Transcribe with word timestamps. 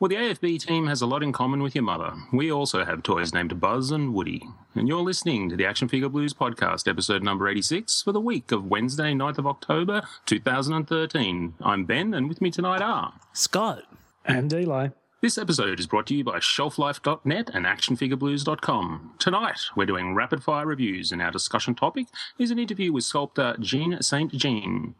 Well, 0.00 0.08
the 0.08 0.16
AFB 0.16 0.60
team 0.66 0.88
has 0.88 1.02
a 1.02 1.06
lot 1.06 1.22
in 1.22 1.30
common 1.30 1.62
with 1.62 1.76
your 1.76 1.84
mother. 1.84 2.14
We 2.32 2.50
also 2.50 2.84
have 2.84 3.04
toys 3.04 3.32
named 3.32 3.60
Buzz 3.60 3.92
and 3.92 4.12
Woody. 4.12 4.42
And 4.74 4.88
you're 4.88 5.00
listening 5.00 5.48
to 5.50 5.56
the 5.56 5.66
Action 5.66 5.86
Figure 5.86 6.08
Blues 6.08 6.34
podcast, 6.34 6.90
episode 6.90 7.22
number 7.22 7.48
86, 7.48 8.02
for 8.02 8.10
the 8.10 8.20
week 8.20 8.50
of 8.50 8.66
Wednesday, 8.66 9.12
9th 9.12 9.38
of 9.38 9.46
October, 9.46 10.02
2013. 10.26 11.54
I'm 11.60 11.84
Ben, 11.84 12.12
and 12.12 12.28
with 12.28 12.40
me 12.40 12.50
tonight 12.50 12.82
are 12.82 13.14
Scott. 13.32 13.84
And 14.24 14.52
Eli. 14.52 14.88
This 15.20 15.38
episode 15.38 15.78
is 15.78 15.86
brought 15.86 16.08
to 16.08 16.16
you 16.16 16.24
by 16.24 16.40
shelflife.net 16.40 17.50
and 17.54 17.64
actionfigureblues.com. 17.64 19.14
Tonight, 19.20 19.60
we're 19.76 19.86
doing 19.86 20.16
rapid 20.16 20.42
fire 20.42 20.66
reviews, 20.66 21.12
and 21.12 21.22
our 21.22 21.30
discussion 21.30 21.76
topic 21.76 22.08
is 22.36 22.50
an 22.50 22.58
interview 22.58 22.92
with 22.92 23.04
sculptor 23.04 23.56
Jean 23.60 24.02
St. 24.02 24.32
Jean. 24.32 24.96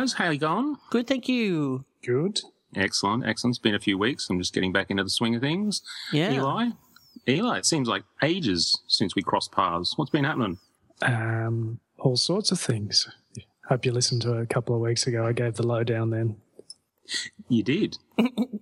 Guys. 0.00 0.14
How 0.14 0.30
you 0.30 0.38
going? 0.38 0.76
Good, 0.88 1.06
thank 1.06 1.28
you. 1.28 1.84
Good. 2.02 2.40
Excellent, 2.74 3.26
excellent. 3.26 3.52
It's 3.52 3.62
been 3.62 3.74
a 3.74 3.80
few 3.80 3.98
weeks. 3.98 4.28
I'm 4.30 4.38
just 4.38 4.54
getting 4.54 4.72
back 4.72 4.90
into 4.90 5.04
the 5.04 5.10
swing 5.10 5.34
of 5.34 5.42
things. 5.42 5.82
Yeah. 6.12 6.32
Eli? 6.32 6.70
Eli, 7.28 7.58
it 7.58 7.66
seems 7.66 7.86
like 7.86 8.04
ages 8.22 8.80
since 8.86 9.14
we 9.14 9.22
crossed 9.22 9.52
paths. 9.52 9.98
What's 9.98 10.10
been 10.10 10.24
happening? 10.24 10.58
Um, 11.02 11.80
all 11.98 12.16
sorts 12.16 12.50
of 12.50 12.58
things. 12.58 13.08
Hope 13.68 13.84
you 13.84 13.92
listened 13.92 14.22
to 14.22 14.38
it 14.38 14.42
a 14.42 14.46
couple 14.46 14.74
of 14.74 14.80
weeks 14.80 15.06
ago. 15.06 15.26
I 15.26 15.32
gave 15.32 15.56
the 15.56 15.66
lowdown 15.66 16.10
then. 16.10 16.36
You 17.48 17.62
did. 17.62 17.98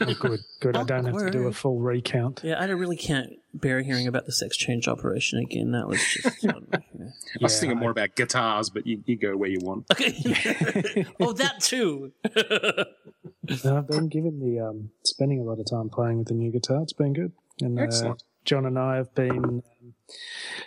Oh, 0.00 0.14
good, 0.14 0.40
good. 0.60 0.76
I 0.76 0.84
don't 0.84 1.04
have 1.04 1.18
to 1.18 1.30
do 1.30 1.46
a 1.48 1.52
full 1.52 1.78
recount. 1.80 2.40
Yeah, 2.44 2.60
I 2.60 2.66
really 2.66 2.96
can't 2.96 3.32
bear 3.54 3.82
hearing 3.82 4.06
about 4.06 4.26
the 4.26 4.32
sex 4.32 4.56
change 4.56 4.86
operation 4.88 5.38
again. 5.38 5.72
That 5.72 5.88
was 5.88 6.00
just. 6.04 6.44
um, 6.46 6.66
yeah. 6.72 6.78
I 6.80 7.42
was 7.42 7.54
Yeah, 7.54 7.60
thinking 7.60 7.78
more 7.78 7.90
about 7.90 8.14
guitars, 8.14 8.70
but 8.70 8.86
you, 8.86 9.02
you 9.06 9.16
go 9.16 9.36
where 9.36 9.48
you 9.50 9.58
want. 9.60 9.86
Okay. 9.92 11.06
oh, 11.20 11.32
that 11.32 11.60
too. 11.60 12.12
No, 13.64 13.78
I've 13.78 13.86
been 13.88 14.08
given 14.08 14.40
the 14.40 14.60
um, 14.60 14.90
spending 15.04 15.40
a 15.40 15.42
lot 15.42 15.58
of 15.58 15.64
time 15.64 15.88
playing 15.88 16.18
with 16.18 16.28
the 16.28 16.34
new 16.34 16.50
guitar. 16.50 16.82
It's 16.82 16.92
been 16.92 17.14
good. 17.14 17.32
And 17.62 17.78
uh, 17.78 17.82
Excellent. 17.82 18.22
John 18.44 18.66
and 18.66 18.78
I 18.78 18.96
have 18.96 19.14
been 19.14 19.62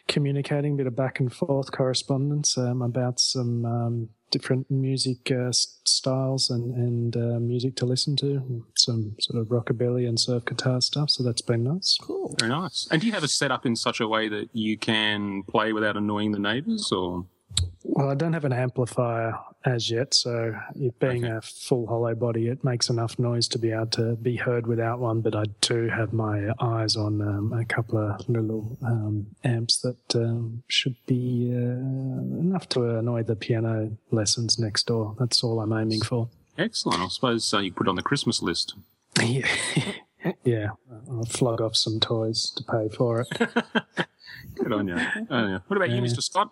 communicating 0.08 0.73
a 0.73 0.78
bit 0.78 0.88
of 0.88 0.95
back 0.95 1.20
and 1.20 1.31
forth 1.34 1.72
correspondence 1.72 2.58
um, 2.58 2.81
about 2.81 3.20
some 3.20 3.66
um, 3.66 4.09
different 4.31 4.70
music 4.72 5.31
uh, 5.31 5.52
styles 5.52 6.50
and 6.50 6.73
and 6.75 7.17
uh, 7.17 7.39
music 7.39 7.75
to 7.75 7.86
listen 7.86 8.16
to, 8.16 8.66
some 8.75 9.16
sort 9.20 9.42
of 9.42 9.48
rockabilly 9.48 10.08
and 10.08 10.20
surf 10.20 10.45
guitar 10.45 10.81
stuff. 10.81 11.09
So 11.09 11.23
that's 11.23 11.42
been 11.42 11.64
nice. 11.64 11.98
Cool. 12.02 12.36
Very 12.39 12.50
nice. 12.50 12.88
And 12.92 13.02
do 13.02 13.08
you 13.08 13.14
have 13.14 13.23
it 13.23 13.30
set 13.30 13.52
up 13.52 13.66
in 13.66 13.75
such 13.75 14.00
a 14.00 14.08
way 14.08 14.30
that 14.30 14.50
you 14.53 14.78
can 14.78 15.44
play 15.44 15.73
without 15.73 15.98
annoying 15.98 16.31
the 16.31 16.39
neighbours, 16.39 16.92
or 16.92 17.26
Well, 17.84 18.10
I 18.10 18.16
don't 18.16 18.34
have 18.34 18.46
an 18.46 18.54
amplifier 18.54 19.38
as 19.66 19.90
yet, 19.92 20.14
so 20.14 20.56
it 20.76 20.98
being 21.00 21.26
Okay. 21.26 21.36
a 21.36 21.42
full 21.42 21.86
hollow 21.88 22.16
body, 22.16 22.48
it 22.48 22.64
makes 22.64 22.90
enough 22.90 23.18
noise 23.20 23.48
to 23.50 23.60
be 23.60 23.72
able 23.72 23.88
to 23.88 24.16
be 24.16 24.36
heard 24.38 24.66
without 24.66 25.00
one. 25.00 25.22
But 25.22 25.36
I 25.36 25.44
do 25.61 25.88
have 25.90 26.14
my 26.14 26.52
eyes 26.60 26.95
on 26.95 27.22
um, 27.22 27.54
a 27.54 27.66
couple 27.66 27.98
of 28.00 28.28
little 28.30 28.78
um, 28.84 29.28
amps 29.44 29.78
that 29.82 30.16
um, 30.16 30.64
should 30.67 30.95
be 31.06 31.52
uh, 31.54 31.58
enough 32.40 32.70
to 32.70 32.98
annoy 32.98 33.23
the 33.23 33.36
piano 33.36 33.92
lessons 34.11 34.58
next 34.58 34.88
door. 34.88 35.16
That's 35.20 35.44
all 35.44 35.60
I'm 35.60 35.73
aiming 35.73 36.02
for. 36.02 36.30
excellent? 36.58 37.02
I 37.02 37.08
suppose 37.08 37.54
uh, 37.54 37.60
you 37.60 37.72
put 37.73 37.88
it 37.88 37.90
on 37.90 37.95
the 37.95 38.04
Christmas 38.04 38.42
list. 38.42 38.76
yeah, 39.22 39.48
yeah. 40.44 40.67
I'll 41.10 41.26
flog 41.26 41.61
off 41.61 41.76
some 41.76 42.00
toys 42.00 42.52
to 42.56 42.64
pay 42.64 42.90
for 42.95 43.22
it. 43.22 43.28
Good 44.56 44.72
on 44.73 44.88
you. 44.88 44.95
Good 44.95 45.28
on 45.32 45.50
you. 45.52 45.60
What 45.67 45.78
about 45.78 45.90
you, 45.90 46.02
Mr. 46.02 46.22
Scott? 46.23 46.50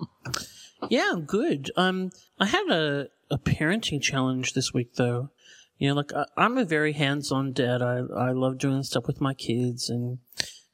Yeah, 0.89 1.15
good. 1.25 1.71
Um, 1.75 2.11
I 2.39 2.45
had 2.45 2.69
a, 2.69 3.07
a 3.29 3.37
parenting 3.37 4.01
challenge 4.01 4.53
this 4.53 4.73
week, 4.73 4.95
though. 4.95 5.29
You 5.77 5.89
know, 5.89 5.95
like 5.95 6.13
I, 6.13 6.25
I'm 6.37 6.57
a 6.57 6.65
very 6.65 6.93
hands-on 6.93 7.53
dad. 7.53 7.81
I 7.81 7.99
I 8.15 8.31
love 8.31 8.57
doing 8.57 8.83
stuff 8.83 9.07
with 9.07 9.21
my 9.21 9.33
kids, 9.33 9.89
and 9.89 10.19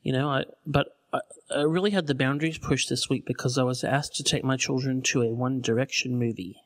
you 0.01 0.11
know, 0.13 0.29
I 0.29 0.45
but 0.65 0.87
I, 1.13 1.19
I 1.55 1.61
really 1.61 1.91
had 1.91 2.07
the 2.07 2.15
boundaries 2.15 2.57
pushed 2.57 2.89
this 2.89 3.09
week 3.09 3.25
because 3.25 3.57
I 3.57 3.63
was 3.63 3.83
asked 3.83 4.15
to 4.15 4.23
take 4.23 4.43
my 4.43 4.57
children 4.57 5.01
to 5.03 5.21
a 5.21 5.33
One 5.33 5.61
Direction 5.61 6.17
movie. 6.17 6.57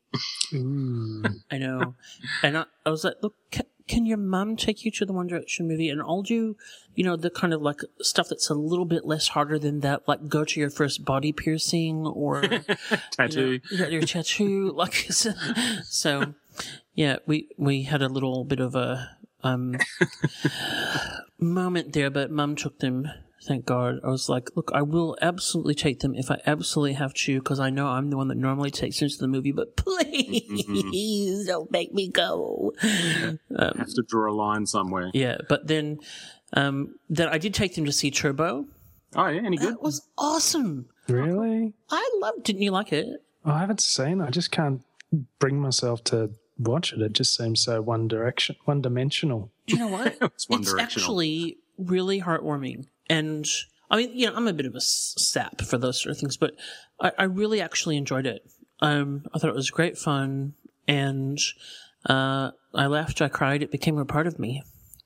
Ooh. 0.54 1.22
I 1.50 1.58
know, 1.58 1.94
and 2.42 2.58
I, 2.58 2.64
I 2.84 2.90
was 2.90 3.04
like, 3.04 3.16
look. 3.22 3.34
Can, 3.90 4.06
your 4.06 4.18
mum 4.18 4.54
take 4.56 4.84
you 4.84 4.90
to 4.92 5.04
the 5.04 5.12
One 5.12 5.26
Direction 5.26 5.66
movie 5.66 5.88
and 5.88 6.00
I'll 6.00 6.22
do, 6.22 6.56
you 6.94 7.02
know, 7.02 7.16
the 7.16 7.28
kind 7.28 7.52
of 7.52 7.60
like 7.60 7.80
stuff 8.00 8.28
that's 8.28 8.48
a 8.48 8.54
little 8.54 8.84
bit 8.84 9.04
less 9.04 9.28
harder 9.28 9.58
than 9.58 9.80
that, 9.80 10.06
like 10.06 10.28
go 10.28 10.44
to 10.44 10.60
your 10.60 10.70
first 10.70 11.04
body 11.04 11.32
piercing 11.32 12.06
or 12.06 12.42
Tattoo. 13.10 13.60
you 13.70 13.78
know, 13.78 13.88
your 13.88 14.02
tattoo 14.02 14.70
like 14.76 14.94
so, 15.10 15.32
so 15.82 16.34
yeah 16.94 17.16
we 17.26 17.48
we 17.56 17.82
had 17.82 18.02
a 18.02 18.08
little 18.08 18.44
bit 18.44 18.60
of 18.60 18.74
a 18.74 19.16
um 19.42 19.76
moment 21.38 21.92
there 21.92 22.10
but 22.10 22.30
mum 22.30 22.54
took 22.56 22.78
them 22.78 23.08
thank 23.42 23.64
god 23.64 23.98
i 24.04 24.08
was 24.08 24.28
like 24.28 24.48
look 24.54 24.70
i 24.74 24.82
will 24.82 25.16
absolutely 25.22 25.74
take 25.74 26.00
them 26.00 26.14
if 26.14 26.30
i 26.30 26.38
absolutely 26.46 26.92
have 26.92 27.14
to 27.14 27.38
because 27.38 27.58
i 27.60 27.70
know 27.70 27.86
i'm 27.88 28.10
the 28.10 28.16
one 28.16 28.28
that 28.28 28.36
normally 28.36 28.70
takes 28.70 29.00
them 29.00 29.08
to 29.08 29.16
the 29.18 29.26
movie 29.28 29.52
but 29.52 29.76
please 30.34 31.46
don't 31.46 31.70
make 31.70 31.92
me 31.94 32.08
go 32.08 32.72
I 32.82 33.38
Have 33.78 33.94
to 33.94 34.02
draw 34.06 34.30
a 34.30 34.34
line 34.34 34.66
somewhere. 34.66 35.10
yeah 35.14 35.38
but 35.48 35.66
then 35.66 35.98
um 36.52 36.94
then 37.08 37.28
i 37.28 37.38
did 37.38 37.54
take 37.54 37.74
them 37.74 37.84
to 37.84 37.92
see 37.92 38.10
turbo 38.10 38.66
Oh, 39.16 39.26
yeah, 39.26 39.42
any 39.44 39.56
good? 39.56 39.74
that 39.74 39.82
was 39.82 40.06
awesome 40.16 40.86
really? 41.08 41.72
i 41.90 42.10
loved 42.20 42.44
didn't 42.44 42.62
you 42.62 42.70
like 42.70 42.92
it 42.92 43.06
I 43.42 43.58
haven't 43.60 43.80
seen. 43.80 44.20
it. 44.20 44.26
I 44.26 44.30
just 44.30 44.50
can't 44.50 44.82
bring 45.38 45.58
myself 45.58 46.04
to 46.04 46.30
watch 46.58 46.92
it. 46.92 47.00
It 47.00 47.14
just 47.14 47.34
seems 47.34 47.62
so 47.62 47.80
one 47.80 48.06
direction, 48.06 48.54
one 48.66 48.82
dimensional. 48.82 49.50
do 49.66 49.76
you 49.76 49.80
know 49.80 49.88
what 49.88 50.14
It's 50.20 50.46
one 50.46 50.60
it's 50.60 50.70
directional. 50.70 50.82
actually 51.06 51.56
really 51.78 52.20
heartwarming. 52.20 52.84
And 53.10 53.44
I 53.90 53.96
mean, 53.96 54.16
you 54.16 54.26
know, 54.26 54.36
I'm 54.36 54.46
a 54.46 54.52
bit 54.52 54.66
of 54.66 54.76
a 54.76 54.80
sap 54.80 55.60
for 55.62 55.76
those 55.76 56.00
sort 56.00 56.12
of 56.12 56.18
things, 56.18 56.36
but 56.36 56.54
I, 57.00 57.10
I 57.18 57.24
really 57.24 57.60
actually 57.60 57.96
enjoyed 57.96 58.24
it. 58.24 58.48
Um, 58.80 59.26
I 59.34 59.38
thought 59.38 59.50
it 59.50 59.56
was 59.56 59.68
great 59.68 59.98
fun, 59.98 60.54
and 60.86 61.38
uh, 62.06 62.52
I 62.72 62.86
laughed, 62.86 63.20
I 63.20 63.28
cried. 63.28 63.62
It 63.62 63.72
became 63.72 63.98
a 63.98 64.04
part 64.04 64.28
of 64.28 64.38
me. 64.38 64.62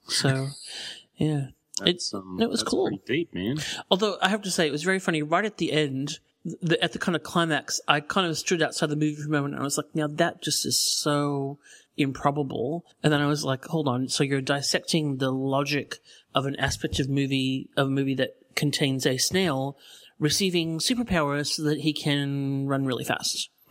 So, 0.06 0.48
yeah, 1.16 1.46
it's 1.82 2.12
it, 2.12 2.18
um, 2.18 2.38
it 2.40 2.50
was 2.50 2.62
cool. 2.62 2.90
Deep, 3.06 3.34
man. 3.34 3.56
Although 3.90 4.18
I 4.20 4.28
have 4.28 4.42
to 4.42 4.50
say, 4.50 4.66
it 4.66 4.72
was 4.72 4.82
very 4.82 5.00
funny. 5.00 5.22
Right 5.22 5.46
at 5.46 5.56
the 5.56 5.72
end, 5.72 6.18
the, 6.44 6.82
at 6.84 6.92
the 6.92 6.98
kind 6.98 7.16
of 7.16 7.22
climax, 7.22 7.80
I 7.88 8.00
kind 8.00 8.26
of 8.26 8.36
stood 8.36 8.62
outside 8.62 8.90
the 8.90 8.96
movie 8.96 9.16
for 9.16 9.28
a 9.28 9.30
moment 9.30 9.54
and 9.54 9.62
I 9.62 9.64
was 9.64 9.78
like, 9.78 9.94
now 9.94 10.08
that 10.08 10.42
just 10.42 10.66
is 10.66 10.78
so 10.78 11.58
improbable. 11.96 12.84
And 13.02 13.12
then 13.12 13.20
I 13.20 13.26
was 13.26 13.44
like, 13.44 13.64
hold 13.64 13.88
on. 13.88 14.08
So 14.08 14.24
you're 14.24 14.40
dissecting 14.40 15.16
the 15.16 15.30
logic 15.30 15.98
of 16.34 16.46
an 16.46 16.56
aspect 16.56 16.98
of 17.00 17.08
movie, 17.08 17.68
of 17.76 17.86
a 17.88 17.90
movie 17.90 18.14
that 18.14 18.36
contains 18.56 19.06
a 19.06 19.16
snail 19.18 19.76
receiving 20.18 20.78
superpowers 20.78 21.46
so 21.48 21.62
that 21.64 21.80
he 21.80 21.92
can 21.92 22.66
run 22.66 22.84
really 22.86 23.04
fast. 23.04 23.50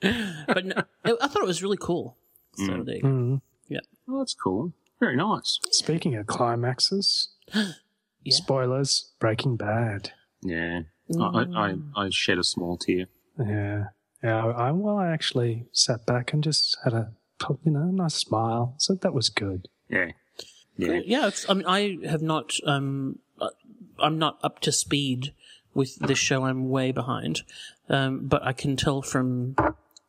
but 0.00 0.64
no, 0.64 0.82
I 1.04 1.28
thought 1.28 1.42
it 1.42 1.46
was 1.46 1.62
really 1.62 1.78
cool. 1.80 2.16
So 2.56 2.82
they, 2.84 3.00
Mm. 3.00 3.40
yeah. 3.68 3.80
Oh, 4.08 4.18
that's 4.18 4.34
cool. 4.34 4.72
Very 5.00 5.16
nice. 5.16 5.58
Speaking 5.70 6.14
of 6.16 6.26
climaxes, 6.26 7.28
Yeah. 7.54 8.34
spoilers: 8.34 9.10
Breaking 9.18 9.56
Bad. 9.56 10.12
Yeah. 10.42 10.82
I, 11.18 11.24
I, 11.24 11.42
I, 11.70 11.74
I 12.04 12.08
shed 12.10 12.38
a 12.38 12.44
small 12.44 12.76
tear. 12.78 13.06
Yeah, 13.38 13.86
yeah. 14.22 14.44
I 14.46 14.70
well, 14.70 14.96
I 14.98 15.08
actually 15.10 15.66
sat 15.72 16.06
back 16.06 16.32
and 16.32 16.42
just 16.44 16.76
had 16.84 16.92
a 16.92 17.12
you 17.64 17.72
know 17.72 17.86
nice 17.86 18.14
smile. 18.14 18.74
So 18.78 18.94
that 18.94 19.12
was 19.14 19.28
good. 19.28 19.68
Yeah. 19.88 20.12
Yeah. 20.86 21.00
Yeah, 21.04 21.30
I 21.48 21.54
mean, 21.54 21.66
I 21.66 21.98
have 22.08 22.22
not. 22.22 22.54
Um, 22.66 23.18
uh, 23.40 23.48
I'm 23.98 24.18
not 24.18 24.38
up 24.42 24.60
to 24.60 24.72
speed 24.72 25.32
with 25.74 25.96
this 25.96 26.18
show. 26.18 26.44
I'm 26.44 26.68
way 26.68 26.92
behind, 26.92 27.42
um, 27.88 28.26
but 28.26 28.42
I 28.42 28.52
can 28.52 28.76
tell 28.76 29.02
from 29.02 29.56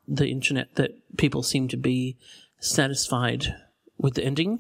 the 0.08 0.28
internet 0.28 0.76
that 0.76 0.92
people 1.18 1.44
seem 1.44 1.68
to 1.70 1.78
be 1.78 2.18
satisfied 2.60 3.56
with 3.98 4.16
the 4.16 4.24
ending, 4.24 4.60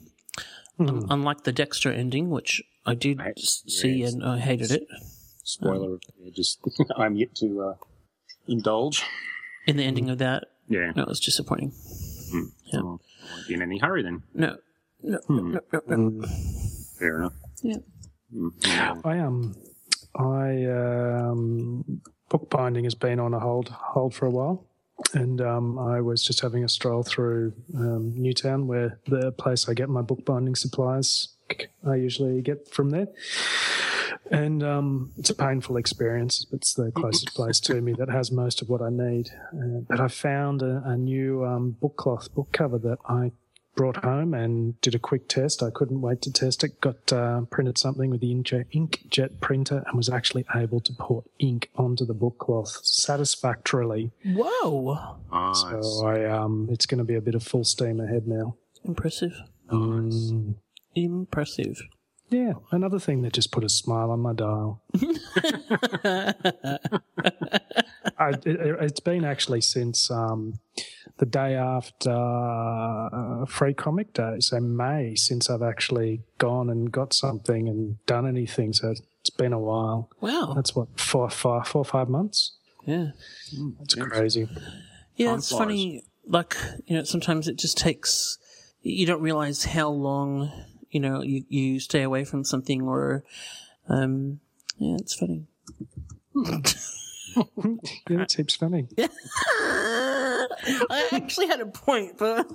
Un- 0.79 1.05
unlike 1.09 1.43
the 1.43 1.51
Dexter 1.51 1.91
ending, 1.91 2.29
which 2.29 2.61
I 2.85 2.95
did 2.95 3.19
s- 3.21 3.63
see 3.67 3.95
Yes. 4.01 4.13
and 4.13 4.23
I 4.23 4.39
hated 4.39 4.71
it. 4.71 4.87
Spoiler, 5.43 5.99
yeah, 6.21 6.31
just 6.33 6.59
I'm 6.97 7.15
yet 7.15 7.35
to 7.35 7.61
uh, 7.61 7.75
indulge. 8.47 9.03
In 9.67 9.77
the 9.77 9.83
ending 9.83 10.09
of 10.09 10.17
that, 10.19 10.45
Yeah, 10.69 10.91
no, 10.95 11.03
it 11.03 11.07
was 11.09 11.19
disappointing. 11.19 11.73
Yeah. 12.33 12.81
Well, 12.81 13.01
I 13.29 13.35
won't 13.35 13.47
be 13.47 13.53
in 13.53 13.61
any 13.61 13.77
hurry 13.79 14.03
then. 14.03 14.23
No, 14.33 14.57
no, 15.03 15.19
no, 15.29 15.59
no, 15.71 15.81
no, 15.87 15.95
no. 15.95 16.27
Fair 16.97 17.19
enough. 17.19 17.33
Yeah. 17.61 17.77
Mm. 18.35 19.05
I 19.05 19.19
um, 19.19 19.55
I 20.15 20.65
um, 20.65 22.01
bookbinding 22.29 22.85
has 22.85 22.95
been 22.95 23.19
on 23.19 23.33
a 23.33 23.39
hold 23.39 23.69
hold 23.69 24.15
for 24.15 24.25
a 24.25 24.31
while, 24.31 24.65
and 25.13 25.41
um, 25.41 25.77
I 25.77 26.01
was 26.01 26.23
just 26.23 26.41
having 26.41 26.63
a 26.63 26.69
stroll 26.69 27.03
through 27.03 27.53
um, 27.75 28.13
Newtown, 28.15 28.67
where 28.67 28.99
the 29.07 29.31
place 29.31 29.69
I 29.69 29.73
get 29.73 29.89
my 29.89 30.01
bookbinding 30.01 30.55
supplies 30.55 31.33
I 31.87 31.95
usually 31.95 32.41
get 32.41 32.69
from 32.69 32.89
there. 32.89 33.07
And 34.31 34.63
um, 34.63 35.11
it's 35.17 35.29
a 35.29 35.35
painful 35.35 35.77
experience. 35.77 36.45
But 36.45 36.57
it's 36.57 36.73
the 36.73 36.91
closest 36.91 37.33
place 37.35 37.59
to 37.61 37.81
me 37.81 37.93
that 37.93 38.09
has 38.09 38.31
most 38.31 38.61
of 38.61 38.69
what 38.69 38.81
I 38.81 38.89
need. 38.89 39.29
Uh, 39.53 39.81
but 39.87 39.99
I 39.99 40.07
found 40.07 40.61
a, 40.61 40.81
a 40.85 40.97
new 40.97 41.45
um, 41.45 41.71
book 41.71 41.97
cloth 41.97 42.33
book 42.33 42.51
cover 42.51 42.77
that 42.79 42.99
I 43.07 43.31
brought 43.75 43.97
home 44.03 44.33
and 44.33 44.79
did 44.81 44.93
a 44.95 44.99
quick 44.99 45.27
test. 45.27 45.63
I 45.63 45.69
couldn't 45.71 46.01
wait 46.01 46.21
to 46.23 46.31
test 46.31 46.63
it. 46.63 46.79
Got 46.79 47.11
uh, 47.11 47.41
printed 47.49 47.77
something 47.77 48.09
with 48.11 48.21
the 48.21 48.31
inkjet, 48.33 48.65
inkjet 48.73 49.39
printer 49.39 49.83
and 49.87 49.95
was 49.97 50.09
actually 50.09 50.45
able 50.55 50.79
to 50.81 50.93
pour 50.93 51.23
ink 51.39 51.69
onto 51.75 52.05
the 52.05 52.13
book 52.13 52.37
cloth 52.37 52.79
satisfactorily. 52.83 54.11
Whoa, 54.25 55.17
Nice. 55.31 55.61
So 55.61 56.05
I 56.07 56.25
um, 56.25 56.67
it's 56.71 56.85
going 56.85 56.99
to 56.99 57.03
be 57.03 57.15
a 57.15 57.21
bit 57.21 57.35
of 57.35 57.43
full 57.43 57.63
steam 57.63 57.99
ahead 57.99 58.27
now. 58.27 58.55
impressive, 58.85 59.33
Mm, 59.71 60.55
impressive. 60.93 61.81
yeah, 62.29 62.53
another 62.71 62.99
thing 62.99 63.21
that 63.23 63.33
just 63.33 63.51
put 63.51 63.63
a 63.63 63.69
smile 63.69 64.11
on 64.11 64.19
my 64.19 64.33
dial. 64.33 64.83
I, 68.17 68.29
it, 68.29 68.41
it's 68.45 68.99
been 68.99 69.23
actually 69.25 69.61
since 69.61 70.11
um, 70.11 70.59
the 71.17 71.25
day 71.25 71.55
after 71.55 72.11
uh, 72.11 73.45
Free 73.45 73.73
Comic 73.73 74.13
Day, 74.13 74.37
so 74.39 74.59
May, 74.59 75.15
since 75.15 75.49
I've 75.49 75.61
actually 75.61 76.21
gone 76.37 76.69
and 76.69 76.91
got 76.91 77.13
something 77.13 77.67
and 77.67 78.03
done 78.05 78.27
anything. 78.27 78.73
So 78.73 78.91
it's 78.91 79.29
been 79.29 79.53
a 79.53 79.59
while. 79.59 80.09
Wow, 80.21 80.53
That's 80.55 80.75
what 80.75 80.99
four, 80.99 81.29
five, 81.29 81.67
four, 81.67 81.85
five 81.85 82.09
months. 82.09 82.53
yeah. 82.85 83.11
It's 83.81 83.95
crazy. 83.95 84.47
Yeah, 85.15 85.27
Time 85.29 85.37
it's 85.37 85.49
flies. 85.49 85.59
funny. 85.59 86.03
Like 86.25 86.55
you 86.85 86.97
know, 86.97 87.03
sometimes 87.03 87.47
it 87.47 87.57
just 87.57 87.77
takes. 87.77 88.37
You 88.81 89.05
don't 89.05 89.21
realize 89.21 89.65
how 89.65 89.89
long 89.89 90.51
you 90.89 90.99
know 90.99 91.21
you, 91.21 91.43
you 91.49 91.79
stay 91.79 92.01
away 92.01 92.23
from 92.25 92.43
something, 92.43 92.81
or 92.81 93.23
um, 93.87 94.39
yeah, 94.77 94.95
it's 94.99 95.13
funny. 95.15 95.45
Yeah, 98.09 98.21
it 98.21 98.31
seems 98.31 98.55
funny. 98.55 98.87
I 98.97 100.47
actually 101.11 101.47
had 101.47 101.59
a 101.61 101.65
point, 101.65 102.17
but 102.17 102.47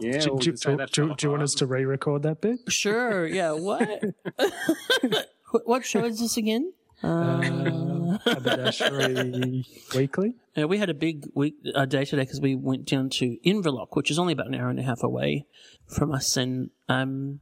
Yeah, 0.00 0.18
Do, 0.20 0.30
we'll 0.30 0.38
do- 0.38 0.52
do- 0.52 0.86
do- 0.92 1.14
do 1.16 1.26
you 1.26 1.30
want 1.30 1.42
us 1.42 1.54
to 1.54 1.66
re-record 1.66 2.22
that 2.22 2.40
bit? 2.40 2.60
sure, 2.68 3.26
yeah. 3.26 3.52
What? 3.52 4.02
What- 5.52 5.66
what 5.68 5.84
show 5.86 6.04
is 6.04 6.18
this 6.18 6.36
again? 6.36 6.72
Uh, 7.02 8.18
Haberdashery 8.26 9.64
Weekly. 9.94 10.34
Yeah, 10.56 10.64
we 10.64 10.78
had 10.78 10.90
a 10.90 10.94
big 10.94 11.24
week 11.34 11.54
uh, 11.74 11.84
day 11.86 12.04
today 12.04 12.22
because 12.22 12.40
we 12.40 12.56
went 12.56 12.84
down 12.84 13.10
to 13.10 13.36
Inverloch, 13.46 13.88
which 13.92 14.10
is 14.10 14.18
only 14.18 14.32
about 14.32 14.48
an 14.48 14.56
hour 14.56 14.68
and 14.70 14.80
a 14.80 14.82
half 14.82 15.02
away 15.04 15.46
from 15.86 16.12
us, 16.12 16.36
and 16.36 16.70
um, 16.88 17.40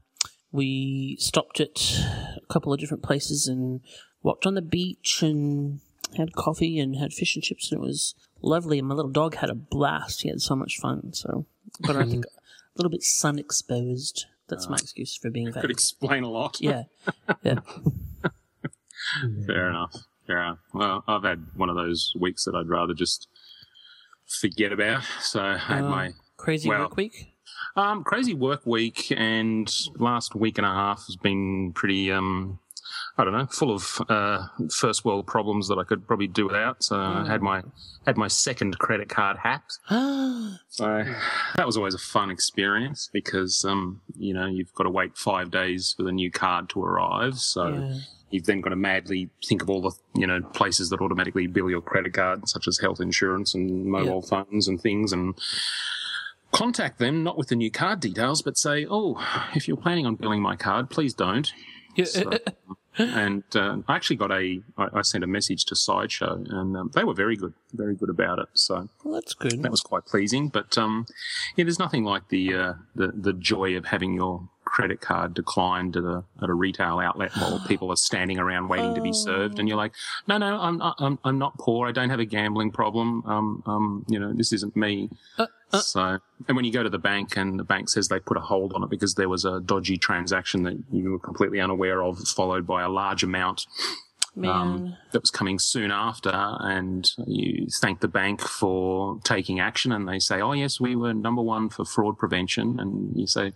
we 0.54 1.16
stopped 1.18 1.58
at 1.58 1.98
a 2.36 2.46
couple 2.48 2.72
of 2.72 2.78
different 2.78 3.02
places 3.02 3.48
and 3.48 3.80
walked 4.22 4.46
on 4.46 4.54
the 4.54 4.62
beach 4.62 5.18
and 5.20 5.80
had 6.16 6.32
coffee 6.34 6.78
and 6.78 6.94
had 6.96 7.12
fish 7.12 7.34
and 7.34 7.42
chips, 7.42 7.72
and 7.72 7.80
it 7.82 7.84
was 7.84 8.14
lovely. 8.40 8.78
And 8.78 8.86
my 8.86 8.94
little 8.94 9.10
dog 9.10 9.34
had 9.34 9.50
a 9.50 9.54
blast; 9.54 10.22
he 10.22 10.28
had 10.28 10.40
so 10.40 10.54
much 10.54 10.78
fun. 10.80 11.12
So, 11.12 11.46
but 11.80 11.96
I 11.96 12.04
think 12.04 12.24
a 12.26 12.76
little 12.76 12.90
bit 12.90 13.02
sun 13.02 13.38
exposed. 13.38 14.26
That's 14.48 14.68
my 14.68 14.76
excuse 14.76 15.16
for 15.16 15.30
being 15.30 15.50
that. 15.50 15.60
Could 15.62 15.70
explain 15.70 16.22
a 16.22 16.30
lot. 16.30 16.58
Yeah, 16.60 16.84
yeah. 17.42 17.58
Fair 19.46 19.68
enough. 19.70 19.94
Fair 20.26 20.38
enough. 20.38 20.58
Well, 20.72 21.04
I've 21.08 21.24
had 21.24 21.46
one 21.56 21.68
of 21.68 21.76
those 21.76 22.12
weeks 22.18 22.44
that 22.44 22.54
I'd 22.54 22.68
rather 22.68 22.94
just 22.94 23.28
forget 24.40 24.72
about. 24.72 25.02
So 25.20 25.42
I 25.42 25.58
had 25.58 25.84
Uh, 25.84 25.88
my 25.88 26.10
Crazy 26.36 26.68
well, 26.68 26.80
work 26.80 26.96
week. 26.96 27.33
Um, 27.76 28.04
crazy 28.04 28.34
work 28.34 28.64
week, 28.66 29.12
and 29.16 29.72
last 29.96 30.34
week 30.34 30.58
and 30.58 30.66
a 30.66 30.70
half 30.70 31.04
has 31.06 31.16
been 31.16 31.72
pretty. 31.72 32.10
Um, 32.12 32.58
I 33.16 33.24
don't 33.24 33.32
know, 33.32 33.46
full 33.46 33.72
of 33.72 34.00
uh, 34.08 34.46
first 34.72 35.04
world 35.04 35.26
problems 35.26 35.68
that 35.68 35.78
I 35.78 35.84
could 35.84 36.06
probably 36.06 36.26
do 36.26 36.46
without. 36.46 36.82
So 36.82 36.96
I 36.96 37.24
had 37.26 37.42
my 37.42 37.62
had 38.06 38.16
my 38.16 38.28
second 38.28 38.78
credit 38.78 39.08
card 39.08 39.36
hacked. 39.38 39.78
So 40.68 41.04
that 41.56 41.66
was 41.66 41.76
always 41.76 41.94
a 41.94 41.98
fun 41.98 42.30
experience 42.30 43.08
because 43.12 43.64
um, 43.64 44.00
you 44.16 44.34
know 44.34 44.46
you've 44.46 44.72
got 44.74 44.84
to 44.84 44.90
wait 44.90 45.16
five 45.16 45.50
days 45.52 45.94
for 45.96 46.02
the 46.02 46.10
new 46.12 46.30
card 46.30 46.68
to 46.70 46.82
arrive. 46.82 47.38
So 47.38 47.68
Yeah. 47.68 47.98
you've 48.30 48.46
then 48.46 48.60
got 48.60 48.70
to 48.70 48.76
madly 48.76 49.30
think 49.46 49.62
of 49.62 49.70
all 49.70 49.80
the 49.80 49.92
you 50.16 50.26
know 50.26 50.40
places 50.52 50.90
that 50.90 51.00
automatically 51.00 51.46
bill 51.46 51.70
your 51.70 51.80
credit 51.80 52.14
card, 52.14 52.48
such 52.48 52.66
as 52.66 52.78
health 52.78 53.00
insurance 53.00 53.54
and 53.54 53.86
mobile 53.86 54.22
phones 54.22 54.66
and 54.66 54.80
things, 54.80 55.12
and 55.12 55.34
contact 56.54 56.98
them 56.98 57.22
not 57.22 57.36
with 57.36 57.48
the 57.48 57.56
new 57.56 57.70
card 57.70 58.00
details, 58.00 58.42
but 58.42 58.56
say, 58.56 58.86
oh, 58.88 59.20
if 59.54 59.66
you're 59.68 59.76
planning 59.76 60.06
on 60.06 60.14
billing 60.14 60.40
my 60.40 60.56
card, 60.56 60.88
please 60.90 61.12
don't. 61.14 61.52
Yeah, 61.96 62.04
So- 62.06 62.32
and 62.96 63.42
uh, 63.56 63.78
I 63.88 63.96
actually 63.96 64.16
got 64.16 64.30
a, 64.30 64.62
I, 64.78 64.88
I 64.94 65.02
sent 65.02 65.24
a 65.24 65.26
message 65.26 65.64
to 65.66 65.74
Sideshow, 65.74 66.44
and 66.48 66.76
um, 66.76 66.90
they 66.94 67.02
were 67.02 67.14
very 67.14 67.36
good, 67.36 67.52
very 67.72 67.96
good 67.96 68.08
about 68.08 68.38
it. 68.38 68.46
So 68.54 68.88
well, 69.02 69.14
that's 69.14 69.34
good. 69.34 69.60
that 69.62 69.70
was 69.70 69.80
quite 69.80 70.04
pleasing. 70.06 70.48
But 70.48 70.78
um, 70.78 71.06
yeah, 71.56 71.64
there's 71.64 71.80
nothing 71.80 72.04
like 72.04 72.28
the 72.28 72.54
uh, 72.54 72.72
the 72.94 73.08
the 73.08 73.32
joy 73.32 73.76
of 73.76 73.86
having 73.86 74.14
your 74.14 74.48
credit 74.74 75.00
card 75.00 75.34
declined 75.34 75.96
at 75.96 76.02
a 76.02 76.24
at 76.42 76.50
a 76.50 76.52
retail 76.52 76.98
outlet 76.98 77.30
while 77.36 77.62
people 77.68 77.90
are 77.90 77.96
standing 77.96 78.38
around 78.40 78.68
waiting 78.68 78.94
to 78.94 79.00
be 79.00 79.12
served, 79.12 79.58
and 79.60 79.68
you're 79.68 79.78
like, 79.78 79.92
no, 80.26 80.36
no, 80.36 80.58
I'm 80.60 80.78
not, 80.78 80.96
I'm 80.98 81.18
I'm 81.24 81.38
not 81.38 81.56
poor. 81.58 81.88
I 81.88 81.92
don't 81.92 82.10
have 82.10 82.18
a 82.18 82.24
gambling 82.24 82.72
problem. 82.72 83.22
Um, 83.24 83.62
um, 83.66 84.04
you 84.08 84.18
know, 84.18 84.32
this 84.32 84.52
isn't 84.52 84.74
me. 84.76 85.10
So, 85.70 86.18
and 86.46 86.56
when 86.56 86.64
you 86.64 86.72
go 86.72 86.84
to 86.84 86.90
the 86.90 86.98
bank 86.98 87.36
and 87.36 87.58
the 87.58 87.64
bank 87.64 87.88
says 87.88 88.06
they 88.06 88.20
put 88.20 88.36
a 88.36 88.40
hold 88.40 88.74
on 88.74 88.84
it 88.84 88.90
because 88.90 89.14
there 89.14 89.28
was 89.28 89.44
a 89.44 89.60
dodgy 89.60 89.96
transaction 89.96 90.62
that 90.64 90.76
you 90.92 91.10
were 91.10 91.18
completely 91.18 91.60
unaware 91.60 92.00
of, 92.00 92.18
followed 92.28 92.64
by 92.64 92.82
a 92.82 92.88
large 92.88 93.24
amount 93.24 93.66
Man. 94.36 94.50
um, 94.50 94.96
that 95.12 95.20
was 95.20 95.30
coming 95.32 95.58
soon 95.58 95.90
after, 95.90 96.30
and 96.32 97.08
you 97.26 97.66
thank 97.80 98.00
the 98.00 98.08
bank 98.08 98.40
for 98.40 99.18
taking 99.24 99.58
action, 99.58 99.90
and 99.90 100.08
they 100.08 100.18
say, 100.18 100.40
"Oh 100.40 100.52
yes, 100.52 100.80
we 100.80 100.94
were 100.94 101.12
number 101.12 101.42
one 101.42 101.68
for 101.68 101.84
fraud 101.84 102.18
prevention," 102.18 102.78
and 102.78 103.16
you 103.16 103.26
say, 103.26 103.52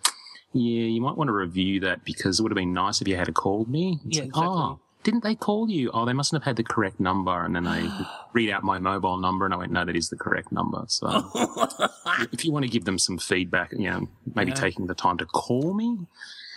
"Yeah, 0.53 0.85
you 0.85 1.01
might 1.01 1.17
want 1.17 1.29
to 1.29 1.33
review 1.33 1.81
that 1.81 2.05
because 2.05 2.39
it 2.39 2.43
would 2.43 2.53
have 2.53 2.57
been 2.57 2.73
nice 2.73 3.01
if 3.01 3.09
you 3.09 3.17
had 3.17 3.33
called 3.35 3.69
me." 3.69 4.01
It's 4.07 4.17
Yeah, 4.17 4.23
like, 4.23 4.29
exactly. 4.29 4.49
Oh, 4.49 4.81
didn't 5.05 5.23
they 5.23 5.35
call 5.35 5.71
you? 5.71 5.91
Oh, 5.95 6.05
they 6.05 6.13
mustn't 6.13 6.43
have 6.43 6.47
had 6.49 6.57
the 6.57 6.65
correct 6.65 6.99
number, 7.01 7.45
and 7.45 7.55
then 7.55 7.65
they 7.65 7.89
read 8.33 8.51
out 8.51 8.63
my 8.65 8.79
mobile 8.79 9.17
number, 9.19 9.45
and 9.45 9.55
I 9.55 9.57
went, 9.59 9.73
"No, 9.73 9.85
that 9.85 9.97
is 9.97 10.09
the 10.09 10.17
correct 10.17 10.51
number." 10.53 10.85
So, 10.89 11.09
if 12.33 12.45
you 12.45 12.53
want 12.53 12.65
to 12.65 12.71
give 12.71 12.85
them 12.85 12.99
some 12.99 13.19
feedback, 13.19 13.73
you 13.73 13.91
know, 13.91 14.09
maybe 14.35 14.51
Yeah. 14.51 14.57
taking 14.61 14.87
the 14.87 14.95
time 14.95 15.19
to 15.19 15.27
call 15.27 15.75
me. 15.75 15.99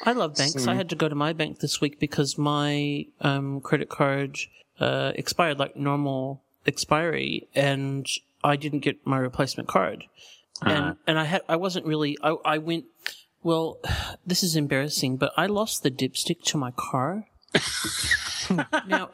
I 0.04 0.14
love 0.14 0.36
banks. 0.36 0.68
I 0.68 0.74
had 0.74 0.90
to 0.90 0.96
go 0.96 1.08
to 1.08 1.16
my 1.16 1.32
bank 1.32 1.60
this 1.60 1.80
week 1.80 2.00
because 2.00 2.38
my 2.38 3.06
um, 3.22 3.62
credit 3.62 3.90
card 3.90 4.38
uh, 4.80 5.12
expired 5.16 5.60
like 5.60 5.76
normal 5.76 6.42
expiry, 6.66 7.48
and 7.54 8.08
I 8.44 8.56
didn't 8.56 8.80
get 8.80 9.06
my 9.06 9.18
replacement 9.20 9.70
card. 9.70 10.06
And 10.64 10.96
and 11.08 11.20
I 11.20 11.26
had 11.26 11.42
I 11.50 11.56
wasn't 11.56 11.86
really 11.86 12.18
I 12.24 12.36
I 12.46 12.58
went. 12.58 12.86
Well, 13.44 13.80
this 14.26 14.44
is 14.44 14.56
embarrassing, 14.56 15.18
but 15.18 15.32
I 15.38 15.46
lost 15.48 15.84
the 15.84 15.92
dipstick 15.92 16.42
to 16.46 16.58
my 16.58 16.72
car. 16.72 17.28
now, 18.88 19.10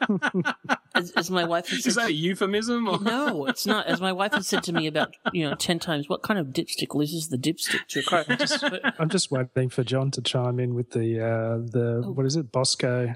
as, 0.94 1.10
as 1.12 1.28
my 1.30 1.44
wife 1.44 1.68
has 1.68 1.84
Is 1.86 1.96
that 1.96 2.08
a 2.10 2.12
euphemism? 2.12 2.88
Or? 2.88 3.00
no, 3.00 3.46
it's 3.46 3.66
not. 3.66 3.86
As 3.86 4.00
my 4.00 4.12
wife 4.12 4.32
has 4.32 4.46
said 4.46 4.62
to 4.64 4.72
me 4.72 4.86
about 4.86 5.12
you 5.32 5.48
know 5.48 5.56
ten 5.56 5.78
times, 5.80 6.08
what 6.08 6.22
kind 6.22 6.38
of 6.38 6.48
dipstick 6.48 6.94
loses 6.94 7.28
the 7.28 7.36
dipstick 7.36 7.86
to 7.88 8.00
a 8.00 8.02
car? 8.04 8.24
But- 8.28 8.94
I'm 9.00 9.08
just 9.08 9.30
waiting 9.32 9.70
for 9.70 9.82
John 9.82 10.10
to 10.12 10.22
chime 10.22 10.60
in 10.60 10.74
with 10.74 10.92
the 10.92 11.20
uh, 11.20 11.58
the 11.66 12.02
Oh. 12.04 12.12
what 12.12 12.26
is 12.26 12.36
it, 12.36 12.52
Bosco? 12.52 13.14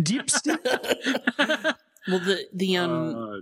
Dipstick. 0.00 0.64
well, 2.08 2.18
the 2.20 2.46
the 2.52 2.76
um. 2.76 2.90
Oh, 2.90 3.40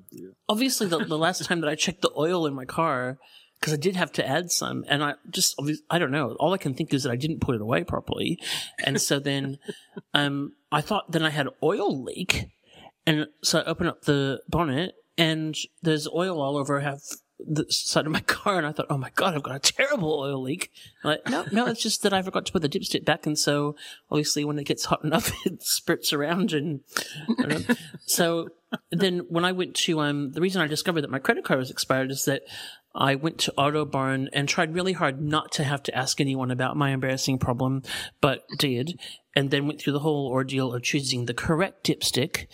obviously 0.48 0.86
the, 0.86 0.98
the 0.98 1.18
last 1.18 1.44
time 1.44 1.60
that 1.62 1.68
I 1.68 1.74
checked 1.74 2.02
the 2.02 2.10
oil 2.16 2.46
in 2.46 2.54
my 2.54 2.64
car 2.64 3.18
because 3.60 3.72
I 3.72 3.76
did 3.76 3.96
have 3.96 4.12
to 4.12 4.26
add 4.26 4.50
some 4.50 4.84
and 4.88 5.02
I 5.02 5.14
just 5.30 5.60
I 5.90 5.98
don't 5.98 6.10
know. 6.10 6.36
All 6.38 6.54
I 6.54 6.58
can 6.58 6.74
think 6.74 6.92
is 6.92 7.02
that 7.04 7.12
I 7.12 7.16
didn't 7.16 7.40
put 7.40 7.54
it 7.54 7.60
away 7.60 7.84
properly. 7.84 8.38
And 8.84 9.00
so 9.00 9.18
then 9.18 9.58
um 10.14 10.52
I 10.70 10.80
thought 10.80 11.10
then 11.10 11.22
I 11.22 11.30
had 11.30 11.48
oil 11.62 12.02
leak 12.02 12.46
and 13.06 13.26
so 13.42 13.60
I 13.60 13.64
open 13.64 13.86
up 13.86 14.02
the 14.02 14.40
bonnet 14.48 14.94
and 15.18 15.56
there's 15.82 16.08
oil 16.08 16.40
all 16.40 16.56
over 16.56 16.80
half 16.80 17.02
the 17.38 17.66
side 17.68 18.06
of 18.06 18.12
my 18.12 18.20
car, 18.26 18.58
and 18.58 18.66
I 18.66 18.72
thought, 18.72 18.86
oh 18.90 18.98
my 18.98 19.10
god, 19.14 19.34
I've 19.34 19.42
got 19.42 19.56
a 19.56 19.72
terrible 19.72 20.18
oil 20.18 20.42
leak. 20.42 20.70
I'm 21.04 21.10
like, 21.10 21.28
no, 21.28 21.44
no, 21.52 21.66
it's 21.66 21.82
just 21.82 22.02
that 22.02 22.12
I 22.12 22.22
forgot 22.22 22.46
to 22.46 22.52
put 22.52 22.62
the 22.62 22.68
dipstick 22.68 23.04
back, 23.04 23.26
and 23.26 23.38
so 23.38 23.76
obviously 24.10 24.44
when 24.44 24.58
it 24.58 24.64
gets 24.64 24.86
hot 24.86 25.04
enough, 25.04 25.32
it 25.46 25.62
spurts 25.62 26.12
around, 26.12 26.52
and 26.52 26.80
so 28.06 28.48
then 28.90 29.20
when 29.28 29.44
I 29.44 29.52
went 29.52 29.74
to 29.76 30.00
um, 30.00 30.32
the 30.32 30.40
reason 30.40 30.62
I 30.62 30.66
discovered 30.66 31.02
that 31.02 31.10
my 31.10 31.18
credit 31.18 31.44
card 31.44 31.60
was 31.60 31.70
expired 31.70 32.10
is 32.10 32.24
that 32.24 32.42
I 32.96 33.14
went 33.14 33.38
to 33.40 33.54
Autobarn 33.58 34.28
and 34.32 34.48
tried 34.48 34.74
really 34.74 34.94
hard 34.94 35.20
not 35.20 35.52
to 35.52 35.64
have 35.64 35.82
to 35.84 35.94
ask 35.94 36.20
anyone 36.20 36.50
about 36.50 36.76
my 36.76 36.90
embarrassing 36.90 37.38
problem, 37.38 37.82
but 38.20 38.44
did, 38.58 38.98
and 39.34 39.50
then 39.50 39.66
went 39.66 39.80
through 39.80 39.92
the 39.92 40.00
whole 40.00 40.28
ordeal 40.28 40.72
of 40.72 40.82
choosing 40.82 41.26
the 41.26 41.34
correct 41.34 41.84
dipstick 41.84 42.46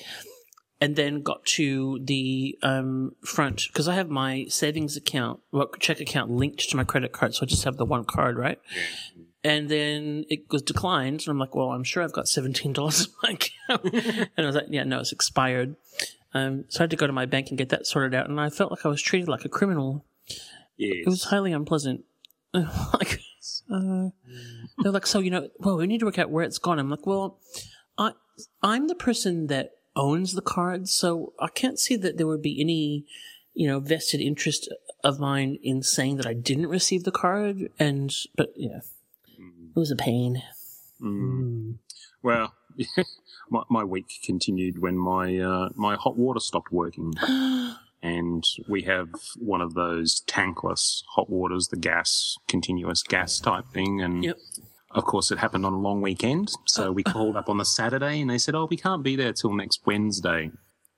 and 0.83 0.97
then 0.97 1.23
got 1.23 1.45
to 1.45 2.01
the 2.03 2.59
um, 2.65 3.15
front 3.25 3.69
because 3.69 3.87
I 3.87 3.95
have 3.95 4.11
my 4.11 4.47
savings 4.49 4.97
account, 4.97 5.39
well, 5.53 5.71
check 5.79 6.01
account 6.01 6.33
linked 6.33 6.69
to 6.71 6.77
my 6.77 6.83
credit 6.83 7.13
card, 7.13 7.37
so 7.37 7.45
I 7.45 7.47
just 7.47 7.63
have 7.63 7.77
the 7.77 7.85
one 7.85 8.05
card, 8.05 8.37
right? 8.37 8.59
And 9.45 9.69
then 9.69 10.25
it 10.29 10.41
was 10.51 10.63
declined, 10.63 11.21
and 11.21 11.29
I'm 11.29 11.39
like, 11.39 11.55
"Well, 11.55 11.71
I'm 11.71 11.85
sure 11.85 12.03
I've 12.03 12.13
got 12.13 12.27
seventeen 12.27 12.73
dollars 12.73 13.07
in 13.07 13.13
my 13.23 13.31
account," 13.31 13.95
and 14.37 14.45
I 14.45 14.45
was 14.45 14.57
like, 14.57 14.67
"Yeah, 14.71 14.83
no, 14.83 14.99
it's 14.99 15.13
expired." 15.13 15.77
Um, 16.35 16.65
so 16.69 16.81
I 16.81 16.83
had 16.85 16.91
to 16.91 16.97
go 16.97 17.07
to 17.07 17.13
my 17.13 17.27
bank 17.27 17.51
and 17.51 17.59
get 17.59 17.69
that 17.69 17.87
sorted 17.87 18.15
out, 18.15 18.29
and 18.29 18.41
I 18.41 18.51
felt 18.51 18.73
like 18.73 18.85
I 18.85 18.89
was 18.89 19.03
treated 19.03 19.29
like 19.29 19.45
a 19.45 19.49
criminal. 19.49 20.05
Yes. 20.83 21.07
It 21.07 21.11
was 21.11 21.25
highly 21.25 21.53
unpleasant. 21.53 22.05
like, 22.55 23.21
uh, 23.73 24.09
they're 24.79 24.93
like, 24.93 25.07
"So 25.07 25.21
you 25.21 25.31
know, 25.31 25.49
well, 25.59 25.77
we 25.77 25.87
need 25.87 26.01
to 26.01 26.07
work 26.07 26.19
out 26.19 26.31
where 26.31 26.45
it's 26.45 26.59
gone." 26.59 26.79
I'm 26.79 26.91
like, 26.91 27.07
"Well, 27.07 27.39
I 27.97 28.13
I'm 28.63 28.89
the 28.89 28.95
person 28.95 29.47
that 29.47 29.73
owns 29.95 30.35
the 30.35 30.43
card, 30.43 30.89
so 30.89 31.33
I 31.39 31.49
can't 31.49 31.79
see 31.79 31.97
that 31.97 32.17
there 32.17 32.27
would 32.27 32.43
be 32.43 32.61
any, 32.61 33.05
you 33.55 33.69
know, 33.69 33.81
vested 33.81 34.21
interest 34.21 34.73
of 35.05 35.21
mine 35.21 35.59
in 35.63 35.83
saying 35.83 36.17
that 36.17 36.27
I 36.27 36.35
didn't 36.35 36.69
receive 36.69 37.05
the 37.05 37.13
card. 37.13 37.71
And 37.79 38.15
but 38.37 38.53
yeah, 38.57 38.81
it 39.39 39.77
was 39.77 39.91
a 39.91 39.97
pain. 39.97 40.43
Mm. 41.01 41.77
Well, 42.23 42.55
my, 43.51 43.63
my 43.71 43.85
week 43.85 44.21
continued 44.25 44.81
when 44.81 44.97
my 44.97 45.39
uh, 45.39 45.69
my 45.75 45.97
hot 45.97 46.17
water 46.17 46.41
stopped 46.41 46.73
working, 46.73 47.13
and 48.03 48.45
we 48.69 48.83
have 48.83 49.09
one 49.39 49.61
of 49.61 49.75
those 49.75 50.23
tankless 50.27 51.03
hot 51.15 51.31
waters, 51.31 51.69
the 51.69 51.77
gas 51.77 52.37
continuous 52.49 53.03
gas 53.03 53.39
type 53.39 53.65
thing, 53.73 54.01
and 54.03 54.25
Yep. 54.25 54.39
of 54.91 55.05
course 55.05 55.31
it 55.31 55.39
happened 55.39 55.65
on 55.65 55.73
a 55.73 55.79
long 55.79 56.03
weekend. 56.03 56.53
So 56.67 56.91
we 56.93 57.03
called 57.03 57.37
up 57.37 57.49
on 57.49 57.59
the 57.59 57.65
Saturday, 57.65 58.21
and 58.21 58.29
they 58.29 58.39
said, 58.39 58.55
"Oh, 58.55 58.67
we 58.67 58.77
can't 58.77 59.03
be 59.03 59.17
there 59.17 59.33
till 59.33 59.53
next 59.53 59.81
Wednesday." 59.87 60.51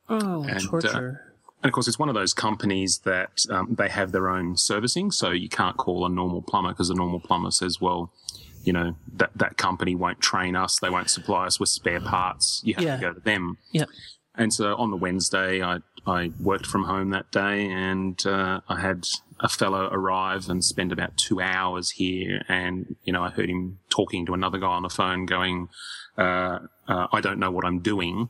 Oh, 0.08 0.42
And, 0.44 0.56
uh, 0.56 0.60
torture. 0.60 1.20
And 1.62 1.70
of 1.70 1.72
course, 1.72 1.88
it's 1.88 1.98
one 1.98 2.10
of 2.10 2.14
those 2.14 2.34
companies 2.34 2.98
that 3.04 3.46
um, 3.48 3.74
they 3.74 3.88
have 3.88 4.12
their 4.12 4.28
own 4.28 4.56
servicing, 4.56 5.10
so 5.10 5.30
you 5.30 5.48
can't 5.48 5.76
call 5.78 6.04
a 6.04 6.10
normal 6.10 6.42
plumber 6.42 6.70
because 6.70 6.90
a 6.90 6.94
normal 6.94 7.20
plumber 7.20 7.50
says, 7.50 7.80
"Well, 7.80 8.12
you 8.64 8.72
know 8.72 8.96
that 9.16 9.30
that 9.36 9.56
company 9.56 9.94
won't 9.94 10.20
train 10.20 10.56
us; 10.56 10.78
they 10.78 10.90
won't 10.90 11.08
supply 11.10 11.46
us 11.46 11.58
with 11.58 11.70
spare 11.70 12.00
parts. 12.00 12.60
You 12.64 12.74
have 12.74 12.84
Yeah. 12.84 12.96
to 12.96 13.00
go 13.00 13.12
to 13.14 13.20
them." 13.20 13.56
Yep. 13.72 13.88
And 14.34 14.52
so 14.52 14.74
on 14.76 14.90
the 14.90 14.96
Wednesday, 14.98 15.62
I 15.62 15.78
I 16.06 16.32
worked 16.40 16.66
from 16.66 16.84
home 16.84 17.10
that 17.10 17.30
day, 17.30 17.66
and 17.66 18.24
uh, 18.26 18.60
I 18.68 18.80
had 18.80 19.06
a 19.40 19.48
fellow 19.48 19.88
arrive 19.90 20.48
and 20.48 20.64
spend 20.64 20.92
about 20.92 21.16
two 21.16 21.40
hours 21.40 21.90
here. 21.90 22.42
And 22.48 22.96
you 23.04 23.12
know, 23.12 23.22
I 23.22 23.30
heard 23.30 23.48
him 23.48 23.78
talking 23.90 24.26
to 24.26 24.34
another 24.34 24.58
guy 24.58 24.66
on 24.66 24.82
the 24.82 24.90
phone, 24.90 25.26
going, 25.26 25.68
uh, 26.18 26.58
uh, 26.88 27.06
"I 27.12 27.20
don't 27.20 27.38
know 27.38 27.50
what 27.50 27.64
I'm 27.64 27.80
doing." 27.80 28.28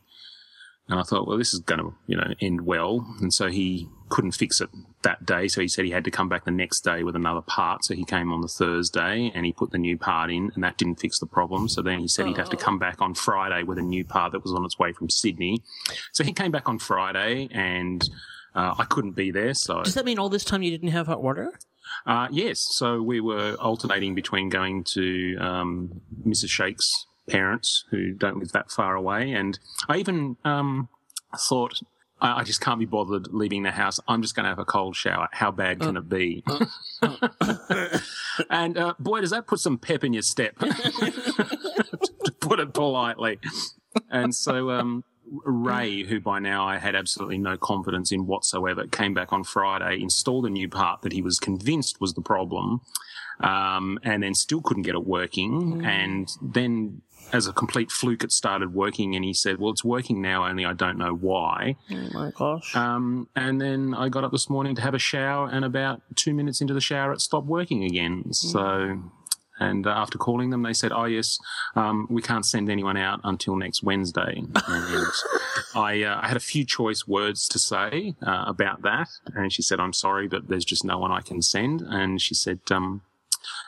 And 0.87 0.99
I 0.99 1.03
thought, 1.03 1.27
well, 1.27 1.37
this 1.37 1.53
is 1.53 1.61
going 1.61 1.79
to, 1.79 1.95
you 2.05 2.15
know, 2.15 2.33
end 2.39 2.61
well. 2.61 3.07
And 3.19 3.33
so 3.33 3.47
he 3.47 3.89
couldn't 4.09 4.33
fix 4.33 4.61
it 4.61 4.69
that 5.05 5.25
day. 5.25 5.47
So 5.47 5.61
he 5.61 5.67
said 5.67 5.85
he 5.85 5.91
had 5.91 6.03
to 6.03 6.11
come 6.11 6.27
back 6.27 6.43
the 6.43 6.51
next 6.51 6.81
day 6.81 7.03
with 7.03 7.15
another 7.15 7.41
part. 7.41 7.85
So 7.85 7.95
he 7.95 8.03
came 8.03 8.33
on 8.33 8.41
the 8.41 8.47
Thursday 8.47 9.31
and 9.33 9.45
he 9.45 9.53
put 9.53 9.71
the 9.71 9.77
new 9.77 9.97
part 9.97 10.29
in 10.29 10.51
and 10.53 10.63
that 10.63 10.77
didn't 10.77 10.99
fix 10.99 11.19
the 11.19 11.25
problem. 11.25 11.69
So 11.69 11.81
then 11.81 11.99
he 11.99 12.07
said 12.07 12.27
he'd 12.27 12.37
have 12.37 12.49
to 12.49 12.57
come 12.57 12.77
back 12.77 13.01
on 13.01 13.13
Friday 13.13 13.63
with 13.63 13.77
a 13.77 13.81
new 13.81 14.03
part 14.03 14.33
that 14.33 14.43
was 14.43 14.53
on 14.53 14.65
its 14.65 14.77
way 14.77 14.91
from 14.91 15.09
Sydney. 15.09 15.63
So 16.11 16.23
he 16.23 16.33
came 16.33 16.51
back 16.51 16.67
on 16.67 16.77
Friday 16.79 17.47
and 17.51 18.03
uh, 18.53 18.75
I 18.77 18.83
couldn't 18.85 19.13
be 19.15 19.31
there. 19.31 19.53
So 19.53 19.83
Does 19.83 19.93
that 19.93 20.05
mean 20.05 20.19
all 20.19 20.29
this 20.29 20.43
time 20.43 20.61
you 20.61 20.71
didn't 20.71 20.89
have 20.91 21.07
hot 21.07 21.23
water? 21.23 21.53
uh, 22.05 22.27
yes, 22.31 22.59
so 22.59 23.01
we 23.01 23.21
were 23.21 23.55
alternating 23.59 24.15
between 24.15 24.49
going 24.49 24.83
to 24.83 25.37
um, 25.39 26.01
Mrs. 26.27 26.49
Shake's 26.49 27.05
parents, 27.29 27.85
who 27.91 28.11
don't 28.11 28.37
live 28.39 28.51
that 28.51 28.71
far 28.71 28.95
away, 28.95 29.31
and 29.31 29.57
I 29.89 29.97
even 29.97 30.37
um, 30.45 30.89
thought 31.37 31.81
I, 32.21 32.39
I 32.39 32.43
just 32.43 32.61
can't 32.61 32.79
be 32.79 32.85
bothered 32.85 33.33
leaving 33.33 33.63
the 33.63 33.71
house. 33.71 33.99
I'm 34.07 34.21
just 34.21 34.35
going 34.35 34.45
to 34.45 34.49
have 34.49 34.59
a 34.59 34.65
cold 34.65 34.95
shower. 34.95 35.27
How 35.31 35.51
bad 35.51 35.79
can 35.79 35.97
it 35.97 36.09
be? 36.09 36.43
and 38.49 38.77
uh, 38.77 38.93
boy, 38.99 39.21
does 39.21 39.31
that 39.31 39.47
put 39.47 39.59
some 39.59 39.77
pep 39.77 40.03
in 40.03 40.13
your 40.13 40.23
step, 40.23 40.57
to 40.59 42.31
put 42.39 42.59
it 42.59 42.73
politely. 42.73 43.39
And 44.09 44.35
so 44.35 44.71
um, 44.71 45.03
Ray, 45.27 46.03
who 46.03 46.19
by 46.19 46.39
now 46.39 46.67
I 46.67 46.77
had 46.77 46.95
absolutely 46.95 47.37
no 47.37 47.57
confidence 47.57 48.11
in 48.11 48.27
whatsoever, 48.27 48.85
came 48.87 49.13
back 49.13 49.33
on 49.33 49.43
Friday, 49.43 50.01
installed 50.01 50.45
a 50.45 50.49
new 50.49 50.69
part 50.69 51.01
that 51.01 51.13
he 51.13 51.21
was 51.21 51.39
convinced 51.39 51.99
was 51.99 52.13
the 52.13 52.21
problem, 52.21 52.81
um, 53.39 53.99
and 54.03 54.23
then 54.23 54.33
still 54.33 54.61
couldn't 54.61 54.83
get 54.83 54.95
it 54.95 55.05
working. 55.05 55.83
And 55.85 56.29
then, 56.41 57.01
as 57.33 57.47
a 57.47 57.53
complete 57.53 57.91
fluke, 57.91 58.23
it 58.23 58.31
started 58.31 58.73
working, 58.73 59.15
and 59.15 59.23
he 59.25 59.33
said, 59.33 59.59
"Well, 59.59 59.71
it's 59.71 59.83
working 59.83 60.21
now, 60.21 60.45
only 60.45 60.65
I 60.65 60.73
don't 60.73 60.97
know 60.97 61.13
why." 61.13 61.75
Oh 61.91 62.09
my 62.13 62.31
gosh. 62.37 62.75
Um, 62.75 63.27
and 63.35 63.59
then 63.59 63.93
I 63.93 64.09
got 64.09 64.23
up 64.23 64.31
this 64.31 64.49
morning 64.49 64.75
to 64.75 64.81
have 64.81 64.93
a 64.93 64.99
shower, 64.99 65.49
and 65.49 65.65
about 65.65 66.01
two 66.15 66.33
minutes 66.33 66.61
into 66.61 66.73
the 66.73 66.81
shower, 66.81 67.11
it 67.13 67.21
stopped 67.21 67.47
working 67.47 67.83
again. 67.83 68.31
So, 68.33 69.01
and 69.59 69.87
uh, 69.87 69.89
after 69.89 70.17
calling 70.17 70.49
them, 70.49 70.63
they 70.63 70.73
said, 70.73 70.91
"Oh 70.91 71.05
yes, 71.05 71.37
um, 71.75 72.07
we 72.09 72.21
can't 72.21 72.45
send 72.45 72.69
anyone 72.69 72.97
out 72.97 73.21
until 73.23 73.55
next 73.55 73.83
Wednesday." 73.83 74.43
and 74.67 75.05
I, 75.75 76.03
uh, 76.03 76.19
I 76.21 76.27
had 76.27 76.37
a 76.37 76.41
few 76.41 76.65
choice 76.65 77.07
words 77.07 77.47
to 77.49 77.59
say 77.59 78.15
uh, 78.25 78.45
about 78.47 78.81
that, 78.83 79.09
and 79.33 79.51
she 79.51 79.61
said, 79.61 79.79
"I'm 79.79 79.93
sorry, 79.93 80.27
but 80.27 80.47
there's 80.47 80.65
just 80.65 80.85
no 80.85 80.97
one 80.99 81.11
I 81.11 81.21
can 81.21 81.41
send." 81.41 81.81
And 81.81 82.21
she 82.21 82.33
said, 82.33 82.59
um, 82.71 83.01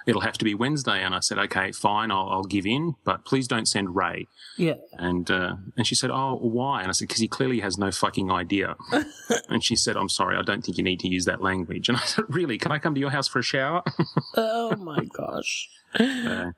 "It'll 0.08 0.22
have 0.22 0.38
to 0.40 0.46
be 0.46 0.56
Wednesday." 0.56 1.04
And 1.04 1.14
I 1.14 1.20
said, 1.20 1.38
"Okay, 1.38 1.72
fine, 1.72 2.10
I'll, 2.10 2.30
I'll 2.30 2.44
give 2.44 2.66
in, 2.66 2.96
but 3.04 3.26
please 3.26 3.48
don't 3.48 3.68
send 3.68 3.96
Ray." 3.96 4.28
yeah. 4.58 4.74
And 4.94 5.30
uh, 5.30 5.56
and 5.76 5.86
she 5.86 5.94
said, 5.94 6.10
"Oh, 6.12 6.36
why?" 6.42 6.82
And 6.82 6.90
I 6.90 6.92
said, 6.94 7.08
"Because 7.08 7.22
he 7.22 7.28
clearly 7.28 7.60
has 7.60 7.78
no 7.78 7.92
fucking 7.92 8.32
idea." 8.32 8.76
and 9.50 9.64
she 9.64 9.76
said, 9.76 9.96
"I'm 9.98 10.10
sorry, 10.10 10.36
I 10.38 10.42
don't 10.42 10.64
think 10.64 10.78
you 10.78 10.84
need 10.84 11.00
to 11.02 11.08
use 11.08 11.26
that 11.26 11.42
language." 11.42 11.90
And 11.90 11.98
I 11.98 12.02
said, 12.02 12.26
"Really? 12.30 12.58
Can 12.58 12.72
I 12.72 12.80
come 12.80 12.94
to 12.96 13.00
your 13.00 13.12
house 13.12 13.28
for 13.28 13.40
a 13.40 13.44
shower?" 13.44 13.84
Oh 14.36 14.76
my 14.92 15.06
gosh. 15.06 15.70
Uh, 16.00 16.52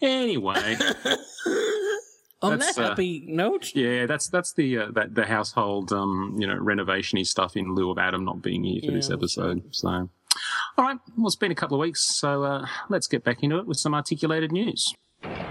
anyway, 0.00 0.76
On 2.42 2.58
That's, 2.58 2.74
that 2.74 2.84
uh, 2.84 2.88
happy 2.90 3.24
note, 3.26 3.74
yeah, 3.74 4.04
that's 4.04 4.28
that's 4.28 4.52
the 4.52 4.78
uh, 4.78 4.90
that 4.92 5.14
the 5.14 5.24
household 5.24 5.90
um, 5.92 6.36
you 6.38 6.46
know 6.46 6.56
renovationy 6.56 7.26
stuff 7.26 7.56
in 7.56 7.74
lieu 7.74 7.90
of 7.90 7.96
Adam 7.98 8.24
not 8.24 8.42
being 8.42 8.62
here 8.62 8.82
for 8.84 8.92
this 8.92 9.08
Yeah, 9.08 9.16
episode. 9.16 9.62
So, 9.70 10.10
all 10.78 10.84
right, 10.84 10.98
well, 11.16 11.26
it's 11.26 11.36
been 11.36 11.52
a 11.52 11.54
couple 11.54 11.76
of 11.76 11.80
weeks, 11.80 12.02
so 12.02 12.44
uh, 12.44 12.66
let's 12.88 13.06
get 13.06 13.24
back 13.24 13.42
into 13.42 13.58
it 13.58 13.66
with 13.66 13.78
some 13.78 13.94
articulated 13.94 14.52
news. 14.52 14.94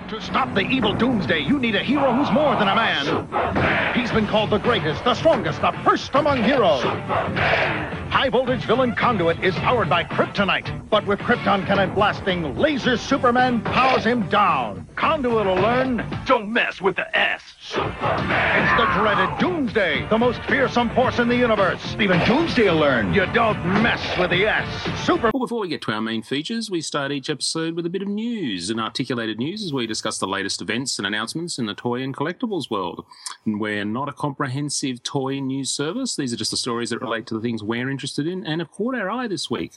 To 0.09 0.21
stop 0.21 0.53
the 0.53 0.61
evil 0.61 0.93
doomsday, 0.93 1.39
you 1.39 1.59
need 1.59 1.75
a 1.75 1.83
hero 1.83 2.13
who's 2.13 2.31
more 2.31 2.55
than 2.55 2.67
a 2.67 2.75
man. 2.75 3.95
He's 3.95 4.11
been 4.11 4.27
called 4.27 4.51
the 4.51 4.59
greatest, 4.59 5.03
the 5.03 5.15
strongest, 5.15 5.61
the 5.61 5.71
first 5.83 6.13
among 6.13 6.43
heroes. 6.43 6.83
High 6.83 8.29
voltage 8.29 8.63
villain 8.65 8.93
Conduit 8.93 9.43
is 9.43 9.55
powered 9.55 9.89
by 9.89 10.03
kryptonite, 10.03 10.89
but 10.89 11.05
with 11.07 11.19
krypton 11.19 11.65
cannon 11.65 11.93
blasting, 11.95 12.55
Laser 12.55 12.97
Superman 12.97 13.61
powers 13.61 14.05
him 14.05 14.29
down. 14.29 14.84
Conduit 14.95 15.45
will 15.45 15.55
learn 15.55 16.05
Don't 16.25 16.49
mess 16.51 16.79
with 16.79 16.95
the 16.95 17.17
S. 17.17 17.41
Superman. 17.59 18.63
it's 18.63 18.79
the 18.79 18.99
dreaded 18.99 19.39
Doomsday, 19.39 20.07
the 20.09 20.17
most 20.17 20.41
fearsome 20.43 20.89
force 20.91 21.19
in 21.19 21.27
the 21.27 21.35
universe. 21.35 21.95
Even 21.99 22.17
Doomsday 22.25 22.69
will 22.69 22.77
learn 22.79 23.13
you 23.13 23.25
don't 23.27 23.57
mess 23.83 24.17
with 24.17 24.29
the 24.29 24.45
S. 24.45 25.05
Super. 25.05 25.31
Well, 25.33 25.41
before 25.41 25.59
we 25.59 25.67
get 25.67 25.81
to 25.83 25.91
our 25.91 26.01
main 26.01 26.23
features, 26.23 26.71
we 26.71 26.79
start 26.79 27.11
each 27.11 27.29
episode 27.29 27.75
with 27.75 27.85
a 27.85 27.89
bit 27.89 28.03
of 28.03 28.07
news. 28.07 28.69
And 28.69 28.79
articulated 28.79 29.37
news 29.37 29.63
is 29.63 29.73
where 29.73 29.81
we 29.81 29.87
discuss 29.87 30.17
the 30.17 30.27
latest 30.27 30.61
events 30.61 30.97
and 30.97 31.05
announcements 31.05 31.59
in 31.59 31.65
the 31.65 31.73
toy 31.73 32.01
and 32.01 32.15
collectibles 32.15 32.71
world. 32.71 33.05
And 33.45 33.59
we're 33.59 33.83
not 33.83 34.07
a 34.07 34.13
comprehensive 34.13 35.03
toy 35.03 35.39
news 35.39 35.71
service. 35.71 36.15
These 36.15 36.31
are 36.31 36.37
just 36.37 36.51
the 36.51 36.57
stories 36.57 36.89
that 36.91 37.01
relate 37.01 37.27
to 37.27 37.33
the 37.33 37.41
things 37.41 37.61
we're 37.61 37.89
interested 37.89 38.27
in 38.27 38.45
and 38.45 38.61
have 38.61 38.71
caught 38.71 38.95
our 38.95 39.09
eye 39.09 39.27
this 39.27 39.49
week. 39.49 39.73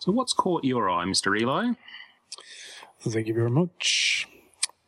So, 0.00 0.10
what's 0.10 0.32
caught 0.32 0.64
your 0.64 0.90
eye, 0.90 1.04
Mr. 1.04 1.38
Eli? 1.40 1.72
Thank 3.00 3.28
you 3.28 3.34
very 3.34 3.50
much. 3.50 4.26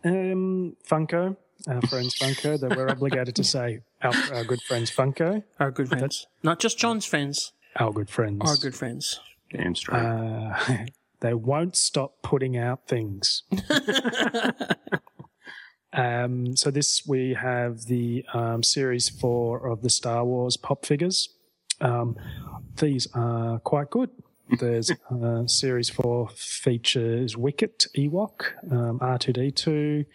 Um, 0.09 0.77
Funko, 0.89 1.37
our 1.67 1.83
friends 1.83 2.19
Funko, 2.19 2.59
that 2.61 2.77
we're 2.77 2.89
obligated 2.89 3.37
to 3.37 3.45
say 3.45 3.81
our, 4.03 4.15
our 4.33 4.45
good 4.45 4.63
friends 4.63 4.91
Funko, 4.91 5.43
our 5.61 5.71
good 5.71 5.89
friends. 5.89 6.27
Not 6.43 6.61
just 6.61 6.79
John's 6.79 7.05
friends, 7.05 7.53
our 7.77 7.93
good 7.93 8.09
friends. 8.09 8.41
our 8.45 8.57
good 8.57 8.75
friends. 8.75 9.21
Damn 9.51 9.75
straight. 9.75 9.99
Uh, 9.99 10.87
they 11.21 11.35
won't 11.35 11.77
stop 11.77 12.23
putting 12.23 12.57
out 12.57 12.87
things. 12.87 13.43
um, 15.93 16.57
so 16.57 16.71
this 16.71 17.07
we 17.07 17.35
have 17.35 17.85
the 17.85 18.25
um, 18.33 18.63
series 18.63 19.09
four 19.09 19.69
of 19.69 19.83
the 19.83 19.91
Star 19.91 20.25
Wars 20.25 20.57
pop 20.57 20.87
figures. 20.87 21.29
Um, 21.81 22.17
these 22.77 23.09
are 23.15 23.59
quite 23.61 23.91
good. 23.91 24.11
There's 24.59 24.91
uh, 25.11 25.47
series 25.47 25.91
four 25.91 26.29
features 26.31 27.37
Wicket, 27.37 27.87
Ewok, 27.97 28.53
um, 28.71 28.99
R2D2, 29.01 30.07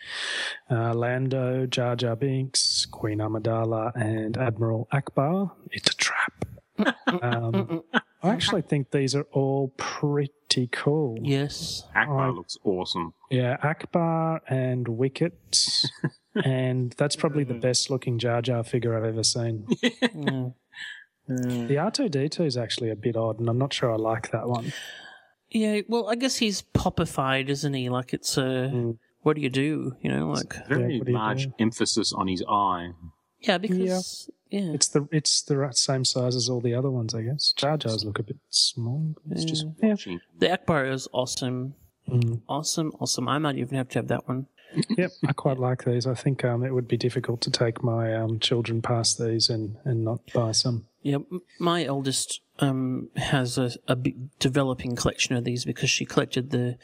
uh, 0.71 0.93
Lando, 0.93 1.65
Jar 1.65 1.95
Jar 1.95 2.15
Binks, 2.15 2.85
Queen 2.87 3.19
Amidala, 3.19 3.91
and 3.95 4.37
Admiral 4.37 4.87
Ackbar. 4.91 5.51
It's 5.71 5.91
a 5.91 5.95
trap. 5.95 6.33
um, 7.21 7.83
I 8.23 8.29
actually 8.29 8.63
think 8.63 8.91
these 8.91 9.13
are 9.15 9.27
all 9.31 9.73
pretty 9.77 10.67
cool. 10.71 11.17
Yes. 11.21 11.83
Ackbar 11.95 12.19
I- 12.21 12.29
looks 12.29 12.57
awesome. 12.63 13.13
Yeah, 13.29 13.57
Ackbar 13.57 14.39
and 14.47 14.87
Wicket. 14.87 15.67
and 16.43 16.93
that's 16.97 17.15
probably 17.15 17.43
the 17.43 17.53
best 17.53 17.89
looking 17.91 18.17
Jar 18.17 18.41
Jar 18.41 18.63
figure 18.63 18.97
I've 18.97 19.05
ever 19.05 19.23
seen. 19.23 19.67
Yeah. 20.15 20.49
The 21.27 21.75
R2D2 21.77 22.45
is 22.45 22.57
actually 22.57 22.89
a 22.89 22.95
bit 22.95 23.15
odd, 23.15 23.39
and 23.39 23.47
I'm 23.49 23.57
not 23.57 23.73
sure 23.73 23.91
I 23.91 23.95
like 23.95 24.31
that 24.31 24.47
one. 24.47 24.73
Yeah, 25.49 25.81
well, 25.87 26.09
I 26.09 26.15
guess 26.15 26.37
he's 26.37 26.61
popified, 26.61 27.47
isn't 27.49 27.73
he? 27.73 27.89
Like 27.89 28.13
it's 28.13 28.37
a. 28.37 28.93
What 29.21 29.35
do 29.37 29.41
you 29.41 29.49
do? 29.49 29.95
You 30.01 30.11
know, 30.11 30.29
like 30.29 30.53
Very 30.67 30.97
what 30.97 31.05
do 31.05 31.11
you 31.11 31.17
large 31.17 31.47
emphasis 31.59 32.11
on 32.11 32.27
his 32.27 32.43
eye. 32.49 32.89
yeah, 33.39 33.57
because 33.57 34.29
yeah, 34.49 34.71
It's 34.73 34.89
the 34.89 35.07
it's 35.11 35.41
the 35.43 35.57
right- 35.57 35.75
same 35.77 36.03
size 36.03 36.35
as 36.35 36.49
all 36.49 36.59
the 36.59 36.73
other 36.75 36.91
ones, 36.91 37.15
I 37.15 37.21
guess. 37.21 37.53
Jar 37.55 37.77
Jars 37.77 38.03
look 38.03 38.19
a 38.19 38.23
bit 38.23 38.37
small. 38.49 39.15
but 39.25 39.37
It's 39.37 39.45
just 39.45 39.65
yeah. 39.81 39.91
Watching. 39.91 40.19
the 40.39 40.47
Ackbar 40.47 40.91
is 40.91 41.07
awesome, 41.13 41.75
Mm. 42.09 42.41
awesome, 42.49 42.91
awesome. 42.99 43.29
I 43.29 43.37
might 43.37 43.55
even 43.57 43.77
have 43.77 43.87
to 43.89 43.99
have 43.99 44.09
that 44.09 44.27
one. 44.27 44.47
Yep, 44.97 45.11
I 45.27 45.31
quite 45.33 45.57
like 45.59 45.85
these. 45.85 46.05
I 46.05 46.15
think 46.15 46.43
um, 46.43 46.65
it 46.65 46.73
would 46.73 46.87
be 46.87 46.97
difficult 46.97 47.39
to 47.41 47.51
take 47.51 47.81
my 47.83 48.13
um, 48.13 48.39
children 48.39 48.81
past 48.81 49.19
these 49.19 49.49
and, 49.49 49.77
and 49.85 50.03
not 50.03 50.19
buy 50.33 50.51
some. 50.51 50.87
Yeah, 51.03 51.17
my 51.59 51.85
eldest 51.85 52.41
um, 52.59 53.09
has 53.17 53.57
a, 53.57 53.71
a 53.87 53.97
developing 54.39 54.95
collection 54.95 55.35
of 55.35 55.43
these 55.43 55.65
because 55.65 55.89
she 55.89 56.05
collected 56.05 56.51
the 56.51 56.77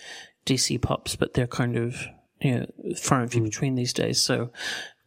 DC 0.46 0.82
pops, 0.82 1.16
but 1.16 1.34
they're 1.34 1.48
kind 1.48 1.78
of 1.78 2.06
you 2.42 2.60
know 2.60 2.94
far 2.96 3.22
and 3.22 3.32
few 3.32 3.42
between 3.42 3.76
these 3.76 3.94
days. 3.94 4.22
So 4.22 4.52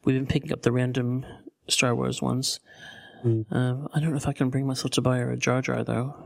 we've 0.05 0.17
been 0.17 0.27
picking 0.27 0.53
up 0.53 0.63
the 0.63 0.73
random 0.73 1.27
Star 1.69 1.95
Wars 1.95 2.23
ones. 2.23 2.59
Um, 3.51 3.89
I 3.95 4.01
don't 4.01 4.11
know 4.11 4.17
if 4.17 4.27
I 4.27 4.33
can 4.33 4.51
bring 4.51 4.67
myself 4.67 4.93
to 4.93 5.01
buy 5.01 5.19
her 5.19 5.31
a 5.31 5.37
Jar 5.37 5.63
Jar 5.63 5.85
though. 5.85 6.17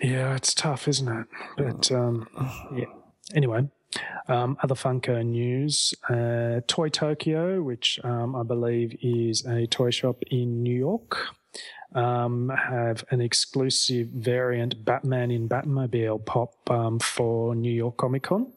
Yeah, 0.00 0.34
it's 0.34 0.54
tough, 0.54 0.88
isn't 0.88 1.08
it? 1.08 1.26
But 1.56 1.90
um, 1.92 2.28
yeah. 2.74 2.86
Anyway, 3.34 3.68
um, 4.28 4.56
other 4.62 4.74
Funko 4.74 5.24
news: 5.24 5.94
uh, 6.08 6.60
Toy 6.66 6.88
Tokyo, 6.88 7.62
which 7.62 8.00
um, 8.04 8.34
I 8.36 8.42
believe 8.42 8.96
is 9.02 9.44
a 9.44 9.66
toy 9.66 9.90
shop 9.90 10.22
in 10.30 10.62
New 10.62 10.76
York, 10.76 11.28
um, 11.94 12.50
have 12.50 13.04
an 13.10 13.20
exclusive 13.20 14.08
variant 14.08 14.84
Batman 14.84 15.30
in 15.30 15.48
Batmobile 15.48 16.24
pop 16.24 16.54
um, 16.70 16.98
for 16.98 17.54
New 17.54 17.72
York 17.72 17.96
Comic 17.96 18.24
Con. 18.24 18.52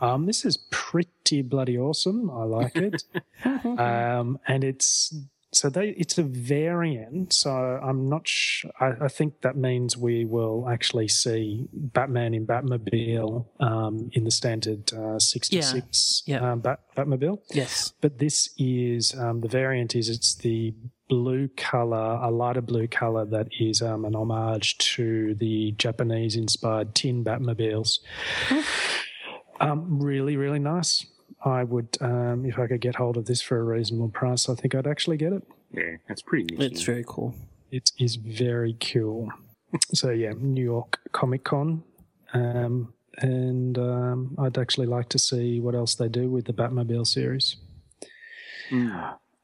Um, 0.00 0.26
this 0.26 0.44
is 0.44 0.56
pretty 0.70 1.42
bloody 1.42 1.78
awesome. 1.78 2.30
I 2.30 2.44
like 2.44 2.76
it, 2.76 3.02
um, 3.64 4.38
and 4.46 4.64
it's 4.64 5.14
so 5.52 5.68
they 5.68 5.88
it's 5.90 6.16
a 6.18 6.22
variant. 6.22 7.32
So 7.32 7.50
I'm 7.50 8.08
not. 8.08 8.26
Sh- 8.28 8.66
I, 8.78 8.92
I 9.02 9.08
think 9.08 9.40
that 9.42 9.56
means 9.56 9.96
we 9.96 10.24
will 10.24 10.68
actually 10.68 11.08
see 11.08 11.66
Batman 11.72 12.34
in 12.34 12.46
Batmobile 12.46 13.46
um, 13.60 14.10
in 14.12 14.24
the 14.24 14.30
standard 14.30 14.92
uh, 14.92 15.18
66 15.18 16.22
Yeah, 16.26 16.40
yeah. 16.40 16.52
Um, 16.52 16.60
Bat- 16.60 16.80
Batmobile. 16.96 17.40
Yes. 17.52 17.92
But 18.00 18.18
this 18.18 18.50
is 18.58 19.14
um, 19.18 19.40
the 19.40 19.48
variant 19.48 19.94
is 19.96 20.08
it's 20.08 20.34
the 20.36 20.74
blue 21.08 21.48
color, 21.56 22.20
a 22.22 22.30
lighter 22.30 22.60
blue 22.60 22.86
color 22.86 23.24
that 23.26 23.48
is 23.58 23.82
um, 23.82 24.04
an 24.04 24.14
homage 24.14 24.78
to 24.78 25.34
the 25.34 25.72
Japanese 25.72 26.36
inspired 26.36 26.94
tin 26.94 27.24
Batmobiles. 27.24 27.98
um, 29.60 30.00
really, 30.00 30.36
really 30.36 30.60
nice. 30.60 31.04
I 31.44 31.64
would, 31.64 31.96
um, 32.00 32.44
if 32.44 32.58
I 32.58 32.66
could 32.66 32.80
get 32.80 32.96
hold 32.96 33.16
of 33.16 33.26
this 33.26 33.40
for 33.40 33.58
a 33.58 33.62
reasonable 33.62 34.10
price, 34.10 34.48
I 34.48 34.54
think 34.54 34.74
I'd 34.74 34.86
actually 34.86 35.16
get 35.16 35.32
it. 35.32 35.42
Yeah, 35.72 35.96
that's 36.08 36.22
pretty 36.22 36.44
nifty. 36.44 36.66
It's 36.66 36.82
very 36.82 37.04
cool. 37.06 37.34
It 37.70 37.92
is 37.98 38.16
very 38.16 38.76
cool. 38.80 39.30
so 39.94 40.10
yeah, 40.10 40.32
New 40.36 40.64
York 40.64 40.98
Comic 41.12 41.44
Con, 41.44 41.82
um, 42.34 42.92
and 43.18 43.78
um, 43.78 44.36
I'd 44.38 44.58
actually 44.58 44.86
like 44.86 45.08
to 45.10 45.18
see 45.18 45.60
what 45.60 45.74
else 45.74 45.94
they 45.94 46.08
do 46.08 46.28
with 46.30 46.46
the 46.46 46.52
Batmobile 46.52 47.06
series. 47.06 47.56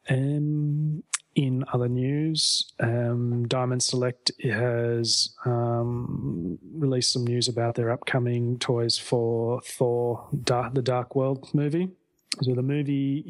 Um, 0.09 1.03
in 1.37 1.63
other 1.71 1.87
news, 1.87 2.65
um, 2.79 3.47
Diamond 3.47 3.83
Select 3.83 4.31
has 4.43 5.35
um, 5.45 6.57
released 6.73 7.13
some 7.13 7.25
news 7.25 7.47
about 7.47 7.75
their 7.75 7.91
upcoming 7.91 8.57
toys 8.57 8.97
for 8.97 9.61
Thor: 9.61 10.27
Dark, 10.43 10.73
the 10.73 10.81
Dark 10.81 11.15
World 11.15 11.47
movie. 11.53 11.89
So 12.41 12.53
the 12.53 12.61
movie 12.63 13.23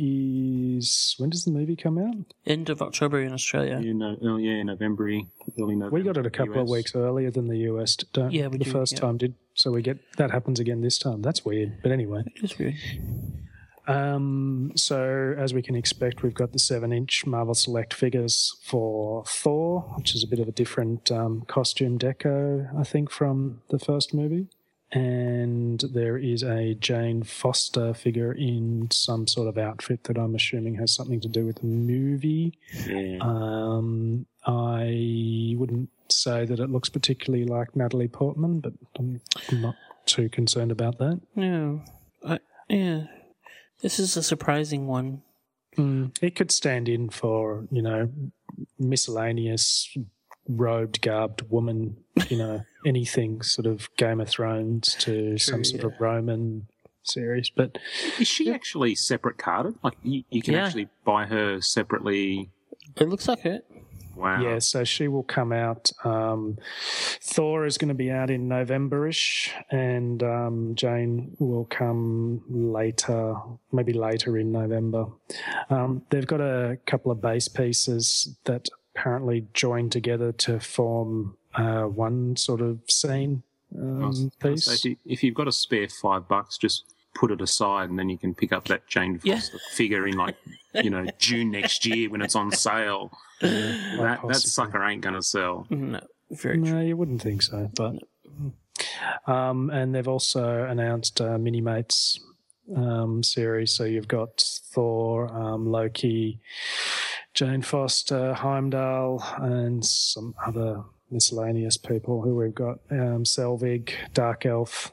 is 0.77 1.15
when 1.17 1.29
does 1.29 1.43
the 1.45 1.51
movie 1.51 1.75
come 1.75 1.97
out? 1.97 2.33
End 2.45 2.69
of 2.69 2.81
October 2.81 3.21
in 3.21 3.33
Australia. 3.33 3.79
You 3.79 3.93
know, 3.93 4.17
oh, 4.21 4.37
yeah, 4.37 4.63
November, 4.63 5.05
early 5.05 5.27
November. 5.57 5.89
We 5.89 6.01
got 6.03 6.17
it 6.17 6.25
a 6.25 6.29
couple 6.29 6.59
of 6.61 6.69
weeks 6.69 6.95
earlier 6.95 7.29
than 7.29 7.47
the 7.47 7.57
US. 7.71 7.95
Don't 7.97 8.31
Yeah, 8.31 8.47
we 8.47 8.57
the 8.57 8.65
do, 8.65 8.71
first 8.71 8.93
yeah. 8.93 8.99
time 8.99 9.17
did. 9.17 9.35
So 9.53 9.71
we 9.71 9.81
get 9.81 9.97
that 10.17 10.31
happens 10.31 10.59
again 10.59 10.81
this 10.81 10.97
time. 10.97 11.21
That's 11.21 11.43
weird. 11.45 11.81
But 11.83 11.91
anyway, 11.91 12.23
It's 12.37 12.57
weird. 12.57 12.75
Um, 13.87 14.71
so 14.75 15.33
as 15.37 15.53
we 15.53 15.61
can 15.61 15.75
expect, 15.75 16.23
we've 16.23 16.33
got 16.33 16.51
the 16.51 16.59
seven-inch 16.59 17.25
Marvel 17.25 17.55
Select 17.55 17.93
figures 17.93 18.55
for 18.63 19.23
Thor, 19.25 19.81
which 19.97 20.13
is 20.15 20.23
a 20.23 20.27
bit 20.27 20.39
of 20.39 20.47
a 20.47 20.51
different 20.51 21.11
um, 21.11 21.43
costume 21.47 21.97
deco, 21.97 22.67
I 22.77 22.83
think, 22.83 23.09
from 23.09 23.61
the 23.69 23.79
first 23.79 24.13
movie. 24.13 24.47
And 24.91 25.83
there 25.93 26.17
is 26.17 26.43
a 26.43 26.73
Jane 26.75 27.23
Foster 27.23 27.93
figure 27.93 28.31
in 28.31 28.89
some 28.89 29.27
sort 29.27 29.49
of 29.49 29.57
outfit 29.57 30.05
that 30.05 30.17
I'm 30.17 30.33
assuming 30.33 30.75
has 30.75 30.93
something 30.93 31.19
to 31.19 31.27
do 31.27 31.45
with 31.45 31.57
the 31.57 31.65
movie. 31.67 32.57
Yeah. 32.87 33.17
Um, 33.19 34.25
I 34.45 35.55
wouldn't 35.57 35.89
say 36.09 36.45
that 36.45 36.59
it 36.59 36.69
looks 36.69 36.87
particularly 36.87 37.43
like 37.43 37.75
Natalie 37.75 38.07
Portman, 38.07 38.61
but 38.61 38.73
I'm 38.97 39.19
not 39.51 39.75
too 40.05 40.29
concerned 40.29 40.71
about 40.71 40.99
that. 40.99 41.19
No. 41.35 41.81
I, 42.25 42.39
yeah. 42.69 43.07
This 43.81 43.99
is 43.99 44.17
a 44.17 44.23
surprising 44.23 44.87
one. 44.87 45.21
Mm, 45.77 46.15
it 46.21 46.35
could 46.35 46.51
stand 46.51 46.89
in 46.89 47.09
for, 47.09 47.67
you 47.71 47.81
know, 47.81 48.09
miscellaneous 48.79 49.95
robed, 50.47 51.01
garbed 51.01 51.49
woman, 51.51 51.97
you 52.29 52.37
know, 52.37 52.63
anything 52.85 53.41
sort 53.41 53.65
of 53.67 53.89
Game 53.97 54.19
of 54.21 54.29
Thrones 54.29 54.95
to 55.01 55.37
some 55.37 55.63
sort 55.63 55.83
of 55.83 55.93
Roman 55.99 56.67
series. 57.03 57.49
But 57.49 57.77
Is 58.19 58.27
she 58.27 58.51
actually 58.51 58.95
separate 58.95 59.37
carded? 59.37 59.75
Like, 59.83 59.97
you, 60.03 60.23
you 60.29 60.41
can 60.41 60.53
Yeah. 60.55 60.65
actually 60.65 60.87
buy 61.05 61.25
her 61.25 61.61
separately. 61.61 62.49
It 62.95 63.07
looks 63.09 63.27
like 63.27 63.45
it. 63.45 63.65
Wow. 64.17 64.41
Yeah, 64.41 64.59
so 64.59 64.83
she 64.83 65.07
will 65.07 65.23
come 65.23 65.51
out. 65.51 65.91
Um, 66.03 66.57
Thor 67.21 67.65
is 67.65 67.77
going 67.77 67.89
to 67.89 67.93
be 67.95 68.09
out 68.09 68.29
in 68.29 68.47
November-ish, 68.47 69.53
and 69.69 70.23
um, 70.23 70.73
Jane 70.75 71.35
will 71.39 71.65
come 71.65 72.41
later, 72.49 73.35
maybe 73.71 73.93
later 73.93 74.37
in 74.37 74.51
November. 74.51 75.05
Um, 75.69 76.01
they've 76.09 76.25
got 76.25 76.41
a 76.41 76.77
couple 76.85 77.11
of 77.11 77.21
base 77.21 77.47
pieces 77.47 78.35
that 78.45 78.67
apparently 78.95 79.47
join 79.53 79.89
together 79.89 80.31
to 80.31 80.59
form 80.59 81.37
uh, 81.53 81.83
one 81.83 82.35
sort 82.35 82.61
of 82.61 82.79
scene 82.89 83.43
um, 83.77 84.31
piece. 84.39 84.65
say, 84.65 84.73
if, 84.73 84.85
you, 84.85 84.97
if 85.05 85.23
you've 85.23 85.35
got 85.35 85.47
a 85.47 85.51
spare 85.51 85.87
five 85.89 86.27
bucks, 86.27 86.57
just 86.57 86.83
put 87.13 87.31
it 87.31 87.41
aside 87.41 87.89
and 87.89 87.97
then 87.97 88.09
you 88.09 88.17
can 88.17 88.33
pick 88.33 88.51
up 88.51 88.65
that 88.65 88.87
Jane 88.87 89.19
Yeah. 89.23 89.41
Figure 89.73 90.07
in 90.07 90.17
like, 90.17 90.35
you 90.83 90.89
know, 90.89 91.05
June 91.17 91.51
next 91.51 91.85
year 91.85 92.09
when 92.09 92.21
it's 92.21 92.35
on 92.35 92.51
sale. 92.51 93.11
that, 93.41 94.19
that 94.27 94.35
sucker 94.35 94.83
ain't 94.83 95.01
going 95.01 95.15
to 95.15 95.21
sell. 95.21 95.67
No. 95.69 96.01
Very 96.29 96.57
true. 96.57 96.73
No, 96.73 96.81
you 96.81 96.97
wouldn't 96.97 97.21
think 97.21 97.41
so, 97.41 97.71
but 97.75 97.95
um, 99.25 99.69
and 99.69 99.93
they've 99.93 100.07
also 100.07 100.63
announced 100.65 101.21
uh, 101.21 101.37
Minimates 101.37 102.19
um, 102.75 103.23
series. 103.23 103.73
So 103.73 103.83
you've 103.85 104.07
got 104.07 104.41
Thor, 104.73 105.33
um, 105.33 105.67
Loki, 105.67 106.41
Jane 107.33 107.61
Foster, 107.61 108.33
Heimdall, 108.33 109.23
and 109.37 109.85
some 109.85 110.35
other 110.45 110.83
miscellaneous 111.09 111.77
people 111.77 112.21
who 112.21 112.35
we've 112.35 112.55
got. 112.55 112.79
Um, 112.91 113.23
Selvig, 113.23 113.91
Dark 114.13 114.45
Elf, 114.45 114.91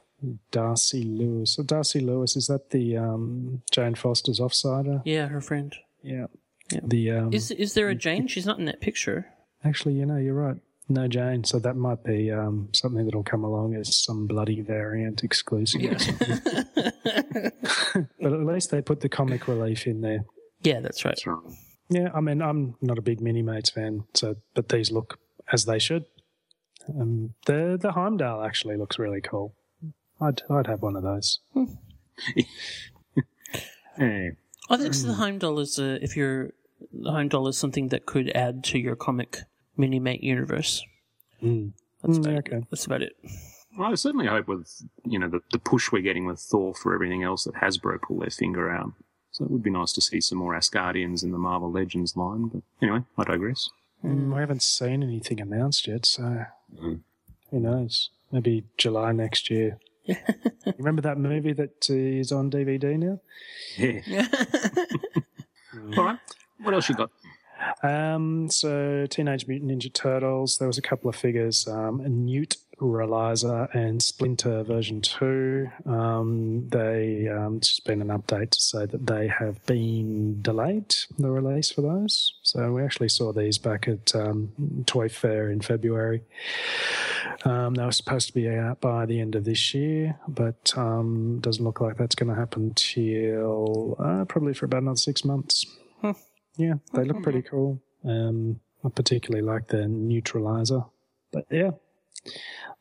Darcy 0.51 1.03
Lewis. 1.03 1.53
So 1.53 1.63
Darcy 1.63 2.01
Lewis 2.01 2.37
is 2.37 2.47
that 2.47 2.71
the 2.71 2.97
um, 2.97 3.63
Jane 3.71 3.95
Foster's 3.95 4.41
offsider? 4.41 5.03
Yeah, 5.05 5.29
her 5.29 5.41
friend. 5.41 5.75
Yeah. 6.03 6.27
Yeah. 6.73 6.81
The 6.83 7.11
um, 7.11 7.33
Is 7.33 7.51
is 7.51 7.75
there 7.75 7.89
a 7.89 7.95
Jane? 7.95 8.27
She's 8.27 8.47
not 8.47 8.59
in 8.59 8.65
that 8.67 8.81
picture. 8.81 9.27
Actually, 9.65 9.95
you 9.95 10.07
know, 10.07 10.17
you're 10.17 10.35
right. 10.35 10.57
No 10.89 11.09
Jane, 11.09 11.45
so 11.45 11.59
that 11.61 11.77
might 11.77 12.05
be 12.05 12.31
um, 12.31 12.69
something 12.75 13.05
that'll 13.07 13.23
come 13.23 13.43
along 13.43 13.75
as 13.75 13.97
some 13.97 14.27
bloody 14.27 14.61
variant 14.61 15.25
exclusive. 15.25 15.83
or 15.83 15.99
something. 15.99 16.41
but 18.21 18.33
at 18.33 18.47
least 18.47 18.71
they 18.71 18.83
put 18.83 19.01
the 19.01 19.09
comic 19.09 19.49
relief 19.49 19.87
in 19.87 20.03
there. 20.03 20.27
Yeah, 20.61 20.81
that's 20.81 21.05
right. 21.05 21.13
That's 21.13 21.27
right. 21.27 21.39
Yeah, 21.89 22.11
I 22.15 22.21
mean, 22.21 22.43
I'm 22.43 22.77
not 22.83 22.99
a 22.99 23.03
big 23.03 23.21
Minimates 23.21 23.73
fan, 23.73 24.05
so 24.15 24.37
but 24.55 24.69
these 24.69 24.91
look 24.91 25.19
as 25.53 25.65
they 25.65 25.79
should. 25.79 26.05
Um, 26.89 27.35
the 27.47 27.79
the 27.81 27.93
Heimdall 27.93 28.43
actually 28.43 28.77
looks 28.77 28.99
really 28.99 29.21
cool. 29.21 29.55
I'd 30.21 30.43
I'd 30.51 30.67
have 30.67 30.83
one 30.83 30.97
of 30.97 31.03
those. 31.03 31.41
Hey, 33.97 34.33
I 34.69 34.77
think 34.77 34.93
the 34.97 35.15
Heimdall 35.15 35.61
is 35.61 35.79
a, 35.79 36.03
if 36.03 36.17
you're 36.17 36.51
the 36.93 37.13
Heimdall 37.13 37.47
is 37.47 37.57
something 37.57 37.89
that 37.91 38.07
could 38.07 38.31
add 38.35 38.65
to 38.65 38.79
your 38.79 38.97
comic 38.97 39.39
Minimate 39.77 40.23
universe. 40.23 40.83
Mm. 41.43 41.73
That's 42.03 42.19
Mm, 42.19 42.27
about 42.27 42.39
okay. 42.39 42.57
it. 42.57 42.65
That's 42.71 42.85
about 42.87 43.03
it. 43.03 43.13
Well, 43.79 43.91
I 43.93 43.95
certainly 43.95 44.27
hope 44.27 44.49
with 44.49 44.83
you 45.05 45.19
know 45.19 45.29
the, 45.29 45.41
the 45.53 45.59
push 45.61 45.93
we're 45.93 46.03
getting 46.03 46.27
with 46.27 46.41
Thor 46.41 46.75
for 46.75 46.93
everything 46.93 47.23
else 47.23 47.45
that 47.45 47.55
Hasbro 47.55 48.03
pull 48.03 48.19
their 48.19 48.31
finger 48.31 48.69
out. 48.71 48.93
So 49.31 49.45
it 49.45 49.51
would 49.53 49.63
be 49.63 49.71
nice 49.71 49.93
to 49.93 50.01
see 50.01 50.21
some 50.21 50.39
more 50.39 50.55
Asgardians 50.55 51.23
in 51.23 51.31
the 51.31 51.39
Marvel 51.39 51.71
Legends 51.71 52.17
line. 52.17 52.49
But 52.49 52.63
anyway, 52.83 53.01
I 53.17 53.25
digress. 53.25 53.71
Mm, 54.05 54.33
we 54.35 54.41
haven't 54.41 54.63
seen 54.63 55.03
anything 55.05 55.41
announced 55.41 55.87
yet, 55.87 56.05
so 56.07 56.47
Mm. 56.81 57.01
who 57.51 57.61
knows? 57.61 58.11
Maybe 58.33 58.65
July 58.77 59.13
next 59.13 59.51
year. 59.51 59.79
You 60.07 60.17
Remember 60.79 61.03
that 61.03 61.19
movie 61.19 61.53
that 61.53 61.87
uh, 61.91 62.37
on 62.37 62.51
DVD 62.51 62.99
now? 62.99 63.21
Yeah. 63.77 64.27
All 65.97 66.05
right. 66.05 66.19
What 66.61 66.75
else 66.75 66.89
you 66.89 66.95
got? 66.95 67.11
Um, 67.83 68.51
so 68.51 69.07
Teenage 69.09 69.47
Mutant 69.47 69.71
Ninja 69.71 69.93
Turtles. 69.93 70.59
There 70.59 70.69
was 70.69 70.79
a 70.79 70.83
couple 70.83 71.09
of 71.09 71.17
figures. 71.17 71.67
Um, 71.69 72.03
Newt 72.25 72.57
Realizer 72.81 73.73
and 73.75 74.03
Splinter 74.03 74.65
version 74.65 75.01
two. 75.01 75.71
Um, 75.87 76.69
they 76.69 77.29
um, 77.29 77.59
it's 77.59 77.69
just 77.69 77.85
been 77.85 78.01
an 78.03 78.09
update 78.09 78.51
to 78.51 78.61
say 78.61 78.87
that 78.87 79.07
they 79.07 79.29
have 79.29 79.65
been 79.67 80.43
delayed 80.43 80.95
the 81.19 81.31
release 81.31 81.71
for 81.71 81.83
those. 81.83 82.35
So 82.43 82.73
we 82.73 82.83
actually 82.83 83.11
saw 83.11 83.33
these 83.33 83.59
back 83.59 83.87
at 83.87 84.15
um, 84.15 84.85
Toy 84.87 85.09
Fair 85.09 85.51
in 85.51 85.61
February. 85.61 86.23
Um, 87.45 87.75
they 87.75 87.85
were 87.85 87.93
supposed 87.93 88.27
to 88.29 88.35
be 88.35 88.49
out 88.49 88.81
by 88.81 89.07
the 89.07 89.21
end 89.21 89.35
of 89.35 89.45
this 89.45 89.73
year, 89.75 90.19
but 90.27 90.73
um, 90.77 91.39
doesn't 91.41 91.65
look 91.65 91.81
like 91.81 91.97
that's 91.97 92.15
going 92.15 92.29
to 92.29 92.35
happen 92.35 92.73
till 92.75 93.97
uh, 93.99 94.25
probably 94.25 94.55
for 94.55 94.67
about 94.67 94.83
another 94.83 94.97
six 94.97 95.25
months. 95.25 95.65
Yeah, 96.57 96.75
they 96.93 97.05
look 97.05 97.23
pretty 97.23 97.43
cool. 97.43 97.81
Um, 98.05 98.61
I 98.85 98.89
particularly 98.91 99.45
like 99.45 99.69
the 99.69 99.79
Newtralizer. 99.79 100.89
But 101.33 101.47
yeah, 101.51 101.73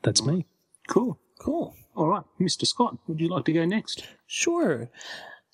that's 0.01 0.23
me. 0.23 0.45
Cool. 0.87 1.19
Cool. 1.39 1.73
All 1.95 2.07
right, 2.07 2.23
Mr. 2.39 2.65
Scott, 2.65 2.97
would 3.07 3.19
you 3.19 3.29
like 3.29 3.45
to 3.45 3.53
go 3.53 3.65
next? 3.65 4.05
Sure. 4.27 4.89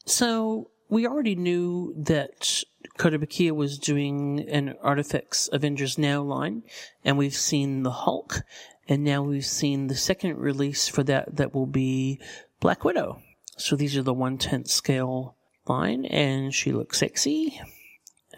So 0.05 0.69
we 0.89 1.05
already 1.05 1.36
knew 1.36 1.93
that 1.97 2.63
Kotobukiya 2.97 3.51
was 3.51 3.77
doing 3.77 4.47
an 4.49 4.75
Artifacts 4.82 5.49
Avengers 5.51 5.97
Now 5.97 6.21
line, 6.21 6.63
and 7.03 7.17
we've 7.17 7.36
seen 7.36 7.84
the 7.84 7.91
Hulk, 7.91 8.41
and 8.88 9.03
now 9.03 9.21
we've 9.21 9.45
seen 9.45 9.88
the 9.88 9.95
second 9.95 10.38
release 10.38 10.88
for 10.88 11.03
that 11.03 11.36
that 11.38 11.53
will 11.53 11.67
be 11.67 12.19
Black 12.60 12.84
Widow. 12.84 13.21
So 13.58 13.75
these 13.75 13.97
are 13.97 14.03
the 14.03 14.13
one 14.13 14.38
tenth 14.38 14.67
scale 14.67 15.36
line, 15.67 16.05
and 16.05 16.53
she 16.53 16.71
looks 16.71 16.99
sexy, 16.99 17.60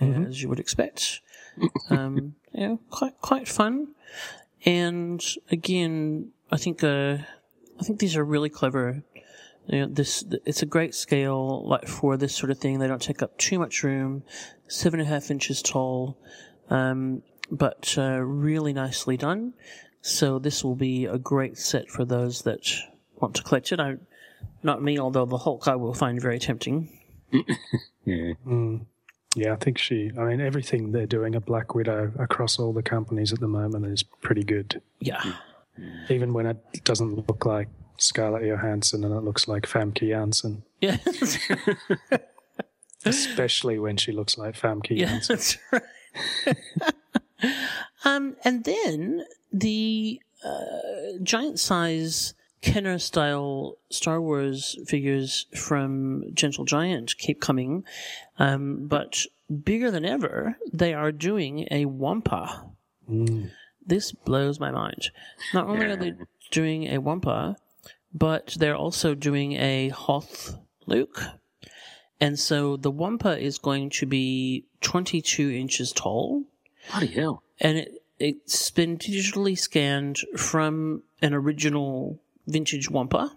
as 0.02 0.42
you 0.42 0.50
would 0.50 0.60
expect. 0.60 1.22
um, 1.90 2.36
you 2.54 2.68
know, 2.68 2.80
quite 2.90 3.20
quite 3.22 3.48
fun. 3.48 3.90
And 4.66 5.24
again, 5.50 6.32
I 6.52 6.58
think 6.58 6.84
uh, 6.84 7.18
I 7.80 7.84
think 7.84 8.00
these 8.00 8.16
are 8.16 8.24
really 8.24 8.50
clever. 8.50 9.04
You 9.68 9.82
know, 9.82 9.88
this 9.88 10.24
it's 10.46 10.62
a 10.62 10.66
great 10.66 10.96
scale 10.96 11.66
like 11.68 11.88
for 11.88 12.18
this 12.18 12.36
sort 12.36 12.52
of 12.52 12.58
thing. 12.60 12.80
They 12.80 12.88
don't 12.88 13.02
take 13.02 13.22
up 13.22 13.38
too 13.38 13.60
much 13.60 13.84
room. 13.84 14.24
Seven 14.68 15.00
and 15.00 15.10
a 15.10 15.12
half 15.12 15.30
inches 15.30 15.62
tall, 15.62 16.18
um, 16.70 17.24
but 17.52 17.96
uh, 17.98 18.20
really 18.22 18.74
nicely 18.74 19.18
done. 19.18 19.54
So 20.02 20.40
this 20.40 20.64
will 20.64 20.76
be 20.76 21.06
a 21.06 21.18
great 21.18 21.58
set 21.58 21.90
for 21.90 22.06
those 22.06 22.42
that 22.44 22.68
want 23.18 23.36
to 23.36 23.44
collect 23.44 23.72
it. 23.72 23.80
I, 23.80 23.98
not 24.64 24.82
me, 24.82 24.98
although 24.98 25.26
the 25.26 25.38
Hulk 25.38 25.68
I 25.68 25.76
will 25.76 25.94
find 25.94 26.22
very 26.22 26.40
tempting. 26.40 26.90
Yeah. 28.04 28.34
Mm. 28.48 28.88
Yeah, 29.36 29.54
I 29.54 29.56
think 29.56 29.78
she, 29.78 30.12
I 30.17 30.24
mean, 30.26 30.41
everything 30.41 30.91
they're 30.91 31.06
doing 31.06 31.36
at 31.36 31.46
Black 31.46 31.74
Widow 31.74 32.12
across 32.20 32.60
all 32.60 32.74
the 32.74 32.84
companies 32.84 33.32
at 33.32 33.39
the 33.39 33.48
moment 33.48 33.86
is 33.86 34.04
pretty 34.04 34.44
good. 34.44 34.82
Yeah, 35.00 35.22
Even 36.10 36.34
when 36.34 36.48
it 36.48 36.84
doesn't 36.84 37.28
look 37.30 37.46
like 37.46 37.70
Scarlett 37.98 38.44
Johansson 38.44 39.04
and 39.06 39.15
it 39.15 39.22
looks 39.22 39.48
like 39.48 39.63
Famke 39.63 40.10
Janssen, 40.10 40.63
yeah, 40.82 40.98
especially 43.06 43.80
when 43.80 43.96
she 43.96 44.12
looks 44.12 44.38
like 44.38 44.56
Famke 44.56 44.98
yeah. 44.98 45.20
Janssen. 45.20 45.36
That's 45.36 45.58
right. 45.72 46.56
um, 48.04 48.36
and 48.44 48.65
then 48.65 49.24
the 49.54 50.20
uh, 50.44 51.20
giant 51.24 51.60
size 51.60 52.34
Kenner 52.62 53.00
style 53.00 53.78
Star 53.89 54.21
Wars 54.21 54.78
figures 54.86 55.47
from 55.56 56.24
Gentle 56.34 56.65
Giant 56.65 57.17
keep 57.17 57.41
coming, 57.41 57.84
um, 58.38 58.88
but 58.88 59.26
bigger 59.63 59.91
than 59.91 60.06
ever, 60.06 60.58
they 60.71 60.93
are 60.93 61.12
doing 61.12 61.67
a 61.71 61.86
Wampa. 61.86 62.65
Mm. 63.10 63.52
This 63.86 64.12
blows 64.12 64.60
my 64.60 64.71
mind. 64.71 65.10
Not 65.54 65.67
only 65.67 65.88
are 65.88 65.95
they 65.95 66.13
doing 66.52 66.88
a 66.88 67.00
Wampa, 67.00 67.58
but 68.13 68.56
they're 68.60 68.76
also 68.76 69.15
doing 69.15 69.54
a 69.54 69.89
Hoth 69.89 70.58
Luke. 70.86 71.24
And 72.19 72.38
so 72.38 72.78
the 72.78 72.91
Wampa 72.91 73.39
is 73.39 73.58
going 73.58 73.89
to 73.91 74.06
be 74.06 74.65
22 74.82 75.50
inches 75.50 75.91
tall 75.91 76.43
Bloody 76.91 77.08
hell. 77.08 77.43
and 77.60 77.80
it, 77.80 78.04
it's 78.19 78.69
been 78.69 78.97
digitally 78.97 79.58
scanned 79.58 80.19
from 80.38 81.02
an 81.24 81.34
original 81.34 82.19
vintage 82.47 82.89
Wampa. 82.89 83.32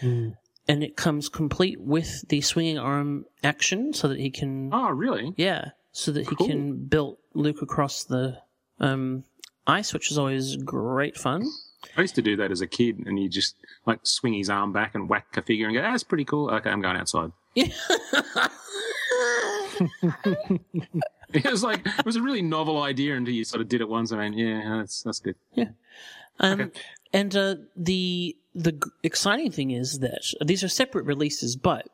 Mm. 0.00 0.36
And 0.68 0.84
it 0.84 0.96
comes 0.96 1.28
complete 1.28 1.80
with 1.80 2.26
the 2.28 2.40
swinging 2.40 2.78
arm 2.78 3.24
action 3.42 3.92
so 3.92 4.08
that 4.08 4.18
he 4.20 4.30
can, 4.30 4.70
Oh, 4.72 4.90
really? 4.90 5.34
yeah, 5.36 5.70
so 5.92 6.12
that 6.12 6.28
he 6.28 6.36
Cool. 6.36 6.46
can 6.46 6.84
belt 6.86 7.18
Luke 7.34 7.62
across 7.62 8.04
the 8.04 8.38
um, 8.78 9.24
ice, 9.66 9.92
which 9.92 10.10
is 10.12 10.18
always 10.18 10.56
great 10.56 11.16
fun. 11.16 11.44
I 11.96 12.00
used 12.02 12.14
to 12.14 12.22
do 12.22 12.36
that 12.36 12.52
as 12.52 12.60
a 12.60 12.66
kid, 12.68 13.02
and 13.06 13.18
you 13.18 13.28
just 13.28 13.56
like 13.86 14.00
swing 14.06 14.34
his 14.34 14.48
arm 14.48 14.72
back 14.72 14.94
and 14.94 15.08
whack 15.08 15.36
a 15.36 15.42
figure 15.42 15.66
and 15.66 15.74
go, 15.74 15.82
"That's 15.82 16.04
pretty 16.04 16.24
cool." 16.24 16.48
Okay, 16.48 16.70
I'm 16.70 16.80
going 16.80 16.96
outside. 16.96 17.32
It 21.34 21.50
was 21.50 21.62
like 21.64 21.86
it 21.86 22.04
was 22.04 22.16
a 22.16 22.20
really 22.22 22.42
novel 22.42 22.82
idea 22.82 23.16
until 23.16 23.32
you 23.32 23.44
sort 23.44 23.62
of 23.62 23.68
did 23.68 23.80
it 23.80 23.88
once. 23.88 24.12
I 24.12 24.18
mean, 24.28 24.34
yeah, 24.38 24.76
that's 24.78 25.02
that's 25.02 25.18
good. 25.18 25.34
Um, 25.56 26.60
Okay. 26.60 26.70
And 27.14 27.34
uh, 27.34 27.54
the 27.74 28.36
the 28.54 28.80
exciting 29.02 29.50
thing 29.50 29.70
is 29.70 30.00
that 30.00 30.22
these 30.44 30.62
are 30.62 30.68
separate 30.68 31.04
releases, 31.06 31.56
but 31.56 31.88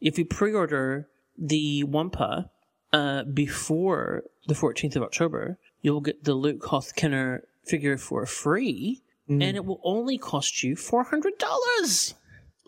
if 0.00 0.18
you 0.18 0.24
pre-order 0.24 1.08
the 1.38 1.84
Wampa 1.84 2.50
uh, 2.92 3.24
before 3.24 4.24
the 4.46 4.54
14th 4.54 4.96
of 4.96 5.02
October, 5.02 5.58
you'll 5.80 6.00
get 6.00 6.24
the 6.24 6.34
Luke 6.34 6.64
Hoth 6.66 6.94
Kenner 6.94 7.44
figure 7.64 7.96
for 7.96 8.26
free, 8.26 9.02
and 9.28 9.42
it 9.56 9.64
will 9.64 9.80
only 9.84 10.18
cost 10.18 10.62
you 10.62 10.76
four 10.76 11.04
hundred 11.04 11.38
dollars. 11.38 12.14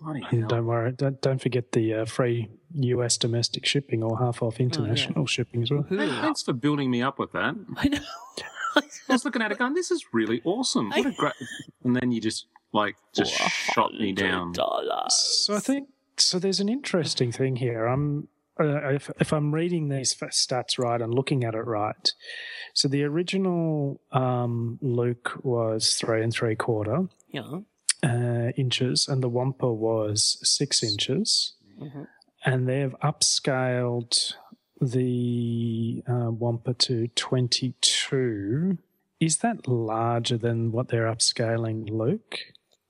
Bloody 0.00 0.24
And 0.30 0.48
don't 0.48 0.66
worry, 0.66 0.92
don't, 0.92 1.20
don't 1.20 1.40
forget 1.40 1.72
the 1.72 1.92
uh, 1.94 2.04
free 2.04 2.48
US 2.74 3.18
domestic 3.18 3.66
shipping 3.66 4.02
or 4.02 4.18
half 4.18 4.42
off 4.42 4.60
international 4.60 5.26
shipping 5.26 5.62
as 5.62 5.70
well. 5.70 5.84
Hey, 5.88 6.08
thanks 6.08 6.42
for 6.42 6.52
building 6.52 6.90
me 6.90 7.02
up 7.02 7.18
with 7.18 7.32
that. 7.32 7.54
I 7.76 7.88
know. 7.88 8.00
I 8.76 8.82
was 9.12 9.24
looking 9.24 9.42
at 9.42 9.52
it 9.52 9.58
going, 9.58 9.74
"This 9.74 9.90
is 9.90 10.04
really 10.12 10.40
awesome. 10.44 10.90
What 10.90 11.06
a 11.06 11.12
great!" 11.12 11.34
And 11.84 11.94
then 11.94 12.10
you 12.10 12.20
just 12.20 12.46
like 12.74 12.96
just 13.14 13.32
shot 13.32 13.94
me 13.94 14.12
down. 14.12 14.52
So 15.08 15.54
I 15.54 15.60
think 15.60 15.88
so. 16.18 16.38
There's 16.38 16.60
an 16.60 16.68
interesting 16.68 17.32
thing 17.32 17.56
here. 17.56 17.86
I'm 17.86 18.28
uh, 18.60 18.90
if 18.90 19.10
if 19.20 19.32
I'm 19.32 19.54
reading 19.54 19.88
these 19.88 20.14
stats 20.14 20.78
right 20.78 21.00
and 21.00 21.14
looking 21.14 21.44
at 21.44 21.54
it 21.54 21.66
right. 21.66 22.12
So 22.74 22.88
the 22.88 23.04
original 23.04 24.00
um, 24.12 24.78
Luke 24.82 25.40
was 25.42 25.94
three 25.94 26.22
and 26.22 26.32
three 26.32 26.56
quarter 26.56 27.08
Yeah. 27.30 27.60
uh, 28.02 28.50
inches, 28.56 29.08
and 29.08 29.22
the 29.22 29.28
Wampa 29.28 29.72
was 29.72 30.38
six 30.42 30.82
inches, 30.82 31.54
Mhm. 31.80 32.06
and 32.44 32.68
they've 32.68 32.94
upscaled 33.02 34.34
the 34.80 36.02
uh, 36.08 36.30
Wampa 36.30 36.74
to 36.74 37.08
twenty 37.14 37.74
two. 37.80 38.78
Is 39.20 39.38
that 39.38 39.66
larger 39.68 40.36
than 40.36 40.70
what 40.72 40.88
they're 40.88 41.06
upscaling 41.12 41.88
Luke? 41.88 42.38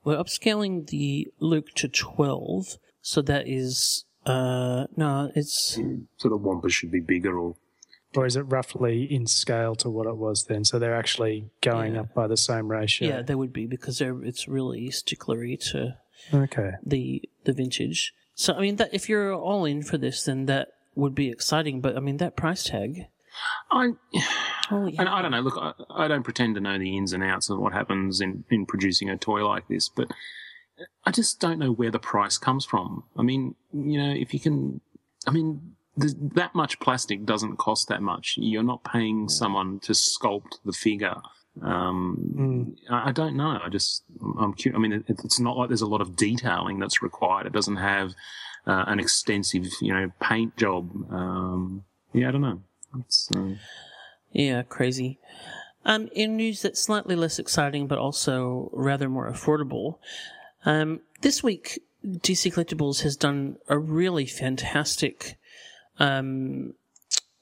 We're 0.05 0.17
upscaling 0.23 0.89
the 0.89 1.29
Luke 1.41 1.71
to 1.77 1.89
12, 1.89 2.77
so 3.01 3.23
that 3.23 3.49
is, 3.49 4.05
uh, 4.27 4.87
no, 4.97 5.33
it's, 5.35 5.79
So 6.19 6.29
the 6.29 6.37
Wampa 6.37 6.69
should 6.69 6.91
be 6.91 7.01
bigger, 7.01 7.39
or 7.39 7.57
Or 8.15 8.27
is 8.27 8.37
it 8.37 8.43
roughly 8.43 9.03
in 9.05 9.27
scale 9.27 9.75
to 9.77 9.91
what 9.91 10.07
it 10.07 10.17
was 10.17 10.45
then? 10.45 10.65
So 10.65 10.79
they're 10.79 10.95
actually 10.95 11.51
going 11.63 11.95
Yeah. 11.95 12.03
up 12.03 12.15
by 12.15 12.27
the 12.29 12.37
same 12.37 12.71
ratio. 12.71 13.09
yeah, 13.09 13.23
they 13.23 13.35
would 13.35 13.53
be 13.53 13.67
because 13.67 13.99
they're, 13.99 14.23
it's 14.23 14.47
really 14.47 14.89
sticklery 14.91 15.59
to 15.73 15.97
Okay. 16.33 16.73
the, 16.85 17.23
the 17.45 17.53
vintage. 17.53 18.13
So, 18.37 18.55
I 18.55 18.61
mean, 18.61 18.77
that, 18.77 18.93
if 18.95 19.09
you're 19.09 19.33
all 19.35 19.65
in 19.65 19.83
for 19.83 19.97
this, 19.99 20.23
then 20.25 20.47
that 20.47 20.69
would 20.95 21.15
be 21.15 21.29
exciting, 21.29 21.81
but 21.81 21.97
I 21.97 22.01
mean, 22.01 22.19
that 22.19 22.37
price 22.37 22.63
tag, 22.65 23.07
I, 23.71 23.91
Oh, 24.71 24.87
yeah. 24.87 25.01
and 25.01 25.09
I 25.09 25.21
don't 25.23 25.31
know. 25.33 25.41
Look, 25.41 25.59
I, 25.59 25.73
I 25.91 26.09
don't 26.09 26.23
pretend 26.23 26.55
to 26.55 26.61
know 26.61 26.79
the 26.79 26.97
ins 26.97 27.13
and 27.13 27.23
outs 27.23 27.51
of 27.51 27.59
what 27.59 27.73
happens 27.73 28.21
in, 28.21 28.45
in 28.51 28.65
producing 28.67 29.11
a 29.11 29.17
toy 29.17 29.47
like 29.47 29.69
this, 29.69 29.89
but 29.89 30.11
I 31.05 31.11
just 31.11 31.39
don't 31.41 31.59
know 31.59 31.71
where 31.73 31.91
the 31.91 31.99
price 31.99 32.39
comes 32.39 32.65
from. 32.65 33.05
I 33.17 33.23
mean, 33.23 33.55
you 33.73 33.99
know, 34.03 34.13
if 34.13 34.33
you 34.33 34.41
can, 34.41 34.81
I 35.27 35.31
mean, 35.31 35.77
that 35.97 36.55
much 36.55 36.81
plastic 36.81 37.25
doesn't 37.25 37.57
cost 37.59 37.89
that 37.89 38.03
much. 38.03 38.35
You're 38.39 38.63
not 38.65 38.85
paying 38.85 39.29
someone 39.29 39.81
to 39.81 39.93
sculpt 39.93 40.59
the 40.65 40.73
figure. 40.73 41.17
Um, 41.63 42.75
I, 42.91 43.11
I 43.11 43.13
don't 43.13 43.37
know. 43.37 43.61
I 43.65 43.69
just, 43.69 44.03
I'm 44.39 44.55
curious. 44.55 44.77
I 44.77 44.81
mean, 44.81 44.93
it, 44.93 45.05
it's 45.25 45.39
not 45.39 45.57
like 45.57 45.69
there's 45.69 45.83
a 45.83 45.87
lot 45.87 46.01
of 46.01 46.17
detailing 46.17 46.79
that's 46.79 47.03
required. 47.03 47.47
It 47.47 47.53
doesn't 47.53 47.77
have 47.77 48.15
uh, 48.67 48.85
an 48.87 48.99
extensive, 48.99 49.67
you 49.81 49.93
know, 49.95 50.11
paint 50.21 50.57
job. 50.57 50.91
Um, 51.13 51.85
yeah, 52.13 52.29
I 52.29 52.33
don't 52.33 52.41
know. 52.41 52.63
Uh, 53.35 53.55
Yeah, 54.33 54.63
crazy. 54.63 55.19
Um, 55.85 56.09
in 56.13 56.37
news 56.37 56.63
that's 56.63 56.81
slightly 56.81 57.15
less 57.15 57.39
exciting, 57.39 57.87
but 57.87 57.99
also 57.99 58.71
rather 58.73 59.09
more 59.09 59.31
affordable, 59.31 59.99
um, 60.65 61.01
this 61.21 61.43
week 61.43 61.83
DC 62.05 62.53
Collectibles 62.53 63.03
has 63.03 63.17
done 63.17 63.57
a 63.69 63.79
really 63.79 64.27
fantastic 64.27 65.37
um, 65.99 66.75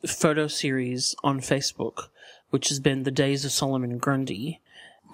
photo 0.07 0.47
series 0.47 1.15
on 1.23 1.41
Facebook, 1.41 2.09
which 2.51 2.69
has 2.69 2.81
been 2.81 3.03
the 3.03 3.11
Days 3.11 3.45
of 3.45 3.53
Solomon 3.53 3.99
Grundy, 3.99 4.61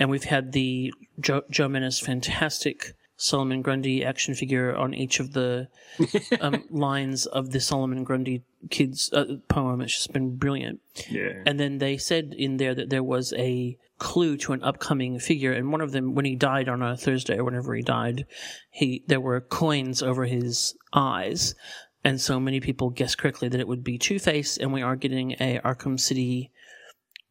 and 0.01 0.11
we've 0.11 0.25
had 0.25 0.53
the 0.53 0.93
Joe, 1.21 1.43
Joe 1.51 1.69
Menace 1.69 1.99
fantastic 1.99 2.95
Solomon 3.21 3.63
Grundy 3.63 4.05
action 4.05 4.35
figure 4.35 4.75
on 4.75 4.95
each 4.95 5.19
of 5.19 5.33
the 5.33 5.69
um, 6.41 6.65
lines 6.71 7.27
of 7.27 7.51
the 7.51 7.61
Solomon 7.61 8.05
Grundy 8.05 8.45
kids 8.71 9.13
uh, 9.13 9.39
poem. 9.49 9.81
It's 9.81 9.93
just 9.93 10.13
been 10.13 10.37
brilliant. 10.37 10.81
yeah. 11.11 11.43
And 11.45 11.59
then 11.59 11.79
they 11.79 11.99
said 11.99 12.33
in 12.39 12.59
there 12.59 12.77
that 12.77 12.91
there 12.91 13.03
was 13.03 13.35
a 13.37 13.77
clue 13.99 14.37
to 14.37 14.53
an 14.53 14.63
upcoming 14.63 15.19
figure, 15.19 15.53
and 15.53 15.73
one 15.73 15.81
of 15.81 15.91
them, 15.91 16.15
when 16.15 16.25
he 16.25 16.37
died 16.37 16.69
on 16.69 16.81
a 16.81 16.97
Thursday 16.97 17.37
or 17.37 17.45
whenever 17.45 17.75
he 17.75 17.83
died, 17.83 18.25
he 18.71 19.03
there 19.09 19.21
were 19.21 19.41
coins 19.41 20.01
over 20.01 20.25
his 20.25 20.77
eyes, 20.93 21.57
and 22.05 22.21
so 22.21 22.39
many 22.39 22.61
people 22.61 22.91
guessed 22.91 23.19
correctly 23.19 23.49
that 23.49 23.61
it 23.61 23.67
would 23.67 23.83
be 23.83 23.99
Two 23.99 24.21
Face, 24.21 24.57
and 24.57 24.73
we 24.73 24.83
are 24.83 24.95
getting 24.95 25.33
a 25.41 25.59
Arkham 25.65 25.99
City 25.99 26.53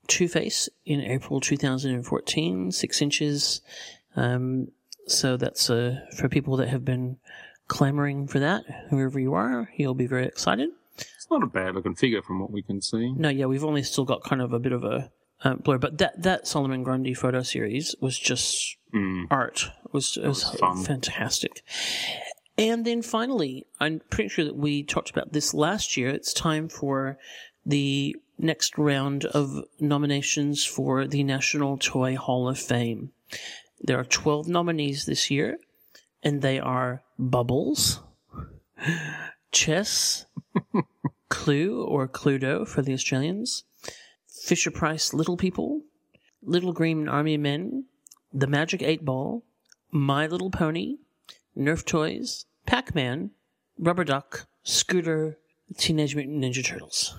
Two 0.08 0.28
Face 0.28 0.67
in 0.86 1.00
April 1.00 1.39
2014, 1.39 2.73
six 2.73 3.02
inches. 3.02 3.62
Um, 4.17 4.67
so 5.08 5.38
that's 5.38 5.70
uh, 5.70 6.02
for 6.15 6.30
people 6.30 6.58
that 6.58 6.70
have 6.70 6.86
been 6.86 7.17
clamoring 7.67 8.28
for 8.28 8.39
that. 8.39 8.63
Whoever 8.89 9.20
you 9.20 9.34
are, 9.34 9.70
you'll 9.76 9.93
be 9.93 10.08
very 10.08 10.26
excited. 10.26 10.70
It's 10.98 11.28
not 11.30 11.43
a 11.43 11.48
bad 11.48 11.76
looking 11.76 11.96
figure 11.96 12.22
from 12.22 12.39
what 12.39 12.52
we 12.52 12.62
can 12.62 12.82
see. 12.82 13.12
No, 13.13 13.30
yeah, 13.30 13.46
we've 13.46 13.63
only 13.63 13.84
still 13.84 14.06
got 14.06 14.24
kind 14.24 14.41
of 14.41 14.54
a 14.54 14.60
bit 14.60 14.72
of 14.72 14.84
a 14.84 15.12
uh, 15.43 15.56
blur, 15.56 15.78
but 15.78 15.98
that 16.00 16.24
that 16.24 16.48
Solomon 16.48 16.84
Grundy 16.84 17.13
photo 17.13 17.41
series 17.43 17.96
was 18.02 18.17
just 18.17 18.78
Mm. 18.93 19.28
art. 19.30 19.70
It 19.86 19.93
was, 19.93 20.17
it 20.17 20.26
was, 20.28 20.56
was 20.62 20.88
fantastic. 20.88 21.62
And 22.58 22.86
then 22.86 23.02
finally, 23.02 23.67
I'm 23.80 24.02
pretty 24.10 24.30
sure 24.30 24.46
that 24.46 24.56
we 24.56 24.82
talked 24.84 25.10
about 25.10 25.34
this 25.34 25.54
last 25.54 25.98
year. 25.98 26.10
It's 26.10 26.34
time 26.34 26.70
for 26.70 27.17
the 27.65 28.15
next 28.39 28.78
round 28.78 29.26
of 29.26 29.63
nominations 29.80 30.63
for 30.63 31.06
the 31.06 31.24
National 31.24 31.78
Toy 31.78 32.15
Hall 32.15 32.48
of 32.48 32.58
Fame. 32.58 33.12
There 33.82 34.00
are 34.00 34.04
12 34.04 34.48
nominees 34.48 35.06
this 35.06 35.30
year, 35.30 35.58
and 36.24 36.42
they 36.42 36.60
are 36.60 37.04
Bubbles, 37.20 38.02
Chess, 39.52 40.26
Clue 41.30 41.84
or 41.84 42.08
Cluedo 42.08 42.68
for 42.68 42.82
the 42.82 42.94
Australians, 42.94 43.63
Fisher 44.28 44.72
Price 44.72 45.13
Little 45.13 45.38
People, 45.38 45.84
Little 46.42 46.74
Green 46.74 47.08
Army 47.08 47.38
Men, 47.38 47.86
The 48.34 48.48
Magic 48.48 48.82
Eight 48.82 49.04
Ball, 49.06 49.44
My 49.92 50.28
Little 50.28 50.52
Pony, 50.52 50.98
Nerf 51.58 51.86
Toys, 51.86 52.46
Pac 52.66 52.96
Man, 52.96 53.32
Rubber 53.78 54.04
Duck, 54.04 54.48
Scooter, 54.63 55.38
Teenage 55.78 56.16
Mutant 56.16 56.44
Ninja 56.44 56.66
Turtles. 56.66 57.16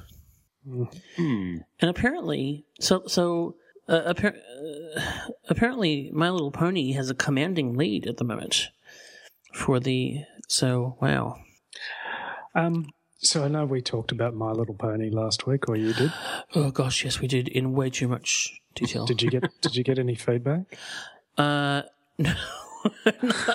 Hmm. 1.17 1.59
And 1.81 1.91
apparently, 1.91 2.67
so 2.81 3.05
so 3.07 3.57
uh, 3.89 4.13
appar- 4.15 4.37
uh, 4.97 5.01
apparently, 5.49 6.11
My 6.13 6.31
Little 6.31 6.51
Pony 6.51 6.93
has 6.93 7.11
a 7.11 7.15
commanding 7.15 7.77
lead 7.77 8.07
at 8.07 8.17
the 8.19 8.25
moment 8.25 8.69
for 9.55 9.81
the. 9.81 10.25
So 10.49 10.97
wow, 11.01 11.37
Um, 12.55 12.87
so 13.19 13.45
I 13.45 13.49
know 13.49 13.65
we 13.67 13.83
talked 13.83 14.13
about 14.13 14.35
My 14.35 14.51
Little 14.53 14.75
Pony 14.75 15.11
last 15.11 15.47
week, 15.47 15.69
or 15.69 15.77
you 15.77 15.93
did. 15.93 16.13
oh 16.55 16.71
gosh, 16.71 17.05
yes, 17.05 17.21
we 17.21 17.27
did 17.29 17.49
in 17.49 17.73
way 17.73 17.91
too 17.91 18.09
much 18.09 18.61
detail. 18.75 19.05
Did 19.07 19.21
you 19.23 19.31
get 19.31 19.45
Did 19.61 19.77
you 19.77 19.85
get 19.85 19.99
any 19.99 20.15
feedback? 20.15 20.63
Uh, 21.37 21.83
no. 22.19 22.35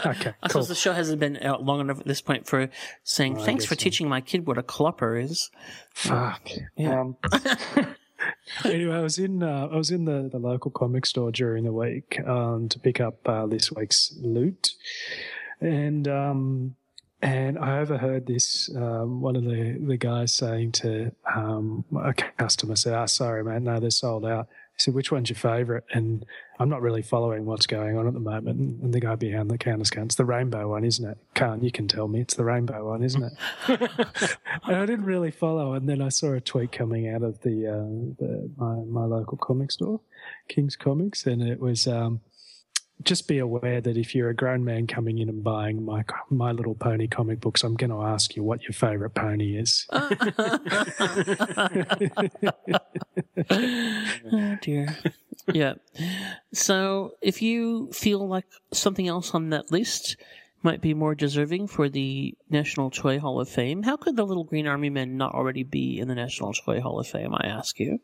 Okay, 0.05 0.33
I 0.43 0.47
cool. 0.49 0.63
suppose 0.63 0.67
the 0.67 0.75
show 0.75 0.91
hasn't 0.91 1.19
been 1.19 1.37
out 1.37 1.63
long 1.63 1.79
enough 1.79 1.99
at 1.99 2.05
this 2.05 2.21
point 2.21 2.45
for 2.45 2.69
saying 3.03 3.37
thanks 3.37 3.63
for 3.63 3.73
so. 3.73 3.79
teaching 3.79 4.09
my 4.09 4.19
kid 4.19 4.45
what 4.45 4.57
a 4.57 4.63
clopper 4.63 5.17
is. 5.23 5.49
Fuck. 5.93 6.49
Yeah. 6.75 6.99
Um, 7.01 7.15
anyway, 8.65 8.95
I 8.95 9.01
was 9.01 9.17
in 9.17 9.43
uh, 9.43 9.67
I 9.71 9.75
was 9.75 9.91
in 9.91 10.05
the, 10.05 10.29
the 10.31 10.39
local 10.39 10.71
comic 10.71 11.05
store 11.05 11.31
during 11.31 11.63
the 11.63 11.73
week 11.73 12.19
um, 12.25 12.69
to 12.69 12.79
pick 12.79 12.99
up 12.99 13.27
uh, 13.27 13.45
this 13.45 13.71
week's 13.71 14.13
loot, 14.21 14.71
and 15.61 16.07
um, 16.07 16.75
and 17.21 17.57
I 17.57 17.79
overheard 17.79 18.27
this 18.27 18.69
um, 18.75 19.21
one 19.21 19.35
of 19.35 19.43
the, 19.45 19.77
the 19.79 19.97
guys 19.97 20.33
saying 20.33 20.73
to 20.73 21.11
um, 21.33 21.85
a 21.97 22.13
customer 22.13 22.75
said, 22.75 22.93
"Ah, 22.93 23.05
sorry, 23.05 23.43
man, 23.43 23.63
no, 23.63 23.79
they're 23.79 23.89
sold 23.91 24.25
out." 24.25 24.47
He 24.75 24.79
said, 24.79 24.93
"Which 24.93 25.11
one's 25.11 25.29
your 25.29 25.37
favorite? 25.37 25.83
And 25.91 26.25
I'm 26.59 26.69
not 26.69 26.81
really 26.81 27.01
following 27.01 27.45
what's 27.45 27.67
going 27.67 27.97
on 27.97 28.07
at 28.07 28.13
the 28.13 28.19
moment. 28.19 28.59
And, 28.59 28.93
the 28.93 28.99
guy 28.99 29.15
behind 29.15 29.49
the 29.49 29.57
counter's 29.57 29.89
going, 29.89 30.07
"It's 30.07 30.15
the 30.15 30.25
rainbow 30.25 30.69
one, 30.69 30.83
isn't 30.83 31.07
it?" 31.07 31.17
Can't 31.35 31.63
you 31.63 31.71
can 31.71 31.87
tell 31.87 32.07
me 32.07 32.21
it's 32.21 32.35
the 32.35 32.43
rainbow 32.43 32.89
one, 32.89 33.03
isn't 33.03 33.23
it? 33.23 33.33
and 33.67 34.35
I 34.63 34.85
didn't 34.85 35.05
really 35.05 35.31
follow. 35.31 35.73
And 35.73 35.87
then 35.87 36.01
I 36.01 36.09
saw 36.09 36.33
a 36.33 36.41
tweet 36.41 36.71
coming 36.71 37.07
out 37.07 37.23
of 37.23 37.41
the, 37.41 37.67
uh, 37.67 38.23
the 38.23 38.51
my, 38.57 38.75
my 38.75 39.05
local 39.05 39.37
comic 39.37 39.71
store, 39.71 39.99
King's 40.47 40.75
Comics, 40.75 41.25
and 41.25 41.41
it 41.41 41.59
was 41.59 41.87
um, 41.87 42.21
just 43.03 43.27
be 43.27 43.39
aware 43.39 43.81
that 43.81 43.97
if 43.97 44.15
you're 44.15 44.29
a 44.29 44.35
grown 44.35 44.63
man 44.63 44.87
coming 44.87 45.19
in 45.19 45.29
and 45.29 45.43
buying 45.43 45.83
my 45.83 46.03
My 46.29 46.51
Little 46.51 46.75
Pony 46.75 47.07
comic 47.07 47.39
books, 47.39 47.63
I'm 47.63 47.75
going 47.75 47.89
to 47.89 48.01
ask 48.01 48.35
you 48.35 48.43
what 48.43 48.63
your 48.63 48.73
favourite 48.73 49.13
pony 49.13 49.57
is. 49.57 49.87
oh 54.31 54.57
dear. 54.61 54.95
yeah. 55.53 55.73
So 56.53 57.13
if 57.21 57.41
you 57.41 57.91
feel 57.91 58.27
like 58.27 58.45
something 58.71 59.07
else 59.07 59.33
on 59.33 59.49
that 59.49 59.71
list 59.71 60.17
might 60.61 60.81
be 60.81 60.93
more 60.93 61.13
deserving 61.13 61.67
for 61.67 61.89
the 61.89 62.35
National 62.49 62.89
Toy 62.89 63.19
Hall 63.19 63.41
of 63.41 63.49
Fame, 63.49 63.83
how 63.83 63.97
could 63.97 64.15
the 64.15 64.25
Little 64.25 64.45
Green 64.45 64.67
Army 64.67 64.89
Men 64.89 65.17
not 65.17 65.33
already 65.33 65.63
be 65.63 65.99
in 65.99 66.07
the 66.07 66.15
National 66.15 66.53
Toy 66.53 66.79
Hall 66.79 66.99
of 66.99 67.07
Fame? 67.07 67.33
I 67.35 67.47
ask 67.47 67.79
you. 67.79 67.99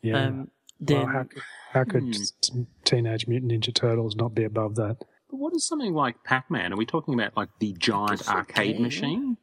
Yeah. 0.00 0.26
Um, 0.26 0.50
then 0.80 1.12
well, 1.12 1.26
how, 1.72 1.80
how 1.80 1.84
could 1.84 2.16
Hmm. 2.52 2.62
Teenage 2.84 3.26
Mutant 3.26 3.52
Ninja 3.52 3.74
Turtles 3.74 4.16
not 4.16 4.34
be 4.34 4.44
above 4.44 4.76
that? 4.76 4.98
But 5.30 5.36
what 5.36 5.54
is 5.54 5.66
something 5.66 5.94
like 5.94 6.22
Pac-Man? 6.24 6.72
Are 6.72 6.76
we 6.76 6.84
talking 6.84 7.14
about 7.14 7.36
like 7.36 7.48
the 7.58 7.72
giant 7.78 8.18
guess 8.18 8.28
arcade 8.28 8.74
game. 8.74 8.82
machine? 8.82 9.36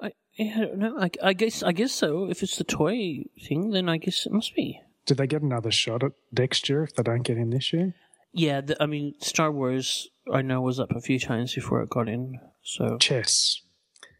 I, 0.00 0.12
I 0.40 0.54
don't 0.56 0.78
know. 0.78 0.98
I, 0.98 1.10
I 1.22 1.32
guess 1.32 1.62
I 1.62 1.72
guess 1.72 1.92
so. 1.92 2.28
If 2.28 2.42
it's 2.42 2.56
the 2.56 2.64
toy 2.64 3.24
thing, 3.46 3.70
then 3.70 3.88
I 3.88 3.98
guess 3.98 4.26
it 4.26 4.32
must 4.32 4.54
be. 4.56 4.80
Did 5.06 5.18
they 5.18 5.26
get 5.26 5.42
another 5.42 5.70
shot 5.70 6.02
at 6.02 6.12
next 6.36 6.68
year 6.68 6.82
if 6.82 6.94
they 6.94 7.02
don't 7.02 7.22
get 7.22 7.38
in 7.38 7.50
this 7.50 7.72
year? 7.72 7.94
Yeah, 8.32 8.60
the, 8.60 8.82
I 8.82 8.86
mean, 8.86 9.14
Star 9.20 9.50
Wars. 9.50 10.08
I 10.30 10.42
know 10.42 10.60
was 10.60 10.78
up 10.78 10.90
a 10.90 11.00
few 11.00 11.18
times 11.18 11.54
before 11.54 11.80
it 11.80 11.88
got 11.88 12.08
in. 12.08 12.40
So 12.62 12.98
Chess. 12.98 13.62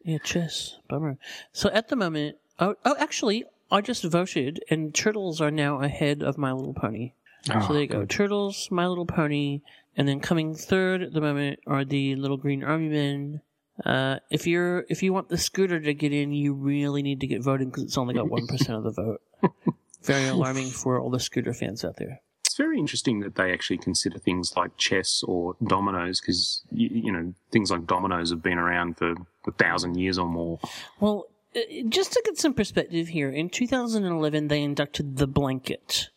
Yeah, 0.04 0.18
chess. 0.18 0.78
Bummer. 0.88 1.18
So 1.52 1.68
at 1.70 1.88
the 1.88 1.96
moment, 1.96 2.36
oh, 2.58 2.76
oh, 2.84 2.96
actually, 2.98 3.44
I 3.70 3.82
just 3.82 4.04
voted, 4.04 4.64
and 4.70 4.94
Turtles 4.94 5.40
are 5.40 5.50
now 5.50 5.82
ahead 5.82 6.22
of 6.22 6.38
My 6.38 6.52
Little 6.52 6.72
Pony. 6.72 7.12
Oh, 7.52 7.66
so 7.66 7.72
there 7.72 7.82
you 7.82 7.88
go. 7.88 8.00
good. 8.00 8.10
Turtles, 8.10 8.68
My 8.70 8.86
Little 8.86 9.06
Pony, 9.06 9.62
and 9.96 10.06
then 10.06 10.20
coming 10.20 10.54
third 10.54 11.02
at 11.02 11.12
the 11.12 11.20
moment 11.20 11.60
are 11.66 11.84
the 11.84 12.14
Little 12.16 12.36
Green 12.36 12.62
Army 12.62 12.88
Men. 12.88 13.40
Uh, 13.84 14.18
if 14.30 14.46
you're 14.46 14.84
if 14.88 15.02
you 15.02 15.12
want 15.12 15.28
the 15.28 15.38
scooter 15.38 15.80
to 15.80 15.94
get 15.94 16.12
in, 16.12 16.32
you 16.32 16.52
really 16.52 17.02
need 17.02 17.20
to 17.20 17.26
get 17.26 17.42
voting 17.42 17.68
because 17.68 17.84
it's 17.84 17.98
only 17.98 18.14
got 18.14 18.28
one 18.28 18.46
percent 18.46 18.76
of 18.76 18.84
the 18.84 18.90
vote. 18.90 19.20
Very 20.02 20.26
alarming 20.28 20.70
for 20.70 21.00
all 21.00 21.10
the 21.10 21.20
scooter 21.20 21.52
fans 21.52 21.84
out 21.84 21.96
there. 21.96 22.20
It's 22.44 22.56
very 22.56 22.78
interesting 22.78 23.20
that 23.20 23.34
they 23.34 23.52
actually 23.52 23.78
consider 23.78 24.18
things 24.18 24.54
like 24.56 24.76
chess 24.76 25.22
or 25.26 25.54
dominoes 25.64 26.20
because 26.20 26.62
you, 26.70 26.88
you 26.88 27.12
know 27.12 27.34
things 27.50 27.70
like 27.70 27.86
dominoes 27.86 28.30
have 28.30 28.42
been 28.42 28.58
around 28.58 28.96
for 28.96 29.14
a 29.46 29.52
thousand 29.52 29.96
years 29.96 30.18
or 30.18 30.26
more. 30.26 30.58
Well, 30.98 31.26
uh, 31.54 31.60
just 31.88 32.12
to 32.12 32.22
get 32.24 32.38
some 32.38 32.54
perspective 32.54 33.08
here, 33.08 33.30
in 33.30 33.50
2011 33.50 34.48
they 34.48 34.62
inducted 34.62 35.16
the 35.16 35.26
blanket. 35.26 36.08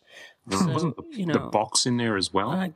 So, 0.50 0.66
Wasn't 0.72 0.96
the, 0.96 1.04
you 1.18 1.26
the 1.26 1.38
box 1.38 1.86
in 1.86 1.96
there 1.98 2.16
as 2.16 2.32
well? 2.32 2.50
I- 2.50 2.72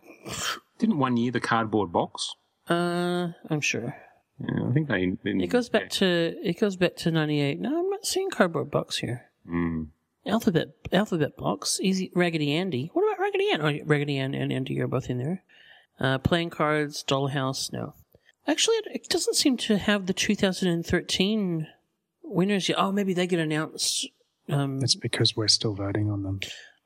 Didn't 0.78 0.98
one 0.98 1.16
year 1.16 1.32
the 1.32 1.40
cardboard 1.40 1.92
box? 1.92 2.34
Uh, 2.68 3.28
I'm 3.50 3.60
sure. 3.60 3.96
Yeah, 4.38 4.68
I 4.68 4.72
think 4.72 4.88
they. 4.88 5.12
they 5.24 5.44
It 5.44 5.48
goes 5.48 5.68
back 5.68 5.88
to 5.90 6.36
it 6.42 6.60
goes 6.60 6.76
back 6.76 6.96
to 6.96 7.10
'98. 7.10 7.58
No, 7.60 7.78
I'm 7.80 7.90
not 7.90 8.04
seeing 8.04 8.30
cardboard 8.30 8.70
box 8.70 8.98
here. 8.98 9.30
Mm. 9.50 9.88
Alphabet 10.26 10.68
Alphabet 10.92 11.36
Box, 11.36 11.78
Easy 11.80 12.10
Raggedy 12.14 12.52
Andy. 12.52 12.90
What 12.92 13.04
about 13.06 13.20
Raggedy 13.20 13.50
Ann? 13.50 13.60
Oh, 13.62 13.84
Raggedy 13.86 14.18
Ann 14.18 14.34
and 14.34 14.52
Andy 14.52 14.80
are 14.80 14.86
both 14.88 15.08
in 15.08 15.18
there. 15.18 15.42
Uh, 15.98 16.18
playing 16.18 16.50
cards, 16.50 17.02
Dollhouse, 17.06 17.72
no. 17.72 17.94
Actually, 18.46 18.76
it, 18.76 18.86
it 18.94 19.08
doesn't 19.08 19.34
seem 19.34 19.56
to 19.56 19.78
have 19.78 20.06
the 20.06 20.12
2013 20.12 21.66
winners 22.22 22.68
yet. 22.68 22.78
Oh, 22.78 22.92
maybe 22.92 23.14
they 23.14 23.26
get 23.26 23.38
announced. 23.40 24.08
Um, 24.48 24.80
It's 24.82 24.94
because 24.94 25.36
we're 25.36 25.48
still 25.48 25.74
voting 25.74 26.10
on 26.10 26.22
them. 26.22 26.40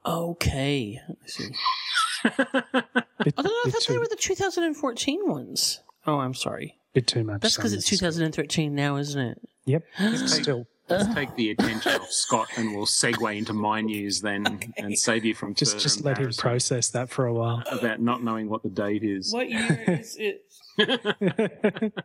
Okay. 0.05 1.01
I 1.09 1.27
see. 1.27 1.49
Bit, 2.25 3.35
I 3.37 3.43
don't. 3.43 3.47
I 3.47 3.63
bit 3.65 3.73
thought 3.73 3.85
they 3.89 3.95
too, 3.95 4.01
were 4.01 4.09
the 4.09 4.17
2014 4.17 5.29
ones. 5.29 5.81
Oh, 6.07 6.19
I'm 6.19 6.35
sorry. 6.35 6.77
bit 6.95 7.07
too 7.07 7.25
much. 7.25 7.41
That's 7.41 7.57
because 7.57 7.73
it's 7.73 7.91
in 7.91 7.99
2013 7.99 8.75
now, 8.75 8.97
isn't 8.97 9.21
it? 9.21 9.41
Yep. 9.67 9.85
Still, 10.27 10.67
Let's 10.91 11.15
take 11.15 11.35
the 11.37 11.51
attention 11.51 11.93
off 11.93 12.11
Scott 12.11 12.49
and 12.57 12.75
we'll 12.75 12.87
segue 12.87 13.37
into 13.37 13.53
my 13.53 13.81
news 13.81 14.21
then 14.21 14.61
and 14.77 14.99
save 14.99 15.25
you 15.25 15.35
from 15.35 15.55
just 15.55 15.73
further 15.73 15.83
just 15.83 16.03
let 16.03 16.17
him 16.19 16.25
embarrassment 16.25 16.43
process 16.43 16.89
that 16.91 17.11
for 17.11 17.27
a 17.27 17.33
while. 17.33 17.63
about 17.71 18.01
not 18.01 18.25
knowing 18.25 18.49
what 18.49 18.63
the 18.63 18.71
date 18.71 19.05
is. 19.05 19.33
What 19.33 19.49
year 19.49 19.85
is 19.87 20.17
it? 20.19 20.45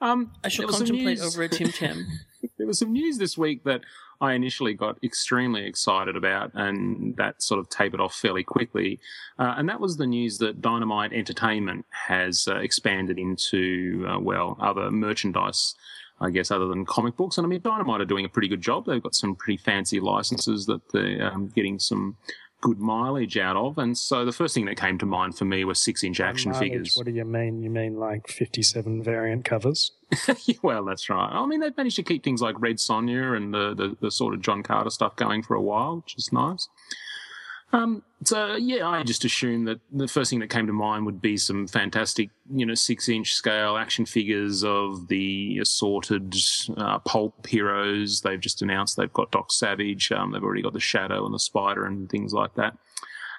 Um, 0.00 0.32
I 0.42 0.48
shall 0.48 0.64
there 0.64 0.66
was 0.66 0.76
some 0.76 0.86
contemplate 0.86 1.18
news- 1.18 1.34
over 1.34 1.44
a 1.44 1.48
Tim 1.48 1.70
Tam. 1.70 2.06
there 2.58 2.66
was 2.66 2.78
some 2.78 2.92
news 2.92 3.16
this 3.16 3.38
week 3.38 3.64
that 3.64 3.80
I 4.20 4.32
initially 4.32 4.74
got 4.74 4.98
extremely 5.02 5.66
excited 5.66 6.16
about, 6.16 6.52
and 6.54 7.16
that 7.16 7.42
sort 7.42 7.60
of 7.60 7.68
tapered 7.68 8.00
off 8.00 8.14
fairly 8.14 8.42
quickly. 8.44 9.00
Uh, 9.38 9.54
and 9.56 9.68
that 9.68 9.80
was 9.80 9.96
the 9.96 10.06
news 10.06 10.38
that 10.38 10.60
Dynamite 10.60 11.12
Entertainment 11.12 11.86
has 11.90 12.46
uh, 12.48 12.56
expanded 12.56 13.18
into, 13.18 14.06
uh, 14.08 14.18
well, 14.18 14.56
other 14.60 14.90
merchandise. 14.90 15.74
I 16.20 16.30
guess 16.30 16.52
other 16.52 16.68
than 16.68 16.86
comic 16.86 17.16
books, 17.16 17.38
and 17.38 17.44
I 17.44 17.48
mean 17.48 17.60
Dynamite 17.60 18.00
are 18.00 18.06
doing 18.06 18.24
a 18.24 18.28
pretty 18.28 18.46
good 18.46 18.60
job. 18.60 18.86
They've 18.86 19.02
got 19.02 19.16
some 19.16 19.34
pretty 19.34 19.56
fancy 19.56 19.98
licenses 19.98 20.64
that 20.66 20.80
they're 20.92 21.32
um, 21.32 21.48
getting 21.48 21.80
some 21.80 22.16
good 22.64 22.80
mileage 22.80 23.36
out 23.36 23.56
of. 23.56 23.76
And 23.76 23.96
so 23.96 24.24
the 24.24 24.32
first 24.32 24.54
thing 24.54 24.64
that 24.64 24.78
came 24.78 24.96
to 24.98 25.04
mind 25.04 25.36
for 25.36 25.44
me 25.44 25.66
was 25.66 25.78
six-inch 25.78 26.18
action 26.18 26.50
Mileage, 26.50 26.70
figures. 26.70 26.96
What 26.96 27.04
do 27.04 27.12
you 27.12 27.24
mean? 27.26 27.62
You 27.62 27.68
mean 27.68 27.96
like 27.98 28.26
57 28.26 29.02
variant 29.02 29.44
covers? 29.44 29.92
well, 30.62 30.82
that's 30.86 31.10
right. 31.10 31.28
I 31.30 31.44
mean, 31.44 31.60
they've 31.60 31.76
managed 31.76 31.96
to 31.96 32.02
keep 32.02 32.24
things 32.24 32.40
like 32.40 32.58
Red 32.58 32.76
Sonja 32.76 33.36
and 33.36 33.52
the, 33.52 33.74
the, 33.74 33.96
the 34.00 34.10
sort 34.10 34.32
of 34.32 34.40
John 34.40 34.62
Carter 34.62 34.88
stuff 34.88 35.14
going 35.16 35.42
for 35.42 35.54
a 35.54 35.60
while, 35.60 35.96
which 35.96 36.16
is 36.16 36.32
nice. 36.32 36.68
Um, 37.74 38.04
so 38.22 38.54
yeah, 38.54 38.88
I 38.88 39.02
just 39.02 39.24
assumed 39.24 39.66
that 39.66 39.80
the 39.92 40.06
first 40.06 40.30
thing 40.30 40.38
that 40.38 40.48
came 40.48 40.68
to 40.68 40.72
mind 40.72 41.06
would 41.06 41.20
be 41.20 41.36
some 41.36 41.66
fantastic, 41.66 42.30
you 42.54 42.64
know, 42.64 42.74
six-inch 42.74 43.34
scale 43.34 43.76
action 43.76 44.06
figures 44.06 44.62
of 44.62 45.08
the 45.08 45.58
assorted 45.60 46.34
uh, 46.76 47.00
pulp 47.00 47.46
heroes. 47.48 48.20
They've 48.20 48.40
just 48.40 48.62
announced 48.62 48.96
they've 48.96 49.12
got 49.12 49.32
Doc 49.32 49.50
Savage. 49.50 50.12
Um, 50.12 50.30
they've 50.30 50.42
already 50.42 50.62
got 50.62 50.72
the 50.72 50.80
Shadow 50.80 51.24
and 51.26 51.34
the 51.34 51.40
Spider 51.40 51.84
and 51.84 52.08
things 52.08 52.32
like 52.32 52.54
that. 52.54 52.78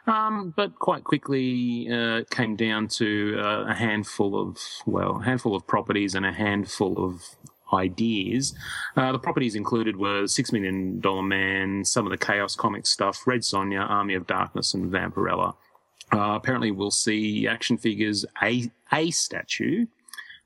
Um, 0.05 0.53
but 0.55 0.77
quite 0.79 1.05
quickly 1.05 1.87
uh, 1.91 2.23
came 2.29 2.57
down 2.57 2.89
to 2.89 3.39
uh, 3.39 3.65
a 3.69 3.73
handful 3.73 4.39
of 4.39 4.57
well, 4.85 5.21
a 5.21 5.23
handful 5.23 5.55
of 5.55 5.65
properties 5.65 6.13
and 6.13 6.25
a 6.25 6.33
handful 6.33 7.03
of 7.03 7.23
ideas. 7.73 8.53
Uh, 8.95 9.11
the 9.11 9.19
properties 9.19 9.55
included 9.55 9.95
were 9.95 10.27
Six 10.27 10.51
Million 10.51 10.99
Dollar 10.99 11.23
Man, 11.23 11.85
some 11.85 12.05
of 12.05 12.11
the 12.11 12.17
Chaos 12.17 12.55
Comics 12.55 12.89
stuff, 12.89 13.25
Red 13.25 13.41
Sonja, 13.41 13.89
Army 13.89 14.13
of 14.13 14.27
Darkness, 14.27 14.73
and 14.73 14.91
Vampirella. 14.91 15.55
Uh, 16.13 16.35
apparently, 16.35 16.71
we'll 16.71 16.91
see 16.91 17.47
action 17.47 17.77
figures, 17.77 18.25
a 18.41 18.71
a 18.91 19.11
statue, 19.11 19.87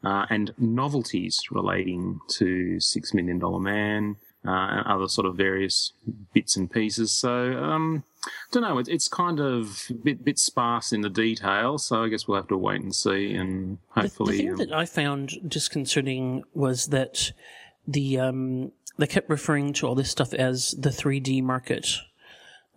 uh, 0.04 0.26
and 0.30 0.54
novelties 0.58 1.42
relating 1.52 2.20
to 2.30 2.80
Six 2.80 3.14
Million 3.14 3.40
Dollar 3.40 3.60
Man 3.60 4.16
and 4.44 4.86
other 4.88 5.08
sort 5.08 5.28
of 5.28 5.36
various 5.36 5.92
bits 6.34 6.56
and 6.56 6.72
pieces. 6.72 7.12
So, 7.12 7.54
um, 7.62 8.04
don't 8.52 8.64
know. 8.64 8.78
It's, 8.78 9.08
kind 9.08 9.40
of 9.40 9.86
a 9.90 9.94
bit, 9.94 10.24
bit 10.24 10.40
sparse 10.40 10.92
in 10.92 11.02
the 11.02 11.10
detail. 11.10 11.78
So 11.78 12.04
I 12.04 12.10
guess 12.10 12.28
we'll 12.28 12.38
have 12.38 12.48
to 12.50 12.58
wait 12.58 12.82
and 12.82 12.94
see, 12.96 13.34
and 13.34 13.78
The, 13.96 14.02
the 14.02 14.02
hopefully. 14.02 14.38
thing 14.38 14.50
um, 14.52 14.58
that 14.58 14.72
I 14.74 14.86
found 14.86 15.34
disconcerting 15.48 16.44
was 16.54 16.88
that 16.88 17.32
the 17.88 18.20
um, 18.20 18.72
they 18.98 19.08
kept 19.08 19.30
referring 19.30 19.74
to 19.74 19.88
all 19.88 19.96
this 19.96 20.12
stuff 20.12 20.34
as 20.34 20.72
the 20.72 20.90
3D 20.90 21.42
market. 21.44 21.98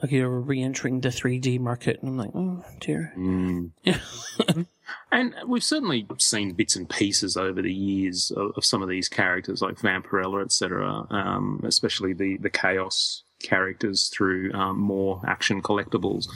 Like 0.00 0.10
you're 0.10 0.28
re-entering 0.40 1.00
the 1.00 1.10
3D 1.10 1.60
market, 1.60 2.00
and 2.00 2.08
I'm 2.10 2.16
like, 2.16 2.30
oh 2.34 2.64
dear. 2.80 3.12
Mm. 3.16 3.70
And 5.10 5.34
we've 5.46 5.64
certainly 5.64 6.06
seen 6.18 6.52
bits 6.52 6.76
and 6.76 6.88
pieces 6.88 7.36
over 7.36 7.60
the 7.62 7.72
years 7.72 8.30
of, 8.36 8.52
of 8.56 8.64
some 8.64 8.82
of 8.82 8.88
these 8.88 9.08
characters, 9.08 9.62
like 9.62 9.76
Vampirella, 9.76 10.44
etc. 10.44 11.06
Um, 11.10 11.60
especially 11.64 12.12
the 12.12 12.36
the 12.38 12.50
Chaos 12.50 13.24
characters 13.42 14.08
through 14.08 14.52
um, 14.52 14.78
more 14.78 15.20
action 15.26 15.60
collectibles. 15.60 16.28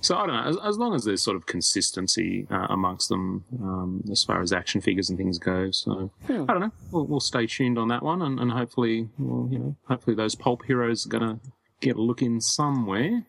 So 0.00 0.16
I 0.16 0.26
don't 0.26 0.36
know. 0.36 0.48
As, 0.48 0.56
as 0.64 0.78
long 0.78 0.94
as 0.94 1.04
there's 1.04 1.22
sort 1.22 1.36
of 1.36 1.46
consistency 1.46 2.46
uh, 2.50 2.66
amongst 2.70 3.08
them, 3.08 3.44
um, 3.60 4.04
as 4.10 4.24
far 4.24 4.40
as 4.40 4.52
action 4.52 4.80
figures 4.80 5.10
and 5.10 5.18
things 5.18 5.38
go. 5.38 5.70
So 5.70 6.10
I 6.48 6.52
don't 6.52 6.60
know. 6.60 6.72
We'll, 6.90 7.06
we'll 7.06 7.20
stay 7.20 7.46
tuned 7.46 7.78
on 7.78 7.88
that 7.88 8.02
one, 8.02 8.22
and, 8.22 8.40
and 8.40 8.50
hopefully, 8.50 9.08
well, 9.18 9.48
you 9.50 9.58
know, 9.58 9.76
hopefully 9.88 10.16
those 10.16 10.34
pulp 10.34 10.64
heroes 10.64 11.06
are 11.06 11.08
gonna 11.08 11.40
get 11.80 11.96
a 11.96 12.00
look 12.00 12.22
in 12.22 12.40
somewhere. 12.40 13.24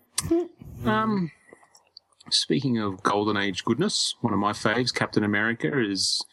Um. 0.86 1.32
Speaking 2.30 2.78
of 2.80 3.04
Golden 3.04 3.38
Age 3.38 3.64
goodness, 3.64 4.16
one 4.22 4.34
of 4.34 4.40
my 4.40 4.54
faves, 4.54 4.94
Captain 4.94 5.24
America, 5.24 5.80
is 5.80 6.24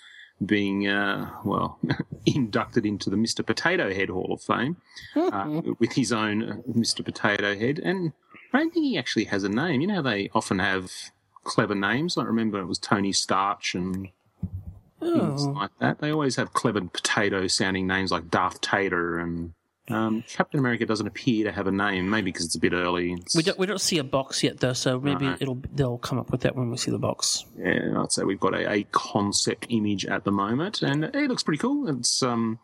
being, 0.45 0.87
uh, 0.87 1.31
well, 1.45 1.79
inducted 2.27 2.87
into 2.87 3.11
the 3.11 3.17
Mr. 3.17 3.45
Potato 3.45 3.93
Head 3.93 4.09
Hall 4.09 4.33
of 4.33 4.41
Fame 4.41 4.77
uh, 5.17 5.61
with 5.79 5.93
his 5.93 6.13
own 6.13 6.43
uh, 6.43 6.57
Mr. 6.73 7.05
Potato 7.05 7.57
Head. 7.59 7.79
And 7.81 8.13
I 8.53 8.59
don't 8.59 8.73
think 8.73 8.87
he 8.87 8.97
actually 8.99 9.25
has 9.25 9.45
a 9.45 9.49
name. 9.49 9.81
You 9.81 9.89
know, 9.89 9.95
how 9.97 10.03
they 10.03 10.31
often 10.33 10.59
have 10.61 10.91
clever 11.45 11.75
names. 11.75 12.17
I 12.17 12.23
remember 12.25 12.61
it 12.61 12.67
was 12.67 12.79
Tony 12.79 13.13
Starch 13.13 13.75
and 13.75 14.09
things 15.01 15.45
Oh, 15.47 15.53
like 15.57 15.71
that. 15.81 15.99
They 16.01 16.13
always 16.13 16.37
have 16.37 16.53
clever 16.53 16.81
potato 16.83 17.47
sounding 17.47 17.87
names 17.87 18.13
like 18.13 18.31
Darth 18.31 18.61
Tater 18.61 19.19
and. 19.19 19.53
Um, 19.89 20.23
Captain 20.29 20.61
America 20.61 20.87
doesn't 20.87 21.07
appear 21.07 21.45
to 21.45 21.53
have 21.53 21.67
a 21.67 21.73
name, 21.73 22.09
maybe 22.09 22.31
because 22.31 22.47
it's 22.47 22.55
a 22.55 22.61
bit 22.61 22.73
early. 22.73 23.13
It's- 23.15 23.35
we 23.35 23.43
don't 23.43 23.59
we 23.59 23.67
don't 23.67 23.81
see 23.81 23.99
a 23.99 24.05
box 24.05 24.43
yet 24.43 24.61
though, 24.61 24.73
so 24.73 25.01
maybe 25.01 25.27
it'll 25.41 25.59
they'll 25.75 25.99
come 25.99 26.19
up 26.19 26.31
with 26.31 26.43
that 26.43 26.55
when 26.55 26.71
we 26.71 26.77
see 26.77 26.91
the 26.93 26.99
box. 26.99 27.45
yeah, 27.59 28.01
I'd 28.01 28.13
say 28.13 28.23
we've 28.25 28.39
got 28.39 28.55
a, 28.55 28.71
a 28.71 28.83
concept 28.93 29.67
image 29.69 30.07
at 30.07 30.23
the 30.25 30.31
moment, 30.31 30.83
and 30.83 31.05
it 31.05 31.29
looks 31.29 31.43
pretty 31.43 31.59
cool. 31.59 31.89
It's 31.89 32.23
um, 32.23 32.61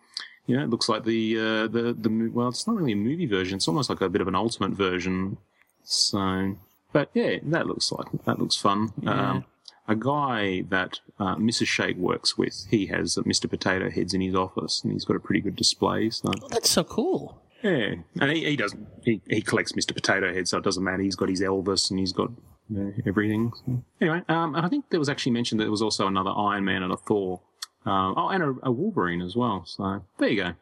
you 0.46 0.57
know, 0.57 0.62
it 0.62 0.70
looks 0.70 0.88
like 0.88 1.05
the 1.05 1.37
uh, 1.38 1.66
the 1.66 1.96
the 1.98 2.31
well, 2.33 2.48
it's 2.48 2.66
not 2.68 2.76
really 2.76 2.92
a 2.92 2.96
movie 2.96 3.26
version. 3.26 3.57
It's 3.57 3.66
almost 3.66 3.90
like 3.90 4.00
a 4.02 4.09
bit 4.09 4.20
of 4.20 4.29
an 4.29 4.37
ultimate 4.37 4.70
version. 4.72 5.38
So, 5.83 6.57
but 6.92 7.11
yeah, 7.14 7.38
that 7.44 7.66
looks 7.66 7.90
like 7.90 8.07
that 8.24 8.38
looks 8.38 8.57
fun. 8.57 8.92
Um, 9.07 9.44
a 9.88 9.94
guy 9.96 10.62
that 10.68 11.01
uh, 11.18 11.37
Mrs. 11.37 11.66
Shake 11.68 11.96
works 11.96 12.37
with, 12.37 12.66
he 12.70 12.87
has 12.87 13.16
Mr. 13.16 13.49
Potato 13.49 13.90
Heads 13.90 14.14
in 14.14 14.20
his 14.20 14.35
office, 14.35 14.83
and 14.83 14.92
he's 14.92 15.05
got 15.05 15.16
a 15.16 15.20
pretty 15.20 15.40
good 15.40 15.57
display. 15.57 16.11
So 16.11 16.31
Oh, 16.42 16.49
that's 16.51 16.70
so 16.70 16.85
cool. 16.85 17.40
yeah, 17.62 17.94
and 18.20 18.31
he, 18.33 18.44
he 18.44 18.57
doesn't. 18.57 18.87
He, 19.05 19.20
he 19.29 19.40
collects 19.42 19.72
Mr. 19.72 19.94
Potato 19.94 20.33
Head, 20.33 20.49
so 20.49 20.59
it 20.59 20.64
doesn't 20.64 20.83
matter. 20.85 21.03
He's 21.03 21.16
got 21.16 21.29
his 21.29 21.40
Elvis 21.40 21.90
and 21.90 21.99
he's 21.99 22.12
got 22.12 22.31
you 22.68 22.79
know, 22.79 22.92
everything. 23.07 23.53
So, 23.64 23.83
anyway, 24.01 24.22
um, 24.29 24.55
and 24.55 24.66
I 24.66 24.68
think 24.68 24.87
there 24.90 24.99
was 25.01 25.09
actually 25.09 25.33
mentioned 25.33 25.61
that 25.61 25.64
there 25.64 25.70
was 25.70 25.83
also 25.83 26.07
another 26.07 26.31
Iron 26.31 26.64
Man 26.64 26.83
and 26.83 26.92
a 26.92 26.96
Thor. 26.96 27.40
Um, 27.85 28.14
oh, 28.16 28.29
and 28.31 28.42
a, 28.42 28.55
a 28.64 28.72
Wolverine 28.72 29.22
as 29.22 29.37
well. 29.37 29.64
So 29.66 30.03
there 30.18 30.29
you 30.29 30.42
go. 30.42 30.53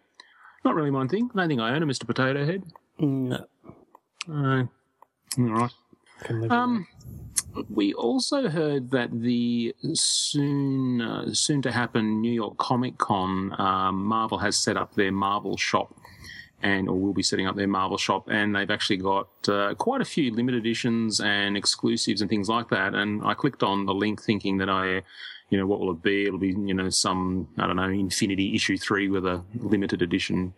Not 0.66 0.74
really 0.74 0.90
my 0.90 1.06
thing. 1.06 1.30
I 1.34 1.38
don't 1.40 1.48
think 1.48 1.60
I 1.60 1.70
own 1.74 1.82
a 1.82 1.86
Mr. 1.86 2.06
Potato 2.06 2.44
Head. 2.44 2.62
No. 2.98 3.46
Uh, 4.28 4.64
all 5.38 5.44
right. 5.44 5.70
Can 6.24 6.40
live 6.42 6.52
Um, 6.52 6.86
we 7.68 7.94
also 7.94 8.48
heard 8.48 8.90
that 8.90 9.10
the 9.12 9.74
soon 9.92 11.00
uh, 11.00 11.32
soon 11.32 11.62
to 11.62 11.72
happen 11.72 12.20
New 12.20 12.32
York 12.32 12.56
Comic 12.58 12.98
Con, 12.98 13.54
um, 13.58 14.04
Marvel 14.04 14.38
has 14.38 14.56
set 14.56 14.76
up 14.76 14.94
their 14.94 15.12
Marvel 15.12 15.56
shop, 15.56 15.94
and 16.62 16.88
or 16.88 16.98
will 16.98 17.12
be 17.12 17.22
setting 17.22 17.46
up 17.46 17.56
their 17.56 17.68
Marvel 17.68 17.98
shop, 17.98 18.28
and 18.28 18.54
they've 18.54 18.70
actually 18.70 18.96
got 18.96 19.28
uh, 19.48 19.74
quite 19.74 20.00
a 20.00 20.04
few 20.04 20.32
limited 20.32 20.58
editions 20.58 21.20
and 21.20 21.56
exclusives 21.56 22.20
and 22.20 22.30
things 22.30 22.48
like 22.48 22.70
that. 22.70 22.94
And 22.94 23.22
I 23.24 23.34
clicked 23.34 23.62
on 23.62 23.86
the 23.86 23.94
link 23.94 24.22
thinking 24.22 24.58
that 24.58 24.68
I. 24.68 25.02
You 25.50 25.60
know 25.60 25.66
what 25.66 25.78
will 25.78 25.92
it 25.92 26.02
be? 26.02 26.24
It'll 26.24 26.38
be 26.38 26.48
you 26.48 26.74
know 26.74 26.88
some 26.88 27.48
I 27.58 27.66
don't 27.66 27.76
know 27.76 27.84
Infinity 27.84 28.56
issue 28.56 28.76
three 28.78 29.08
with 29.08 29.24
a 29.26 29.44
limited 29.54 30.02
edition 30.02 30.54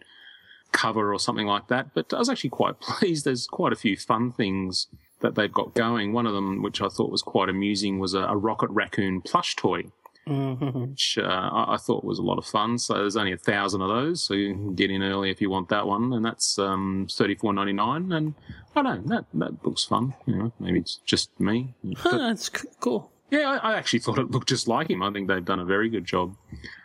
cover 0.72 1.12
or 1.12 1.18
something 1.18 1.46
like 1.46 1.66
that. 1.68 1.92
But 1.92 2.14
I 2.14 2.18
was 2.18 2.30
actually 2.30 2.50
quite 2.50 2.80
pleased. 2.80 3.24
There's 3.24 3.46
quite 3.46 3.72
a 3.72 3.76
few 3.76 3.96
fun 3.96 4.32
things 4.32 4.86
that 5.26 5.34
they've 5.34 5.52
got 5.52 5.74
going. 5.74 6.12
One 6.12 6.26
of 6.26 6.34
them, 6.34 6.62
which 6.62 6.80
I 6.80 6.88
thought 6.88 7.10
was 7.10 7.22
quite 7.22 7.48
amusing, 7.48 7.98
was 7.98 8.14
a, 8.14 8.20
a 8.20 8.36
Rocket 8.36 8.70
Raccoon 8.70 9.20
plush 9.22 9.56
toy, 9.56 9.84
Mhm. 10.26 10.90
which 10.90 11.18
uh, 11.20 11.22
I, 11.60 11.74
I 11.74 11.76
thought 11.76 12.04
was 12.04 12.18
a 12.18 12.22
lot 12.22 12.38
of 12.38 12.44
fun. 12.46 12.78
So 12.78 12.94
there's 12.94 13.16
only 13.16 13.32
a 13.32 13.36
thousand 13.36 13.80
of 13.82 13.88
those, 13.88 14.22
so 14.22 14.34
you 14.34 14.54
can 14.54 14.74
get 14.74 14.90
in 14.90 15.02
early 15.02 15.30
if 15.30 15.40
you 15.40 15.50
want 15.50 15.68
that 15.68 15.86
one, 15.86 16.12
and 16.12 16.24
that's 16.24 16.58
um, 16.58 17.06
thirty 17.10 17.34
four 17.34 17.52
ninety 17.52 17.72
nine. 17.72 18.10
And 18.12 18.34
I 18.74 18.82
don't 18.82 19.06
know 19.06 19.16
that 19.16 19.26
that 19.34 19.64
looks 19.66 19.84
fun. 19.84 20.14
You 20.26 20.34
know, 20.36 20.52
maybe 20.60 20.78
it's 20.80 20.96
just 21.04 21.38
me. 21.40 21.74
Huh, 21.96 22.18
that's 22.18 22.48
cool. 22.80 23.10
Yeah, 23.30 23.58
I, 23.62 23.72
I 23.72 23.76
actually 23.76 23.98
thought 24.04 24.18
it 24.18 24.30
looked 24.30 24.48
just 24.48 24.68
like 24.68 24.90
him. 24.90 25.02
I 25.02 25.10
think 25.12 25.28
they've 25.28 25.44
done 25.44 25.60
a 25.60 25.64
very 25.64 25.88
good 25.88 26.04
job. 26.04 26.36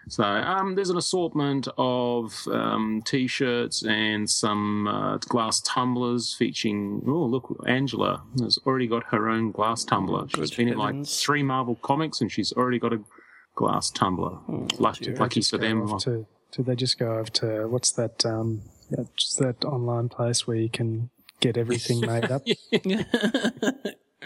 So 0.10 0.24
um, 0.24 0.76
there's 0.76 0.90
an 0.90 0.98
assortment 0.98 1.68
of 1.78 2.36
um, 2.52 3.02
t-shirts 3.06 3.84
and 3.84 4.30
some 4.30 4.88
uh, 4.88 5.18
glass 5.18 5.62
tumblers 5.62 6.34
featuring. 6.34 7.04
Oh, 7.08 7.26
look, 7.26 7.56
Angela 7.68 8.24
has 8.42 8.60
already 8.66 8.88
got 8.88 9.04
her 9.12 9.30
own 9.30 9.52
glass 9.52 9.84
tumbler. 9.84 10.28
She's 10.28 10.50
Good 10.50 10.58
been 10.58 10.68
in 10.70 10.78
like 10.78 11.06
three 11.06 11.44
Marvel 11.44 11.76
comics, 11.76 12.20
and 12.22 12.32
she's 12.32 12.52
already 12.54 12.80
got 12.80 12.94
a 12.94 13.02
glass 13.56 13.92
tumbler. 13.92 14.38
lucky, 14.80 15.06
dear. 15.06 15.16
lucky 15.16 15.42
for 15.42 15.58
them. 15.58 15.88
to, 16.00 16.26
did 16.52 16.66
they 16.66 16.76
just 16.76 17.00
go 17.00 17.14
over 17.14 17.30
to 17.30 17.68
what's 17.68 17.92
that? 17.92 18.26
Um, 18.26 18.64
yeah, 18.90 19.06
just 19.16 19.40
that 19.40 19.64
online 19.64 20.10
place 20.10 20.46
where 20.46 20.58
you 20.58 20.70
can 20.70 21.10
get 21.40 21.58
everything 21.58 22.02
made 22.02 22.30
up, 22.30 22.46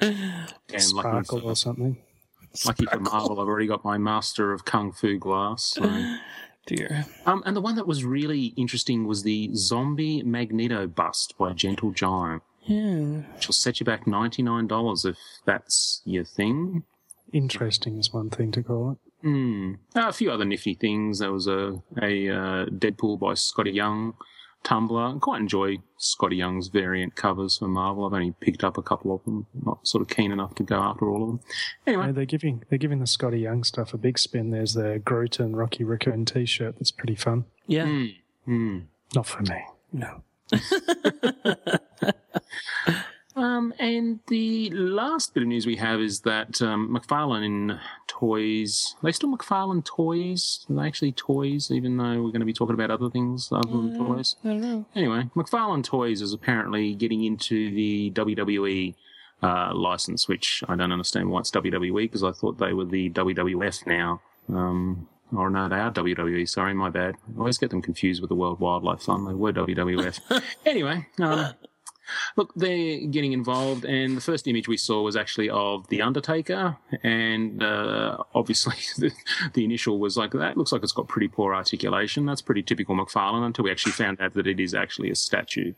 sparkle 0.77 1.45
or 1.45 1.55
something. 1.55 1.97
Lucky 2.65 2.85
for 2.85 2.99
Marvel, 2.99 3.39
I've 3.41 3.47
already 3.47 3.67
got 3.67 3.83
my 3.83 3.97
Master 3.97 4.53
of 4.53 4.65
Kung 4.65 4.91
Fu 4.91 5.17
glass. 5.17 5.63
So. 5.75 6.15
Dear. 6.67 7.05
Um, 7.27 7.43
and 7.45 7.55
the 7.55 7.61
one 7.61 7.75
that 7.75 7.85
was 7.85 8.03
really 8.03 8.45
interesting 8.57 9.05
was 9.05 9.21
the 9.23 9.51
Zombie 9.55 10.23
Magneto 10.23 10.87
bust 10.87 11.37
by 11.37 11.53
Gentle 11.53 11.91
Giant, 11.91 12.41
Yeah. 12.63 13.21
which 13.35 13.47
will 13.47 13.53
set 13.53 13.79
you 13.79 13.85
back 13.85 14.05
$99 14.05 15.05
if 15.05 15.17
that's 15.45 16.01
your 16.05 16.23
thing. 16.23 16.83
Interesting 17.31 17.99
is 17.99 18.11
one 18.11 18.29
thing 18.31 18.51
to 18.53 18.63
call 18.63 18.91
it. 18.91 18.97
Hmm. 19.21 19.73
Uh, 19.95 20.07
a 20.07 20.13
few 20.13 20.31
other 20.31 20.45
nifty 20.45 20.73
things. 20.73 21.19
There 21.19 21.31
was 21.31 21.47
a, 21.47 21.81
a 22.01 22.29
uh, 22.29 22.65
Deadpool 22.67 23.19
by 23.19 23.33
Skottie 23.33 23.73
Young 23.73 24.13
tumbler. 24.65 25.03
I 25.03 25.17
quite 25.19 25.39
enjoy 25.39 25.77
Skottie 25.97 26.37
Young's 26.37 26.67
variant 26.67 27.15
covers 27.15 27.57
for 27.57 27.67
Marvel. 27.69 28.05
I've 28.05 28.13
only 28.13 28.33
picked 28.41 28.63
up 28.63 28.77
a 28.77 28.81
couple 28.81 29.13
of 29.15 29.23
them. 29.23 29.45
Not 29.63 29.87
sort 29.87 30.01
of 30.01 30.09
keen 30.09 30.31
enough 30.33 30.55
to 30.55 30.63
go 30.63 30.75
after 30.75 31.07
all 31.09 31.21
of 31.23 31.27
them. 31.29 31.39
Anyway, 31.87 32.07
Yeah, 32.07 32.11
they're 32.11 32.25
giving 32.25 32.63
they're 32.69 32.79
giving 32.79 32.99
the 32.99 33.07
Scotty 33.07 33.39
Young 33.39 33.63
stuff 33.63 33.93
a 33.93 33.97
big 33.97 34.19
spin. 34.19 34.51
There's 34.51 34.73
the 34.73 35.01
Groot 35.05 35.39
and 35.39 35.55
Rocky 35.55 35.83
Raccoon 35.85 36.25
T-shirt 36.25 36.75
that's 36.77 36.91
pretty 36.91 37.15
fun. 37.15 37.45
Yeah. 37.67 37.85
hmm, 37.85 38.05
hmm. 38.45 38.79
Not 39.13 39.27
for 39.27 39.41
me. 39.43 39.63
No. 39.93 40.23
Um, 43.35 43.73
and 43.79 44.19
the 44.27 44.69
last 44.69 45.33
bit 45.33 45.43
of 45.43 45.49
news 45.49 45.65
we 45.65 45.75
have 45.75 45.99
is 45.99 46.21
that 46.21 46.61
um, 46.61 46.89
McFarlane 46.89 47.79
Toys, 48.07 48.95
are 48.97 49.07
they 49.07 49.11
still 49.11 49.35
McFarlane 49.35 49.83
Toys? 49.83 50.65
Are 50.69 50.75
they 50.75 50.87
actually 50.87 51.11
toys, 51.11 51.69
even 51.69 51.97
though 51.97 52.23
we're 52.23 52.31
going 52.31 52.39
to 52.39 52.45
be 52.45 52.53
talking 52.53 52.73
about 52.73 52.91
other 52.91 53.09
things 53.09 53.49
other 53.51 53.69
than 53.69 53.97
toys? 53.97 54.37
I 54.43 54.47
don't 54.47 54.61
know. 54.61 54.85
Anyway, 54.95 55.29
McFarlane 55.35 55.83
Toys 55.83 56.21
is 56.21 56.31
apparently 56.31 56.95
getting 56.95 57.23
into 57.25 57.71
the 57.71 58.11
WWE 58.11 58.95
uh, 59.43 59.73
license, 59.73 60.27
which 60.27 60.63
I 60.69 60.75
don't 60.75 60.93
understand 60.93 61.29
why 61.29 61.41
it's 61.41 61.51
WWE 61.51 62.03
because 62.03 62.23
I 62.23 62.31
thought 62.31 62.57
they 62.57 62.73
were 62.73 62.85
the 62.85 63.09
WWF 63.09 63.85
now. 63.85 64.21
Um, 64.47 65.09
or 65.35 65.49
no, 65.49 65.67
they 65.67 65.75
are 65.75 65.91
WWE. 65.91 66.47
Sorry, 66.47 66.73
my 66.73 66.89
bad. 66.89 67.15
I 67.35 67.39
always 67.39 67.57
get 67.57 67.71
them 67.71 67.81
confused 67.81 68.21
with 68.21 68.29
the 68.29 68.35
World 68.35 68.59
Wildlife 68.59 69.01
Fund. 69.01 69.27
They 69.27 69.33
were 69.33 69.51
WWF. 69.51 70.41
anyway, 70.65 71.07
um, 71.19 71.53
look, 72.35 72.51
they're 72.55 73.05
getting 73.07 73.33
involved, 73.33 73.85
and 73.85 74.17
the 74.17 74.21
first 74.21 74.47
image 74.47 74.67
we 74.67 74.77
saw 74.77 75.01
was 75.01 75.15
actually 75.15 75.49
of 75.49 75.87
the 75.89 76.01
Undertaker, 76.01 76.77
and 77.03 77.63
uh, 77.63 78.17
obviously 78.33 78.75
the, 78.97 79.11
the 79.53 79.63
initial 79.63 79.99
was 79.99 80.17
like 80.17 80.31
that. 80.31 80.57
Looks 80.57 80.71
like 80.71 80.83
it's 80.83 80.91
got 80.91 81.07
pretty 81.07 81.27
poor 81.27 81.53
articulation. 81.53 82.25
That's 82.25 82.41
pretty 82.41 82.63
typical 82.63 82.95
McFarlane 82.95 83.45
until 83.45 83.65
we 83.65 83.71
actually 83.71 83.93
found 83.93 84.21
out 84.21 84.33
that 84.33 84.47
it 84.47 84.59
is 84.59 84.73
actually 84.73 85.09
a 85.11 85.15
statue. 85.15 85.73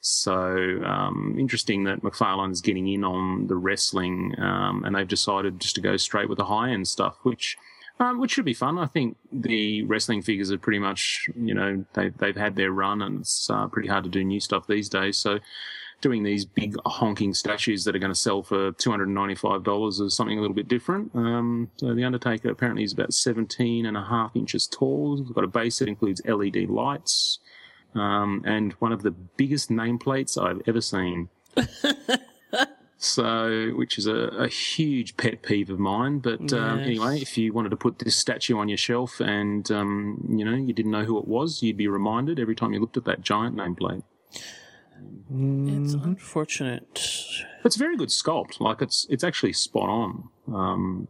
So 0.00 0.82
um, 0.84 1.36
interesting 1.38 1.84
that 1.84 2.02
McFarlane's 2.02 2.60
getting 2.60 2.88
in 2.88 3.04
on 3.04 3.46
the 3.46 3.54
wrestling, 3.54 4.34
um, 4.38 4.82
and 4.84 4.96
they've 4.96 5.06
decided 5.06 5.60
just 5.60 5.76
to 5.76 5.80
go 5.80 5.96
straight 5.96 6.28
with 6.28 6.38
the 6.38 6.44
high 6.44 6.70
end 6.70 6.88
stuff, 6.88 7.18
which 7.22 7.56
um, 8.00 8.18
which 8.18 8.32
should 8.32 8.44
be 8.44 8.54
fun. 8.54 8.78
I 8.78 8.86
think 8.86 9.16
the 9.30 9.82
wrestling 9.84 10.22
figures 10.22 10.50
are 10.50 10.58
pretty 10.58 10.78
much, 10.78 11.28
you 11.36 11.54
know, 11.54 11.84
they've 11.94 12.16
they've 12.16 12.36
had 12.36 12.56
their 12.56 12.72
run, 12.72 13.02
and 13.02 13.20
it's 13.20 13.48
uh, 13.50 13.66
pretty 13.68 13.88
hard 13.88 14.04
to 14.04 14.10
do 14.10 14.24
new 14.24 14.40
stuff 14.40 14.66
these 14.66 14.88
days. 14.88 15.18
So 15.18 15.38
doing 16.00 16.24
these 16.24 16.44
big 16.44 16.74
honking 16.84 17.32
statues 17.32 17.84
that 17.84 17.94
are 17.94 18.00
going 18.00 18.12
to 18.12 18.18
sell 18.18 18.42
for 18.42 18.72
two 18.72 18.90
hundred 18.90 19.04
and 19.04 19.14
ninety 19.14 19.36
five 19.36 19.62
dollars 19.62 20.00
is 20.00 20.14
something 20.14 20.36
a 20.36 20.40
little 20.40 20.54
bit 20.54 20.68
different. 20.68 21.14
Um, 21.14 21.70
so 21.76 21.94
the 21.94 22.04
Undertaker 22.04 22.50
apparently 22.50 22.82
is 22.82 22.92
about 22.92 23.14
17 23.14 23.86
and 23.86 23.96
a 23.96 24.02
half 24.02 24.34
inches 24.34 24.66
tall. 24.66 25.16
He's 25.16 25.30
got 25.30 25.44
a 25.44 25.48
base 25.48 25.78
that 25.78 25.88
includes 25.88 26.20
LED 26.26 26.68
lights 26.68 27.38
um, 27.94 28.42
and 28.44 28.72
one 28.74 28.92
of 28.92 29.02
the 29.02 29.10
biggest 29.10 29.70
nameplates 29.70 30.42
I've 30.42 30.62
ever 30.66 30.80
seen. 30.80 31.28
so, 33.04 33.70
which 33.74 33.98
is 33.98 34.06
a, 34.06 34.14
a 34.14 34.48
huge 34.48 35.16
pet 35.16 35.42
peeve 35.42 35.70
of 35.70 35.78
mine. 35.78 36.20
But 36.20 36.52
um, 36.52 36.78
Yes. 36.78 36.86
anyway, 36.86 37.20
if 37.20 37.36
you 37.36 37.52
wanted 37.52 37.70
to 37.70 37.76
put 37.76 37.98
this 37.98 38.16
statue 38.16 38.56
on 38.58 38.68
your 38.68 38.78
shelf 38.78 39.20
and 39.20 39.70
um, 39.70 40.24
you 40.30 40.44
know 40.44 40.54
you 40.54 40.72
didn't 40.72 40.92
know 40.92 41.04
who 41.04 41.18
it 41.18 41.26
was, 41.26 41.62
you'd 41.62 41.76
be 41.76 41.88
reminded 41.88 42.38
every 42.38 42.54
time 42.54 42.72
you 42.72 42.80
looked 42.80 42.96
at 42.96 43.04
that 43.04 43.20
giant 43.20 43.56
nameplate. 43.56 44.04
It's 45.34 45.94
unfortunate. 45.94 47.00
It's 47.64 47.76
a 47.76 47.78
very 47.78 47.96
good 47.96 48.10
sculpt. 48.10 48.60
Like 48.60 48.82
it's 48.82 49.06
it's 49.10 49.24
actually 49.24 49.52
spot 49.54 49.88
on. 49.88 50.28
Um, 50.52 51.08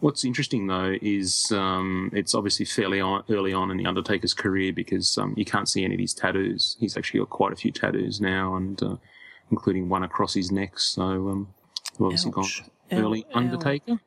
what's 0.00 0.24
interesting 0.24 0.66
though 0.66 0.96
is 1.00 1.50
um, 1.52 2.10
it's 2.12 2.34
obviously 2.34 2.66
fairly 2.66 3.00
on, 3.00 3.24
early 3.30 3.52
on 3.52 3.70
in 3.70 3.76
the 3.78 3.86
Undertaker's 3.86 4.34
career 4.34 4.72
because 4.72 5.16
um, 5.18 5.34
you 5.36 5.44
can't 5.44 5.68
see 5.68 5.84
any 5.84 5.94
of 5.94 6.00
his 6.00 6.14
tattoos. 6.14 6.76
He's 6.78 6.96
actually 6.96 7.20
got 7.20 7.30
quite 7.30 7.52
a 7.52 7.56
few 7.56 7.72
tattoos 7.72 8.20
now, 8.20 8.54
and 8.56 8.82
uh, 8.82 8.96
including 9.52 9.88
one 9.88 10.02
across 10.02 10.34
his 10.34 10.50
neck. 10.50 10.78
So 10.80 11.02
um, 11.02 11.54
we've 11.98 12.06
obviously 12.06 12.32
Ouch. 12.36 12.62
gone 12.90 13.00
early 13.00 13.24
Ow, 13.26 13.30
ow. 13.34 13.38
Undertaker. 13.38 14.00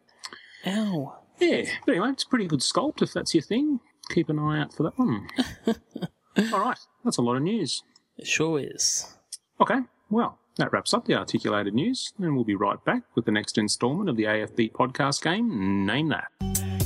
Ow. 0.68 1.16
Yeah, 1.40 1.64
but 1.86 1.92
anyway, 1.94 2.10
it's 2.10 2.24
a 2.24 2.28
pretty 2.28 2.48
good 2.48 2.62
sculpt 2.62 3.02
if 3.02 3.14
that's 3.14 3.34
your 3.34 3.44
thing. 3.44 3.80
Keep 4.10 4.30
an 4.30 4.40
eye 4.40 4.62
out 4.62 4.74
for 4.74 4.84
that 4.84 4.98
one. 4.98 5.28
All 6.54 6.60
right, 6.60 6.78
that's 7.04 7.18
a 7.18 7.22
lot 7.22 7.36
of 7.36 7.44
news. 7.44 7.84
It 8.18 8.28
sure 8.28 8.60
is. 8.60 9.18
Okay, 9.60 9.80
well, 10.10 10.40
that 10.58 10.72
wraps 10.72 10.94
up 10.94 11.06
the 11.06 11.16
articulated 11.16 11.74
news, 11.74 12.14
and 12.18 12.36
we'll 12.36 12.46
be 12.46 12.56
right 12.56 12.84
back 12.86 13.04
with 13.16 13.26
the 13.26 13.32
next 13.32 13.58
instalment 13.58 14.10
of 14.10 14.16
the 14.16 14.24
AFB 14.24 14.72
podcast 14.72 15.22
game. 15.22 15.86
Name 15.86 16.10
that. 16.10 16.85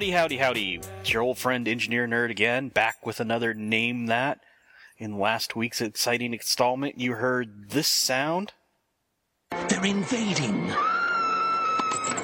Howdy, 0.00 0.12
howdy, 0.12 0.36
howdy. 0.38 0.80
It's 1.00 1.12
your 1.12 1.20
old 1.20 1.36
friend 1.36 1.68
Engineer 1.68 2.08
Nerd 2.08 2.30
again, 2.30 2.70
back 2.70 3.04
with 3.04 3.20
another 3.20 3.52
Name 3.52 4.06
That. 4.06 4.40
In 4.96 5.18
last 5.18 5.54
week's 5.54 5.82
exciting 5.82 6.32
installment, 6.32 6.98
you 6.98 7.12
heard 7.12 7.68
this 7.68 7.86
sound. 7.86 8.54
They're 9.68 9.84
invading. 9.84 10.72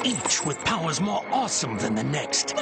Each 0.06 0.42
with 0.46 0.58
powers 0.64 1.02
more 1.02 1.22
awesome 1.30 1.76
than 1.76 1.94
the 1.94 2.02
next. 2.02 2.54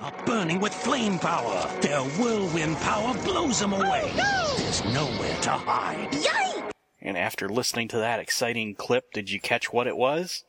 Are 0.00 0.24
burning 0.26 0.58
with 0.58 0.74
flame 0.74 1.20
power. 1.20 1.70
Their 1.80 2.00
whirlwind 2.00 2.76
power 2.78 3.14
blows 3.22 3.60
them 3.60 3.72
away. 3.72 4.10
There's 4.58 4.84
nowhere 4.86 5.40
to 5.42 5.50
hide. 5.50 6.10
Yikes! 6.10 6.72
And 7.00 7.16
after 7.16 7.48
listening 7.48 7.86
to 7.86 7.98
that 7.98 8.18
exciting 8.18 8.74
clip, 8.74 9.12
did 9.12 9.30
you 9.30 9.38
catch 9.38 9.72
what 9.72 9.86
it 9.86 9.96
was? 9.96 10.42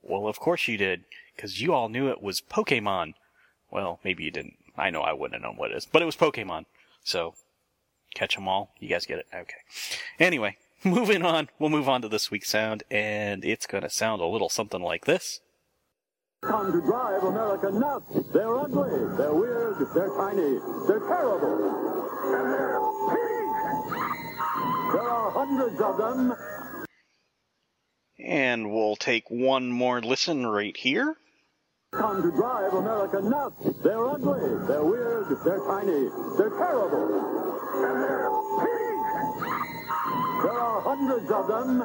Well, 0.00 0.26
of 0.26 0.40
course 0.40 0.68
you 0.68 0.78
did, 0.78 1.04
because 1.34 1.60
you 1.60 1.74
all 1.74 1.90
knew 1.90 2.08
it 2.08 2.22
was 2.22 2.40
Pokemon. 2.40 3.12
Well, 3.76 4.00
maybe 4.02 4.24
you 4.24 4.30
didn't. 4.30 4.56
I 4.78 4.88
know 4.88 5.02
I 5.02 5.12
wouldn't 5.12 5.34
have 5.34 5.42
known 5.42 5.58
what 5.58 5.70
it 5.70 5.76
is, 5.76 5.84
but 5.84 6.00
it 6.00 6.06
was 6.06 6.16
Pokemon. 6.16 6.64
So, 7.04 7.34
catch 8.14 8.38
'em 8.38 8.48
all. 8.48 8.72
You 8.80 8.88
guys 8.88 9.04
get 9.04 9.18
it? 9.18 9.26
Okay. 9.34 9.58
Anyway, 10.18 10.56
moving 10.84 11.22
on. 11.22 11.50
We'll 11.58 11.68
move 11.68 11.86
on 11.86 12.00
to 12.00 12.08
this 12.08 12.30
week's 12.30 12.48
sound, 12.48 12.84
and 12.90 13.44
it's 13.44 13.66
gonna 13.66 13.90
sound 13.90 14.22
a 14.22 14.26
little 14.26 14.48
something 14.48 14.80
like 14.80 15.04
this. 15.04 15.40
Come 16.42 16.72
to 16.72 16.80
drive 16.80 17.22
America 17.22 17.70
nuts. 17.70 18.30
They're 18.32 18.56
ugly, 18.56 19.14
they're 19.18 19.34
weird, 19.34 19.76
they're 19.94 20.08
tiny, 20.16 20.58
they're 20.88 21.00
terrible. 21.00 22.08
And 22.32 22.52
they're 22.54 22.80
pink. 23.12 23.92
There 24.94 25.10
are 25.10 25.30
hundreds 25.32 25.80
of 25.82 25.98
them. 25.98 26.34
And 28.18 28.72
we'll 28.72 28.96
take 28.96 29.30
one 29.30 29.70
more 29.70 30.00
listen 30.00 30.46
right 30.46 30.74
here. 30.74 31.18
Come 31.92 32.22
to 32.22 32.30
drive 32.30 32.74
American 32.74 33.30
nuts. 33.30 33.56
They're 33.82 34.06
ugly, 34.06 34.66
they're 34.66 34.84
weird, 34.84 35.28
they're 35.44 35.64
tiny, 35.66 36.08
they're 36.36 36.50
terrible. 36.50 37.60
And 37.74 38.02
they're. 38.02 38.30
There 40.42 40.60
are 40.60 40.80
hundreds 40.82 41.30
of 41.30 41.48
them. 41.48 41.84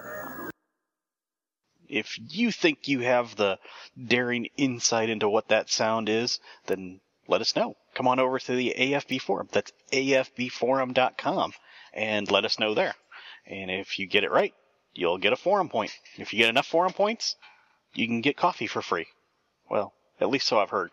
If 1.88 2.18
you 2.18 2.52
think 2.52 2.88
you 2.88 3.00
have 3.02 3.36
the 3.36 3.60
daring 4.08 4.48
insight 4.58 5.10
into 5.10 5.30
what 5.30 5.48
that 5.50 5.70
sound 5.70 6.10
is, 6.10 6.40
then 6.68 7.00
let 7.28 7.42
us 7.42 7.56
know. 7.56 7.76
Come 7.94 8.08
on 8.08 8.20
over 8.20 8.40
to 8.40 8.56
the 8.56 8.74
AFB 8.78 9.22
forum. 9.22 9.50
That's 9.52 9.72
afbforum.com 9.92 11.54
and 11.94 12.32
let 12.32 12.46
us 12.46 12.60
know 12.60 12.74
there. 12.74 12.96
And 13.46 13.72
if 13.72 14.00
you 14.00 14.08
get 14.08 14.24
it 14.24 14.32
right, 14.32 14.54
you'll 14.94 15.18
get 15.18 15.34
a 15.34 15.38
forum 15.38 15.70
point. 15.70 15.92
If 16.18 16.34
you 16.34 16.40
get 16.40 16.50
enough 16.50 16.68
forum 16.68 16.94
points, 16.94 17.36
you 17.94 18.08
can 18.08 18.22
get 18.22 18.38
coffee 18.38 18.68
for 18.68 18.82
free. 18.82 19.08
Well, 19.72 19.94
at 20.20 20.30
least 20.30 20.48
so 20.48 20.60
I've 20.60 20.70
heard. 20.70 20.92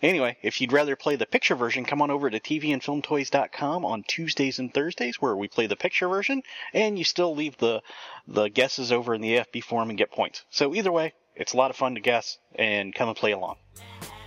Anyway, 0.00 0.36
if 0.40 0.60
you'd 0.60 0.72
rather 0.72 0.94
play 0.94 1.16
the 1.16 1.26
picture 1.26 1.56
version, 1.56 1.84
come 1.84 2.00
on 2.00 2.12
over 2.12 2.30
to 2.30 2.38
tvandfilmtoys.com 2.38 3.84
on 3.84 4.04
Tuesdays 4.06 4.60
and 4.60 4.72
Thursdays 4.72 5.20
where 5.20 5.34
we 5.34 5.48
play 5.48 5.66
the 5.66 5.74
picture 5.74 6.06
version, 6.06 6.42
and 6.72 6.96
you 6.96 7.04
still 7.04 7.34
leave 7.34 7.56
the 7.56 7.82
the 8.28 8.48
guesses 8.48 8.92
over 8.92 9.14
in 9.14 9.20
the 9.20 9.38
AFB 9.38 9.64
forum 9.64 9.88
and 9.88 9.98
get 9.98 10.12
points. 10.12 10.44
So 10.50 10.74
either 10.76 10.92
way, 10.92 11.14
it's 11.34 11.54
a 11.54 11.56
lot 11.56 11.70
of 11.70 11.76
fun 11.76 11.96
to 11.96 12.00
guess 12.00 12.38
and 12.54 12.94
come 12.94 13.08
and 13.08 13.16
play 13.16 13.32
along. 13.32 13.56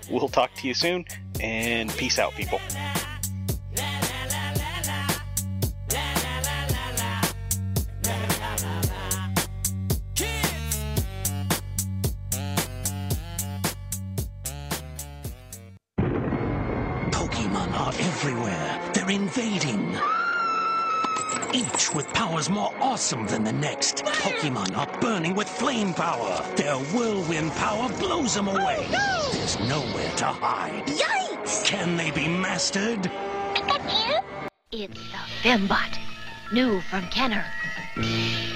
We'll 0.10 0.28
talk 0.28 0.54
to 0.56 0.68
you 0.68 0.74
soon, 0.74 1.06
and 1.40 1.90
peace 1.92 2.20
out, 2.20 2.34
people. 2.34 2.60
Each 22.38 22.50
with 22.50 22.50
powers 22.50 22.56
more 22.56 22.74
awesome 22.84 23.26
than 23.26 23.44
the 23.44 23.52
next. 23.52 24.06
Pokemon 24.06 24.78
are 24.78 25.00
burning 25.00 25.34
with 25.34 25.50
flame 25.50 25.92
power. 25.92 26.46
Their 26.56 26.76
whirlwind 26.76 27.52
power 27.54 27.90
blows 27.98 28.36
them 28.36 28.48
away. 28.48 28.88
Oh, 28.94 29.30
There's 29.34 29.60
nowhere 29.62 30.12
to 30.18 30.26
hide. 30.26 30.86
Yikes! 30.86 31.66
Can 31.66 31.98
they 31.98 32.12
be 32.12 32.28
mastered? 32.28 33.10
It's 34.72 34.94
the 34.94 35.18
Fembot, 35.42 35.98
new 36.52 36.80
from 36.82 37.08
Kenner. 37.08 37.44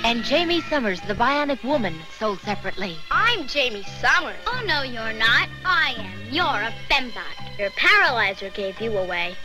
And 0.03 0.23
Jaime 0.23 0.61
Sommers, 0.61 1.01
the 1.07 1.15
Bionic 1.15 1.63
Woman, 1.63 1.95
sold 2.19 2.39
separately. 2.41 2.97
I'm 3.09 3.47
Jaime 3.47 3.81
Sommers. 3.99 4.35
Oh, 4.45 4.63
no, 4.67 4.83
you're 4.83 5.13
not. 5.13 5.49
I 5.65 5.95
am. 5.97 6.19
You're 6.31 6.45
a 6.45 6.73
fembot. 6.87 7.57
Your 7.57 7.71
paralyzer 7.71 8.51
gave 8.51 8.79
you 8.79 8.95
away. 8.95 9.35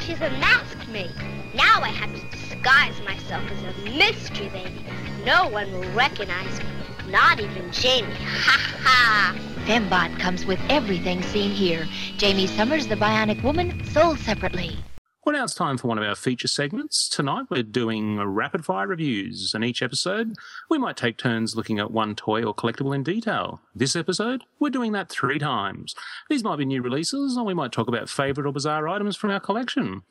She's 0.00 0.20
unmasked 0.20 0.86
me. 0.88 1.10
Now 1.54 1.80
I 1.80 1.88
have 1.88 2.14
to 2.14 2.35
disguise 2.66 3.00
myself 3.04 3.44
as 3.48 3.62
a 3.62 3.90
mystery 3.96 4.48
baby. 4.48 4.84
No 5.24 5.48
one 5.48 5.70
will 5.70 5.88
recognize 5.92 6.58
me. 6.58 6.66
Not 7.08 7.38
even 7.38 7.70
Jaime. 7.72 8.12
Ha 8.18 8.58
ha! 8.82 9.38
Fembot 9.66 10.18
comes 10.18 10.44
with 10.44 10.58
everything 10.68 11.22
seen 11.22 11.52
here. 11.52 11.86
Jaime 12.18 12.48
Sommers, 12.48 12.88
the 12.88 12.96
Bionic 12.96 13.40
Woman, 13.44 13.84
sold 13.84 14.18
separately. 14.18 14.76
Well, 15.24 15.34
now 15.34 15.44
it's 15.44 15.54
time 15.54 15.78
for 15.78 15.86
one 15.86 15.96
of 15.96 16.02
our 16.02 16.16
feature 16.16 16.48
segments. 16.48 17.08
Tonight 17.08 17.46
we're 17.50 17.62
doing 17.62 18.18
rapid 18.18 18.64
fire 18.64 18.88
reviews, 18.88 19.54
and 19.54 19.64
each 19.64 19.80
episode 19.80 20.34
we 20.68 20.76
might 20.76 20.96
take 20.96 21.18
turns 21.18 21.54
looking 21.54 21.78
at 21.78 21.92
one 21.92 22.16
toy 22.16 22.42
or 22.42 22.52
collectible 22.52 22.96
in 22.96 23.04
detail. 23.04 23.60
This 23.76 23.94
episode, 23.94 24.42
we're 24.58 24.70
doing 24.70 24.90
that 24.90 25.08
three 25.08 25.38
times. 25.38 25.94
These 26.28 26.42
might 26.42 26.56
be 26.56 26.64
new 26.64 26.82
releases, 26.82 27.38
or 27.38 27.44
we 27.44 27.54
might 27.54 27.70
talk 27.70 27.86
about 27.86 28.08
favourite 28.08 28.48
or 28.48 28.52
bizarre 28.52 28.88
items 28.88 29.14
from 29.14 29.30
our 29.30 29.40
collection. 29.40 30.02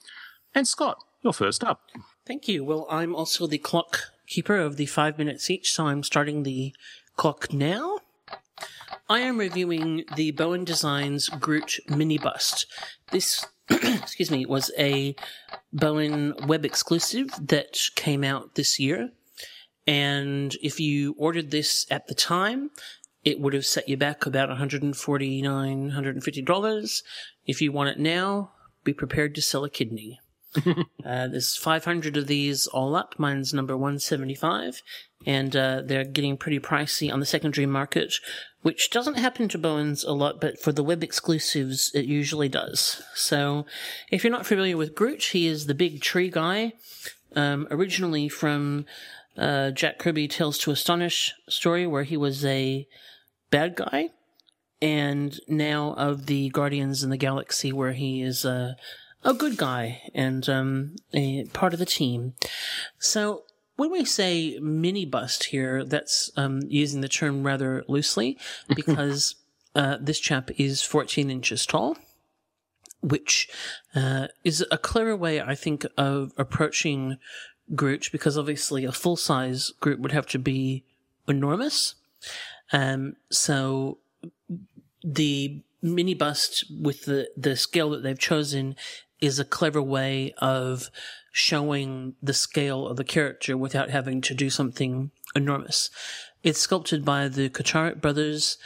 And 0.54 0.66
Scott, 0.66 1.00
you're 1.22 1.34
first 1.34 1.62
up. 1.62 1.82
Thank 2.26 2.48
you. 2.48 2.64
Well, 2.64 2.88
I'm 2.90 3.16
also 3.16 3.46
the 3.46 3.60
clock 3.60 4.00
keeper 4.26 4.58
of 4.58 4.78
the 4.78 4.88
five 4.88 5.20
minutes 5.20 5.52
each, 5.52 5.72
so 5.72 5.86
I'm 5.86 6.02
starting 6.02 6.42
the 6.42 6.74
clock 7.16 7.54
now. 7.54 8.00
I 9.08 9.20
am 9.20 9.38
reviewing 9.38 10.06
the 10.16 10.32
Bowen 10.32 10.64
Designs 10.64 11.30
Groot 11.30 11.80
mini 11.88 12.18
bust. 12.18 12.66
This, 13.12 13.46
excuse 13.70 14.32
me, 14.32 14.48
was 14.48 14.72
a 14.76 15.16
Bowen 15.72 16.34
web 16.48 16.66
exclusive 16.66 17.30
that 17.40 17.78
came 17.96 18.24
out 18.24 18.56
this 18.56 18.80
year. 18.80 19.12
And 19.86 20.56
if 20.64 20.80
you 20.80 21.14
ordered 21.20 21.52
this 21.52 21.86
at 21.92 22.08
the 22.08 22.16
time, 22.16 22.72
it 23.24 23.40
would 23.40 23.54
have 23.54 23.68
set 23.68 23.88
you 23.88 23.98
back 23.98 24.26
about 24.26 24.50
$149, 24.50 24.96
$150. 25.44 27.04
If 27.46 27.62
you 27.62 27.72
want 27.72 27.90
it 27.90 28.00
now, 28.00 28.54
be 28.84 28.94
prepared 28.94 29.36
to 29.36 29.44
sell 29.44 29.64
a 29.64 29.70
kidney. 29.70 30.20
uh, 31.06 31.28
there's 31.28 31.56
500 31.56 32.18
of 32.18 32.28
these 32.28 32.68
all 32.68 32.96
up. 32.96 33.16
Mine's 33.18 33.54
number 33.54 33.76
175, 33.76 34.82
and 35.26 35.56
uh, 35.56 35.82
they're 35.84 36.04
getting 36.04 36.38
pretty 36.38 36.60
pricey 36.60 37.12
on 37.12 37.20
the 37.20 37.26
secondary 37.26 37.66
market, 37.66 38.14
which 38.62 38.90
doesn't 38.90 39.18
happen 39.18 39.48
to 39.50 39.58
Bowens 39.58 40.04
a 40.04 40.12
lot, 40.12 40.40
but 40.40 40.60
for 40.60 40.72
the 40.72 40.84
web 40.84 41.04
exclusives, 41.04 41.92
it 41.94 42.06
usually 42.06 42.50
does. 42.50 43.02
So, 43.14 43.66
if 44.12 44.24
you're 44.24 44.32
not 44.32 44.46
familiar 44.46 44.78
with 44.78 44.96
Groot, 44.96 45.24
he 45.24 45.48
is 45.48 45.66
the 45.66 45.76
big 45.76 46.02
tree 46.02 46.30
guy, 46.30 46.74
um, 47.36 47.68
originally 47.70 48.30
from 48.30 48.86
uh, 49.38 49.72
Jack 49.72 50.00
Kirby 50.00 50.28
Tales 50.28 50.58
to 50.60 50.72
Astonish 50.72 51.34
story, 51.50 51.86
where 51.86 52.04
he 52.04 52.18
was 52.18 52.46
a 52.46 52.88
bad 53.52 53.76
guy, 53.76 54.10
and 54.82 55.40
now 55.48 55.94
of 55.94 56.26
the 56.26 56.50
Guardians 56.50 57.04
in 57.04 57.10
the 57.10 57.18
Galaxy, 57.18 57.72
where 57.72 57.94
he 57.94 58.22
is 58.22 58.46
a 58.46 58.76
a 59.26 59.34
good 59.34 59.58
guy 59.58 60.02
and 60.14 60.48
um, 60.48 60.96
a 61.14 61.46
part 61.46 61.74
of 61.74 61.80
the 61.80 61.86
team. 61.86 62.36
So 63.00 63.44
when 63.76 63.92
we 63.92 64.06
say 64.06 64.58
mini 64.62 65.06
bust 65.06 65.46
here, 65.46 65.84
that's 65.84 66.32
um, 66.38 66.62
using 66.68 67.02
the 67.02 67.10
term 67.10 67.44
rather 67.44 67.84
loosely 67.88 68.38
because 68.76 69.36
uh, 69.76 69.98
this 70.00 70.20
chap 70.20 70.52
is 70.58 70.82
14 70.82 71.30
inches 71.30 71.66
tall. 71.66 71.98
Which 73.02 73.50
uh, 73.94 74.30
is 74.44 74.66
a 74.72 74.80
clever 74.80 75.16
way, 75.16 75.40
I 75.40 75.54
think, 75.54 75.86
of 75.96 76.32
approaching 76.38 77.18
Groot, 77.76 78.10
because 78.12 78.36
obviously 78.36 78.84
a 78.84 78.92
full 78.92 79.16
size 79.16 79.72
Groot 79.80 80.00
would 80.00 80.12
have 80.12 80.26
to 80.28 80.40
be 80.40 80.86
enormous. 81.28 81.96
Um, 82.72 83.16
so 83.30 84.00
the 85.04 85.62
mini 85.84 86.16
bust 86.16 86.66
with 86.82 87.06
the, 87.06 87.30
the 87.38 87.56
scale 87.56 87.92
that 87.92 88.02
they've 88.02 88.18
chosen 88.18 88.76
is 89.22 89.40
a 89.40 89.46
clever 89.46 89.82
way 89.82 90.34
of 90.38 90.90
showing 91.32 92.16
the 92.22 92.34
scale 92.34 92.88
of 92.88 92.98
the 92.98 93.04
character 93.04 93.58
without 93.58 93.90
having 93.90 94.22
to 94.22 94.34
do 94.34 94.50
something 94.50 95.12
enormous. 95.36 95.90
It's 96.44 96.60
sculpted 96.60 97.04
by 97.04 97.28
the 97.28 97.50
Kucharek 97.50 98.02
brothers, 98.02 98.58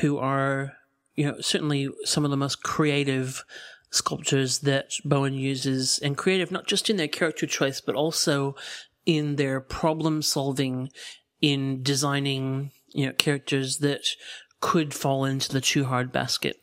who 0.00 0.18
are, 0.18 0.72
you 1.14 1.26
know, 1.26 1.40
certainly 1.40 1.90
some 2.04 2.24
of 2.24 2.30
the 2.30 2.36
most 2.36 2.62
creative 2.62 3.44
sculptors 3.90 4.60
that 4.60 4.90
Bowen 5.04 5.34
uses, 5.34 5.98
and 5.98 6.16
creative 6.16 6.50
not 6.50 6.66
just 6.66 6.90
in 6.90 6.96
their 6.96 7.08
character 7.08 7.46
choice, 7.46 7.80
but 7.80 7.94
also 7.94 8.56
in 9.04 9.36
their 9.36 9.60
problem 9.60 10.22
solving 10.22 10.90
in 11.40 11.82
designing, 11.82 12.72
you 12.88 13.06
know, 13.06 13.12
characters 13.12 13.78
that 13.78 14.06
could 14.60 14.92
fall 14.94 15.24
into 15.24 15.52
the 15.52 15.60
too 15.60 15.84
hard 15.84 16.10
basket. 16.10 16.56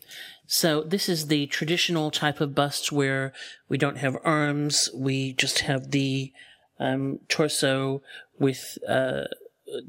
So 0.54 0.84
this 0.84 1.10
is 1.10 1.28
the 1.28 1.48
traditional 1.48 2.12
type 2.12 2.40
of 2.40 2.54
bust 2.54 2.92
where 2.92 3.34
we 3.70 3.80
don't 3.80 3.98
have 3.98 4.16
arms, 4.24 4.88
we 4.94 5.34
just 5.34 5.62
have 5.62 5.90
the 5.90 6.32
um, 6.80 7.22
torso 7.28 8.04
with 8.38 8.78
uh, 8.88 9.24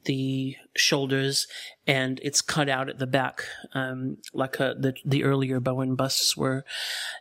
the 0.07 0.57
shoulders, 0.75 1.47
and 1.87 2.19
it's 2.23 2.41
cut 2.41 2.71
out 2.71 2.89
at 2.89 2.99
the 2.99 3.07
back, 3.07 3.45
um, 3.75 4.17
like 4.33 4.59
a, 4.59 4.75
the 4.79 4.95
the 5.05 5.23
earlier 5.23 5.61
Bowen 5.61 5.97
busts 5.97 6.35
were. 6.35 6.65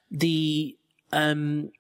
The 0.10 0.78
um, 1.12 1.72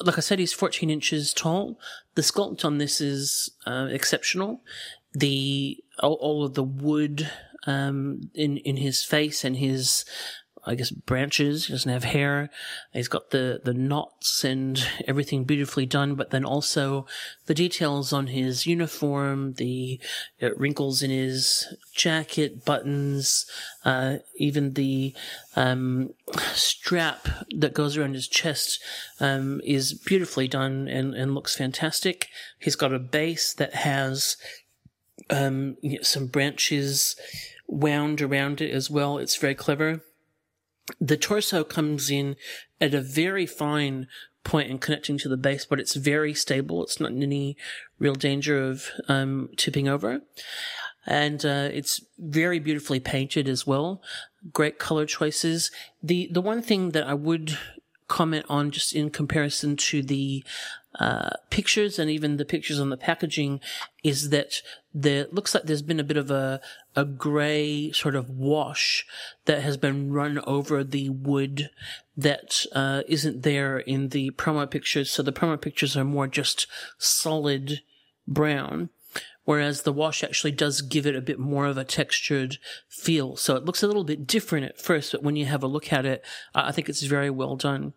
like 0.00 0.18
I 0.18 0.20
said, 0.20 0.38
he's 0.38 0.52
14 0.52 0.90
inches 0.90 1.32
tall. 1.32 1.78
The 2.14 2.20
sculpt 2.20 2.62
on 2.62 2.76
this 2.76 3.00
is 3.00 3.48
uh, 3.66 3.88
exceptional. 3.90 4.60
The 5.14 5.82
all, 6.02 6.18
all 6.20 6.44
of 6.44 6.52
the 6.52 6.62
wood 6.62 7.30
um, 7.66 8.30
in 8.34 8.58
in 8.58 8.76
his 8.76 9.02
face 9.02 9.44
and 9.44 9.56
his 9.56 10.04
I 10.70 10.76
guess 10.76 10.90
branches. 10.92 11.66
He 11.66 11.72
doesn't 11.72 11.90
have 11.90 12.04
hair. 12.04 12.48
He's 12.92 13.08
got 13.08 13.30
the 13.30 13.60
the 13.64 13.74
knots 13.74 14.44
and 14.44 14.80
everything 15.04 15.42
beautifully 15.42 15.84
done, 15.84 16.14
but 16.14 16.30
then 16.30 16.44
also 16.44 17.06
the 17.46 17.54
details 17.54 18.12
on 18.12 18.28
his 18.28 18.66
uniform, 18.66 19.54
the 19.54 19.98
uh, 20.40 20.54
wrinkles 20.54 21.02
in 21.02 21.10
his 21.10 21.74
jacket, 21.92 22.64
buttons, 22.64 23.46
uh, 23.84 24.18
even 24.36 24.74
the 24.74 25.12
um, 25.56 26.10
strap 26.52 27.26
that 27.58 27.74
goes 27.74 27.96
around 27.96 28.14
his 28.14 28.28
chest 28.28 28.80
um, 29.18 29.60
is 29.64 29.92
beautifully 29.92 30.46
done 30.46 30.86
and, 30.86 31.14
and 31.14 31.34
looks 31.34 31.56
fantastic. 31.56 32.28
He's 32.60 32.76
got 32.76 32.94
a 32.94 33.00
base 33.00 33.52
that 33.54 33.74
has 33.74 34.36
um, 35.30 35.78
some 36.02 36.28
branches 36.28 37.16
wound 37.66 38.22
around 38.22 38.60
it 38.60 38.70
as 38.70 38.88
well. 38.88 39.18
It's 39.18 39.36
very 39.36 39.56
clever 39.56 40.02
the 41.00 41.16
torso 41.16 41.64
comes 41.64 42.10
in 42.10 42.36
at 42.80 42.94
a 42.94 43.00
very 43.00 43.46
fine 43.46 44.06
point 44.44 44.70
in 44.70 44.78
connecting 44.78 45.18
to 45.18 45.28
the 45.28 45.36
base, 45.36 45.66
but 45.66 45.80
it's 45.80 45.94
very 45.94 46.34
stable. 46.34 46.82
It's 46.82 47.00
not 47.00 47.10
in 47.10 47.22
any 47.22 47.56
real 47.98 48.14
danger 48.14 48.62
of 48.62 48.86
um, 49.08 49.50
tipping 49.56 49.88
over. 49.88 50.22
And 51.06 51.44
uh, 51.44 51.68
it's 51.72 52.02
very 52.18 52.58
beautifully 52.58 53.00
painted 53.00 53.48
as 53.48 53.66
well. 53.66 54.02
Great 54.52 54.78
color 54.78 55.06
choices. 55.06 55.70
The 56.02 56.28
the 56.30 56.40
one 56.40 56.62
thing 56.62 56.90
that 56.90 57.06
I 57.06 57.14
would 57.14 57.58
comment 58.08 58.44
on 58.48 58.70
just 58.70 58.94
in 58.94 59.08
comparison 59.08 59.76
to 59.76 60.02
the 60.02 60.44
uh, 60.98 61.30
pictures 61.50 61.98
and 61.98 62.10
even 62.10 62.36
the 62.36 62.44
pictures 62.44 62.80
on 62.80 62.90
the 62.90 62.96
packaging 62.96 63.60
is 64.02 64.30
that 64.30 64.60
there 64.92 65.26
looks 65.30 65.54
like 65.54 65.64
there's 65.64 65.82
been 65.82 66.00
a 66.00 66.04
bit 66.04 66.16
of 66.16 66.30
a 66.30 66.60
a 66.96 67.04
grey 67.04 67.92
sort 67.92 68.14
of 68.14 68.30
wash 68.30 69.06
that 69.44 69.62
has 69.62 69.76
been 69.76 70.12
run 70.12 70.38
over 70.46 70.82
the 70.82 71.08
wood 71.10 71.70
that 72.16 72.66
uh, 72.72 73.02
not 73.08 73.42
there 73.42 73.78
in 73.78 74.08
the 74.08 74.30
promo 74.32 74.68
pictures. 74.70 75.10
So 75.10 75.22
the 75.22 75.32
promo 75.32 75.60
pictures 75.60 75.96
are 75.96 76.04
more 76.04 76.26
just 76.26 76.66
solid 76.98 77.80
brown 78.26 78.90
whereas 79.50 79.82
the 79.82 79.92
wash 79.92 80.22
actually 80.22 80.52
does 80.52 80.80
give 80.80 81.06
it 81.06 81.16
a 81.16 81.20
bit 81.20 81.36
more 81.36 81.66
of 81.66 81.76
a 81.76 81.82
textured 81.82 82.58
feel. 82.88 83.34
So 83.34 83.56
it 83.56 83.64
looks 83.64 83.82
a 83.82 83.88
little 83.88 84.04
bit 84.04 84.24
different 84.24 84.66
at 84.66 84.80
first, 84.80 85.10
but 85.10 85.24
when 85.24 85.34
you 85.34 85.46
have 85.46 85.64
a 85.64 85.66
look 85.66 85.92
at 85.92 86.06
it, 86.06 86.24
uh, 86.54 86.62
I 86.66 86.70
think 86.72 86.88
it's 86.88 87.02
very 87.02 87.30
well 87.30 87.56
done. 87.56 87.92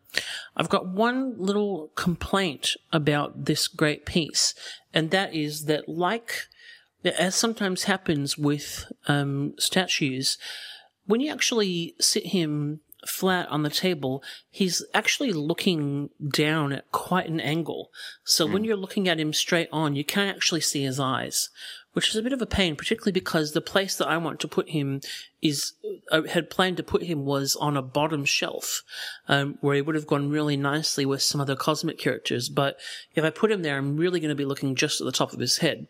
I've 0.58 0.70
got 0.70 0.88
one 0.88 1.36
little 1.38 1.92
complaint 1.94 2.76
about 2.92 3.46
this 3.46 3.68
great 3.68 4.06
piece, 4.06 4.56
and 4.96 5.12
that 5.12 5.36
is 5.36 5.66
that 5.66 5.88
like, 5.88 6.48
as 7.04 7.36
sometimes 7.36 7.84
happens 7.84 8.38
with 8.38 8.92
um, 9.08 9.54
statues, 9.58 10.38
when 11.06 11.22
you 11.22 11.32
actually 11.32 11.96
sit 12.00 12.28
him 12.28 12.80
flat 13.08 13.48
on 13.50 13.64
the 13.64 13.70
table, 13.70 14.24
he's 14.50 14.84
actually 14.94 15.34
looking 15.34 16.10
down 16.32 16.72
at 16.72 16.90
quite 16.92 17.28
an 17.28 17.40
angle. 17.40 17.90
So 18.24 18.48
mm. 18.48 18.54
when 18.54 18.62
hmm. 18.62 18.66
you're 18.66 18.78
looking 18.78 19.10
at 19.10 19.20
him 19.20 19.34
straight 19.34 19.68
on, 19.72 19.96
you 19.96 20.06
can't 20.06 20.36
actually 20.36 20.62
see 20.62 20.84
his 20.84 21.00
eyes, 21.00 21.50
which 21.94 22.10
is 22.10 22.16
a 22.16 22.22
bit 22.22 22.34
of 22.34 22.42
a 22.42 22.48
pain, 22.48 22.76
particularly 22.76 23.12
because 23.12 23.52
the 23.52 23.62
place 23.62 23.96
that 23.98 24.08
I 24.08 24.18
want 24.18 24.40
to 24.42 24.48
put 24.48 24.70
him 24.70 25.02
is, 25.42 25.74
I 26.12 26.18
uh, 26.18 26.24
had 26.24 26.50
planned 26.50 26.78
to 26.78 26.84
put 26.84 27.04
him 27.04 27.26
was 27.26 27.56
on 27.56 27.78
a 27.78 27.82
bottom 27.82 28.26
shelf, 28.26 28.84
um, 29.28 29.58
where 29.62 29.76
he 29.76 29.82
would 29.82 29.96
have 29.96 30.08
gone 30.08 30.30
really 30.30 30.58
nicely 30.58 31.06
with 31.06 31.22
some 31.22 31.40
other 31.40 31.56
cosmic 31.56 31.98
characters. 31.98 32.50
But 32.50 32.80
if 33.16 33.24
I 33.24 33.30
put 33.30 33.52
him 33.52 33.62
there, 33.62 33.78
I'm 33.78 33.98
really 33.98 34.20
going 34.20 34.30
to 34.30 34.36
be 34.36 34.46
looking 34.46 34.76
just 34.76 35.02
at 35.02 35.06
the 35.06 35.12
top 35.12 35.34
of 35.34 35.40
his 35.40 35.60
head. 35.60 35.88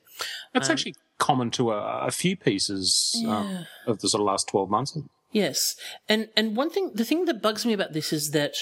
That's 0.53 0.69
um, 0.69 0.73
actually 0.73 0.95
common 1.17 1.51
to 1.51 1.71
a, 1.71 2.07
a 2.07 2.11
few 2.11 2.35
pieces 2.35 3.15
um, 3.25 3.47
yeah. 3.49 3.63
of 3.87 3.99
the 3.99 4.09
sort 4.09 4.19
of 4.19 4.27
last 4.27 4.49
12 4.49 4.69
months. 4.69 4.97
Yes, 5.31 5.75
and 6.07 6.29
and 6.37 6.55
one 6.55 6.69
thing, 6.69 6.91
the 6.93 7.05
thing 7.05 7.25
that 7.25 7.41
bugs 7.41 7.65
me 7.65 7.73
about 7.73 7.93
this 7.93 8.13
is 8.13 8.31
that 8.31 8.55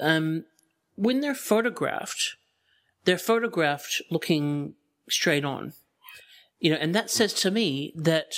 um, 0.00 0.44
when 0.96 1.20
they're 1.20 1.34
photographed, 1.34 2.36
they're 3.04 3.16
photographed 3.16 4.02
looking 4.10 4.74
straight 5.08 5.44
on, 5.44 5.72
you 6.64 6.70
know, 6.70 6.78
and 6.80 6.94
that 6.94 7.10
says 7.10 7.34
to 7.34 7.50
me 7.50 7.92
that 7.94 8.36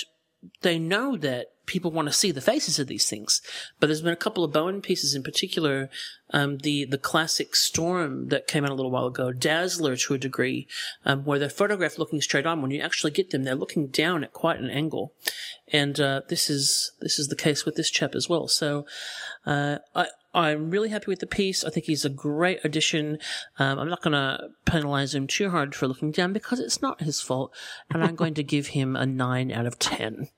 they 0.61 0.77
know 0.77 1.15
that 1.15 1.47
people 1.65 1.91
want 1.91 2.09
to 2.09 2.13
see 2.13 2.29
the 2.29 2.41
faces 2.41 2.77
of 2.77 2.87
these 2.87 3.09
things. 3.09 3.41
But 3.79 3.87
there's 3.87 4.01
been 4.01 4.11
a 4.11 4.17
couple 4.17 4.43
of 4.43 4.51
Bowen 4.51 4.81
pieces 4.81 5.15
in 5.15 5.23
particular, 5.23 5.89
um, 6.31 6.57
the 6.57 6.83
the 6.83 6.97
classic 6.97 7.55
Storm 7.55 8.27
that 8.27 8.45
came 8.45 8.65
out 8.65 8.71
a 8.71 8.73
little 8.73 8.91
while 8.91 9.05
ago, 9.05 9.31
Dazzler 9.31 9.95
to 9.95 10.15
a 10.15 10.17
degree, 10.17 10.67
um, 11.05 11.23
where 11.23 11.39
they're 11.39 11.49
photographed 11.49 11.97
looking 11.97 12.19
straight 12.19 12.45
on. 12.45 12.61
When 12.61 12.71
you 12.71 12.81
actually 12.81 13.11
get 13.11 13.29
them, 13.29 13.43
they're 13.43 13.55
looking 13.55 13.87
down 13.87 14.25
at 14.25 14.33
quite 14.33 14.59
an 14.59 14.69
angle, 14.69 15.13
and 15.71 15.97
uh, 15.97 16.23
this 16.27 16.49
is 16.49 16.91
this 16.99 17.19
is 17.19 17.29
the 17.29 17.35
case 17.37 17.63
with 17.63 17.75
this 17.75 17.89
chap 17.89 18.13
as 18.13 18.27
well. 18.27 18.49
So 18.49 18.85
uh, 19.45 19.77
I. 19.95 20.07
I'm 20.37 20.69
really 20.69 20.89
happy 20.89 21.07
with 21.07 21.19
the 21.19 21.27
piece. 21.27 21.63
I 21.63 21.69
think 21.69 21.87
he's 21.87 22.05
a 22.05 22.09
great 22.09 22.59
addition. 22.63 23.17
Um, 23.59 23.79
I'm 23.79 23.89
not 23.89 24.01
going 24.01 24.13
to 24.13 24.49
penalize 24.65 25.15
him 25.15 25.27
too 25.27 25.49
hard 25.49 25.73
for 25.75 25.87
looking 25.87 26.11
down 26.11 26.31
because 26.31 26.59
it's 26.59 26.81
not 26.81 27.01
his 27.01 27.19
fault, 27.21 27.53
and 27.89 28.03
I'm 28.03 28.15
going 28.15 28.35
to 28.35 28.43
give 28.55 28.67
him 28.67 28.95
a 28.95 29.05
nine 29.05 29.51
out 29.51 29.65
of 29.65 29.79
ten 29.79 30.29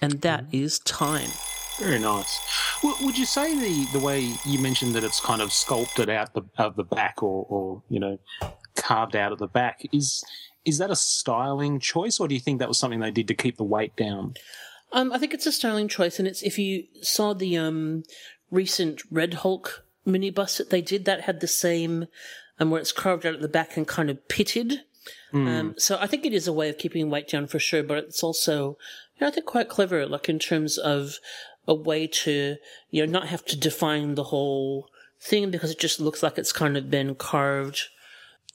and 0.00 0.20
that 0.22 0.46
mm-hmm. 0.46 0.64
is 0.64 0.78
time. 0.80 1.30
Very 1.78 1.98
nice. 1.98 2.40
would 2.82 3.18
you 3.18 3.26
say 3.26 3.54
the, 3.54 3.98
the 3.98 4.04
way 4.04 4.32
you 4.46 4.58
mentioned 4.58 4.94
that 4.94 5.04
it's 5.04 5.20
kind 5.20 5.42
of 5.42 5.52
sculpted 5.52 6.08
out 6.08 6.32
the 6.32 6.42
of 6.56 6.76
the 6.76 6.84
back 6.84 7.22
or, 7.22 7.46
or 7.48 7.82
you 7.90 8.00
know 8.00 8.18
carved 8.74 9.14
out 9.14 9.32
at 9.32 9.38
the 9.38 9.46
back 9.46 9.80
is 9.92 10.24
is 10.64 10.78
that 10.78 10.90
a 10.90 10.96
styling 10.96 11.78
choice 11.78 12.18
or 12.18 12.28
do 12.28 12.34
you 12.34 12.40
think 12.40 12.58
that 12.58 12.68
was 12.68 12.78
something 12.78 13.00
they 13.00 13.10
did 13.10 13.28
to 13.28 13.34
keep 13.34 13.56
the 13.56 13.64
weight 13.64 13.94
down? 13.94 14.34
Um, 14.92 15.12
I 15.12 15.18
think 15.18 15.34
it's 15.34 15.46
a 15.46 15.52
styling 15.52 15.88
choice, 15.88 16.18
and 16.18 16.28
it's 16.28 16.42
if 16.42 16.58
you 16.58 16.84
saw 17.02 17.34
the 17.34 17.56
um, 17.58 18.04
recent 18.50 19.02
Red 19.10 19.34
Hulk 19.34 19.84
mini 20.04 20.30
bust 20.30 20.58
that 20.58 20.70
they 20.70 20.80
did, 20.80 21.04
that 21.04 21.22
had 21.22 21.40
the 21.40 21.48
same, 21.48 22.06
um, 22.58 22.70
where 22.70 22.80
it's 22.80 22.92
carved 22.92 23.26
out 23.26 23.34
at 23.34 23.40
the 23.40 23.48
back 23.48 23.76
and 23.76 23.86
kind 23.86 24.10
of 24.10 24.28
pitted. 24.28 24.82
Mm. 25.32 25.48
Um, 25.48 25.74
so 25.76 25.98
I 26.00 26.06
think 26.06 26.24
it 26.24 26.32
is 26.32 26.46
a 26.46 26.52
way 26.52 26.68
of 26.68 26.78
keeping 26.78 27.10
weight 27.10 27.28
down 27.28 27.46
for 27.46 27.58
sure, 27.58 27.82
but 27.82 27.98
it's 27.98 28.22
also 28.22 28.78
you 29.16 29.24
know, 29.24 29.28
I 29.28 29.30
think 29.30 29.46
quite 29.46 29.68
clever, 29.68 30.06
like 30.06 30.28
in 30.28 30.38
terms 30.38 30.78
of 30.78 31.18
a 31.66 31.74
way 31.74 32.06
to, 32.06 32.56
you 32.90 33.06
know, 33.06 33.10
not 33.10 33.28
have 33.28 33.44
to 33.46 33.56
define 33.56 34.14
the 34.14 34.24
whole 34.24 34.88
thing 35.20 35.50
because 35.50 35.70
it 35.70 35.78
just 35.78 36.00
looks 36.00 36.22
like 36.22 36.38
it's 36.38 36.52
kind 36.52 36.76
of 36.76 36.90
been 36.90 37.14
carved 37.14 37.88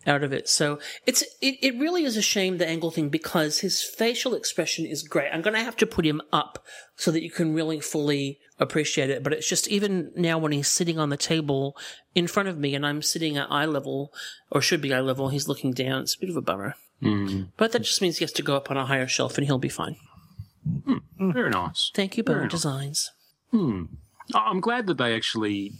out 0.08 0.24
of 0.24 0.34
it. 0.34 0.50
So 0.50 0.80
it's 1.06 1.22
it, 1.42 1.58
it 1.62 1.80
really 1.80 2.04
is 2.04 2.18
a 2.18 2.22
shame 2.22 2.58
the 2.58 2.68
angle 2.68 2.92
thing 2.92 3.10
because 3.10 3.60
his 3.60 3.82
facial 3.82 4.34
expression 4.34 4.86
is 4.86 5.04
great. 5.04 5.30
I'm 5.32 5.42
gonna 5.42 5.64
have 5.64 5.78
to 5.78 5.86
put 5.86 6.06
him 6.06 6.22
up 6.32 6.64
so 6.96 7.12
that 7.12 7.24
you 7.24 7.32
can 7.32 7.54
really 7.54 7.80
fully 7.80 8.40
appreciate 8.60 9.10
it. 9.10 9.24
But 9.24 9.34
it's 9.34 9.48
just 9.48 9.68
even 9.68 10.12
now 10.16 10.38
when 10.38 10.52
he's 10.52 10.68
sitting 10.68 11.00
on 11.00 11.10
the 11.10 11.18
table 11.18 11.78
in 12.16 12.28
front 12.28 12.50
of 12.50 12.58
me 12.58 12.76
and 12.76 12.86
I'm 12.86 13.02
sitting 13.02 13.38
at 13.38 13.52
eye 13.52 13.66
level 13.66 14.14
or 14.52 14.62
should 14.62 14.82
be 14.82 14.94
eye 14.94 15.02
level, 15.02 15.30
he's 15.30 15.48
looking 15.48 15.72
down. 15.72 16.02
It's 16.02 16.16
a 16.16 16.20
bit 16.20 16.30
of 16.30 16.38
a 16.38 16.42
bummer. 16.42 16.76
Mm. 17.02 17.50
But 17.58 17.72
that 17.72 17.82
just 17.82 18.02
means 18.02 18.18
he 18.18 18.24
has 18.24 18.32
to 18.34 18.44
go 18.44 18.56
up 18.56 18.70
on 18.70 18.78
a 18.78 18.86
higher 18.86 19.08
shelf 19.08 19.38
and 19.38 19.46
he'll 19.46 19.58
be 19.58 19.70
fine. 19.70 19.96
Hmm. 20.86 21.32
Very 21.32 21.50
nice. 21.50 21.92
Thank 21.96 22.18
you, 22.18 22.24
Bowen 22.24 22.48
Designs. 22.48 23.12
Hmm. 23.50 23.86
I'm 24.36 24.60
glad 24.60 24.88
that 24.88 24.98
they 24.98 25.16
actually 25.16 25.74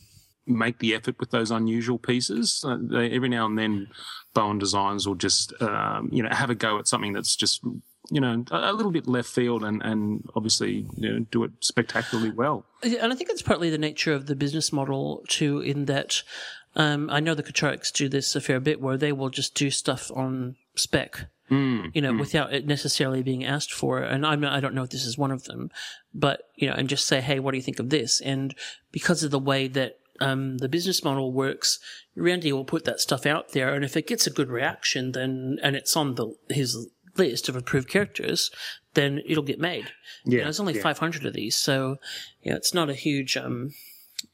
make 0.58 0.80
the 0.80 0.94
effort 0.96 1.20
with 1.20 1.32
those 1.32 1.52
unusual 1.52 1.98
pieces. 1.98 2.64
Uh, 2.66 2.78
they, 2.80 3.12
every 3.12 3.30
now 3.30 3.46
and 3.46 3.58
then, 3.58 3.88
Bowen 4.34 4.60
Designs 4.60 5.08
will 5.08 5.16
just, 5.16 5.54
um, 5.62 6.10
you 6.12 6.24
know, 6.24 6.30
have 6.30 6.50
a 6.50 6.56
go 6.56 6.80
at 6.80 6.88
something 6.88 7.14
that's 7.14 7.36
just, 7.36 7.62
you 8.10 8.22
know, 8.22 8.46
a, 8.52 8.72
a 8.72 8.74
little 8.74 8.92
bit 8.92 9.08
left 9.08 9.30
field 9.30 9.64
and, 9.64 9.82
and 9.82 10.24
obviously 10.36 10.86
you 10.98 11.12
know, 11.12 11.20
do 11.32 11.44
it 11.44 11.52
spectacularly 11.60 12.32
well. 12.32 12.66
And 12.84 13.12
I 13.12 13.16
think 13.16 13.30
it's 13.30 13.42
partly 13.42 13.70
the 13.70 13.78
nature 13.78 14.14
of 14.14 14.28
the 14.28 14.36
business 14.36 14.72
model 14.72 15.24
too, 15.28 15.60
in 15.60 15.86
that 15.86 16.24
um, 16.76 17.10
I 17.10 17.20
know 17.20 17.36
the 17.36 17.44
Kuchareks 17.44 17.92
do 17.92 18.08
this 18.08 18.36
a 18.36 18.42
fair 18.42 18.60
bit 18.60 18.82
where 18.82 18.98
they 18.98 19.12
will 19.12 19.30
just 19.30 19.56
do 19.56 19.70
stuff 19.70 20.12
on 20.16 20.56
spec. 20.76 21.26
Mm, 21.50 21.92
you 21.94 22.02
know, 22.02 22.14
mm. 22.14 22.20
without 22.20 22.54
it 22.54 22.66
necessarily 22.66 23.22
being 23.22 23.44
asked 23.44 23.74
for. 23.74 24.00
And 24.00 24.26
I'm 24.26 24.40
not, 24.40 24.54
I 24.54 24.62
don't 24.62 24.74
know 24.74 24.84
if 24.84 24.90
this 24.90 25.06
is 25.06 25.18
one 25.18 25.32
of 25.32 25.44
them, 25.44 25.70
but 26.14 26.48
you 26.56 26.70
know, 26.70 26.76
and 26.76 26.88
just 26.88 27.06
say, 27.06 27.20
hey, 27.20 27.40
what 27.42 27.52
do 27.52 27.58
you 27.58 27.62
think 27.62 27.80
of 27.80 27.90
this? 27.90 28.22
And 28.22 28.56
because 28.94 29.22
of 29.22 29.32
the 29.32 29.40
way 29.40 29.68
that 29.68 30.00
um, 30.22 30.58
the 30.60 30.70
business 30.70 31.04
model 31.04 31.34
works, 31.34 31.80
Randy 32.16 32.52
will 32.54 32.66
put 32.66 32.86
that 32.86 33.00
stuff 33.00 33.26
out 33.26 33.52
there, 33.52 33.74
and 33.74 33.84
if 33.84 33.98
it 33.98 34.08
gets 34.08 34.28
a 34.28 34.32
good 34.32 34.50
reaction, 34.50 35.12
then 35.12 35.58
and 35.62 35.76
it's 35.76 35.98
on 35.98 36.16
the 36.16 36.36
his 36.50 36.88
list 37.18 37.50
of 37.50 37.56
approved 37.56 37.90
characters, 37.90 38.52
then 38.94 39.22
it'll 39.26 39.44
get 39.44 39.60
made. 39.60 39.92
Yeah, 40.26 40.32
you 40.32 40.38
know, 40.38 40.44
there's 40.46 40.60
only 40.60 40.76
yeah. 40.76 40.84
500 40.84 41.26
of 41.26 41.34
these, 41.34 41.56
so 41.56 41.98
you 42.42 42.52
know, 42.52 42.58
it's 42.58 42.74
not 42.74 42.90
a 42.90 42.94
huge 42.94 43.36
um, 43.36 43.72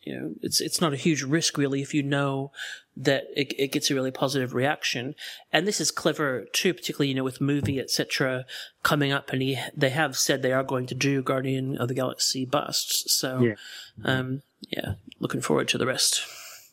you 0.01 0.15
know, 0.15 0.33
it's 0.41 0.61
it's 0.61 0.81
not 0.81 0.93
a 0.93 0.97
huge 0.97 1.23
risk 1.23 1.57
really 1.57 1.81
if 1.81 1.93
you 1.93 2.03
know 2.03 2.51
that 2.95 3.25
it, 3.35 3.53
it 3.59 3.71
gets 3.71 3.91
a 3.91 3.95
really 3.95 4.11
positive 4.11 4.53
reaction. 4.53 5.15
And 5.53 5.67
this 5.67 5.79
is 5.79 5.91
clever 5.91 6.45
too, 6.53 6.73
particularly 6.73 7.09
you 7.09 7.15
know 7.15 7.23
with 7.23 7.41
movie 7.41 7.79
etc. 7.79 8.45
coming 8.83 9.11
up, 9.11 9.31
and 9.31 9.41
he, 9.41 9.59
they 9.75 9.89
have 9.89 10.17
said 10.17 10.41
they 10.41 10.53
are 10.53 10.63
going 10.63 10.87
to 10.87 10.95
do 10.95 11.21
Guardian 11.21 11.77
of 11.77 11.87
the 11.87 11.93
Galaxy 11.93 12.45
busts. 12.45 13.13
So, 13.13 13.39
yeah, 13.39 13.55
um, 14.03 14.41
yeah 14.69 14.93
looking 15.19 15.41
forward 15.41 15.67
to 15.69 15.77
the 15.77 15.85
rest. 15.85 16.23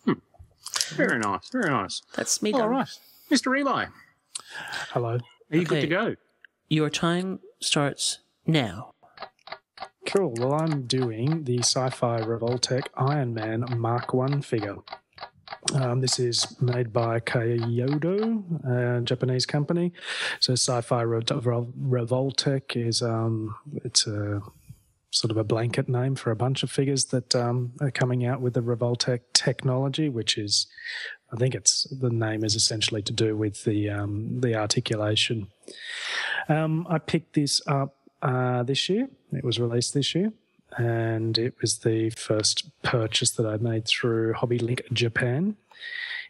Hmm. 0.04 0.14
Very 0.90 1.18
nice, 1.18 1.48
very 1.50 1.70
nice. 1.70 2.02
That's 2.14 2.42
me. 2.42 2.52
All 2.52 2.60
done. 2.60 2.70
right, 2.70 2.98
Mr. 3.30 3.58
Eli. 3.58 3.86
Hello. 4.90 5.18
Are 5.50 5.56
you 5.56 5.62
okay. 5.62 5.64
good 5.64 5.80
to 5.82 5.86
go? 5.86 6.16
Your 6.68 6.90
time 6.90 7.40
starts 7.60 8.18
now. 8.46 8.93
Cool. 10.06 10.34
Well, 10.36 10.54
I'm 10.54 10.86
doing 10.86 11.44
the 11.44 11.60
sci-fi 11.60 12.20
Revoltech 12.20 12.88
Iron 12.94 13.32
Man 13.32 13.64
Mark 13.76 14.12
One 14.12 14.42
figure. 14.42 14.76
Um, 15.72 16.00
this 16.00 16.18
is 16.18 16.60
made 16.60 16.92
by 16.92 17.20
Kaiyodo, 17.20 18.98
a 18.98 19.00
Japanese 19.02 19.46
company. 19.46 19.92
So, 20.40 20.52
Sci-Fi 20.52 21.02
Revoltech 21.04 22.76
is 22.76 23.02
um, 23.02 23.54
it's 23.82 24.06
a 24.06 24.42
sort 25.10 25.30
of 25.30 25.36
a 25.36 25.44
blanket 25.44 25.88
name 25.88 26.16
for 26.16 26.30
a 26.30 26.36
bunch 26.36 26.62
of 26.62 26.70
figures 26.70 27.06
that 27.06 27.34
um, 27.34 27.72
are 27.80 27.90
coming 27.90 28.26
out 28.26 28.40
with 28.40 28.54
the 28.54 28.62
Revoltech 28.62 29.20
technology, 29.32 30.08
which 30.08 30.36
is, 30.36 30.66
I 31.32 31.36
think 31.36 31.54
it's 31.54 31.84
the 31.84 32.10
name 32.10 32.44
is 32.44 32.54
essentially 32.56 33.00
to 33.02 33.12
do 33.12 33.36
with 33.36 33.64
the 33.64 33.88
um, 33.88 34.40
the 34.40 34.54
articulation. 34.54 35.48
Um, 36.48 36.86
I 36.90 36.98
picked 36.98 37.34
this 37.34 37.62
up 37.66 37.96
uh, 38.24 38.62
this 38.62 38.88
year. 38.88 39.08
It 39.32 39.44
was 39.44 39.60
released 39.60 39.94
this 39.94 40.14
year, 40.14 40.32
and 40.76 41.36
it 41.38 41.54
was 41.60 41.78
the 41.78 42.10
first 42.10 42.70
purchase 42.82 43.30
that 43.32 43.46
I 43.46 43.58
made 43.58 43.86
through 43.86 44.32
Hobby 44.32 44.58
Link 44.58 44.82
Japan. 44.92 45.56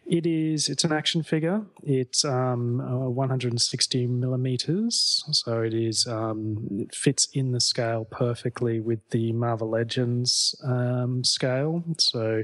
It 0.06 0.26
is. 0.26 0.68
It's 0.68 0.84
an 0.84 0.92
action 0.92 1.22
figure. 1.22 1.62
It's 1.82 2.26
um, 2.26 2.80
uh, 2.80 3.08
160 3.08 4.06
millimeters, 4.06 5.24
so 5.30 5.62
it 5.62 5.72
is. 5.72 6.06
Um, 6.06 6.68
it 6.72 6.94
fits 6.94 7.28
in 7.32 7.52
the 7.52 7.60
scale 7.60 8.04
perfectly 8.04 8.80
with 8.80 9.00
the 9.10 9.32
Marvel 9.32 9.70
Legends 9.70 10.54
um, 10.62 11.24
scale. 11.24 11.82
So, 11.96 12.42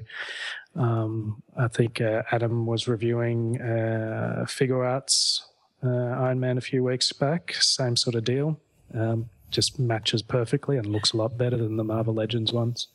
um, 0.75 1.43
I 1.55 1.69
think 1.69 2.01
uh, 2.01 2.23
Adam 2.33 2.65
was 2.65 2.89
reviewing 2.89 3.61
uh, 3.61 4.47
Figuarts 4.47 5.43
uh, 5.85 5.89
Iron 5.89 6.41
Man 6.41 6.57
a 6.57 6.63
few 6.63 6.83
weeks 6.83 7.13
back. 7.13 7.55
Same 7.61 7.97
sort 7.97 8.15
of 8.15 8.25
deal. 8.25 8.59
Um, 8.95 9.29
just 9.51 9.79
matches 9.79 10.23
perfectly 10.23 10.77
and 10.77 10.87
looks 10.87 11.13
a 11.13 11.17
lot 11.17 11.37
better 11.37 11.57
than 11.57 11.77
the 11.77 11.85
Marvel 11.85 12.15
Legends 12.15 12.53
ones. 12.53 12.89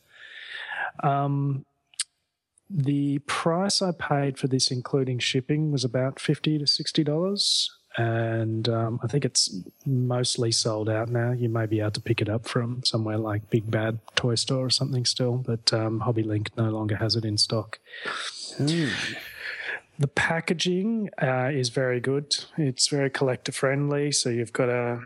Um, 1.03 1.66
the 2.70 3.20
price 3.20 3.82
I 3.82 3.91
paid 3.91 4.38
for 4.38 4.47
this, 4.47 4.72
including 4.72 5.20
shipping, 5.20 5.72
was 5.72 5.84
about 5.84 6.20
fifty 6.20 6.58
to 6.58 6.66
sixty 6.66 7.03
dollars, 7.03 7.70
and 7.97 8.68
um, 8.68 8.99
I 9.03 9.08
think 9.08 9.24
it's 9.26 9.56
mostly 9.86 10.51
sold 10.51 10.89
out 10.89 11.10
now. 11.10 11.32
You 11.32 11.49
may 11.49 11.66
be 11.66 11.80
able 11.80 11.91
to 11.91 12.01
pick 12.01 12.22
it 12.22 12.30
up 12.30 12.45
from 12.45 12.84
somewhere 12.84 13.18
like 13.18 13.49
Big 13.49 13.70
Bad 13.70 13.99
Toy 14.16 14.36
Store 14.36 14.66
or 14.66 14.70
something 14.70 15.06
still, 15.06 15.38
but 15.38 15.72
um, 15.74 15.99
Hobby 15.99 16.24
Link 16.24 16.49
no 16.58 16.70
longer 16.70 16.95
has 16.95 17.16
it 17.16 17.26
in 17.26 17.38
stock. 17.38 17.80
The 19.97 20.08
packaging 20.08 21.10
uh, 21.22 21.51
is 21.53 21.70
very 21.70 22.01
good. 22.01 22.36
It's 22.58 22.88
very 22.89 23.10
collector 23.10 23.53
friendly. 23.53 24.12
So 24.12 24.30
you've 24.30 24.51
got 24.51 24.68
a 24.68 24.99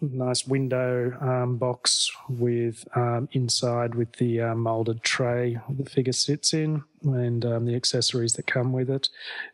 nice 0.00 0.46
window 0.46 1.16
um, 1.20 1.56
box 1.56 2.10
with 2.28 2.86
um, 2.94 3.28
inside 3.32 3.94
with 3.94 4.12
the 4.14 4.40
uh, 4.40 4.54
molded 4.54 5.02
tray 5.02 5.58
the 5.70 5.88
figure 5.88 6.12
sits 6.12 6.52
in 6.52 6.82
and 7.02 7.44
um, 7.44 7.64
the 7.64 7.74
accessories 7.74 8.34
that 8.34 8.46
come 8.46 8.72
with 8.72 8.90
it. 8.90 9.08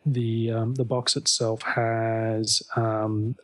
The 0.04 0.50
um, 0.50 0.74
the 0.74 0.84
box 0.84 1.16
itself 1.16 1.62
has 1.62 2.62
um, 2.76 3.36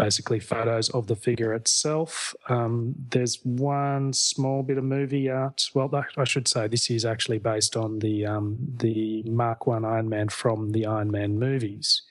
basically 0.00 0.40
photos 0.40 0.88
of 0.90 1.06
the 1.08 1.16
figure 1.16 1.52
itself. 1.52 2.34
Um, 2.48 2.94
there's 3.10 3.38
one 3.44 4.12
small 4.12 4.62
bit 4.62 4.78
of 4.78 4.84
movie 4.84 5.28
art. 5.28 5.68
Well, 5.74 5.90
I 6.16 6.24
should 6.24 6.48
say 6.48 6.68
this 6.68 6.90
is 6.90 7.04
actually 7.04 7.38
based 7.38 7.76
on 7.76 7.98
the 7.98 8.24
um, 8.26 8.56
the 8.78 9.22
Mark 9.24 9.66
One 9.66 9.84
Iron 9.84 10.08
Man 10.08 10.28
from 10.28 10.70
the 10.72 10.86
Iron 10.86 11.10
Man 11.10 11.38
movies. 11.38 12.02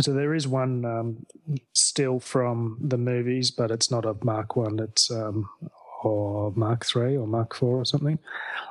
So 0.00 0.12
there 0.14 0.34
is 0.34 0.48
one 0.48 0.84
um, 0.84 1.26
still 1.74 2.18
from 2.18 2.78
the 2.80 2.96
movies, 2.96 3.50
but 3.50 3.70
it's 3.70 3.90
not 3.90 4.06
a 4.06 4.16
Mark 4.22 4.56
One. 4.56 4.78
It's 4.78 5.10
um, 5.10 5.48
or 6.02 6.52
Mark 6.56 6.84
Three 6.84 7.16
or 7.16 7.26
Mark 7.26 7.54
Four 7.54 7.78
or 7.78 7.84
something. 7.84 8.18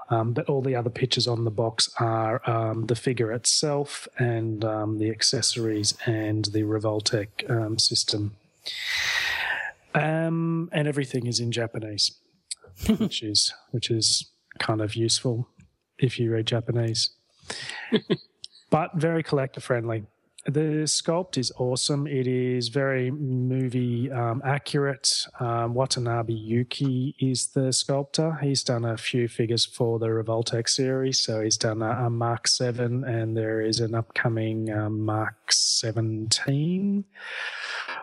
Um, 0.10 0.34
but 0.34 0.50
all 0.50 0.62
the 0.62 0.76
other 0.76 0.90
pictures 0.90 1.28
on 1.28 1.46
the 1.46 1.52
box 1.52 1.90
are 2.00 2.42
um, 2.50 2.88
the 2.88 2.96
figure 2.96 3.32
itself 3.32 4.08
and 4.18 4.66
um, 4.66 4.98
the 4.98 5.10
accessories 5.10 5.96
and 6.06 6.46
the 6.46 6.64
Revoltech 6.64 7.50
um, 7.50 7.80
system. 7.80 8.36
Um, 9.94 10.70
and 10.72 10.88
everything 10.88 11.28
is 11.28 11.40
in 11.40 11.52
Japanese, 11.52 12.12
which 12.98 13.24
is 13.24 13.54
which 13.72 13.90
is 13.90 14.30
kind 14.60 14.82
of 14.82 14.96
useful 14.96 15.48
if 15.98 16.20
you 16.20 16.32
read 16.32 16.48
Japanese. 16.48 17.12
but 18.70 18.96
very 18.96 19.24
collector 19.24 19.62
friendly. 19.62 20.06
The 20.46 20.86
sculpt 20.86 21.38
is 21.38 21.52
awesome. 21.58 22.08
It 22.08 22.26
is 22.26 22.70
very 22.70 23.12
movie 23.12 24.12
um, 24.12 24.42
accurate. 24.44 25.28
Um, 25.39 25.76
Watanabe 25.76 26.34
Yuki 26.34 27.16
is 27.20 27.50
the 27.50 27.72
sculptor. 27.72 28.39
He's 28.42 28.64
done 28.64 28.84
a 28.84 28.98
few 28.98 29.28
figures 29.28 29.66
for 29.66 30.00
the 30.00 30.08
Revoltech 30.08 30.68
series. 30.68 31.20
So 31.20 31.42
he's 31.42 31.58
done 31.58 31.84
a, 31.84 31.92
a 32.06 32.10
Mark 32.10 32.48
7, 32.48 33.04
and 33.04 33.38
there 33.38 33.62
is 33.62 33.82
an 33.82 33.94
upcoming 33.94 34.72
um, 34.72 35.02
Mark 35.02 35.52
17. 35.52 37.06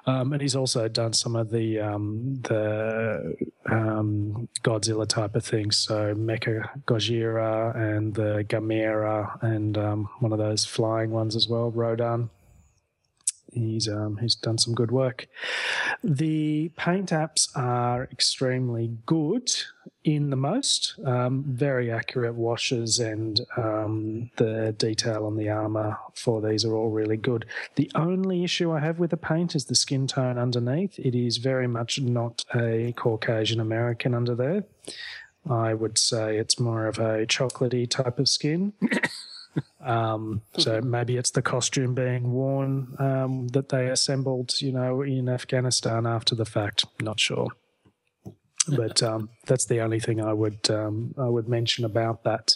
Um, 0.08 0.32
and 0.32 0.40
he's 0.40 0.56
also 0.56 0.88
done 0.88 1.12
some 1.12 1.36
of 1.36 1.50
the 1.50 1.80
um, 1.80 2.40
the 2.44 3.36
um, 3.70 4.48
Godzilla 4.62 5.06
type 5.06 5.36
of 5.36 5.44
things, 5.44 5.76
so 5.76 6.14
Mecha 6.14 6.66
Gojira 6.86 7.76
and 7.76 8.14
the 8.14 8.42
Gamera, 8.48 9.42
and 9.42 9.76
um, 9.76 10.08
one 10.20 10.32
of 10.32 10.38
those 10.38 10.64
flying 10.64 11.10
ones 11.10 11.36
as 11.36 11.46
well, 11.46 11.70
Rodan. 11.70 12.30
He's 13.52 13.86
um, 13.86 14.16
he's 14.16 14.34
done 14.34 14.56
some 14.56 14.74
good 14.74 14.90
work. 14.90 15.26
The 16.02 16.70
paint 16.78 17.10
apps 17.10 17.50
are 17.54 18.04
extremely 18.10 18.96
good 19.04 19.52
in 20.14 20.30
the 20.30 20.36
most, 20.36 20.94
um, 21.04 21.44
very 21.46 21.92
accurate 21.92 22.34
washes, 22.34 22.98
and 22.98 23.40
um, 23.58 24.30
the 24.36 24.74
detail 24.78 25.26
on 25.26 25.36
the 25.36 25.50
armor 25.50 25.98
for 26.14 26.40
these 26.40 26.64
are 26.64 26.74
all 26.74 26.88
really 26.88 27.18
good. 27.18 27.44
The 27.74 27.90
only 27.94 28.42
issue 28.42 28.72
I 28.72 28.80
have 28.80 28.98
with 28.98 29.10
the 29.10 29.18
paint 29.18 29.54
is 29.54 29.66
the 29.66 29.74
skin 29.74 30.06
tone 30.06 30.38
underneath. 30.38 30.98
It 30.98 31.14
is 31.14 31.36
very 31.36 31.68
much 31.68 32.00
not 32.00 32.42
a 32.54 32.94
Caucasian 32.96 33.60
American 33.60 34.14
under 34.14 34.34
there. 34.34 34.64
I 35.48 35.74
would 35.74 35.98
say 35.98 36.38
it's 36.38 36.58
more 36.58 36.86
of 36.86 36.98
a 36.98 37.26
chocolatey 37.26 37.88
type 37.88 38.18
of 38.18 38.28
skin. 38.28 38.72
Um, 39.80 40.42
so 40.58 40.80
maybe 40.80 41.16
it's 41.16 41.30
the 41.30 41.42
costume 41.42 41.94
being 41.94 42.32
worn 42.32 42.94
um, 42.98 43.48
that 43.48 43.70
they 43.70 43.88
assembled, 43.88 44.60
you 44.60 44.70
know, 44.70 45.02
in 45.02 45.28
Afghanistan 45.28 46.06
after 46.06 46.36
the 46.36 46.44
fact. 46.44 46.84
Not 47.00 47.18
sure, 47.18 47.48
but 48.76 49.02
um, 49.02 49.30
that's 49.46 49.66
the 49.66 49.80
only 49.80 50.00
thing 50.00 50.20
I 50.20 50.32
would 50.32 50.70
um, 50.70 51.14
I 51.18 51.28
would 51.28 51.48
mention 51.48 51.84
about 51.84 52.24
that. 52.24 52.54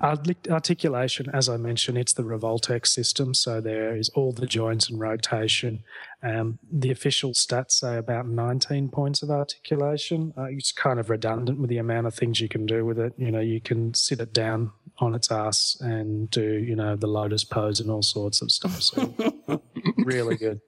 Articulation, 0.00 1.30
as 1.32 1.48
I 1.48 1.56
mentioned, 1.56 1.98
it's 1.98 2.12
the 2.12 2.22
Revoltech 2.22 2.86
system, 2.86 3.34
so 3.34 3.60
there 3.60 3.96
is 3.96 4.08
all 4.10 4.32
the 4.32 4.46
joints 4.46 4.88
and 4.88 5.00
rotation. 5.00 5.82
Um, 6.22 6.58
the 6.70 6.90
official 6.90 7.32
stats 7.32 7.72
say 7.72 7.96
about 7.96 8.28
19 8.28 8.90
points 8.90 9.22
of 9.22 9.30
articulation. 9.30 10.32
Uh, 10.36 10.44
it's 10.44 10.70
kind 10.70 11.00
of 11.00 11.10
redundant 11.10 11.58
with 11.58 11.70
the 11.70 11.78
amount 11.78 12.06
of 12.06 12.14
things 12.14 12.40
you 12.40 12.48
can 12.48 12.66
do 12.66 12.84
with 12.84 12.98
it. 12.98 13.14
You 13.16 13.30
know, 13.30 13.40
you 13.40 13.60
can 13.60 13.94
sit 13.94 14.20
it 14.20 14.32
down 14.32 14.70
on 14.98 15.14
its 15.14 15.30
ass 15.30 15.76
and 15.80 16.30
do, 16.30 16.44
you 16.44 16.76
know, 16.76 16.94
the 16.94 17.06
lotus 17.06 17.44
pose 17.44 17.80
and 17.80 17.90
all 17.90 18.02
sorts 18.02 18.42
of 18.42 18.52
stuff. 18.52 18.80
So 18.82 19.14
really 19.98 20.36
good. 20.36 20.60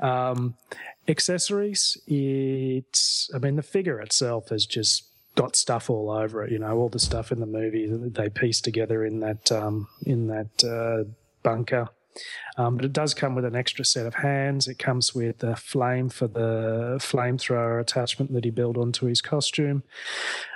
Um, 0.00 0.56
accessories, 1.08 1.98
it's, 2.06 3.30
I 3.34 3.38
mean, 3.38 3.56
the 3.56 3.62
figure 3.62 4.00
itself 4.00 4.50
has 4.50 4.66
just 4.66 5.04
got 5.34 5.56
stuff 5.56 5.88
all 5.88 6.10
over 6.10 6.44
it. 6.44 6.52
You 6.52 6.58
know, 6.58 6.76
all 6.76 6.88
the 6.88 6.98
stuff 6.98 7.32
in 7.32 7.40
the 7.40 7.46
movie 7.46 7.86
that 7.86 8.14
they 8.14 8.28
piece 8.28 8.60
together 8.60 9.04
in 9.04 9.20
that 9.20 9.50
um, 9.50 9.88
in 10.04 10.26
that 10.28 10.64
uh, 10.64 11.08
bunker. 11.42 11.88
Um, 12.58 12.76
but 12.76 12.84
it 12.84 12.92
does 12.92 13.14
come 13.14 13.34
with 13.34 13.46
an 13.46 13.56
extra 13.56 13.86
set 13.86 14.04
of 14.04 14.16
hands. 14.16 14.68
It 14.68 14.78
comes 14.78 15.14
with 15.14 15.42
a 15.42 15.56
flame 15.56 16.10
for 16.10 16.26
the 16.26 16.98
flamethrower 17.00 17.80
attachment 17.80 18.34
that 18.34 18.44
he 18.44 18.50
built 18.50 18.76
onto 18.76 19.06
his 19.06 19.22
costume, 19.22 19.82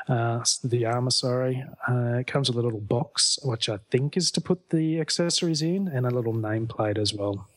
uh, 0.06 0.44
the 0.62 0.84
armor. 0.84 1.10
Sorry, 1.10 1.64
uh, 1.88 2.18
it 2.18 2.26
comes 2.26 2.50
with 2.50 2.58
a 2.58 2.62
little 2.62 2.80
box, 2.80 3.38
which 3.42 3.70
I 3.70 3.78
think 3.90 4.18
is 4.18 4.30
to 4.32 4.40
put 4.42 4.68
the 4.68 5.00
accessories 5.00 5.62
in, 5.62 5.88
and 5.88 6.04
a 6.04 6.10
little 6.10 6.34
nameplate 6.34 6.98
as 6.98 7.14
well. 7.14 7.48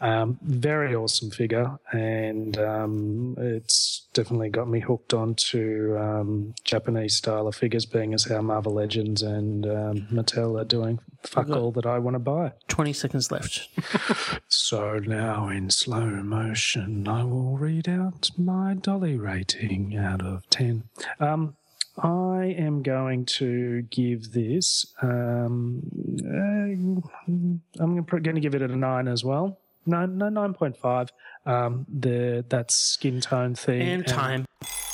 Um, 0.00 0.38
very 0.42 0.94
awesome 0.94 1.30
figure, 1.30 1.78
and 1.90 2.58
um, 2.58 3.34
it's 3.38 4.06
definitely 4.12 4.50
got 4.50 4.68
me 4.68 4.80
hooked 4.80 5.14
onto 5.14 5.96
um, 5.98 6.54
Japanese 6.64 7.16
style 7.16 7.46
of 7.46 7.54
figures, 7.54 7.86
being 7.86 8.12
as 8.12 8.24
how 8.24 8.42
Marvel 8.42 8.74
Legends 8.74 9.22
and 9.22 9.66
um, 9.66 10.06
Mattel 10.12 10.60
are 10.60 10.64
doing. 10.64 10.98
Fuck 11.22 11.48
all 11.50 11.72
that 11.72 11.86
I 11.86 11.98
want 11.98 12.14
to 12.14 12.18
buy. 12.18 12.52
20 12.68 12.92
seconds 12.92 13.30
left. 13.30 13.68
So 14.48 14.98
now 14.98 15.48
in 15.48 15.70
slow 15.70 16.06
motion, 16.22 17.06
I 17.06 17.24
will 17.24 17.56
read 17.56 17.88
out 17.88 18.30
my 18.36 18.74
dolly 18.74 19.16
rating 19.16 19.96
out 19.96 20.22
of 20.22 20.48
10. 20.50 20.84
Um, 21.20 21.56
I 21.98 22.54
am 22.58 22.82
going 22.82 23.26
to 23.26 23.82
give 23.82 24.32
this, 24.32 24.92
um, 25.02 25.82
uh, 26.24 27.82
I'm 27.82 28.04
going 28.04 28.34
to 28.34 28.40
give 28.40 28.54
it 28.54 28.62
a 28.62 28.68
9 28.68 29.08
as 29.08 29.24
well. 29.24 29.58
No, 29.86 30.06
no, 30.06 30.26
9.5. 30.26 31.08
Um, 31.46 31.86
the, 31.88 32.44
that 32.48 32.70
skin 32.70 33.20
tone 33.20 33.54
thing. 33.54 33.82
And 33.82 34.06
time. 34.06 34.44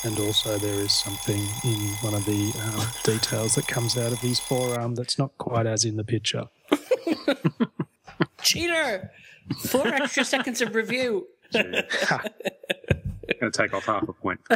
And 0.03 0.19
also, 0.19 0.57
there 0.57 0.79
is 0.79 0.91
something 0.91 1.41
in 1.63 1.79
one 2.01 2.13
of 2.13 2.25
the 2.25 2.53
um, 2.63 2.87
details 3.03 3.55
that 3.55 3.67
comes 3.67 3.97
out 3.97 4.11
of 4.11 4.19
his 4.19 4.39
forearm 4.39 4.95
that's 4.95 5.17
not 5.17 5.37
quite 5.37 5.65
as 5.65 5.85
in 5.85 5.95
the 5.97 6.03
picture. 6.03 6.45
Cheater! 8.41 9.11
Four 9.65 9.87
extra 9.87 10.23
seconds 10.25 10.61
of 10.61 10.75
review. 10.75 11.27
Going 11.53 11.73
to 13.39 13.51
take 13.51 13.73
off 13.73 13.85
half 13.85 14.07
a 14.07 14.13
point. 14.13 14.39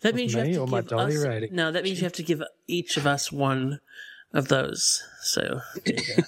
That 0.00 0.14
means 0.14 0.32
you 0.32 0.40
have 0.40 0.48
to 0.48 0.56
or 0.58 0.66
my 0.66 0.80
give 0.80 0.90
dolly 0.90 1.16
us, 1.16 1.24
rating? 1.24 1.54
No, 1.54 1.70
that 1.70 1.84
means 1.84 2.00
you 2.00 2.04
have 2.04 2.12
to 2.14 2.22
give 2.22 2.42
each 2.66 2.96
of 2.96 3.06
us 3.06 3.30
one 3.30 3.80
of 4.32 4.48
those. 4.48 5.02
So 5.22 5.60
there 5.84 5.94
you 5.94 6.16
go. 6.16 6.22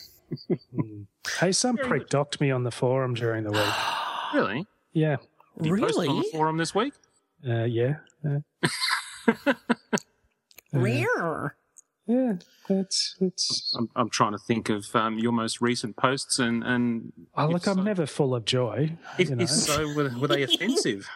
Hey, 1.38 1.52
some 1.52 1.76
prick 1.76 2.08
docked 2.08 2.40
me 2.40 2.50
on 2.50 2.64
the 2.64 2.70
forum 2.70 3.14
during 3.14 3.44
the 3.44 3.52
week. 3.52 3.60
Really? 4.32 4.64
Yeah. 4.92 5.16
Did 5.60 5.66
you 5.66 5.76
post 5.78 5.98
on 5.98 6.06
Really? 6.06 6.20
the 6.20 6.28
forum 6.30 6.56
this 6.56 6.72
week? 6.72 6.92
Uh, 7.44 7.64
yeah. 7.64 7.94
Uh, 8.24 9.52
Rare. 10.72 11.56
Yeah, 12.06 12.34
that's 12.68 13.16
it's. 13.20 13.74
I'm, 13.76 13.88
I'm 13.96 14.08
trying 14.10 14.32
to 14.32 14.38
think 14.38 14.68
of 14.68 14.86
um, 14.94 15.18
your 15.18 15.32
most 15.32 15.60
recent 15.60 15.96
posts 15.96 16.38
and 16.38 16.62
and 16.64 17.12
Oh, 17.36 17.46
if 17.46 17.52
look, 17.52 17.66
I'm 17.68 17.76
so- 17.76 17.82
never 17.82 18.06
full 18.06 18.34
of 18.34 18.44
joy. 18.44 18.96
If, 19.18 19.30
you 19.30 19.36
know. 19.36 19.42
if 19.44 19.50
so, 19.50 19.92
were, 19.94 20.10
were 20.18 20.28
they 20.28 20.42
offensive? 20.44 21.08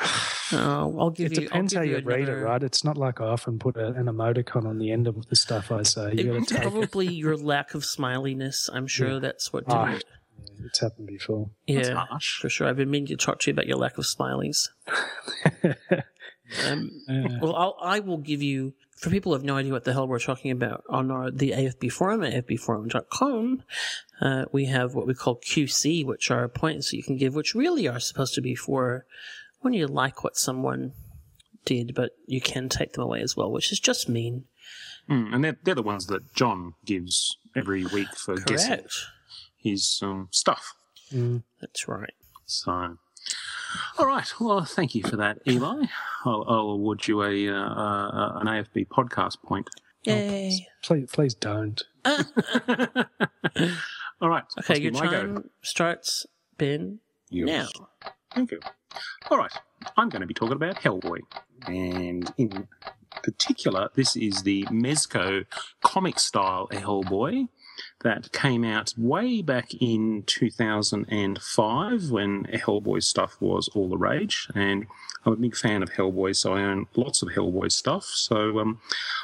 Oh, 0.52 0.96
I'll 0.98 1.10
give 1.10 1.30
it 1.30 1.38
you. 1.38 1.44
depends 1.44 1.74
how 1.74 1.82
you 1.82 1.98
you 1.98 2.02
read 2.04 2.28
it, 2.28 2.34
right? 2.34 2.60
It's 2.60 2.82
not 2.82 2.98
like 2.98 3.20
I 3.20 3.26
often 3.26 3.60
put 3.60 3.76
a, 3.76 3.86
an 3.92 4.06
emoticon 4.06 4.66
on 4.66 4.78
the 4.78 4.90
end 4.90 5.06
of 5.06 5.28
the 5.28 5.36
stuff 5.36 5.70
I 5.70 5.84
say. 5.84 6.12
You 6.16 6.24
got 6.24 6.36
It's 6.42 6.50
it. 6.50 6.60
probably 6.62 7.06
your 7.06 7.36
lack 7.36 7.72
of 7.76 7.82
smiliness. 7.82 8.68
I'm 8.72 8.86
sure 8.96 9.12
Yeah. 9.12 9.18
that's 9.20 9.52
what 9.52 9.68
did 9.68 9.74
Ah, 9.76 9.92
it. 9.94 10.04
It's 10.64 10.80
happened 10.80 11.06
before. 11.06 11.50
Yeah, 11.68 12.04
for 12.40 12.48
sure. 12.48 12.66
I've 12.66 12.76
been 12.76 12.90
meaning 12.90 13.06
to 13.08 13.16
talk 13.16 13.38
to 13.40 13.50
you 13.50 13.52
about 13.52 13.68
your 13.68 13.76
lack 13.76 13.96
of 13.96 14.04
smileys. 14.06 14.70
um, 16.68 16.90
Well, 17.40 17.54
I'll, 17.54 17.76
I 17.80 18.00
will 18.00 18.18
give 18.18 18.42
you, 18.42 18.74
for 18.96 19.10
people 19.10 19.30
who 19.30 19.34
have 19.38 19.44
no 19.44 19.56
idea 19.56 19.72
what 19.72 19.84
the 19.84 19.92
hell 19.92 20.08
we're 20.08 20.18
talking 20.18 20.50
about, 20.50 20.82
on 20.88 21.10
our 21.12 21.30
the 21.30 21.52
AFB 21.52 21.92
forum 21.92 22.22
at 22.24 22.46
afbforum.com, 22.46 23.62
uh, 24.20 24.44
we 24.52 24.64
have 24.66 24.94
what 24.94 25.06
we 25.06 25.14
call 25.14 25.36
QC, 25.40 26.04
which 26.04 26.30
are 26.30 26.48
points 26.48 26.90
that 26.90 26.96
you 26.96 27.02
can 27.04 27.16
give, 27.16 27.34
which 27.34 27.54
really 27.54 27.86
are 27.86 28.00
supposed 28.00 28.34
to 28.34 28.40
be 28.40 28.54
for 28.54 29.06
when 29.60 29.72
you 29.72 29.86
like 29.86 30.22
what 30.24 30.36
someone 30.36 30.92
did, 31.64 31.94
but 31.94 32.12
you 32.26 32.40
can 32.40 32.68
take 32.68 32.92
them 32.92 33.04
away 33.04 33.20
as 33.20 33.36
well, 33.36 33.50
which 33.50 33.72
is 33.72 33.80
just 33.80 34.08
mean. 34.08 34.44
Mm, 35.08 35.34
and 35.34 35.44
they're, 35.44 35.56
they're 35.64 35.74
the 35.74 35.82
ones 35.82 36.06
that 36.06 36.34
John 36.34 36.74
gives 36.84 37.36
every 37.56 37.84
week 37.86 38.08
for 38.16 38.36
guessing 38.36 38.76
Correct. 38.78 38.94
his 39.56 40.00
um, 40.02 40.28
stuff. 40.30 40.74
That's 41.60 41.88
right. 41.88 42.14
So, 42.46 42.96
all 43.98 44.06
right. 44.06 44.32
Well, 44.40 44.64
thank 44.64 44.94
you 44.94 45.02
for 45.02 45.16
that, 45.16 45.38
Eli. 45.46 45.86
I'll, 46.24 46.44
I'll 46.48 46.70
award 46.70 47.06
you 47.08 47.22
a 47.22 47.48
uh, 47.48 47.52
uh, 47.54 48.38
an 48.40 48.46
AFB 48.46 48.88
podcast 48.88 49.42
point. 49.42 49.68
Yay. 50.04 50.66
Please, 50.82 51.10
please 51.12 51.34
don't. 51.34 51.82
All 54.22 54.28
right. 54.28 54.44
Okay, 54.58 54.74
must 54.74 54.80
be 54.80 54.80
your 54.82 54.92
my 54.92 55.10
go. 55.10 55.10
time 55.26 55.50
starts, 55.62 56.26
Ben, 56.56 57.00
Yes. 57.30 57.70
now. 57.76 58.10
Thank 58.34 58.52
you. 58.52 58.60
All 59.30 59.38
right. 59.38 59.52
I'm 59.96 60.08
going 60.08 60.20
to 60.20 60.26
be 60.26 60.34
talking 60.34 60.56
about 60.56 60.76
Hellboy. 60.76 61.20
And 61.66 62.32
in 62.36 62.68
particular, 63.22 63.90
this 63.94 64.16
is 64.16 64.42
the 64.42 64.64
Mezco 64.64 65.44
comic 65.82 66.18
style 66.18 66.68
Hellboy 66.70 67.48
that 68.02 68.32
came 68.32 68.64
out 68.64 68.92
way 68.96 69.42
back 69.42 69.72
in 69.80 70.22
2005 70.26 72.10
when 72.10 72.44
Hellboy 72.44 73.02
stuff 73.02 73.36
was 73.40 73.68
all 73.68 73.88
the 73.88 73.96
rage. 73.96 74.48
And 74.54 74.86
I'm 75.24 75.32
a 75.34 75.36
big 75.36 75.56
fan 75.56 75.82
of 75.82 75.90
Hellboy, 75.90 76.36
so 76.36 76.54
I 76.54 76.62
own 76.62 76.86
lots 76.94 77.22
of 77.22 77.30
Hellboy 77.30 77.72
stuff. 77.72 78.04
So 78.04 78.58
um, 78.58 78.80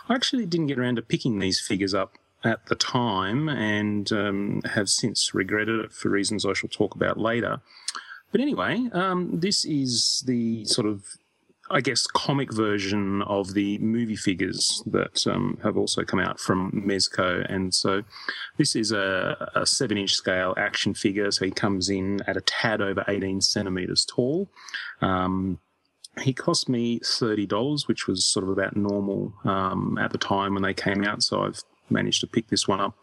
I 0.09 0.15
actually 0.15 0.47
didn't 0.47 0.69
get 0.69 0.79
around 0.79 0.97
to 0.97 1.03
picking 1.03 1.39
these 1.39 1.61
figures 1.61 1.95
up 1.95 2.19
at 2.45 2.67
the 2.67 2.75
time 2.75 3.49
and 3.49 4.13
um, 4.13 4.63
have 4.75 4.89
since 4.89 5.35
regretted 5.35 5.81
it 5.81 5.93
for 5.93 6.11
reasons 6.11 6.45
I 6.45 6.53
shall 6.53 6.69
talk 6.69 6.95
about 6.95 7.19
later. 7.19 7.61
But 8.37 8.43
anyway, 8.43 8.87
um, 8.93 9.31
this 9.33 9.65
is 9.65 10.23
the 10.27 10.67
sort 10.67 10.87
of, 10.87 11.07
I 11.71 11.81
guess, 11.81 12.07
comic 12.07 12.53
version 12.53 13.23
of 13.23 13.55
the 13.55 13.79
movie 13.79 14.15
figures 14.15 14.83
that 14.85 15.27
um, 15.27 15.59
have 15.63 15.79
also 15.79 16.05
come 16.05 16.21
out 16.21 16.39
from 16.39 16.71
Mezco. 16.87 17.51
And 17.51 17.73
so 17.73 18.03
this 18.59 18.77
is 18.77 18.93
a, 18.93 19.51
a 19.55 19.65
seven 19.65 19.97
inch 19.97 20.13
scale 20.13 20.53
action 20.59 20.93
figure. 20.93 21.31
So 21.31 21.47
he 21.47 21.51
comes 21.51 21.89
in 21.89 22.21
at 22.27 22.37
a 22.37 22.43
tad 22.43 22.83
over 22.83 23.07
18 23.09 23.41
centimeters 23.41 24.05
tall. 24.05 24.51
Um, 25.01 25.59
he 26.21 26.35
cost 26.35 26.69
me 26.69 27.01
$30, 27.01 27.89
which 27.89 28.07
was 28.07 28.27
sort 28.27 28.43
of 28.43 28.51
about 28.51 28.77
normal 28.77 29.33
um, 29.45 29.97
at 29.99 30.13
the 30.13 30.19
time 30.19 30.53
when 30.53 30.63
they 30.63 30.75
came 30.75 31.05
out. 31.05 31.23
So 31.23 31.43
I've 31.43 31.63
managed 31.89 32.21
to 32.21 32.27
pick 32.27 32.49
this 32.49 32.69
one 32.69 32.83
up 32.83 32.99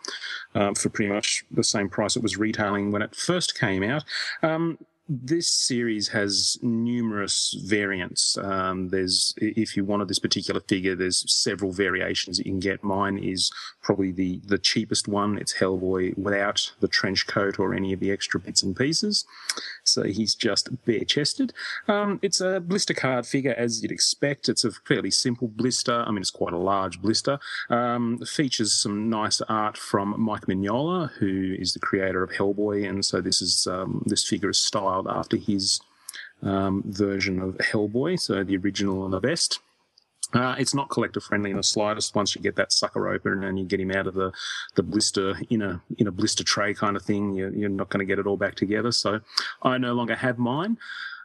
um, 0.54 0.76
for 0.76 0.90
pretty 0.90 1.12
much 1.12 1.44
the 1.50 1.64
same 1.64 1.90
price 1.90 2.16
it 2.16 2.22
was 2.22 2.38
retailing 2.38 2.92
when 2.92 3.02
it 3.02 3.16
first 3.16 3.58
came 3.60 3.82
out. 3.82 4.04
Um, 4.44 4.78
this 5.22 5.48
series 5.48 6.10
has 6.10 6.58
numerous 6.62 7.56
variants. 7.66 8.38
Um, 8.38 8.90
there's, 8.90 9.34
if 9.38 9.78
you 9.78 9.86
wanted 9.86 10.08
this 10.08 10.20
particular 10.20 10.62
figure, 10.62 10.96
there's 10.96 11.32
several 11.32 11.72
variations 11.72 12.38
that 12.38 12.46
you 12.46 12.54
can 12.54 12.60
get. 12.60 12.84
Mine 12.84 13.18
is 13.18 13.52
probably 13.82 14.12
the 14.12 14.42
the 14.46 14.58
cheapest 14.58 15.08
one. 15.08 15.38
It's 15.38 15.56
Hellboy 15.56 16.18
without 16.18 16.74
the 16.80 16.88
trench 16.88 17.28
coat 17.28 17.60
or 17.60 17.74
any 17.74 17.94
of 17.94 18.00
the 18.00 18.12
extra 18.12 18.40
bits 18.40 18.64
and 18.64 18.76
pieces. 18.76 19.26
So 19.84 20.04
he's 20.04 20.36
just 20.36 20.70
bare 20.86 21.04
chested. 21.04 21.54
Um, 21.88 22.20
it's 22.22 22.42
a 22.42 22.60
blister 22.60 22.94
card 22.94 23.26
figure, 23.26 23.54
as 23.58 23.82
you'd 23.82 23.92
expect. 23.92 24.50
It's 24.50 24.64
a 24.64 24.72
fairly 24.72 25.12
simple 25.12 25.48
blister. 25.48 26.04
I 26.08 26.12
mean, 26.12 26.22
it's 26.22 26.32
quite 26.32 26.54
a 26.54 26.58
large 26.58 27.02
blister. 27.02 27.40
Um, 27.70 28.20
features 28.20 28.74
some 28.74 29.10
nice 29.10 29.42
art 29.42 29.78
from 29.78 30.16
Mike 30.18 30.46
Mignola, 30.46 31.12
who 31.14 31.56
is 31.60 31.74
the 31.74 31.80
creator 31.80 32.24
of 32.24 32.32
Hellboy, 32.32 32.88
and 32.88 33.06
so 33.06 33.22
this 33.22 33.42
is 33.42 33.68
um, 33.68 34.04
this 34.06 34.24
figure 34.28 34.50
is 34.50 34.60
styled 34.60 35.03
after 35.08 35.38
his 35.38 35.80
um, 36.42 36.84
version 36.86 37.40
of 37.40 37.58
Hellboy, 37.58 38.20
so 38.20 38.44
the 38.44 38.58
original 38.58 39.06
and 39.06 39.14
the 39.14 39.20
best. 39.20 39.60
Uh, 40.34 40.56
it's 40.58 40.74
not 40.74 40.90
collector 40.90 41.20
friendly 41.20 41.52
in 41.52 41.58
the 41.58 41.64
slightest. 41.64 42.16
Once 42.16 42.36
you 42.36 42.42
get 42.42 42.56
that 42.56 42.72
sucker 42.72 43.08
open 43.08 43.44
and 43.44 43.60
you 43.60 43.66
get 43.66 43.80
him 43.80 43.92
out 43.92 44.08
of 44.08 44.16
the, 44.16 44.32
the 44.76 44.82
blister 44.82 45.36
in 45.50 45.62
a 45.62 45.82
in 46.00 46.08
a 46.08 46.12
blister 46.12 46.44
tray 46.44 46.74
kind 46.74 46.96
of 46.96 47.04
thing, 47.04 47.34
you're, 47.34 47.54
you're 47.54 47.70
not 47.70 47.90
going 47.90 48.00
to 48.00 48.06
get 48.06 48.18
it 48.18 48.26
all 48.26 48.38
back 48.38 48.56
together. 48.56 48.92
So 48.92 49.20
I 49.62 49.78
no 49.78 49.94
longer 49.94 50.16
have 50.16 50.40
mine. 50.40 50.78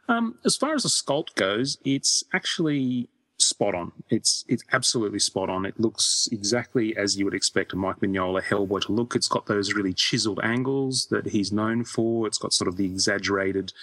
Um, 0.07 0.37
as 0.45 0.55
far 0.55 0.75
as 0.75 0.83
the 0.83 0.89
sculpt 0.89 1.35
goes, 1.35 1.79
it's 1.83 2.23
actually 2.33 3.09
spot 3.41 3.75
on. 3.75 3.91
It's 4.09 4.45
it's 4.47 4.63
absolutely 4.71 5.19
spot 5.19 5.49
on. 5.49 5.65
It 5.65 5.79
looks 5.79 6.27
exactly 6.31 6.95
as 6.97 7.17
you 7.17 7.25
would 7.25 7.33
expect 7.33 7.73
a 7.73 7.75
Mike 7.75 7.99
Mignola 7.99 8.41
Hellboy 8.41 8.81
to 8.85 8.91
look. 8.91 9.15
It's 9.15 9.27
got 9.27 9.45
those 9.45 9.73
really 9.73 9.93
chiseled 9.93 10.39
angles 10.43 11.07
that 11.11 11.27
he's 11.27 11.51
known 11.51 11.83
for. 11.83 12.27
It's 12.27 12.37
got 12.37 12.53
sort 12.53 12.67
of 12.67 12.77
the 12.77 12.85
exaggerated 12.85 13.73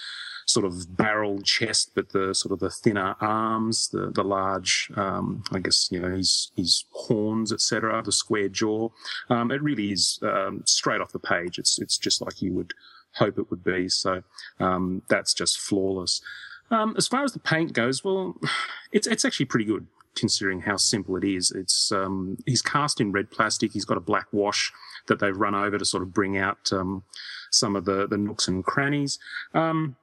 sort 0.47 0.65
of 0.65 0.95
barrel 0.95 1.41
chest, 1.41 1.91
but 1.93 2.09
the 2.09 2.33
sort 2.33 2.53
of 2.53 2.59
the 2.59 2.69
thinner 2.69 3.15
arms, 3.19 3.89
the 3.89 4.11
the 4.11 4.23
large, 4.23 4.89
um, 4.95 5.43
I 5.51 5.59
guess 5.59 5.89
you 5.91 5.99
know 5.99 6.15
his 6.15 6.51
his 6.55 6.85
horns, 6.91 7.51
etc. 7.51 8.01
The 8.03 8.11
square 8.11 8.49
jaw. 8.49 8.89
Um, 9.29 9.51
it 9.51 9.61
really 9.61 9.91
is 9.91 10.19
um, 10.23 10.63
straight 10.65 11.01
off 11.01 11.11
the 11.11 11.19
page. 11.19 11.59
It's 11.59 11.79
it's 11.79 11.97
just 11.97 12.21
like 12.21 12.41
you 12.41 12.53
would 12.53 12.73
hope 13.13 13.37
it 13.37 13.49
would 13.49 13.63
be. 13.63 13.89
So 13.89 14.23
um, 14.59 15.01
that's 15.09 15.33
just 15.33 15.59
flawless. 15.59 16.21
Um, 16.69 16.95
as 16.97 17.07
far 17.07 17.23
as 17.23 17.33
the 17.33 17.39
paint 17.39 17.73
goes, 17.73 18.03
well, 18.03 18.37
it's 18.91 19.07
it's 19.07 19.25
actually 19.25 19.47
pretty 19.47 19.65
good 19.65 19.87
considering 20.15 20.61
how 20.61 20.77
simple 20.77 21.15
it 21.15 21.23
is. 21.23 21.51
It's 21.51 21.91
um, 21.91 22.37
he's 22.45 22.61
cast 22.61 22.99
in 22.99 23.11
red 23.11 23.31
plastic. 23.31 23.71
He's 23.71 23.85
got 23.85 23.97
a 23.97 24.01
black 24.01 24.27
wash 24.31 24.73
that 25.07 25.19
they've 25.19 25.37
run 25.37 25.55
over 25.55 25.77
to 25.77 25.85
sort 25.85 26.03
of 26.03 26.13
bring 26.13 26.37
out 26.37 26.71
um, 26.71 27.03
some 27.51 27.75
of 27.75 27.85
the 27.85 28.07
the 28.07 28.17
nooks 28.17 28.47
and 28.47 28.63
crannies. 28.65 29.19
Um, 29.53 29.95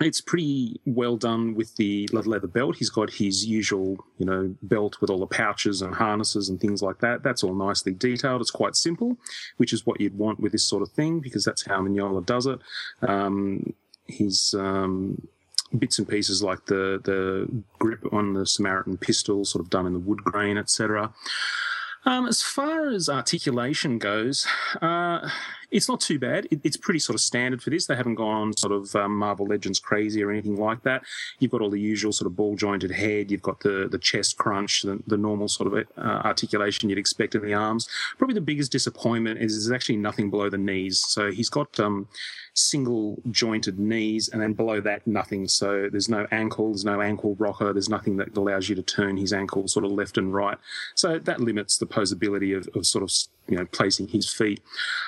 it's 0.00 0.20
pretty 0.20 0.80
well 0.84 1.16
done 1.16 1.54
with 1.54 1.76
the 1.76 2.08
leather 2.12 2.48
belt. 2.48 2.76
He's 2.76 2.90
got 2.90 3.10
his 3.10 3.46
usual, 3.46 4.04
you 4.18 4.26
know, 4.26 4.54
belt 4.62 5.00
with 5.00 5.10
all 5.10 5.20
the 5.20 5.26
pouches 5.26 5.80
and 5.80 5.94
harnesses 5.94 6.48
and 6.48 6.60
things 6.60 6.82
like 6.82 6.98
that. 7.00 7.22
That's 7.22 7.44
all 7.44 7.54
nicely 7.54 7.92
detailed. 7.92 8.40
It's 8.40 8.50
quite 8.50 8.74
simple, 8.74 9.16
which 9.58 9.72
is 9.72 9.86
what 9.86 10.00
you'd 10.00 10.18
want 10.18 10.40
with 10.40 10.50
this 10.50 10.64
sort 10.64 10.82
of 10.82 10.90
thing 10.90 11.20
because 11.20 11.44
that's 11.44 11.66
how 11.66 11.80
Mignola 11.80 12.24
does 12.24 12.46
it. 12.46 12.58
Um, 13.02 13.74
his 14.06 14.54
um, 14.58 15.28
bits 15.78 15.98
and 15.98 16.08
pieces 16.08 16.42
like 16.42 16.66
the 16.66 17.00
the 17.04 17.48
grip 17.78 18.00
on 18.12 18.34
the 18.34 18.46
Samaritan 18.46 18.96
pistol, 18.96 19.44
sort 19.44 19.64
of 19.64 19.70
done 19.70 19.86
in 19.86 19.92
the 19.92 19.98
wood 19.98 20.24
grain, 20.24 20.58
etc. 20.58 21.12
Um, 22.04 22.26
as 22.26 22.42
far 22.42 22.88
as 22.88 23.08
articulation 23.08 23.98
goes, 23.98 24.46
uh, 24.80 25.28
it's 25.72 25.88
not 25.88 26.00
too 26.00 26.18
bad. 26.18 26.46
It, 26.50 26.60
it's 26.62 26.76
pretty 26.76 27.00
sort 27.00 27.14
of 27.14 27.20
standard 27.20 27.62
for 27.62 27.70
this. 27.70 27.86
They 27.86 27.96
haven't 27.96 28.16
gone 28.16 28.56
sort 28.56 28.72
of 28.72 28.94
um, 28.94 29.16
Marvel 29.16 29.46
Legends 29.46 29.80
crazy 29.80 30.22
or 30.22 30.30
anything 30.30 30.56
like 30.56 30.82
that. 30.82 31.02
You've 31.38 31.50
got 31.50 31.62
all 31.62 31.70
the 31.70 31.80
usual 31.80 32.12
sort 32.12 32.26
of 32.26 32.36
ball 32.36 32.54
jointed 32.54 32.90
head. 32.90 33.30
You've 33.30 33.42
got 33.42 33.60
the 33.60 33.88
the 33.90 33.98
chest 33.98 34.36
crunch, 34.36 34.82
the, 34.82 35.02
the 35.06 35.16
normal 35.16 35.48
sort 35.48 35.72
of 35.72 35.86
uh, 35.96 36.00
articulation 36.00 36.88
you'd 36.88 36.98
expect 36.98 37.34
in 37.34 37.42
the 37.42 37.54
arms. 37.54 37.88
Probably 38.18 38.34
the 38.34 38.40
biggest 38.40 38.70
disappointment 38.70 39.40
is 39.40 39.52
there's 39.52 39.74
actually 39.74 39.96
nothing 39.96 40.30
below 40.30 40.50
the 40.50 40.58
knees. 40.58 40.98
So 41.00 41.30
he's 41.30 41.48
got 41.48 41.80
um, 41.80 42.08
single 42.54 43.20
jointed 43.30 43.78
knees, 43.78 44.28
and 44.28 44.42
then 44.42 44.52
below 44.52 44.80
that 44.82 45.06
nothing. 45.06 45.48
So 45.48 45.88
there's 45.90 46.08
no 46.08 46.26
ankle, 46.30 46.70
there's 46.70 46.84
no 46.84 47.00
ankle 47.00 47.34
rocker, 47.36 47.72
there's 47.72 47.88
nothing 47.88 48.16
that 48.18 48.36
allows 48.36 48.68
you 48.68 48.74
to 48.76 48.82
turn 48.82 49.16
his 49.16 49.32
ankle 49.32 49.66
sort 49.68 49.84
of 49.84 49.92
left 49.92 50.18
and 50.18 50.34
right. 50.34 50.58
So 50.94 51.18
that 51.18 51.40
limits 51.40 51.78
the 51.78 51.86
possibility 51.86 52.52
of, 52.52 52.68
of 52.74 52.86
sort 52.86 53.04
of 53.04 53.10
you 53.48 53.56
know 53.56 53.66
placing 53.66 54.08
his 54.08 54.32
feet. 54.32 54.60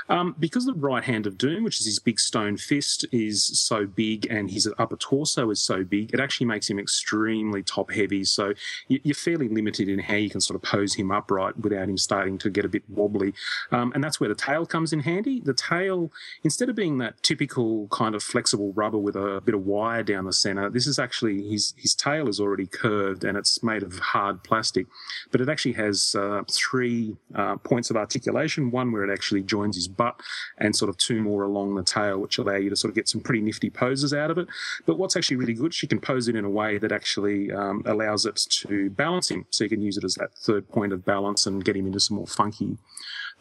Um, 0.09 0.35
because 0.39 0.54
because 0.55 0.67
the 0.67 0.75
right 0.75 1.03
hand 1.03 1.27
of 1.27 1.37
Doom, 1.37 1.65
which 1.65 1.81
is 1.81 1.87
his 1.87 1.99
big 1.99 2.21
stone 2.21 2.57
fist, 2.57 3.05
is 3.11 3.43
so 3.59 3.87
big 3.87 4.25
and 4.31 4.53
his 4.53 4.71
upper 4.79 4.95
torso 4.95 5.51
is 5.51 5.61
so 5.61 5.83
big, 5.83 6.15
it 6.15 6.21
actually 6.21 6.47
makes 6.47 6.71
him 6.71 6.79
extremely 6.79 7.61
top 7.61 7.91
heavy. 7.91 8.23
So 8.23 8.55
you- 8.87 9.01
you're 9.03 9.17
fairly 9.17 9.49
limited 9.49 9.89
in 9.89 9.99
how 9.99 10.15
you 10.15 10.31
can 10.31 10.41
sort 10.41 10.55
of 10.55 10.63
pose 10.63 10.95
him 10.95 11.11
upright 11.11 11.59
without 11.59 11.89
him 11.89 11.99
starting 11.99 12.39
to 12.39 12.51
get 12.51 12.65
a 12.65 12.69
bit 12.69 12.85
wobbly. 12.89 13.35
Um, 13.73 13.91
and 13.97 14.05
that's 14.05 14.21
where 14.21 14.29
the 14.29 14.37
tail 14.37 14.65
comes 14.65 14.93
in 14.93 15.01
handy. 15.01 15.41
The 15.41 15.55
tail, 15.55 16.13
instead 16.45 16.69
of 16.69 16.77
being 16.77 16.99
that 16.99 17.21
typical 17.25 17.89
kind 17.89 18.15
of 18.15 18.23
flexible 18.23 18.73
rubber 18.75 18.99
with 18.99 19.17
a 19.17 19.43
bit 19.45 19.57
of 19.57 19.67
wire 19.67 20.05
down 20.05 20.25
the 20.25 20.33
center, 20.33 20.71
this 20.71 20.87
is 20.87 21.01
actually 21.01 21.49
his 21.49 21.75
his 21.77 21.97
tail 21.97 22.29
is 22.29 22.39
already 22.39 22.67
curved 22.69 23.25
and 23.25 23.37
it's 23.37 23.61
made 23.65 23.83
of 23.83 23.99
hard 23.99 24.45
plastic, 24.45 24.87
but 25.33 25.41
it 25.41 25.49
actually 25.49 25.73
has 25.73 26.15
uh, 26.15 26.45
three 26.49 27.17
uh, 27.35 27.57
points 27.57 27.91
of 27.91 27.97
articulation. 27.97 28.71
One 28.71 28.93
where 28.93 29.03
it 29.03 29.13
actually 29.13 29.43
joins 29.43 29.75
his 29.75 29.89
butt, 29.89 30.21
and 30.59 30.75
sort 30.75 30.89
of 30.89 30.97
two 30.97 31.21
more 31.21 31.43
along 31.43 31.75
the 31.75 31.83
tail, 31.83 32.19
which 32.19 32.39
allow 32.39 32.57
you 32.57 32.71
to 32.71 32.77
sort 32.77 32.91
of 32.91 32.95
get 32.95 33.09
some 33.09 33.21
pretty 33.21 33.41
nifty 33.41 33.71
poses 33.71 34.13
out 34.13 34.31
of 34.31 34.39
it. 34.39 34.49
But 34.87 34.99
what's 34.99 35.17
actually 35.17 35.37
really 35.37 35.55
good, 35.55 35.75
she 35.75 35.87
can 35.87 36.01
pose 36.01 36.29
it 36.29 36.37
in 36.37 36.45
a 36.45 36.51
way 36.51 36.79
that 36.79 36.93
actually 36.93 37.53
um, 37.53 37.83
allows 37.87 38.27
it 38.27 38.37
to 38.37 38.91
balance 38.91 39.31
him, 39.31 39.47
so 39.51 39.65
you 39.65 39.71
can 39.71 39.83
use 39.83 39.97
it 39.97 40.05
as 40.05 40.15
that 40.17 40.35
third 40.35 40.69
point 40.69 40.93
of 40.93 41.05
balance 41.05 41.47
and 41.47 41.65
get 41.65 41.77
him 41.77 41.87
into 41.87 42.01
some 42.01 42.17
more 42.17 42.27
funky 42.27 42.79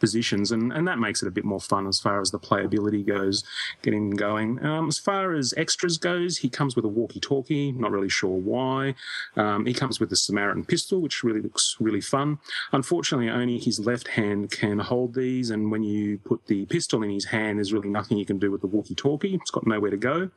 positions, 0.00 0.52
and, 0.52 0.72
and 0.72 0.86
that 0.88 0.98
makes 0.98 1.22
it 1.22 1.28
a 1.28 1.30
bit 1.30 1.44
more 1.44 1.60
fun 1.60 1.86
as 1.86 2.00
far 2.00 2.20
as 2.20 2.30
the 2.30 2.38
playability 2.38 3.06
goes, 3.06 3.44
getting 3.82 4.10
going. 4.10 4.64
Um, 4.64 4.88
as 4.88 4.98
far 4.98 5.32
as 5.32 5.54
extras 5.56 5.98
goes, 5.98 6.38
he 6.38 6.48
comes 6.48 6.76
with 6.76 6.84
a 6.84 6.88
walkie-talkie. 6.88 7.72
Not 7.72 7.90
really 7.90 8.08
sure 8.08 8.36
why. 8.36 8.94
Um, 9.36 9.66
he 9.66 9.74
comes 9.74 10.00
with 10.00 10.10
the 10.10 10.16
Samaritan 10.16 10.64
pistol, 10.64 11.00
which 11.00 11.22
really 11.22 11.40
looks 11.40 11.76
really 11.80 12.00
fun. 12.00 12.38
Unfortunately, 12.72 13.28
only 13.30 13.58
his 13.58 13.80
left 13.80 14.08
hand 14.08 14.50
can 14.50 14.78
hold 14.78 15.14
these, 15.14 15.50
and 15.50 15.70
when 15.70 15.82
you 15.82 16.18
put 16.18 16.46
the 16.46 16.66
pistol 16.66 17.02
in 17.02 17.10
his 17.10 17.26
hand, 17.26 17.58
there's 17.58 17.72
really 17.72 17.88
nothing 17.88 18.18
you 18.18 18.26
can 18.26 18.38
do 18.38 18.50
with 18.50 18.60
the 18.60 18.66
walkie-talkie. 18.66 19.34
It's 19.34 19.50
got 19.50 19.66
nowhere 19.66 19.90
to 19.90 19.96
go. 19.96 20.30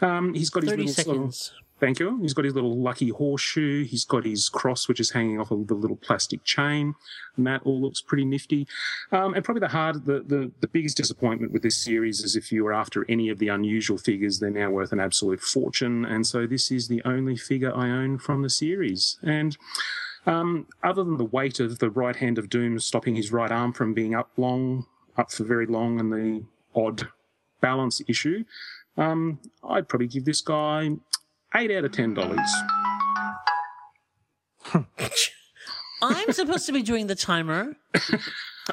Um, 0.00 0.34
he's 0.34 0.50
got 0.50 0.62
his 0.62 0.70
30 0.72 0.82
little 0.82 0.94
sort 0.94 1.16
of- 1.16 1.34
seconds. 1.34 1.52
Thank 1.80 1.98
you. 1.98 2.20
He's 2.20 2.34
got 2.34 2.44
his 2.44 2.54
little 2.54 2.78
lucky 2.78 3.08
horseshoe. 3.08 3.84
He's 3.84 4.04
got 4.04 4.26
his 4.26 4.50
cross, 4.50 4.86
which 4.86 5.00
is 5.00 5.10
hanging 5.10 5.40
off 5.40 5.50
of 5.50 5.66
the 5.66 5.74
little 5.74 5.96
plastic 5.96 6.44
chain, 6.44 6.94
and 7.36 7.46
that 7.46 7.62
all 7.64 7.80
looks 7.80 8.02
pretty 8.02 8.26
nifty. 8.26 8.66
Um, 9.12 9.32
and 9.32 9.42
probably 9.42 9.60
the 9.60 9.68
hard, 9.68 10.04
the, 10.04 10.20
the 10.20 10.52
the 10.60 10.68
biggest 10.68 10.98
disappointment 10.98 11.52
with 11.52 11.62
this 11.62 11.78
series 11.78 12.20
is 12.20 12.36
if 12.36 12.52
you 12.52 12.64
were 12.64 12.74
after 12.74 13.06
any 13.08 13.30
of 13.30 13.38
the 13.38 13.48
unusual 13.48 13.96
figures, 13.96 14.38
they're 14.38 14.50
now 14.50 14.70
worth 14.70 14.92
an 14.92 15.00
absolute 15.00 15.40
fortune. 15.40 16.04
And 16.04 16.26
so 16.26 16.46
this 16.46 16.70
is 16.70 16.88
the 16.88 17.00
only 17.06 17.36
figure 17.36 17.74
I 17.74 17.88
own 17.88 18.18
from 18.18 18.42
the 18.42 18.50
series. 18.50 19.18
And 19.22 19.56
um, 20.26 20.66
other 20.84 21.02
than 21.02 21.16
the 21.16 21.24
weight 21.24 21.60
of 21.60 21.78
the 21.78 21.88
right 21.90 22.16
hand 22.16 22.36
of 22.38 22.50
Doom 22.50 22.78
stopping 22.78 23.16
his 23.16 23.32
right 23.32 23.50
arm 23.50 23.72
from 23.72 23.94
being 23.94 24.14
up 24.14 24.30
long, 24.36 24.86
up 25.16 25.32
for 25.32 25.44
very 25.44 25.66
long, 25.66 25.98
and 25.98 26.12
the 26.12 26.44
odd 26.74 27.08
balance 27.62 28.02
issue, 28.06 28.44
um, 28.98 29.38
I'd 29.64 29.88
probably 29.88 30.08
give 30.08 30.26
this 30.26 30.42
guy 30.42 30.90
eight 31.56 31.70
out 31.70 31.84
of 31.84 31.92
ten 31.92 32.14
dollars. 32.14 32.50
I'm 36.02 36.32
supposed 36.32 36.66
to 36.66 36.72
be 36.72 36.82
doing 36.82 37.06
the 37.08 37.14
timer. 37.14 37.76
I 37.94 38.00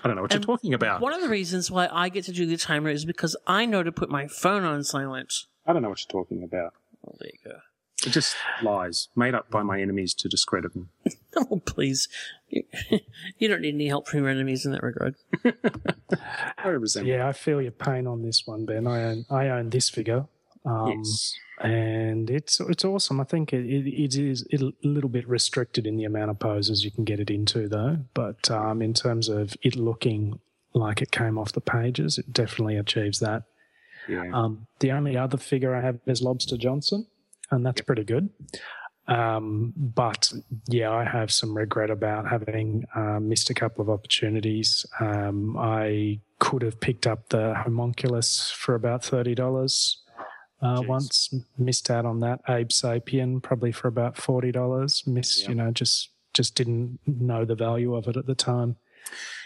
don't 0.04 0.16
know 0.16 0.22
what 0.22 0.34
And 0.34 0.46
you're 0.46 0.56
talking 0.58 0.74
about. 0.74 1.02
One 1.02 1.14
of 1.14 1.22
the 1.22 1.30
reasons 1.30 1.72
why 1.72 1.90
I 1.92 2.10
get 2.10 2.24
to 2.26 2.32
do 2.32 2.46
the 2.46 2.58
timer 2.58 2.90
is 2.90 3.04
because 3.04 3.36
I 3.48 3.66
know 3.66 3.84
to 3.84 3.92
put 3.92 4.10
my 4.10 4.28
phone 4.28 4.64
on 4.64 4.84
silent. 4.84 5.34
I 5.66 5.74
don't 5.74 5.82
know 5.82 5.90
what 5.90 6.00
you're 6.02 6.22
talking 6.24 6.44
about. 6.44 6.74
Oh, 7.06 7.16
there 7.20 7.30
you 7.34 7.52
go. 7.52 7.58
It 8.06 8.12
just 8.12 8.36
lies 8.62 9.08
made 9.16 9.34
up 9.34 9.50
by 9.50 9.64
my 9.64 9.82
enemies 9.82 10.14
to 10.16 10.30
discredit 10.30 10.76
me. 10.76 10.84
Oh, 11.52 11.62
please. 11.68 12.08
You, 12.50 12.64
you 13.38 13.48
don't 13.48 13.62
need 13.62 13.76
any 13.76 13.88
help 13.90 14.08
from 14.08 14.22
your 14.22 14.30
enemies 14.30 14.66
in 14.66 14.72
that 14.72 14.82
regard. 14.82 15.14
I 16.58 16.70
resent. 16.70 17.06
Yeah, 17.06 17.28
I 17.28 17.34
feel 17.34 17.62
your 17.62 17.72
pain 17.74 18.08
on 18.08 18.24
this 18.24 18.42
one, 18.48 18.66
Ben. 18.66 18.88
I 18.88 19.04
own 19.04 19.26
I 19.30 19.48
own 19.50 19.70
this 19.70 19.88
figure. 19.88 20.26
Um, 20.66 20.94
Yes. 20.98 21.36
And 21.60 22.30
it's 22.30 22.60
it's 22.60 22.86
awesome. 22.86 23.20
I 23.20 23.24
think 23.24 23.52
it, 23.52 23.66
it, 23.66 23.88
it 23.88 24.16
is 24.16 24.46
a 24.54 24.72
little 24.88 25.10
bit 25.10 25.28
restricted 25.28 25.88
in 25.88 25.98
the 25.98 26.04
amount 26.04 26.30
of 26.30 26.40
poses 26.40 26.84
you 26.84 26.92
can 26.92 27.04
get 27.04 27.20
it 27.20 27.30
into, 27.30 27.68
though. 27.68 27.98
But 28.14 28.50
um, 28.52 28.82
in 28.82 28.94
terms 28.94 29.28
of 29.28 29.56
it 29.64 29.76
looking 29.76 30.40
like 30.74 31.02
it 31.02 31.12
came 31.12 31.38
off 31.38 31.54
the 31.54 31.62
pages, 31.62 32.18
it 32.18 32.32
definitely 32.32 32.78
achieves 32.78 33.20
that. 33.20 33.44
Yeah. 34.08 34.30
Um, 34.34 34.68
the 34.80 34.92
only 34.92 35.18
other 35.18 35.38
figure 35.38 35.76
I 35.76 35.82
have 35.82 36.00
is 36.06 36.22
Lobster 36.22 36.58
Johnson, 36.58 37.08
and 37.50 37.66
that's 37.66 37.82
pretty 37.82 38.04
good. 38.04 38.30
Um, 39.08 39.74
but 39.76 40.32
yeah, 40.68 40.92
I 40.92 41.06
have 41.06 41.32
some 41.32 41.58
regret 41.58 41.90
about 41.90 42.28
having 42.28 42.86
uh, 42.94 43.20
missed 43.20 43.50
a 43.50 43.54
couple 43.54 43.82
of 43.82 43.90
opportunities. 43.90 44.86
Um, 45.00 45.58
I 45.58 46.20
could 46.40 46.62
have 46.62 46.80
picked 46.80 47.08
up 47.08 47.30
the 47.30 47.56
homunculus 47.56 48.52
for 48.52 48.76
about 48.76 49.04
thirty 49.04 49.34
dollars 49.34 50.04
uh, 50.62 50.82
once. 50.86 51.34
Missed 51.58 51.90
out 51.92 52.06
on 52.06 52.20
that. 52.22 52.42
Abe 52.50 52.70
Sapien 52.70 53.42
probably 53.42 53.72
for 53.72 53.88
about 53.88 54.18
forty 54.18 54.52
dollars. 54.52 55.06
Missed, 55.06 55.48
you 55.48 55.56
know, 55.56 55.72
just 55.72 56.10
just 56.34 56.56
didn't 56.56 57.00
know 57.06 57.46
the 57.46 57.56
value 57.56 57.96
of 57.96 58.08
it 58.08 58.18
at 58.18 58.26
the 58.28 58.36
time. 58.36 58.76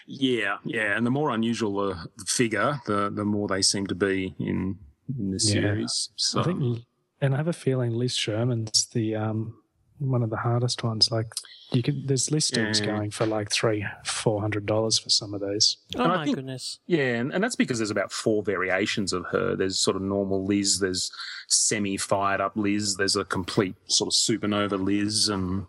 Yeah, 0.08 0.58
yeah, 0.66 0.98
and 0.98 1.06
the 1.06 1.12
more 1.12 1.30
unusual 1.30 1.76
the 2.18 2.26
figure, 2.26 2.80
the 2.88 3.10
the 3.14 3.26
more 3.26 3.48
they 3.48 3.62
seem 3.62 3.88
to 3.88 3.96
be 3.96 4.36
in 4.40 4.78
in 5.20 5.32
the 5.32 5.40
Yeah. 5.44 5.52
series. 5.52 6.10
So 6.16 6.42
I 6.42 6.44
think, 6.44 6.80
and 7.22 7.34
I 7.34 7.38
have 7.38 7.48
a 7.48 7.54
feeling 7.54 7.92
Liz 7.92 8.16
Sherman's 8.16 8.88
the 8.88 9.16
um, 9.16 9.61
one 10.02 10.24
of 10.24 10.30
the 10.30 10.38
hardest 10.38 10.84
ones. 10.84 11.12
Like 11.12 11.28
you 11.72 11.82
can, 11.84 12.06
there's 12.06 12.32
listings 12.32 12.80
Yeah. 12.80 12.88
going 12.88 13.12
for 13.12 13.26
like 13.26 13.52
three, 13.52 13.86
four 14.04 14.42
hundred 14.42 14.66
dollars 14.66 14.98
for 15.00 15.10
some 15.10 15.34
of 15.34 15.42
these. 15.42 15.78
Oh, 15.96 16.04
And 16.04 16.14
my 16.14 16.24
think- 16.26 16.36
goodness. 16.36 16.80
Yeah, 16.88 17.16
and, 17.16 17.32
and 17.34 17.44
that's 17.44 17.56
because 17.56 17.78
there's 17.80 17.92
about 17.92 18.12
four 18.12 18.44
variations 18.44 19.14
of 19.14 19.26
her. 19.32 19.56
There's 19.56 19.80
sort 19.80 19.96
of 19.96 20.02
normal 20.02 20.46
Liz, 20.46 20.80
there's 20.80 21.12
semi 21.48 21.98
fired 21.98 22.42
up 22.42 22.54
Liz, 22.56 22.96
there's 22.98 23.16
a 23.16 23.24
complete 23.26 23.76
sort 23.88 24.08
of 24.10 24.14
supernova 24.14 24.84
Liz, 24.84 25.30
and 25.30 25.66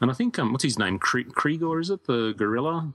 and 0.00 0.10
I 0.10 0.14
think 0.14 0.38
um, 0.38 0.52
what's 0.52 0.64
his 0.64 0.78
name, 0.78 0.98
Kre- 0.98 1.30
Krieger, 1.32 1.80
is 1.80 1.88
it 1.88 2.04
the 2.06 2.34
gorilla? 2.36 2.92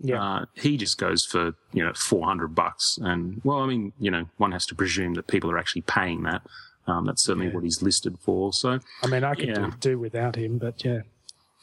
Yeah. 0.00 0.22
Uh, 0.22 0.44
he 0.54 0.76
just 0.76 0.98
goes 0.98 1.24
for 1.24 1.54
you 1.72 1.84
know 1.84 1.92
four 1.94 2.26
hundred 2.26 2.54
bucks, 2.54 2.98
and 3.00 3.40
well, 3.44 3.60
I 3.60 3.66
mean, 3.66 3.92
you 3.98 4.10
know, 4.10 4.26
one 4.38 4.52
has 4.52 4.66
to 4.66 4.74
presume 4.74 5.14
that 5.14 5.28
people 5.28 5.50
are 5.50 5.56
actually 5.58 5.82
paying 5.82 6.24
that. 6.24 6.42
Um, 6.86 7.06
that's 7.06 7.22
certainly 7.24 7.48
what 7.48 7.64
he's 7.64 7.80
listed 7.82 8.18
for. 8.20 8.52
So 8.52 8.78
I 9.02 9.06
mean, 9.06 9.24
I 9.24 9.34
could 9.34 9.48
Yeah. 9.48 9.70
do, 9.70 9.72
do 9.80 9.98
without 9.98 10.36
him, 10.36 10.58
but 10.58 10.84
yeah, 10.84 11.00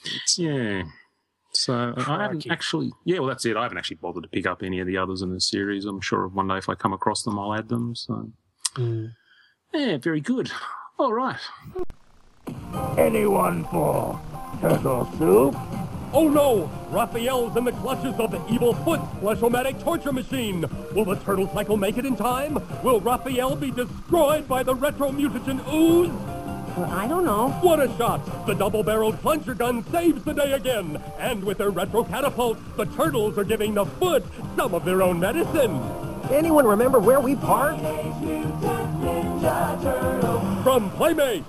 it's 0.03 0.39
yeah. 0.39 0.83
So 1.53 1.93
I 1.97 2.21
haven't 2.23 2.49
actually, 2.49 2.91
yeah, 3.03 3.19
well, 3.19 3.27
that's 3.27 3.45
it. 3.45 3.57
I 3.57 3.63
haven't 3.63 3.77
actually 3.77 3.97
bothered 3.97 4.23
to 4.23 4.29
pick 4.29 4.47
up 4.47 4.63
any 4.63 4.79
of 4.79 4.87
the 4.87 4.97
others 4.97 5.21
in 5.21 5.33
the 5.33 5.41
series. 5.41 5.85
I'm 5.85 5.99
sure 6.01 6.27
one 6.27 6.47
day 6.47 6.57
if 6.57 6.69
I 6.69 6.75
come 6.75 6.93
across 6.93 7.23
them, 7.23 7.37
I'll 7.37 7.53
add 7.53 7.67
them. 7.67 7.93
So, 7.95 8.31
Mm. 8.75 9.11
yeah, 9.73 9.97
very 9.97 10.21
good. 10.21 10.49
All 10.97 11.11
right. 11.13 11.35
Anyone 12.97 13.65
for 13.65 14.19
turtle 14.61 15.09
soup? 15.17 15.55
Oh 16.13 16.27
no! 16.27 16.69
Raphael's 16.89 17.55
in 17.55 17.63
the 17.63 17.71
clutches 17.71 18.13
of 18.19 18.31
the 18.31 18.45
evil 18.53 18.73
foot 18.73 18.99
fleshomatic 19.21 19.81
torture 19.81 20.11
machine! 20.11 20.65
Will 20.93 21.05
the 21.05 21.15
turtle 21.15 21.47
cycle 21.53 21.77
make 21.77 21.97
it 21.97 22.05
in 22.05 22.17
time? 22.17 22.59
Will 22.83 22.99
Raphael 22.99 23.55
be 23.55 23.71
destroyed 23.71 24.45
by 24.45 24.61
the 24.61 24.75
retro 24.75 25.09
mutagen 25.11 25.61
ooze? 25.73 26.11
I 26.91 27.07
don't 27.07 27.23
know. 27.25 27.49
What 27.61 27.79
a 27.79 27.87
shot! 27.97 28.45
The 28.45 28.55
double-barreled 28.55 29.21
plunger 29.21 29.53
gun 29.53 29.85
saves 29.91 30.23
the 30.23 30.33
day 30.33 30.51
again! 30.51 31.01
And 31.17 31.43
with 31.45 31.59
their 31.59 31.69
retro 31.69 32.03
catapult, 32.03 32.57
the 32.75 32.85
turtles 32.85 33.37
are 33.37 33.45
giving 33.45 33.73
the 33.73 33.85
foot 33.85 34.25
some 34.57 34.73
of 34.73 34.83
their 34.83 35.01
own 35.01 35.19
medicine! 35.19 35.81
Anyone 36.29 36.65
remember 36.65 36.99
where 36.99 37.21
we 37.21 37.35
parked? 37.35 37.81
From 40.63 40.91
Playmate! 40.91 41.43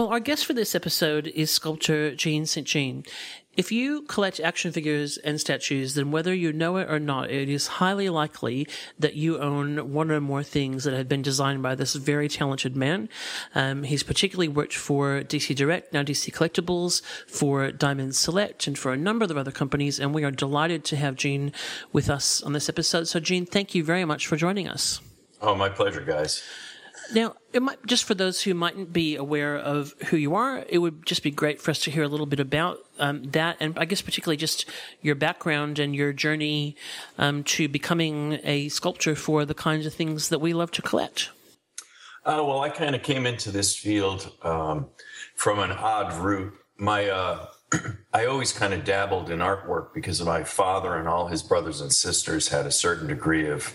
Well, 0.00 0.08
our 0.08 0.18
guest 0.18 0.46
for 0.46 0.54
this 0.54 0.74
episode 0.74 1.26
is 1.26 1.50
sculptor 1.50 2.14
Jean 2.14 2.46
St. 2.46 2.66
Jean. 2.66 3.04
If 3.54 3.70
you 3.70 4.00
collect 4.00 4.40
action 4.40 4.72
figures 4.72 5.18
and 5.18 5.38
statues, 5.38 5.92
then 5.92 6.10
whether 6.10 6.32
you 6.32 6.54
know 6.54 6.78
it 6.78 6.90
or 6.90 6.98
not, 6.98 7.30
it 7.30 7.50
is 7.50 7.66
highly 7.66 8.08
likely 8.08 8.66
that 8.98 9.14
you 9.14 9.38
own 9.38 9.92
one 9.92 10.10
or 10.10 10.18
more 10.18 10.42
things 10.42 10.84
that 10.84 10.94
have 10.94 11.06
been 11.06 11.20
designed 11.20 11.62
by 11.62 11.74
this 11.74 11.96
very 11.96 12.30
talented 12.30 12.74
man. 12.74 13.10
Um, 13.54 13.82
he's 13.82 14.02
particularly 14.02 14.48
worked 14.48 14.74
for 14.74 15.20
DC 15.20 15.54
Direct, 15.54 15.92
now 15.92 16.02
DC 16.02 16.32
Collectibles, 16.32 17.02
for 17.26 17.70
Diamond 17.70 18.16
Select, 18.16 18.66
and 18.66 18.78
for 18.78 18.94
a 18.94 18.96
number 18.96 19.26
of 19.26 19.36
other 19.36 19.52
companies. 19.52 20.00
And 20.00 20.14
we 20.14 20.24
are 20.24 20.30
delighted 20.30 20.82
to 20.84 20.96
have 20.96 21.16
Jean 21.16 21.52
with 21.92 22.08
us 22.08 22.42
on 22.42 22.54
this 22.54 22.70
episode. 22.70 23.06
So, 23.06 23.20
Jean, 23.20 23.44
thank 23.44 23.74
you 23.74 23.84
very 23.84 24.06
much 24.06 24.26
for 24.26 24.36
joining 24.36 24.66
us. 24.66 25.02
Oh, 25.42 25.54
my 25.54 25.68
pleasure, 25.68 26.00
guys. 26.00 26.42
Now, 27.12 27.34
it 27.52 27.62
might, 27.62 27.84
just 27.86 28.04
for 28.04 28.14
those 28.14 28.42
who 28.42 28.54
mightn't 28.54 28.92
be 28.92 29.16
aware 29.16 29.56
of 29.56 29.94
who 30.08 30.16
you 30.16 30.34
are, 30.34 30.64
it 30.68 30.78
would 30.78 31.04
just 31.04 31.22
be 31.22 31.30
great 31.30 31.60
for 31.60 31.70
us 31.72 31.80
to 31.80 31.90
hear 31.90 32.02
a 32.02 32.08
little 32.08 32.26
bit 32.26 32.40
about 32.40 32.78
um, 32.98 33.24
that, 33.30 33.56
and 33.58 33.76
I 33.78 33.84
guess 33.84 34.00
particularly 34.00 34.36
just 34.36 34.64
your 35.02 35.14
background 35.14 35.78
and 35.78 35.94
your 35.94 36.12
journey 36.12 36.76
um, 37.18 37.42
to 37.44 37.68
becoming 37.68 38.38
a 38.44 38.68
sculptor 38.68 39.16
for 39.16 39.44
the 39.44 39.54
kinds 39.54 39.86
of 39.86 39.94
things 39.94 40.28
that 40.28 40.38
we 40.40 40.52
love 40.52 40.70
to 40.72 40.82
collect. 40.82 41.30
Uh, 42.24 42.44
well, 42.46 42.60
I 42.60 42.68
kind 42.68 42.94
of 42.94 43.02
came 43.02 43.26
into 43.26 43.50
this 43.50 43.74
field 43.74 44.30
um, 44.42 44.88
from 45.34 45.58
an 45.58 45.72
odd 45.72 46.12
route. 46.14 46.52
My 46.76 47.08
uh, 47.08 47.46
I 48.12 48.26
always 48.26 48.52
kind 48.52 48.74
of 48.74 48.84
dabbled 48.84 49.30
in 49.30 49.38
artwork 49.38 49.94
because 49.94 50.22
my 50.22 50.44
father 50.44 50.96
and 50.96 51.08
all 51.08 51.28
his 51.28 51.42
brothers 51.42 51.80
and 51.80 51.92
sisters 51.92 52.48
had 52.48 52.66
a 52.66 52.70
certain 52.70 53.08
degree 53.08 53.48
of 53.48 53.72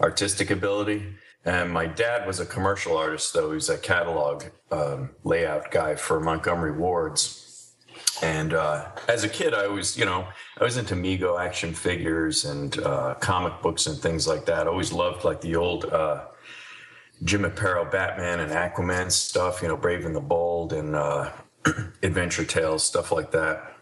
artistic 0.00 0.50
ability. 0.50 1.14
And 1.44 1.72
my 1.72 1.86
dad 1.86 2.26
was 2.26 2.38
a 2.38 2.46
commercial 2.46 2.96
artist, 2.96 3.34
though. 3.34 3.52
He's 3.52 3.68
a 3.68 3.76
catalog 3.76 4.44
um, 4.70 5.10
layout 5.24 5.70
guy 5.70 5.96
for 5.96 6.20
Montgomery 6.20 6.72
Wards. 6.72 7.74
And 8.22 8.54
uh, 8.54 8.90
as 9.08 9.24
a 9.24 9.28
kid, 9.28 9.52
I 9.52 9.66
was, 9.66 9.98
you 9.98 10.04
know, 10.04 10.28
I 10.58 10.64
was 10.64 10.76
into 10.76 10.94
Mego 10.94 11.40
action 11.44 11.74
figures 11.74 12.44
and 12.44 12.78
uh, 12.78 13.14
comic 13.14 13.60
books 13.60 13.86
and 13.86 13.98
things 13.98 14.28
like 14.28 14.46
that. 14.46 14.66
I 14.66 14.70
always 14.70 14.92
loved 14.92 15.24
like 15.24 15.40
the 15.40 15.56
old 15.56 15.86
uh, 15.86 16.26
Jim 17.24 17.42
Aparo 17.42 17.90
Batman 17.90 18.40
and 18.40 18.52
Aquaman 18.52 19.10
stuff, 19.10 19.62
you 19.62 19.68
know, 19.68 19.76
Brave 19.76 20.04
and 20.04 20.14
the 20.14 20.20
Bold 20.20 20.72
and 20.72 20.94
uh, 20.94 21.30
Adventure 22.02 22.44
Tales, 22.44 22.84
stuff 22.84 23.10
like 23.10 23.32
that. 23.32 23.76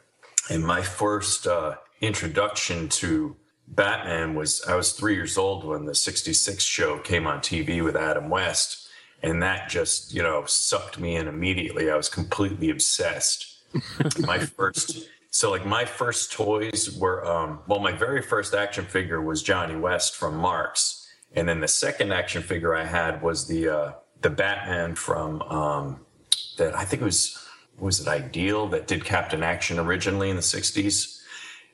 And 0.48 0.64
my 0.64 0.80
first 0.80 1.46
uh, 1.46 1.74
introduction 2.00 2.88
to 2.88 3.36
Batman 3.70 4.34
was 4.34 4.62
I 4.66 4.74
was 4.74 4.92
three 4.92 5.14
years 5.14 5.38
old 5.38 5.64
when 5.64 5.84
the 5.84 5.94
66 5.94 6.62
show 6.62 6.98
came 6.98 7.26
on 7.26 7.40
TV 7.40 7.82
with 7.82 7.96
Adam 7.96 8.28
West. 8.28 8.88
And 9.22 9.42
that 9.42 9.68
just, 9.68 10.14
you 10.14 10.22
know, 10.22 10.44
sucked 10.46 10.98
me 10.98 11.16
in 11.16 11.28
immediately. 11.28 11.90
I 11.90 11.96
was 11.96 12.08
completely 12.08 12.70
obsessed. 12.70 13.46
my 14.20 14.38
first, 14.38 15.08
so 15.30 15.50
like 15.50 15.64
my 15.66 15.84
first 15.84 16.32
toys 16.32 16.96
were, 16.98 17.24
um, 17.24 17.60
well, 17.68 17.80
my 17.80 17.92
very 17.92 18.22
first 18.22 18.54
action 18.54 18.86
figure 18.86 19.20
was 19.20 19.42
Johnny 19.42 19.76
West 19.76 20.16
from 20.16 20.36
Marx. 20.36 21.08
And 21.34 21.48
then 21.48 21.60
the 21.60 21.68
second 21.68 22.12
action 22.12 22.42
figure 22.42 22.74
I 22.74 22.84
had 22.84 23.22
was 23.22 23.46
the, 23.46 23.68
uh, 23.68 23.92
the 24.22 24.30
Batman 24.30 24.94
from, 24.94 25.42
um, 25.42 26.00
that 26.56 26.74
I 26.74 26.84
think 26.84 27.02
it 27.02 27.04
was, 27.04 27.38
was 27.78 28.00
it 28.00 28.08
Ideal 28.08 28.68
that 28.68 28.86
did 28.86 29.04
Captain 29.04 29.42
Action 29.42 29.78
originally 29.78 30.30
in 30.30 30.36
the 30.36 30.42
60s? 30.42 31.19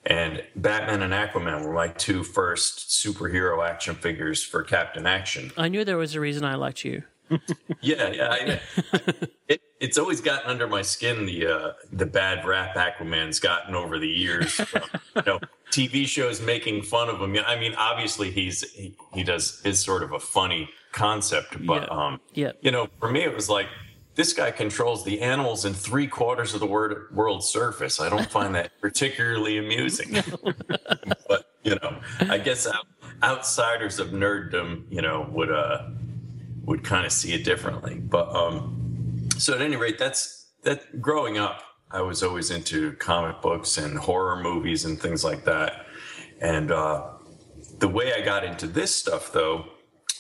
And 0.07 0.43
Batman 0.55 1.03
and 1.03 1.13
Aquaman 1.13 1.65
were 1.65 1.73
my 1.73 1.89
two 1.89 2.23
first 2.23 2.89
superhero 2.91 3.67
action 3.69 3.97
figures 3.97 4.43
for 4.43 4.63
Captain 4.63 5.05
Action. 5.07 5.51
I 5.57 5.69
knew 5.69 5.85
there 5.85 5.97
was 5.99 6.15
a 6.15 6.21
reason 6.21 6.45
I 6.45 6.55
liked 6.55 6.85
you. 6.85 7.03
Yeah, 7.83 8.09
yeah. 8.09 8.29
I, 8.31 8.61
it, 9.49 9.61
it's 9.81 9.99
always 9.99 10.21
gotten 10.21 10.49
under 10.49 10.67
my 10.67 10.83
skin 10.83 11.27
the 11.27 11.47
uh, 11.47 11.73
the 11.93 12.07
bad 12.07 12.47
rap 12.47 12.75
Aquaman's 12.77 13.39
gotten 13.39 13.75
over 13.75 13.99
the 13.99 14.09
years. 14.09 14.53
From, 14.53 14.83
you 15.17 15.23
know, 15.27 15.41
TV 15.73 16.07
shows 16.07 16.41
making 16.41 16.83
fun 16.83 17.09
of 17.09 17.21
him. 17.21 17.37
I 17.47 17.57
mean, 17.59 17.75
obviously 17.75 18.31
he's 18.31 18.63
he, 18.73 18.97
he 19.13 19.25
does 19.25 19.61
is 19.65 19.79
sort 19.81 20.03
of 20.05 20.13
a 20.13 20.19
funny 20.21 20.71
concept, 20.93 21.65
but 21.67 21.83
Yeah. 21.83 21.89
um, 22.07 22.21
Yeah. 22.33 22.53
you 22.63 22.71
know, 22.71 22.89
for 22.99 23.11
me 23.11 23.23
it 23.25 23.35
was 23.35 23.51
like 23.51 23.67
this 24.17 24.33
guy 24.33 24.51
controls 24.51 25.05
the 25.05 25.21
animals 25.21 25.65
in 25.67 25.75
three 25.75 26.07
quarters 26.07 26.55
of 26.55 26.61
the 26.61 26.67
word, 26.67 27.15
world's 27.15 27.47
surface. 27.47 28.01
I 28.01 28.09
don't 28.09 28.29
find 28.31 28.55
that 28.55 28.73
particularly 28.81 29.59
amusing. 29.59 30.17
but 31.29 31.53
you 31.63 31.77
know, 31.77 32.01
I 32.21 32.39
guess 32.39 32.67
out, 32.67 32.87
outsiders 33.23 33.99
of 33.99 34.09
nerddom, 34.09 34.85
you 34.91 35.03
know, 35.03 35.29
would 35.33 35.53
uh 35.53 35.91
would 36.65 36.83
kind 36.83 37.07
of 37.07 37.13
see 37.13 37.33
it 37.33 37.45
differently. 37.45 37.97
But 37.97 38.35
um, 38.35 39.29
so 39.39 39.55
at 39.55 39.61
any 39.61 39.77
rate, 39.77 39.99
that's 39.99 40.47
that. 40.63 41.01
Growing 41.01 41.37
up, 41.39 41.63
I 41.91 42.01
was 42.01 42.23
always 42.23 42.51
into 42.51 42.93
comic 42.95 43.43
books 43.43 43.77
and 43.77 43.99
horror 43.99 44.43
movies 44.43 44.87
and 44.87 44.99
things 44.99 45.25
like 45.25 45.45
that. 45.45 45.87
And 46.41 46.73
uh, 46.73 47.11
the 47.79 47.89
way 47.89 48.15
I 48.15 48.23
got 48.23 48.45
into 48.45 48.67
this 48.67 48.97
stuff, 48.97 49.31
though, 49.33 49.67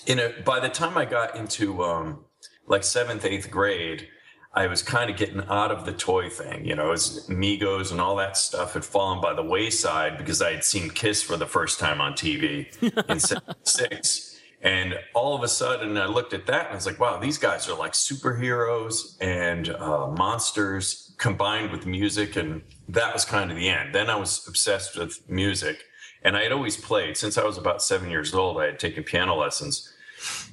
in 0.06 0.18
a 0.18 0.34
by 0.44 0.60
the 0.60 0.68
time 0.68 0.98
I 0.98 1.06
got 1.06 1.34
into 1.34 1.82
um, 1.82 2.25
like 2.66 2.84
seventh, 2.84 3.24
eighth 3.24 3.50
grade, 3.50 4.08
I 4.52 4.66
was 4.68 4.82
kind 4.82 5.10
of 5.10 5.16
getting 5.16 5.42
out 5.48 5.70
of 5.70 5.84
the 5.84 5.92
toy 5.92 6.30
thing. 6.30 6.64
You 6.64 6.74
know, 6.74 6.92
as 6.92 7.28
Megos 7.28 7.92
and 7.92 8.00
all 8.00 8.16
that 8.16 8.36
stuff 8.36 8.74
had 8.74 8.84
fallen 8.84 9.20
by 9.20 9.34
the 9.34 9.42
wayside 9.42 10.16
because 10.18 10.40
I 10.40 10.52
had 10.52 10.64
seen 10.64 10.90
Kiss 10.90 11.22
for 11.22 11.36
the 11.36 11.46
first 11.46 11.78
time 11.78 12.00
on 12.00 12.14
TV 12.14 12.66
in 13.10 13.20
'76. 13.20 14.36
And 14.62 14.98
all 15.14 15.36
of 15.36 15.42
a 15.42 15.48
sudden, 15.48 15.96
I 15.98 16.06
looked 16.06 16.32
at 16.32 16.46
that 16.46 16.66
and 16.66 16.72
I 16.72 16.74
was 16.74 16.86
like, 16.86 16.98
wow, 16.98 17.18
these 17.18 17.38
guys 17.38 17.68
are 17.68 17.78
like 17.78 17.92
superheroes 17.92 19.16
and 19.20 19.68
uh, 19.68 20.08
monsters 20.08 21.14
combined 21.18 21.70
with 21.70 21.86
music. 21.86 22.36
And 22.36 22.62
that 22.88 23.12
was 23.12 23.24
kind 23.24 23.50
of 23.50 23.56
the 23.56 23.68
end. 23.68 23.94
Then 23.94 24.08
I 24.08 24.16
was 24.16 24.46
obsessed 24.48 24.98
with 24.98 25.28
music. 25.28 25.84
And 26.22 26.36
I 26.36 26.42
had 26.42 26.52
always 26.52 26.76
played 26.76 27.16
since 27.16 27.38
I 27.38 27.44
was 27.44 27.58
about 27.58 27.82
seven 27.82 28.10
years 28.10 28.34
old. 28.34 28.58
I 28.58 28.66
had 28.66 28.80
taken 28.80 29.04
piano 29.04 29.36
lessons. 29.36 29.92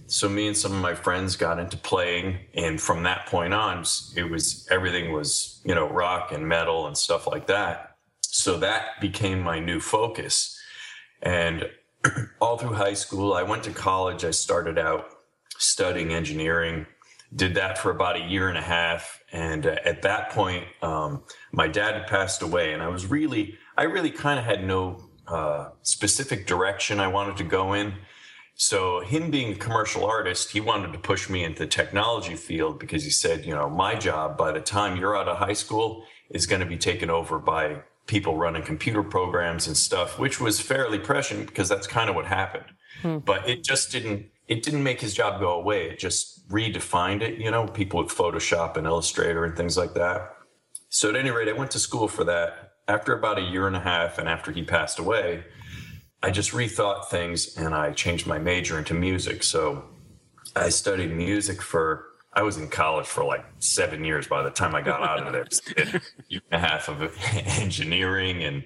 So 0.08 0.30
me 0.30 0.48
and 0.48 0.58
some 0.58 0.74
of 0.74 0.82
my 0.82 0.96
friends 0.96 1.36
got 1.36 1.60
into 1.60 1.78
playing. 1.78 2.40
And 2.54 2.80
from 2.80 3.04
that 3.04 3.26
point 3.28 3.54
on, 3.54 3.84
it 4.16 4.30
was 4.30 4.68
everything 4.70 5.12
was, 5.12 5.62
you 5.66 5.74
know, 5.74 5.88
rock 5.88 6.32
and 6.32 6.48
metal 6.48 6.88
and 6.88 6.98
stuff 6.98 7.28
like 7.28 7.48
that. 7.48 7.96
So 8.22 8.58
that 8.60 9.00
became 9.00 9.42
my 9.42 9.60
new 9.60 9.80
focus. 9.80 10.60
And 11.22 11.70
all 12.42 12.58
through 12.58 12.74
high 12.74 12.94
school. 12.94 13.34
I 13.34 13.44
went 13.44 13.64
to 13.64 13.72
college. 13.72 14.24
I 14.24 14.32
started 14.32 14.78
out 14.78 15.10
studying 15.58 16.14
engineering, 16.14 16.86
did 17.36 17.56
that 17.56 17.78
for 17.78 17.92
about 17.92 18.16
a 18.16 18.26
year 18.26 18.50
and 18.50 18.58
a 18.58 18.62
half. 18.62 19.22
And 19.32 19.66
uh, 19.66 19.76
at 19.86 20.02
that 20.04 20.32
point, 20.32 20.66
um, 20.82 21.24
my 21.52 21.68
dad 21.68 21.96
had 21.96 22.08
passed 22.08 22.42
away, 22.42 22.74
and 22.74 22.82
I 22.82 22.88
was 22.88 23.08
really, 23.08 23.58
I 23.78 23.84
really 23.84 24.12
kind 24.12 24.40
of 24.40 24.46
had 24.46 24.64
no 24.64 25.04
uh, 25.28 25.70
specific 25.82 26.46
direction 26.46 27.00
I 27.00 27.08
wanted 27.08 27.38
to 27.38 27.44
go 27.44 27.74
in. 27.74 27.94
So, 28.66 29.02
him 29.02 29.30
being 29.30 29.52
a 29.52 29.56
commercial 29.56 30.06
artist, 30.06 30.52
he 30.52 30.62
wanted 30.62 30.94
to 30.94 30.98
push 30.98 31.30
me 31.30 31.44
into 31.44 31.64
the 31.64 31.68
technology 31.68 32.36
field 32.36 32.80
because 32.80 33.04
he 33.04 33.10
said, 33.10 33.46
you 33.46 33.54
know, 33.54 33.70
my 33.70 33.94
job 33.94 34.38
by 34.38 34.54
the 34.54 34.62
time 34.62 34.96
you're 34.96 35.18
out 35.18 35.28
of 35.28 35.36
high 35.36 35.52
school 35.52 36.06
is 36.30 36.46
going 36.46 36.62
to 36.62 36.66
be 36.66 36.78
taken 36.78 37.10
over 37.10 37.40
by 37.40 37.82
people 38.08 38.38
running 38.38 38.64
computer 38.64 39.04
programs 39.04 39.68
and 39.68 39.76
stuff, 39.76 40.18
which 40.18 40.40
was 40.40 40.62
fairly 40.62 40.98
prescient 40.98 41.48
because 41.48 41.68
that's 41.68 41.88
kind 41.88 42.10
of 42.10 42.16
what 42.16 42.26
happened. 42.26 42.64
Hmm. 43.02 43.18
But 43.18 43.50
it 43.50 43.66
just 43.66 43.92
didn't 43.92 44.28
it 44.48 44.64
didn't 44.64 44.84
make 44.84 45.02
his 45.02 45.14
job 45.14 45.42
go 45.42 45.52
away. 45.60 45.90
It 45.90 46.00
just 46.00 46.48
redefined 46.48 47.22
it, 47.22 47.40
you 47.40 47.52
know, 47.52 47.68
people 47.68 48.02
with 48.02 48.16
Photoshop 48.16 48.78
and 48.78 48.88
Illustrator 48.88 49.44
and 49.44 49.58
things 49.58 49.78
like 49.78 49.94
that. 49.96 50.38
So 50.88 51.10
at 51.10 51.18
any 51.18 51.32
rate, 51.32 51.50
I 51.50 51.54
went 51.54 51.72
to 51.72 51.80
school 51.80 52.08
for 52.08 52.24
that. 52.24 52.76
After 52.88 53.14
about 53.14 53.40
a 53.40 53.42
year 53.42 53.68
and 53.68 53.76
a 53.76 53.82
half 53.82 54.18
and 54.18 54.30
after 54.30 54.54
he 54.54 54.64
passed 54.64 55.00
away, 55.00 55.44
I 56.24 56.32
just 56.32 56.52
rethought 56.52 57.06
things 57.10 57.58
and 57.58 57.76
I 57.76 57.92
changed 57.92 58.26
my 58.26 58.40
major 58.40 58.80
into 58.80 58.94
music. 58.94 59.44
So 59.44 59.84
I 60.56 60.70
studied 60.70 61.12
music 61.12 61.62
for 61.62 62.08
I 62.36 62.42
was 62.42 62.58
in 62.58 62.70
college 62.70 63.06
for 63.06 63.24
like 63.24 63.46
seven 63.60 64.04
years 64.04 64.28
by 64.28 64.42
the 64.42 64.50
time 64.50 64.74
I 64.74 64.82
got 64.82 65.04
out 65.04 65.28
of 65.28 65.34
there. 65.34 66.02
Year 66.30 66.42
and 66.50 66.64
a 66.64 66.68
half 66.68 66.90
of 66.90 67.02
engineering, 67.62 68.44
and 68.44 68.64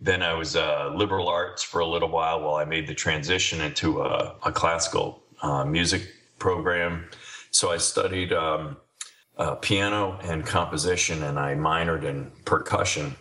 then 0.00 0.22
I 0.22 0.32
was 0.32 0.56
uh, 0.56 0.90
liberal 0.94 1.28
arts 1.28 1.62
for 1.62 1.80
a 1.80 1.86
little 1.86 2.08
while 2.08 2.40
while 2.40 2.54
I 2.54 2.64
made 2.64 2.86
the 2.86 2.94
transition 2.94 3.60
into 3.60 4.00
a, 4.00 4.36
a 4.44 4.52
classical 4.52 5.22
uh, 5.42 5.66
music 5.66 6.08
program. 6.38 7.10
So 7.50 7.70
I 7.70 7.76
studied 7.76 8.32
um, 8.32 8.78
uh, 9.36 9.56
piano 9.56 10.18
and 10.22 10.46
composition, 10.46 11.22
and 11.24 11.38
I 11.38 11.54
minored 11.54 12.04
in 12.04 12.30
percussion. 12.46 13.16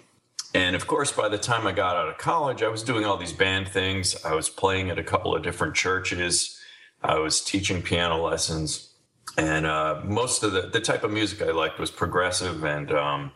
And 0.54 0.76
of 0.76 0.88
course, 0.88 1.12
by 1.12 1.30
the 1.30 1.38
time 1.38 1.68
I 1.68 1.72
got 1.72 1.96
out 1.96 2.10
of 2.10 2.18
college, 2.18 2.64
I 2.64 2.70
was 2.70 2.84
doing 2.84 3.06
all 3.06 3.18
these 3.18 3.34
band 3.34 3.68
things. 3.68 4.16
I 4.26 4.34
was 4.34 4.50
playing 4.50 4.90
at 4.90 4.98
a 4.98 5.04
couple 5.04 5.36
of 5.36 5.44
different 5.44 5.76
churches. 5.76 6.60
I 7.04 7.20
was 7.20 7.42
teaching 7.42 7.82
piano 7.82 8.22
lessons 8.22 8.90
and 9.38 9.66
uh, 9.66 10.02
most 10.04 10.44
of 10.44 10.52
the 10.52 10.62
the 10.62 10.80
type 10.82 11.04
of 11.04 11.12
music 11.12 11.42
I 11.42 11.52
liked 11.52 11.80
was 11.80 11.92
progressive 11.92 12.64
and 12.64 12.92
um, 12.92 13.32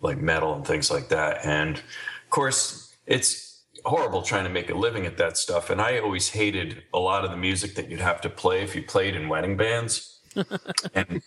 like 0.00 0.18
metal 0.18 0.54
and 0.54 0.66
things 0.66 0.90
like 0.90 1.08
that. 1.08 1.44
And 1.44 1.76
of 1.76 2.30
course, 2.30 2.94
it's 3.06 3.62
horrible 3.84 4.22
trying 4.22 4.44
to 4.44 4.50
make 4.50 4.70
a 4.70 4.74
living 4.74 5.06
at 5.06 5.16
that 5.18 5.36
stuff. 5.36 5.70
And 5.70 5.80
I 5.80 5.98
always 5.98 6.30
hated 6.30 6.82
a 6.92 6.98
lot 6.98 7.24
of 7.24 7.30
the 7.30 7.36
music 7.36 7.74
that 7.76 7.90
you'd 7.90 8.00
have 8.00 8.20
to 8.22 8.30
play 8.30 8.62
if 8.62 8.74
you 8.74 8.82
played 8.82 9.14
in 9.14 9.28
wedding 9.28 9.56
bands. 9.56 10.20
and 10.94 11.22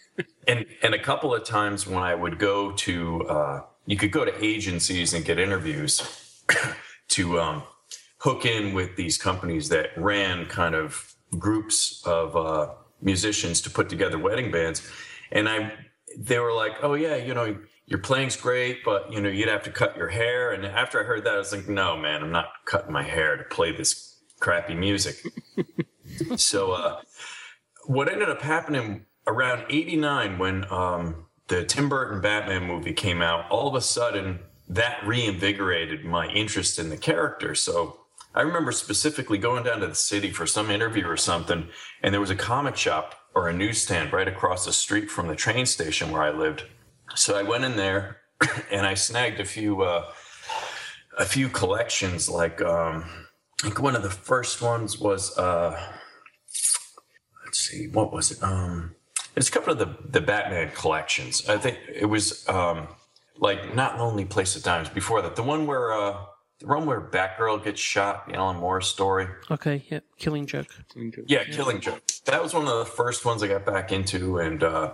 and 0.47 0.65
and 0.81 0.93
a 0.93 0.99
couple 0.99 1.33
of 1.33 1.43
times 1.43 1.87
when 1.87 2.03
I 2.03 2.15
would 2.15 2.37
go 2.37 2.71
to 2.71 3.27
uh, 3.27 3.61
you 3.85 3.97
could 3.97 4.11
go 4.11 4.25
to 4.25 4.43
agencies 4.43 5.13
and 5.13 5.25
get 5.25 5.39
interviews 5.39 6.43
to 7.09 7.39
um, 7.39 7.63
hook 8.19 8.45
in 8.45 8.73
with 8.73 8.95
these 8.95 9.17
companies 9.17 9.69
that 9.69 9.89
ran 9.97 10.45
kind 10.45 10.75
of 10.75 11.13
groups 11.37 12.01
of 12.05 12.35
uh, 12.35 12.69
musicians 13.01 13.61
to 13.61 13.69
put 13.69 13.89
together 13.89 14.17
wedding 14.17 14.51
bands, 14.51 14.87
and 15.31 15.49
I 15.49 15.73
they 16.17 16.39
were 16.39 16.53
like, 16.53 16.83
oh 16.83 16.93
yeah, 16.93 17.15
you 17.15 17.33
know. 17.33 17.57
Your 17.87 17.99
playing's 17.99 18.37
great, 18.37 18.85
but 18.85 19.11
you 19.11 19.19
know 19.19 19.27
you'd 19.27 19.49
have 19.49 19.63
to 19.63 19.69
cut 19.69 19.97
your 19.97 20.07
hair. 20.07 20.53
And 20.53 20.65
after 20.65 21.01
I 21.01 21.03
heard 21.03 21.25
that, 21.25 21.33
I 21.33 21.37
was 21.37 21.51
like, 21.51 21.67
"No, 21.67 21.97
man, 21.97 22.21
I'm 22.21 22.31
not 22.31 22.45
cutting 22.63 22.93
my 22.93 23.03
hair 23.03 23.35
to 23.35 23.43
play 23.43 23.73
this 23.75 24.15
crappy 24.39 24.75
music." 24.75 25.21
so, 26.37 26.71
uh, 26.71 27.01
what 27.87 28.09
ended 28.09 28.29
up 28.29 28.41
happening 28.41 29.07
around 29.27 29.65
89 29.69 30.37
when 30.37 30.71
um, 30.71 31.25
the 31.47 31.65
Tim 31.65 31.89
Burton 31.89 32.21
Batman 32.21 32.65
movie 32.65 32.93
came 32.93 33.21
out, 33.21 33.49
all 33.49 33.67
of 33.67 33.75
a 33.75 33.81
sudden 33.81 34.39
that 34.69 35.05
reinvigorated 35.05 36.05
my 36.05 36.27
interest 36.27 36.79
in 36.79 36.89
the 36.89 36.97
character. 36.97 37.53
So 37.55 37.99
I 38.33 38.41
remember 38.41 38.71
specifically 38.71 39.37
going 39.37 39.65
down 39.65 39.81
to 39.81 39.87
the 39.87 39.95
city 39.95 40.31
for 40.31 40.47
some 40.47 40.71
interview 40.71 41.05
or 41.05 41.17
something, 41.17 41.67
and 42.01 42.13
there 42.13 42.21
was 42.21 42.29
a 42.29 42.35
comic 42.35 42.77
shop 42.77 43.15
or 43.35 43.49
a 43.49 43.53
newsstand 43.53 44.13
right 44.13 44.27
across 44.27 44.65
the 44.65 44.73
street 44.73 45.11
from 45.11 45.27
the 45.27 45.35
train 45.35 45.65
station 45.65 46.11
where 46.11 46.23
I 46.23 46.31
lived. 46.31 46.63
So 47.15 47.37
I 47.37 47.43
went 47.43 47.65
in 47.65 47.75
there 47.75 48.21
and 48.71 48.85
I 48.85 48.93
snagged 48.93 49.39
a 49.41 49.45
few 49.45 49.81
uh, 49.81 50.05
a 51.17 51.25
few 51.25 51.49
collections. 51.49 52.29
Like 52.29 52.61
um, 52.61 53.03
I 53.59 53.63
think 53.63 53.81
one 53.81 53.97
of 53.97 54.03
the 54.03 54.09
first 54.09 54.61
ones 54.61 54.97
was 54.97 55.37
uh, 55.37 55.77
let's 57.45 57.59
see, 57.59 57.87
what 57.87 58.13
was 58.13 58.31
it? 58.31 58.41
Um, 58.41 58.95
it's 59.35 59.49
a 59.49 59.51
couple 59.51 59.73
of 59.73 59.79
the 59.79 59.95
the 60.09 60.21
Batman 60.21 60.71
collections. 60.71 61.47
I 61.49 61.57
think 61.57 61.79
it 61.93 62.05
was 62.05 62.47
um, 62.49 62.87
like 63.37 63.75
not 63.75 63.97
Lonely 63.97 64.25
Place 64.25 64.55
of 64.55 64.63
Times 64.63 64.89
Before 64.89 65.21
that, 65.21 65.35
the 65.35 65.43
one 65.43 65.65
where 65.67 65.93
uh, 65.93 66.17
the 66.59 66.67
one 66.67 66.85
where 66.85 67.01
Batgirl 67.01 67.63
gets 67.63 67.81
shot, 67.81 68.27
the 68.27 68.35
Alan 68.35 68.57
Moore 68.57 68.81
story. 68.81 69.27
Okay, 69.49 69.83
yeah, 69.89 69.99
Killing 70.17 70.45
Joke. 70.45 70.67
Killing 70.93 71.11
Joke. 71.11 71.25
Yeah, 71.27 71.43
Killing 71.45 71.81
Joke. 71.81 72.01
That 72.25 72.41
was 72.41 72.53
one 72.53 72.67
of 72.67 72.77
the 72.77 72.85
first 72.85 73.25
ones 73.25 73.41
I 73.41 73.47
got 73.47 73.65
back 73.65 73.91
into, 73.91 74.37
and 74.37 74.63
uh, 74.63 74.93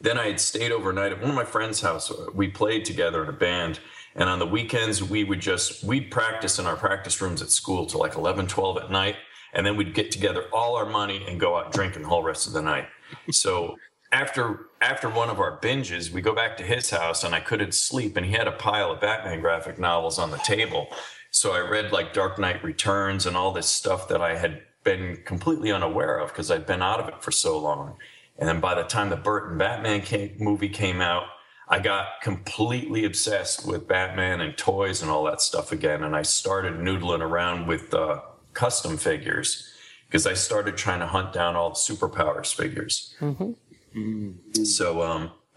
then 0.00 0.18
I 0.18 0.28
had 0.28 0.40
stayed 0.40 0.72
overnight 0.72 1.12
at 1.12 1.20
one 1.20 1.28
of 1.28 1.36
my 1.36 1.44
friends' 1.44 1.80
house. 1.82 2.10
We 2.34 2.48
played 2.48 2.84
together 2.84 3.22
in 3.22 3.28
a 3.28 3.32
band, 3.32 3.80
and 4.14 4.28
on 4.28 4.38
the 4.38 4.46
weekends 4.46 5.02
we 5.02 5.24
would 5.24 5.40
just 5.40 5.84
we'd 5.84 6.10
practice 6.10 6.58
in 6.58 6.66
our 6.66 6.76
practice 6.76 7.20
rooms 7.20 7.42
at 7.42 7.50
school 7.50 7.86
till 7.86 8.00
like 8.00 8.16
11, 8.16 8.46
12 8.46 8.78
at 8.78 8.90
night, 8.90 9.16
and 9.52 9.66
then 9.66 9.76
we'd 9.76 9.94
get 9.94 10.10
together 10.10 10.44
all 10.52 10.76
our 10.76 10.86
money 10.86 11.24
and 11.28 11.38
go 11.38 11.56
out 11.56 11.72
drinking 11.72 12.02
the 12.02 12.08
whole 12.08 12.22
rest 12.22 12.46
of 12.46 12.54
the 12.54 12.62
night. 12.62 12.86
So 13.30 13.76
after 14.12 14.66
after 14.80 15.08
one 15.08 15.28
of 15.28 15.40
our 15.40 15.58
binges, 15.60 16.10
we 16.10 16.20
go 16.20 16.34
back 16.34 16.56
to 16.58 16.62
his 16.62 16.90
house, 16.90 17.24
and 17.24 17.34
I 17.34 17.40
couldn't 17.40 17.74
sleep, 17.74 18.16
and 18.16 18.24
he 18.24 18.32
had 18.32 18.46
a 18.46 18.52
pile 18.52 18.92
of 18.92 19.00
Batman 19.00 19.40
graphic 19.40 19.78
novels 19.78 20.18
on 20.18 20.30
the 20.30 20.38
table. 20.38 20.88
So 21.30 21.52
I 21.52 21.60
read 21.60 21.90
like 21.90 22.12
Dark 22.12 22.38
Knight 22.38 22.62
Returns 22.62 23.26
and 23.26 23.36
all 23.36 23.52
this 23.52 23.68
stuff 23.68 24.06
that 24.08 24.20
I 24.20 24.36
had 24.36 24.62
been 24.84 25.18
completely 25.24 25.72
unaware 25.72 26.18
of 26.18 26.28
because 26.28 26.50
I'd 26.50 26.66
been 26.66 26.82
out 26.82 27.00
of 27.00 27.08
it 27.08 27.22
for 27.22 27.32
so 27.32 27.58
long. 27.58 27.96
And 28.38 28.48
then 28.48 28.60
by 28.60 28.74
the 28.74 28.84
time 28.84 29.10
the 29.10 29.16
Burton 29.16 29.58
Batman 29.58 30.02
came, 30.02 30.36
movie 30.38 30.68
came 30.68 31.00
out, 31.00 31.24
I 31.68 31.80
got 31.80 32.20
completely 32.22 33.04
obsessed 33.04 33.66
with 33.66 33.88
Batman 33.88 34.40
and 34.40 34.56
toys 34.56 35.02
and 35.02 35.10
all 35.10 35.24
that 35.24 35.40
stuff 35.40 35.72
again. 35.72 36.04
And 36.04 36.14
I 36.14 36.22
started 36.22 36.74
noodling 36.74 37.20
around 37.20 37.66
with 37.66 37.92
uh, 37.94 38.20
custom 38.52 38.96
figures 38.96 39.73
because 40.14 40.28
I 40.28 40.34
started 40.34 40.76
trying 40.76 41.00
to 41.00 41.08
hunt 41.08 41.32
down 41.32 41.56
all 41.56 41.70
the 41.70 41.74
superpowers 41.74 42.54
figures. 42.54 43.16
So 44.64 45.02
um, 45.02 45.32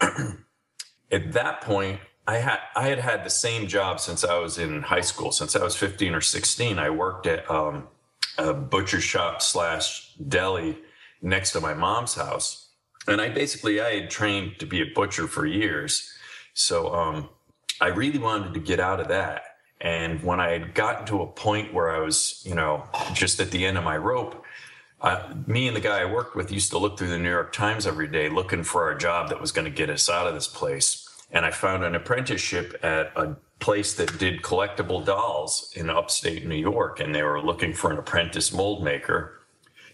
at 1.12 1.32
that 1.32 1.60
point, 1.60 2.00
I 2.26 2.38
had 2.38 2.58
I 2.74 2.88
had 2.88 2.98
had 2.98 3.24
the 3.24 3.30
same 3.30 3.68
job 3.68 4.00
since 4.00 4.24
I 4.24 4.36
was 4.38 4.58
in 4.58 4.82
high 4.82 5.02
school. 5.02 5.30
Since 5.30 5.54
I 5.54 5.62
was 5.62 5.76
15 5.76 6.12
or 6.12 6.20
16, 6.20 6.76
I 6.76 6.90
worked 6.90 7.28
at 7.28 7.48
um, 7.48 7.86
a 8.36 8.52
butcher 8.52 9.00
shop 9.00 9.42
slash 9.42 10.12
deli 10.14 10.76
next 11.22 11.52
to 11.52 11.60
my 11.60 11.74
mom's 11.74 12.16
house, 12.16 12.70
and 13.06 13.20
I 13.20 13.28
basically 13.28 13.80
I 13.80 14.00
had 14.00 14.10
trained 14.10 14.58
to 14.58 14.66
be 14.66 14.82
a 14.82 14.86
butcher 14.92 15.28
for 15.28 15.46
years. 15.46 16.12
So 16.54 16.92
um, 16.92 17.28
I 17.80 17.86
really 17.86 18.18
wanted 18.18 18.54
to 18.54 18.60
get 18.60 18.80
out 18.80 18.98
of 18.98 19.06
that. 19.06 19.42
And 19.80 20.20
when 20.24 20.40
I 20.40 20.50
had 20.50 20.74
gotten 20.74 21.06
to 21.06 21.22
a 21.22 21.26
point 21.28 21.72
where 21.72 21.94
I 21.94 22.00
was, 22.00 22.42
you 22.44 22.56
know, 22.56 22.82
just 23.14 23.38
at 23.38 23.52
the 23.52 23.64
end 23.64 23.78
of 23.78 23.84
my 23.84 23.96
rope, 23.96 24.44
uh, 25.00 25.32
me 25.46 25.68
and 25.68 25.76
the 25.76 25.80
guy 25.80 26.00
I 26.00 26.04
worked 26.04 26.34
with 26.34 26.50
used 26.50 26.70
to 26.70 26.78
look 26.78 26.98
through 26.98 27.10
the 27.10 27.18
New 27.18 27.30
York 27.30 27.52
Times 27.52 27.86
every 27.86 28.08
day 28.08 28.28
looking 28.28 28.64
for 28.64 28.90
a 28.90 28.98
job 28.98 29.28
that 29.28 29.40
was 29.40 29.52
going 29.52 29.64
to 29.64 29.70
get 29.70 29.90
us 29.90 30.08
out 30.08 30.26
of 30.26 30.34
this 30.34 30.48
place. 30.48 31.08
And 31.30 31.44
I 31.44 31.50
found 31.50 31.84
an 31.84 31.94
apprenticeship 31.94 32.78
at 32.82 33.12
a 33.16 33.36
place 33.60 33.94
that 33.94 34.18
did 34.18 34.42
collectible 34.42 35.04
dolls 35.04 35.72
in 35.76 35.90
upstate 35.90 36.46
New 36.46 36.56
York, 36.56 37.00
and 37.00 37.14
they 37.14 37.22
were 37.22 37.40
looking 37.40 37.72
for 37.74 37.90
an 37.90 37.98
apprentice 37.98 38.52
mold 38.52 38.82
maker. 38.82 39.40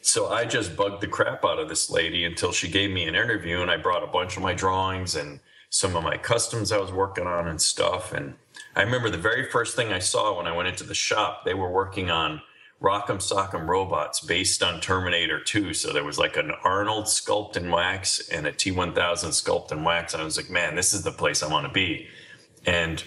So 0.01 0.29
I 0.29 0.45
just 0.45 0.77
bugged 0.77 1.03
the 1.03 1.07
crap 1.07 1.45
out 1.45 1.59
of 1.59 1.69
this 1.69 1.91
lady 1.91 2.25
until 2.25 2.53
she 2.53 2.69
gave 2.69 2.91
me 2.91 3.05
an 3.05 3.15
interview, 3.15 3.63
and 3.63 3.71
I 3.71 3.77
brought 3.77 4.05
a 4.05 4.13
bunch 4.13 4.37
of 4.37 4.43
my 4.43 4.55
drawings 4.55 5.17
and 5.17 5.41
some 5.71 5.97
of 5.97 6.05
my 6.05 6.17
customs 6.17 6.71
I 6.71 6.79
was 6.79 6.93
working 6.93 7.27
on 7.27 7.49
and 7.49 7.61
stuff. 7.61 8.13
And 8.13 8.35
I 8.77 8.83
remember 8.83 9.11
the 9.11 9.19
very 9.19 9.51
first 9.51 9.75
thing 9.77 9.93
I 9.93 9.99
saw 9.99 10.37
when 10.37 10.47
I 10.47 10.57
went 10.57 10.69
into 10.69 10.85
the 10.85 10.95
shop, 10.95 11.45
they 11.45 11.55
were 11.55 11.71
working 11.71 12.11
on 12.11 12.41
Rock'em 12.81 13.17
Sock'em 13.17 13.67
robots 13.67 14.21
based 14.21 14.63
on 14.63 14.81
Terminator 14.81 15.41
2. 15.41 15.73
So 15.75 15.93
there 15.93 16.05
was 16.05 16.19
like 16.19 16.37
an 16.37 16.53
Arnold 16.63 17.07
sculpt 17.07 17.57
in 17.57 17.71
wax 17.71 18.29
and 18.29 18.47
a 18.47 18.53
T1000 18.53 18.95
sculpt 18.95 19.73
in 19.73 19.85
wax. 19.85 20.13
And 20.13 20.21
I 20.21 20.25
was 20.25 20.37
like, 20.37 20.51
man, 20.51 20.75
this 20.77 20.93
is 20.93 21.03
the 21.03 21.13
place 21.13 21.43
I 21.43 21.49
want 21.49 21.67
to 21.67 21.73
be. 21.73 22.09
And 22.67 23.03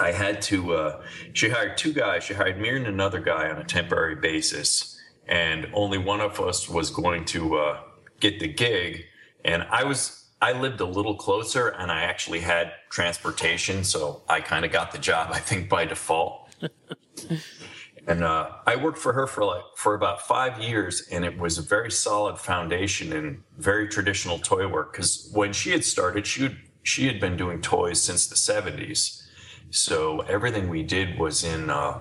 I 0.00 0.12
had 0.12 0.42
to, 0.42 0.74
uh, 0.74 1.02
she 1.32 1.48
hired 1.48 1.76
two 1.76 1.92
guys. 1.92 2.24
She 2.24 2.34
hired 2.34 2.60
me 2.60 2.70
and 2.70 2.86
another 2.86 3.20
guy 3.20 3.48
on 3.50 3.58
a 3.58 3.64
temporary 3.64 4.16
basis. 4.16 5.00
And 5.26 5.68
only 5.72 5.98
one 5.98 6.20
of 6.20 6.40
us 6.40 6.68
was 6.68 6.90
going 6.90 7.24
to 7.26 7.56
uh, 7.56 7.80
get 8.20 8.40
the 8.40 8.48
gig. 8.48 9.04
And 9.44 9.62
I 9.70 9.84
was, 9.84 10.26
I 10.40 10.52
lived 10.52 10.80
a 10.80 10.86
little 10.86 11.14
closer 11.16 11.68
and 11.68 11.90
I 11.90 12.02
actually 12.02 12.40
had 12.40 12.72
transportation. 12.90 13.84
So 13.84 14.22
I 14.28 14.40
kind 14.40 14.64
of 14.64 14.72
got 14.72 14.92
the 14.92 14.98
job, 14.98 15.30
I 15.32 15.38
think, 15.38 15.68
by 15.68 15.84
default. 15.84 16.48
And 18.08 18.24
uh, 18.24 18.52
I 18.66 18.76
worked 18.76 18.96
for 18.96 19.12
her 19.12 19.26
for 19.26 19.44
like 19.44 19.64
for 19.76 19.94
about 19.94 20.26
five 20.26 20.58
years, 20.58 21.06
and 21.12 21.26
it 21.26 21.38
was 21.38 21.58
a 21.58 21.62
very 21.62 21.90
solid 21.90 22.38
foundation 22.38 23.12
in 23.12 23.44
very 23.58 23.86
traditional 23.86 24.38
toy 24.38 24.66
work. 24.66 24.92
Because 24.92 25.28
when 25.34 25.52
she 25.52 25.72
had 25.72 25.84
started, 25.84 26.26
she 26.26 26.44
would, 26.44 26.56
she 26.82 27.06
had 27.06 27.20
been 27.20 27.36
doing 27.36 27.60
toys 27.60 28.02
since 28.02 28.26
the 28.26 28.34
'70s, 28.34 29.24
so 29.68 30.20
everything 30.20 30.70
we 30.70 30.82
did 30.82 31.18
was 31.18 31.44
in 31.44 31.68
uh, 31.68 31.98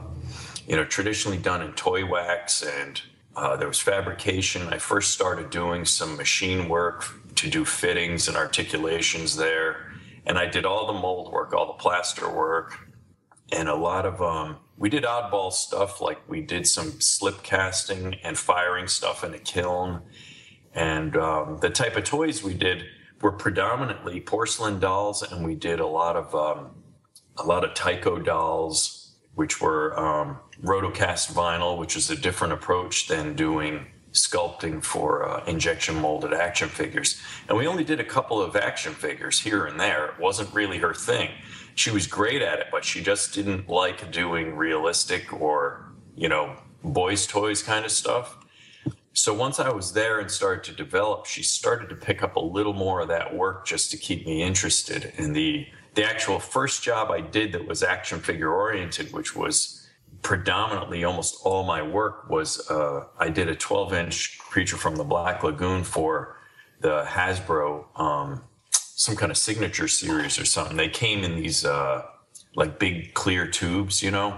you 0.65 0.77
know 0.77 0.85
traditionally 0.85 1.37
done 1.37 1.61
in 1.61 1.73
toy 1.73 2.05
wax, 2.05 2.63
and 2.63 3.01
uh, 3.35 3.57
there 3.57 3.67
was 3.67 3.81
fabrication. 3.81 4.65
I 4.69 4.77
first 4.77 5.11
started 5.11 5.49
doing 5.49 5.83
some 5.83 6.15
machine 6.15 6.69
work 6.69 7.03
to 7.35 7.49
do 7.49 7.65
fittings 7.65 8.29
and 8.29 8.37
articulations 8.37 9.35
there, 9.35 9.91
and 10.25 10.37
I 10.37 10.45
did 10.45 10.65
all 10.65 10.87
the 10.87 10.99
mold 10.99 11.33
work, 11.33 11.53
all 11.53 11.67
the 11.67 11.73
plaster 11.73 12.29
work, 12.29 12.87
and 13.51 13.69
a 13.69 13.75
lot 13.75 14.05
of 14.05 14.21
um, 14.21 14.57
we 14.77 14.89
did 14.89 15.03
oddball 15.03 15.51
stuff 15.51 16.01
like 16.01 16.19
we 16.29 16.41
did 16.41 16.67
some 16.67 16.99
slip 17.01 17.43
casting 17.43 18.15
and 18.23 18.37
firing 18.37 18.87
stuff 18.87 19.23
in 19.23 19.33
a 19.33 19.39
kiln. 19.39 20.01
And 20.73 21.17
um, 21.17 21.57
the 21.61 21.69
type 21.69 21.95
of 21.95 22.03
toys 22.03 22.43
we 22.43 22.53
did 22.53 22.83
were 23.21 23.31
predominantly 23.31 24.21
porcelain 24.21 24.79
dolls 24.79 25.23
and 25.23 25.43
we 25.43 25.55
did 25.55 25.79
a 25.79 25.87
lot 25.87 26.15
of 26.15 26.35
um, 26.35 26.71
a 27.37 27.43
lot 27.43 27.63
of 27.63 27.73
tyco 27.73 28.23
dolls 28.23 29.15
which 29.33 29.59
were 29.61 29.97
um, 29.99 30.37
rotocast 30.63 31.31
vinyl 31.33 31.79
which 31.79 31.95
is 31.95 32.11
a 32.11 32.15
different 32.15 32.53
approach 32.53 33.07
than 33.07 33.35
doing 33.35 33.87
sculpting 34.13 34.83
for 34.83 35.27
uh, 35.27 35.43
injection 35.45 35.95
molded 35.95 36.33
action 36.33 36.69
figures. 36.69 37.21
And 37.47 37.57
we 37.57 37.65
only 37.65 37.83
did 37.83 37.99
a 37.99 38.03
couple 38.03 38.41
of 38.41 38.55
action 38.55 38.93
figures 38.93 39.39
here 39.39 39.65
and 39.65 39.79
there. 39.79 40.07
It 40.07 40.19
wasn't 40.19 40.53
really 40.53 40.77
her 40.79 40.93
thing 40.93 41.29
she 41.77 41.91
was 41.91 42.07
great 42.07 42.41
at 42.41 42.57
it, 42.57 42.67
but 42.71 42.83
she 42.83 43.03
just 43.03 43.35
didn't 43.35 43.69
like 43.69 44.11
doing 44.11 44.55
realistic 44.55 45.31
or, 45.31 45.91
you 46.15 46.27
know, 46.27 46.57
boys' 46.83 47.27
toys 47.27 47.61
kind 47.61 47.85
of 47.85 47.91
stuff. 47.91 48.35
So 49.13 49.31
once 49.31 49.59
I 49.59 49.69
was 49.69 49.93
there 49.93 50.19
and 50.19 50.29
started 50.29 50.63
to 50.65 50.71
develop, 50.71 51.27
she 51.27 51.43
started 51.43 51.89
to 51.89 51.95
pick 51.95 52.23
up 52.23 52.35
a 52.35 52.39
little 52.39 52.73
more 52.73 53.01
of 53.01 53.09
that 53.09 53.35
work 53.35 53.67
just 53.67 53.91
to 53.91 53.97
keep 53.97 54.25
me 54.25 54.41
interested. 54.41 55.13
And 55.17 55.35
the 55.35 55.67
the 55.93 56.03
actual 56.03 56.39
first 56.39 56.81
job 56.83 57.11
I 57.11 57.21
did 57.21 57.51
that 57.53 57.67
was 57.67 57.83
action 57.83 58.19
figure 58.19 58.51
oriented, 58.51 59.13
which 59.13 59.35
was 59.35 59.87
predominantly 60.23 61.03
almost 61.03 61.37
all 61.43 61.63
my 61.63 61.81
work 61.83 62.27
was 62.27 62.69
uh, 62.71 63.05
I 63.19 63.29
did 63.29 63.49
a 63.49 63.55
12 63.55 63.93
inch 63.93 64.39
creature 64.39 64.77
from 64.77 64.95
the 64.95 65.03
Black 65.03 65.43
Lagoon 65.43 65.83
for 65.83 66.37
the 66.81 67.03
Hasbro 67.07 67.85
um, 67.99 68.43
some 68.97 69.15
kind 69.15 69.31
of 69.31 69.37
signature 69.37 69.87
series 69.87 70.39
or 70.39 70.45
something. 70.45 70.75
They 70.75 70.89
came 70.89 71.23
in 71.23 71.35
these 71.35 71.63
uh, 71.63 72.03
like 72.55 72.79
big 72.79 73.13
clear 73.13 73.47
tubes, 73.47 74.01
you 74.01 74.09
know. 74.09 74.35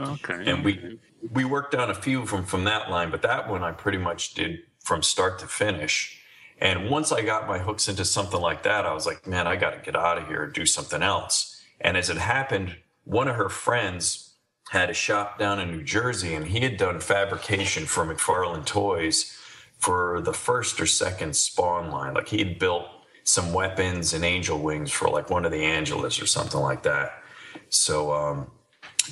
Okay. 0.00 0.50
And 0.50 0.64
we 0.64 0.98
we 1.30 1.44
worked 1.44 1.74
on 1.76 1.88
a 1.88 1.94
few 1.94 2.26
from 2.26 2.44
from 2.44 2.64
that 2.64 2.90
line, 2.90 3.10
but 3.10 3.22
that 3.22 3.48
one 3.48 3.62
I 3.62 3.70
pretty 3.70 3.98
much 3.98 4.34
did 4.34 4.58
from 4.80 5.00
start 5.02 5.38
to 5.38 5.46
finish. 5.46 6.20
And 6.58 6.90
once 6.90 7.12
I 7.12 7.22
got 7.22 7.46
my 7.46 7.58
hooks 7.58 7.88
into 7.88 8.04
something 8.04 8.40
like 8.40 8.64
that, 8.64 8.84
I 8.84 8.92
was 8.92 9.06
like, 9.06 9.28
man, 9.28 9.46
I 9.46 9.54
got 9.54 9.70
to 9.70 9.78
get 9.78 9.94
out 9.96 10.18
of 10.18 10.26
here 10.26 10.42
and 10.42 10.52
do 10.52 10.66
something 10.66 11.02
else. 11.02 11.62
And 11.80 11.96
as 11.96 12.10
it 12.10 12.16
happened, 12.16 12.76
one 13.04 13.28
of 13.28 13.36
her 13.36 13.48
friends 13.48 14.34
had 14.70 14.90
a 14.90 14.94
shop 14.94 15.38
down 15.38 15.60
in 15.60 15.70
New 15.70 15.84
Jersey, 15.84 16.34
and 16.34 16.46
he 16.46 16.60
had 16.60 16.76
done 16.76 16.98
fabrication 16.98 17.84
for 17.86 18.04
McFarlane 18.04 18.64
Toys 18.64 19.38
for 19.78 20.20
the 20.20 20.32
first 20.32 20.80
or 20.80 20.86
second 20.86 21.36
Spawn 21.36 21.92
line. 21.92 22.14
Like 22.14 22.28
he 22.28 22.38
had 22.38 22.58
built 22.58 22.86
some 23.24 23.52
weapons 23.52 24.14
and 24.14 24.24
angel 24.24 24.58
wings 24.58 24.90
for 24.90 25.08
like 25.08 25.30
one 25.30 25.44
of 25.44 25.52
the 25.52 25.64
Angeles 25.64 26.20
or 26.20 26.26
something 26.26 26.60
like 26.60 26.82
that. 26.82 27.22
So 27.68 28.12
um, 28.12 28.50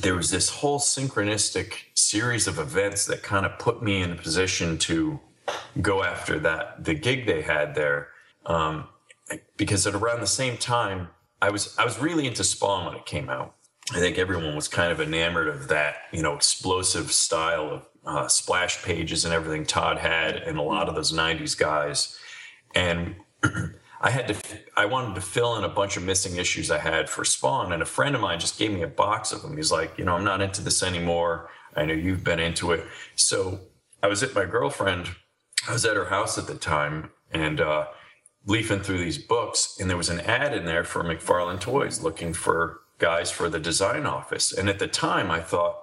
there 0.01 0.15
was 0.15 0.31
this 0.31 0.49
whole 0.49 0.79
synchronistic 0.79 1.75
series 1.95 2.47
of 2.47 2.59
events 2.59 3.07
that 3.07 3.23
kind 3.23 3.47
of 3.47 3.59
put 3.59 3.83
me 3.83 4.03
in 4.03 4.13
a 4.13 4.17
position 4.17 4.79
to 4.79 5.21
go 5.81 6.05
after 6.05 6.39
that 6.39 6.85
the 6.85 6.95
gig 6.95 7.27
they 7.27 7.43
had 7.43 7.75
there 7.75 8.09
um, 8.47 8.87
because 9.57 9.87
at 9.87 9.95
around 9.95 10.21
the 10.21 10.27
same 10.27 10.57
time 10.57 11.09
I 11.43 11.51
was 11.51 11.77
I 11.79 11.85
was 11.85 11.99
really 11.99 12.27
into 12.27 12.45
Spawn 12.45 12.87
when 12.87 12.97
it 12.97 13.07
came 13.07 13.29
out. 13.29 13.55
I 13.93 13.99
think 13.99 14.19
everyone 14.19 14.55
was 14.55 14.69
kind 14.69 14.93
of 14.93 15.01
enamored 15.01 15.49
of 15.49 15.69
that 15.69 15.97
you 16.13 16.23
know 16.23 16.35
explosive 16.35 17.11
style 17.11 17.71
of 17.71 17.87
uh, 18.05 18.29
splash 18.29 18.83
pages 18.83 19.25
and 19.25 19.35
everything 19.35 19.67
Todd 19.67 19.99
had 19.99 20.37
and 20.37 20.59
a 20.59 20.63
lot 20.63 20.89
of 20.89 20.95
those 20.95 21.13
'90s 21.13 21.59
guys. 21.59 22.19
And 22.75 23.17
I 24.01 24.11
had 24.11 24.29
to, 24.29 24.37
I 24.77 24.87
wanted 24.87 25.15
to 25.15 25.21
fill 25.21 25.57
in 25.57 25.65
a 25.65 25.69
bunch 25.69 25.99
of 25.99 26.03
missing 26.03 26.37
issues 26.37 26.71
I 26.71 26.79
had 26.79 27.11
for 27.11 27.25
Spawn, 27.25 27.73
and 27.73 27.83
a 27.83 27.87
friend 27.87 28.15
of 28.15 28.23
mine 28.23 28.41
just 28.41 28.59
gave 28.59 28.73
me 28.73 28.83
a 28.83 28.89
box 28.89 29.31
of 29.31 29.43
them. 29.43 29.57
He's 29.57 29.71
like, 29.71 29.99
you 29.99 30.05
know, 30.05 30.15
I'm 30.15 30.25
not 30.25 30.41
into 30.41 30.63
this 30.63 30.83
anymore. 30.83 31.51
I 31.77 31.85
know 31.85 31.93
you've 31.93 32.25
been 32.25 32.41
into 32.41 32.73
it. 32.73 32.87
So 33.15 33.61
I 34.03 34.07
was 34.07 34.23
at 34.23 34.35
my 34.35 34.47
girlfriend, 34.47 35.11
I 35.69 35.73
was 35.75 35.85
at 35.85 35.97
her 35.97 36.07
house 36.07 36.39
at 36.39 36.47
the 36.47 36.55
time, 36.55 37.11
and 37.31 37.61
uh, 37.61 37.89
leafing 38.47 38.81
through 38.81 38.99
these 38.99 39.19
books, 39.19 39.77
and 39.79 39.91
there 39.91 39.99
was 39.99 40.09
an 40.09 40.21
ad 40.21 40.55
in 40.55 40.65
there 40.65 40.85
for 40.85 41.05
McFarlane 41.05 41.61
Toys 41.61 42.03
looking 42.03 42.33
for 42.33 42.81
guys 42.99 43.31
for 43.31 43.51
the 43.51 43.61
design 43.61 44.07
office. 44.07 44.53
And 44.53 44.71
at 44.71 44.79
the 44.79 44.89
time, 44.89 45.31
I 45.31 45.41
thought, 45.41 45.77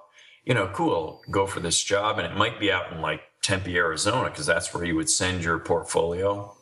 you 0.44 0.54
know, 0.54 0.68
cool, 0.74 1.20
go 1.30 1.46
for 1.46 1.60
this 1.60 1.82
job, 1.82 2.18
and 2.18 2.26
it 2.26 2.36
might 2.36 2.58
be 2.58 2.72
out 2.72 2.92
in 2.92 3.00
like 3.00 3.20
Tempe, 3.42 3.76
Arizona, 3.76 4.28
because 4.28 4.46
that's 4.46 4.74
where 4.74 4.84
you 4.84 4.96
would 4.96 5.08
send 5.08 5.44
your 5.44 5.58
portfolio. 5.60 6.54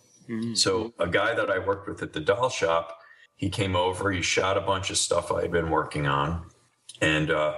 So 0.54 0.94
a 0.98 1.06
guy 1.06 1.34
that 1.34 1.50
I 1.50 1.58
worked 1.58 1.88
with 1.88 2.02
at 2.02 2.12
the 2.12 2.20
doll 2.20 2.48
shop, 2.48 2.98
he 3.34 3.48
came 3.50 3.76
over, 3.76 4.10
he 4.10 4.22
shot 4.22 4.56
a 4.56 4.60
bunch 4.60 4.90
of 4.90 4.98
stuff 4.98 5.30
I 5.30 5.42
had 5.42 5.52
been 5.52 5.70
working 5.70 6.06
on, 6.06 6.46
and 7.00 7.30
uh, 7.30 7.54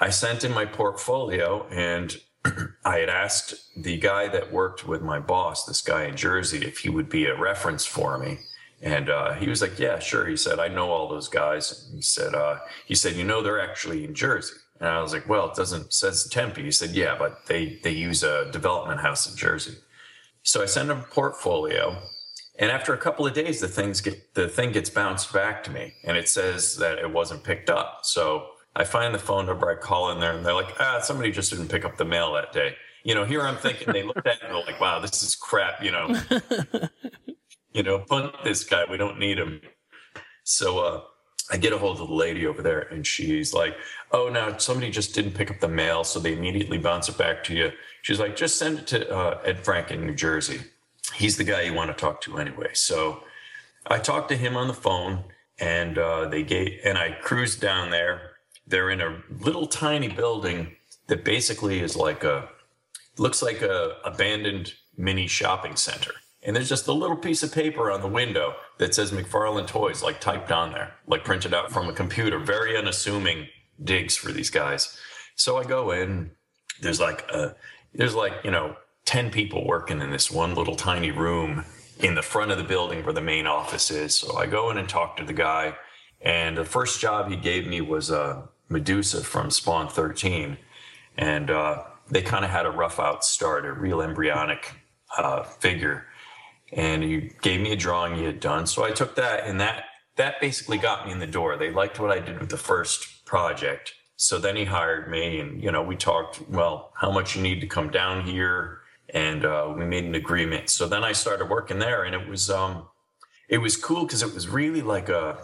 I 0.00 0.10
sent 0.10 0.44
in 0.44 0.52
my 0.52 0.64
portfolio, 0.64 1.66
and 1.70 2.16
I 2.84 2.98
had 2.98 3.08
asked 3.08 3.54
the 3.76 3.98
guy 3.98 4.28
that 4.28 4.52
worked 4.52 4.86
with 4.86 5.02
my 5.02 5.18
boss, 5.18 5.66
this 5.66 5.82
guy 5.82 6.04
in 6.04 6.16
Jersey, 6.16 6.64
if 6.64 6.78
he 6.78 6.90
would 6.90 7.08
be 7.08 7.26
a 7.26 7.38
reference 7.38 7.86
for 7.86 8.18
me. 8.18 8.38
And 8.82 9.08
uh, 9.08 9.32
he 9.34 9.48
was 9.48 9.62
like, 9.62 9.78
"Yeah, 9.78 9.98
sure." 9.98 10.26
He 10.26 10.36
said, 10.36 10.58
"I 10.58 10.68
know 10.68 10.90
all 10.90 11.08
those 11.08 11.28
guys." 11.28 11.90
He 11.94 12.02
said, 12.02 12.34
uh, 12.34 12.58
"He 12.86 12.94
said, 12.94 13.14
you 13.14 13.24
know, 13.24 13.42
they're 13.42 13.60
actually 13.60 14.04
in 14.04 14.14
Jersey." 14.14 14.56
And 14.78 14.88
I 14.88 15.00
was 15.00 15.12
like, 15.12 15.26
"Well, 15.28 15.50
it 15.50 15.56
doesn't 15.56 15.94
says 15.94 16.28
Tempe." 16.28 16.62
He 16.62 16.70
said, 16.70 16.90
"Yeah, 16.90 17.16
but 17.18 17.46
they 17.46 17.78
they 17.82 17.92
use 17.92 18.22
a 18.22 18.50
development 18.50 19.00
house 19.00 19.30
in 19.30 19.36
Jersey." 19.36 19.76
So 20.44 20.62
I 20.62 20.66
send 20.66 20.90
them 20.90 21.00
a 21.00 21.02
portfolio, 21.14 21.96
and 22.58 22.70
after 22.70 22.92
a 22.92 22.98
couple 22.98 23.26
of 23.26 23.32
days, 23.32 23.60
the 23.60 23.68
things 23.68 24.00
get 24.00 24.34
the 24.34 24.46
thing 24.46 24.72
gets 24.72 24.90
bounced 24.90 25.32
back 25.32 25.64
to 25.64 25.70
me, 25.70 25.94
and 26.04 26.16
it 26.16 26.28
says 26.28 26.76
that 26.76 26.98
it 26.98 27.10
wasn't 27.10 27.42
picked 27.42 27.70
up. 27.70 28.00
So 28.02 28.46
I 28.76 28.84
find 28.84 29.14
the 29.14 29.18
phone 29.18 29.46
number, 29.46 29.70
I 29.70 29.76
call 29.76 30.10
in 30.12 30.20
there, 30.20 30.32
and 30.32 30.44
they're 30.44 30.54
like, 30.54 30.74
"Ah, 30.78 31.00
somebody 31.00 31.32
just 31.32 31.50
didn't 31.50 31.68
pick 31.68 31.84
up 31.84 31.96
the 31.96 32.04
mail 32.04 32.32
that 32.34 32.52
day." 32.52 32.76
You 33.04 33.14
know, 33.14 33.24
here 33.24 33.42
I'm 33.42 33.56
thinking 33.56 33.92
they 33.92 34.02
looked 34.02 34.26
at 34.26 34.36
it 34.36 34.42
and 34.42 34.54
they're 34.54 34.64
like, 34.64 34.80
"Wow, 34.80 35.00
this 35.00 35.22
is 35.22 35.34
crap." 35.34 35.82
You 35.82 35.92
know, 35.92 36.20
you 37.72 37.82
know, 37.82 38.00
punt 38.00 38.34
this 38.44 38.64
guy. 38.64 38.84
We 38.88 38.98
don't 38.98 39.18
need 39.18 39.38
him. 39.38 39.62
So 40.44 40.78
uh, 40.78 41.00
I 41.50 41.56
get 41.56 41.72
a 41.72 41.78
hold 41.78 42.00
of 42.00 42.08
the 42.08 42.14
lady 42.14 42.46
over 42.46 42.62
there, 42.62 42.80
and 42.80 43.06
she's 43.06 43.54
like, 43.54 43.74
"Oh, 44.12 44.28
no, 44.28 44.58
somebody 44.58 44.90
just 44.90 45.14
didn't 45.14 45.32
pick 45.32 45.50
up 45.50 45.60
the 45.60 45.68
mail, 45.68 46.04
so 46.04 46.20
they 46.20 46.34
immediately 46.34 46.76
bounce 46.76 47.08
it 47.08 47.16
back 47.16 47.42
to 47.44 47.54
you." 47.54 47.72
She's 48.04 48.20
like, 48.20 48.36
"Just 48.36 48.58
send 48.58 48.80
it 48.80 48.86
to 48.88 49.10
uh, 49.10 49.40
Ed 49.46 49.64
Frank 49.64 49.90
in 49.90 50.06
New 50.06 50.14
Jersey. 50.14 50.60
He's 51.14 51.38
the 51.38 51.44
guy 51.44 51.62
you 51.62 51.72
want 51.72 51.90
to 51.90 51.96
talk 51.98 52.20
to 52.22 52.36
anyway." 52.36 52.74
So 52.74 53.22
I 53.86 53.98
talked 53.98 54.28
to 54.28 54.36
him 54.36 54.58
on 54.58 54.68
the 54.68 54.74
phone, 54.74 55.24
and 55.58 55.96
uh, 55.96 56.28
they 56.28 56.42
gave, 56.42 56.80
and 56.84 56.98
I 56.98 57.16
cruised 57.22 57.62
down 57.62 57.90
there. 57.90 58.32
They're 58.66 58.90
in 58.90 59.00
a 59.00 59.22
little 59.30 59.66
tiny 59.66 60.08
building 60.08 60.76
that 61.06 61.24
basically 61.24 61.80
is 61.80 61.96
like 61.96 62.24
a 62.24 62.50
looks 63.16 63.40
like 63.40 63.62
a 63.62 63.96
abandoned 64.04 64.74
mini 64.98 65.26
shopping 65.26 65.74
center. 65.74 66.12
And 66.42 66.54
there's 66.54 66.68
just 66.68 66.88
a 66.88 66.92
little 66.92 67.16
piece 67.16 67.42
of 67.42 67.54
paper 67.54 67.90
on 67.90 68.02
the 68.02 68.08
window 68.08 68.52
that 68.76 68.94
says 68.94 69.12
McFarlane 69.12 69.66
Toys, 69.66 70.02
like 70.02 70.20
typed 70.20 70.52
on 70.52 70.72
there, 70.72 70.92
like 71.06 71.24
printed 71.24 71.54
out 71.54 71.72
from 71.72 71.88
a 71.88 71.94
computer. 71.94 72.38
Very 72.38 72.76
unassuming 72.76 73.48
digs 73.82 74.14
for 74.14 74.30
these 74.30 74.50
guys. 74.50 74.94
So 75.36 75.56
I 75.56 75.64
go 75.64 75.90
in. 75.90 76.32
There's 76.80 77.00
like 77.00 77.28
a, 77.30 77.54
there's 77.94 78.14
like 78.14 78.32
you 78.44 78.50
know 78.50 78.76
ten 79.04 79.30
people 79.30 79.66
working 79.66 80.00
in 80.00 80.10
this 80.10 80.30
one 80.30 80.54
little 80.54 80.76
tiny 80.76 81.10
room 81.10 81.64
in 82.00 82.14
the 82.14 82.22
front 82.22 82.50
of 82.50 82.58
the 82.58 82.64
building 82.64 83.04
where 83.04 83.12
the 83.12 83.20
main 83.20 83.46
office 83.46 83.90
is. 83.90 84.14
So 84.14 84.36
I 84.36 84.46
go 84.46 84.70
in 84.70 84.78
and 84.78 84.88
talk 84.88 85.16
to 85.18 85.24
the 85.24 85.32
guy, 85.32 85.74
and 86.20 86.56
the 86.56 86.64
first 86.64 87.00
job 87.00 87.30
he 87.30 87.36
gave 87.36 87.66
me 87.66 87.80
was 87.80 88.10
uh, 88.10 88.42
Medusa 88.68 89.22
from 89.22 89.50
Spawn 89.50 89.88
13, 89.88 90.58
and 91.16 91.50
uh, 91.50 91.84
they 92.10 92.22
kind 92.22 92.44
of 92.44 92.50
had 92.50 92.66
a 92.66 92.70
rough 92.70 92.98
out 92.98 93.24
start, 93.24 93.64
a 93.64 93.72
real 93.72 94.00
embryonic 94.00 94.74
uh, 95.16 95.44
figure 95.44 96.06
and 96.74 97.02
he 97.02 97.30
gave 97.40 97.60
me 97.60 97.72
a 97.72 97.76
drawing 97.76 98.16
he 98.16 98.24
had 98.24 98.40
done. 98.40 98.66
So 98.66 98.84
I 98.84 98.90
took 98.90 99.14
that, 99.16 99.46
and 99.46 99.60
that 99.60 99.84
that 100.16 100.40
basically 100.40 100.78
got 100.78 101.06
me 101.06 101.12
in 101.12 101.18
the 101.18 101.26
door. 101.26 101.56
They 101.56 101.72
liked 101.72 101.98
what 101.98 102.10
I 102.10 102.20
did 102.20 102.38
with 102.38 102.50
the 102.50 102.56
first 102.56 103.24
project. 103.24 103.94
So 104.16 104.38
then 104.38 104.56
he 104.56 104.64
hired 104.64 105.10
me, 105.10 105.40
and 105.40 105.62
you 105.62 105.72
know 105.72 105.82
we 105.82 105.96
talked. 105.96 106.40
Well, 106.48 106.92
how 106.94 107.10
much 107.10 107.36
you 107.36 107.42
need 107.42 107.60
to 107.60 107.66
come 107.66 107.90
down 107.90 108.24
here, 108.24 108.80
and 109.12 109.44
uh, 109.44 109.74
we 109.76 109.84
made 109.84 110.04
an 110.04 110.14
agreement. 110.14 110.70
So 110.70 110.86
then 110.86 111.04
I 111.04 111.12
started 111.12 111.48
working 111.48 111.78
there, 111.78 112.04
and 112.04 112.14
it 112.14 112.28
was 112.28 112.50
um, 112.50 112.86
it 113.48 113.58
was 113.58 113.76
cool 113.76 114.04
because 114.04 114.22
it 114.22 114.32
was 114.34 114.48
really 114.48 114.82
like 114.82 115.08
a, 115.08 115.38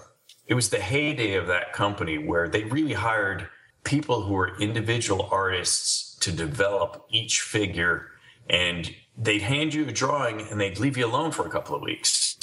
it 0.47 0.55
was 0.55 0.71
the 0.71 0.81
heyday 0.81 1.35
of 1.35 1.47
that 1.49 1.73
company 1.73 2.19
where 2.19 2.49
they 2.49 2.65
really 2.65 2.95
hired 2.95 3.49
people 3.85 4.23
who 4.23 4.35
were 4.35 4.59
individual 4.61 5.29
artists 5.31 6.17
to 6.21 6.33
develop 6.33 7.07
each 7.11 7.41
figure 7.41 8.09
and 8.49 8.95
they'd 9.17 9.43
hand 9.43 9.73
you 9.73 9.87
a 9.87 9.93
drawing 9.93 10.41
and 10.49 10.61
they'd 10.61 10.79
leave 10.79 10.97
you 10.97 11.07
alone 11.07 11.31
for 11.31 11.47
a 11.47 11.51
couple 11.51 11.75
of 11.75 11.83
weeks 11.83 12.37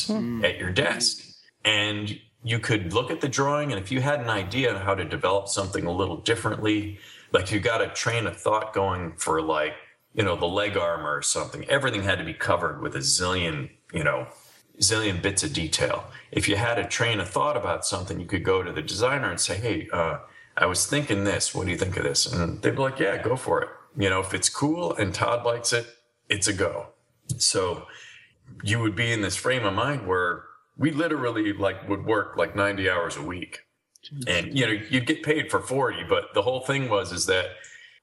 at 0.43 0.57
your 0.57 0.71
desk. 0.71 1.23
And 1.65 2.19
you 2.43 2.59
could 2.59 2.93
look 2.93 3.11
at 3.11 3.21
the 3.21 3.27
drawing, 3.27 3.71
and 3.71 3.81
if 3.81 3.91
you 3.91 4.01
had 4.01 4.19
an 4.19 4.29
idea 4.29 4.73
on 4.73 4.81
how 4.81 4.95
to 4.95 5.03
develop 5.03 5.47
something 5.47 5.85
a 5.85 5.91
little 5.91 6.17
differently, 6.17 6.99
like 7.31 7.51
you 7.51 7.59
got 7.59 7.81
a 7.81 7.87
train 7.89 8.27
of 8.27 8.37
thought 8.37 8.73
going 8.73 9.13
for 9.17 9.41
like, 9.41 9.73
you 10.13 10.23
know, 10.23 10.35
the 10.35 10.45
leg 10.45 10.77
armor 10.77 11.15
or 11.15 11.21
something, 11.21 11.65
everything 11.69 12.03
had 12.03 12.17
to 12.19 12.23
be 12.23 12.33
covered 12.33 12.81
with 12.81 12.95
a 12.95 12.99
zillion, 12.99 13.69
you 13.93 14.03
know, 14.03 14.27
zillion 14.79 15.21
bits 15.21 15.43
of 15.43 15.53
detail. 15.53 16.05
If 16.31 16.47
you 16.47 16.55
had 16.55 16.79
a 16.79 16.87
train 16.87 17.19
of 17.19 17.29
thought 17.29 17.57
about 17.57 17.85
something, 17.85 18.19
you 18.19 18.25
could 18.25 18.43
go 18.43 18.63
to 18.63 18.71
the 18.71 18.81
designer 18.81 19.29
and 19.29 19.39
say, 19.39 19.57
hey, 19.57 19.89
uh, 19.91 20.19
I 20.55 20.65
was 20.65 20.85
thinking 20.85 21.23
this. 21.23 21.53
What 21.53 21.65
do 21.65 21.71
you 21.71 21.77
think 21.77 21.97
of 21.97 22.03
this? 22.03 22.31
And 22.31 22.61
they'd 22.61 22.71
be 22.75 22.77
like, 22.77 22.99
yeah, 22.99 23.21
go 23.21 23.35
for 23.35 23.61
it. 23.61 23.69
You 23.97 24.09
know, 24.09 24.19
if 24.19 24.33
it's 24.33 24.49
cool 24.49 24.95
and 24.95 25.13
Todd 25.13 25.45
likes 25.45 25.73
it, 25.73 25.87
it's 26.29 26.47
a 26.47 26.53
go. 26.53 26.87
So 27.37 27.87
you 28.63 28.79
would 28.79 28.95
be 28.95 29.11
in 29.11 29.21
this 29.21 29.35
frame 29.35 29.65
of 29.65 29.73
mind 29.73 30.07
where 30.07 30.45
we 30.77 30.91
literally 30.91 31.53
like 31.53 31.87
would 31.89 32.05
work 32.05 32.37
like 32.37 32.55
90 32.55 32.89
hours 32.89 33.17
a 33.17 33.21
week. 33.21 33.61
And 34.27 34.57
you 34.57 34.65
know, 34.65 34.81
you'd 34.89 35.05
get 35.05 35.23
paid 35.23 35.51
for 35.51 35.59
40, 35.59 36.03
but 36.07 36.33
the 36.33 36.41
whole 36.41 36.61
thing 36.61 36.89
was 36.89 37.11
is 37.11 37.25
that 37.25 37.47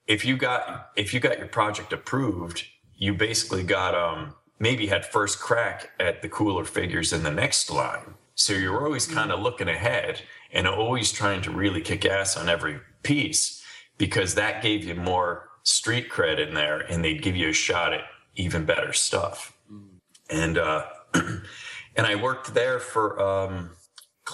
if 0.07 0.25
you 0.25 0.37
got 0.37 0.91
if 0.97 1.15
you 1.15 1.21
got 1.21 1.39
your 1.39 1.49
project 1.49 1.93
approved, 1.93 2.65
you 2.97 3.15
basically 3.15 3.63
got 3.63 3.95
um 3.95 4.35
maybe 4.59 4.87
had 4.87 5.05
first 5.05 5.41
crack 5.41 5.91
at 5.99 6.23
the 6.23 6.29
cooler 6.29 6.65
figures 6.65 7.13
in 7.13 7.23
the 7.23 7.31
next 7.31 7.71
line. 7.71 8.15
So 8.35 8.53
you're 8.53 8.85
always 8.85 9.07
kind 9.07 9.31
of 9.31 9.41
looking 9.41 9.69
ahead 9.69 10.23
and 10.53 10.67
always 10.67 11.13
trying 11.13 11.43
to 11.43 11.51
really 11.51 11.81
kick 11.81 12.05
ass 12.05 12.37
on 12.37 12.49
every 12.49 12.81
piece 13.03 13.63
because 13.97 14.35
that 14.35 14.63
gave 14.63 14.85
you 14.85 14.95
more 14.95 15.49
street 15.63 16.11
cred 16.11 16.45
in 16.45 16.55
there 16.55 16.81
and 16.81 17.05
they'd 17.05 17.23
give 17.23 17.37
you 17.37 17.49
a 17.49 17.53
shot 17.53 17.93
at 17.93 18.03
even 18.37 18.65
better 18.65 18.93
stuff. 18.93 19.57
And 20.29 20.59
uh 20.59 20.85
and 21.97 22.07
I 22.07 22.15
worked 22.17 22.55
there 22.55 22.79
for 22.79 23.21
um 23.21 23.71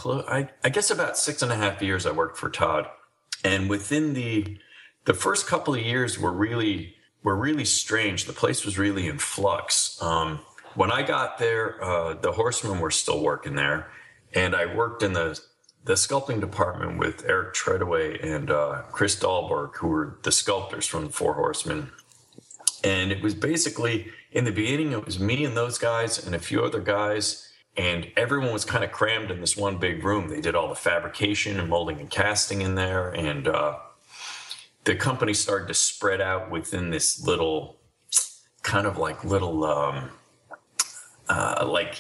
I, 0.05 0.49
I 0.63 0.69
guess 0.69 0.91
about 0.91 1.19
six 1.19 1.43
and 1.43 1.51
a 1.51 1.57
half 1.57 1.83
years 1.83 2.07
I 2.07 2.13
worked 2.13 2.39
for 2.39 2.49
Todd. 2.49 2.87
And 3.45 3.69
within 3.69 4.15
the 4.15 4.59
the 5.05 5.15
first 5.15 5.47
couple 5.47 5.75
of 5.75 5.81
years 5.81 6.19
were 6.19 6.33
really 6.33 6.95
were 7.23 7.37
really 7.37 7.65
strange. 7.65 8.25
The 8.25 8.33
place 8.33 8.65
was 8.65 8.79
really 8.79 9.07
in 9.07 9.19
flux. 9.19 10.01
Um, 10.03 10.41
when 10.75 10.91
I 10.93 11.03
got 11.03 11.39
there, 11.39 11.83
uh, 11.83 12.15
the 12.15 12.33
horsemen 12.33 12.79
were 12.79 12.91
still 12.91 13.23
working 13.23 13.57
there, 13.57 13.91
and 14.35 14.55
I 14.55 14.75
worked 14.75 15.03
in 15.03 15.13
the 15.13 15.41
the 15.85 15.95
sculpting 15.95 16.41
department 16.41 16.99
with 16.99 17.25
Eric 17.27 17.55
Treadaway 17.55 18.23
and 18.23 18.51
uh, 18.51 18.83
Chris 18.93 19.17
Dahlberg, 19.17 19.77
who 19.77 19.89
were 19.89 20.19
the 20.23 20.33
sculptors 20.33 20.87
from 20.87 21.07
the 21.07 21.13
Four 21.13 21.35
Horsemen. 21.35 21.91
And 22.85 23.11
it 23.11 23.23
was 23.23 23.35
basically 23.35 24.11
in 24.31 24.45
the 24.45 24.53
beginning, 24.53 24.93
it 24.93 25.05
was 25.05 25.19
me 25.19 25.45
and 25.45 25.57
those 25.57 25.79
guys 25.79 26.25
and 26.25 26.35
a 26.35 26.39
few 26.39 26.63
other 26.63 26.81
guys, 26.81 27.50
and 27.81 28.13
everyone 28.15 28.53
was 28.53 28.67
kind 28.67 28.85
of 28.85 28.93
crammed 28.93 29.31
in 29.31 29.41
this 29.41 29.57
one 29.57 29.79
big 29.79 30.05
room. 30.05 30.29
They 30.29 30.43
did 30.43 30.55
all 30.55 30.69
the 30.69 30.75
fabrication 30.75 31.59
and 31.59 31.71
molding 31.71 31.99
and 31.99 32.11
casting 32.11 32.61
in 32.61 32.75
there, 32.75 33.09
and 33.09 33.49
uh, 33.49 33.79
the 34.85 34.97
company 34.97 35.33
started 35.33 35.67
to 35.69 35.75
spread 35.75 36.21
out 36.21 36.51
within 36.51 36.91
this 36.91 37.27
little, 37.27 37.79
kind 38.63 38.87
of 38.87 38.99
like 38.99 39.25
little. 39.25 39.65
Um, 39.65 40.11
uh, 41.31 41.65
like 41.65 41.95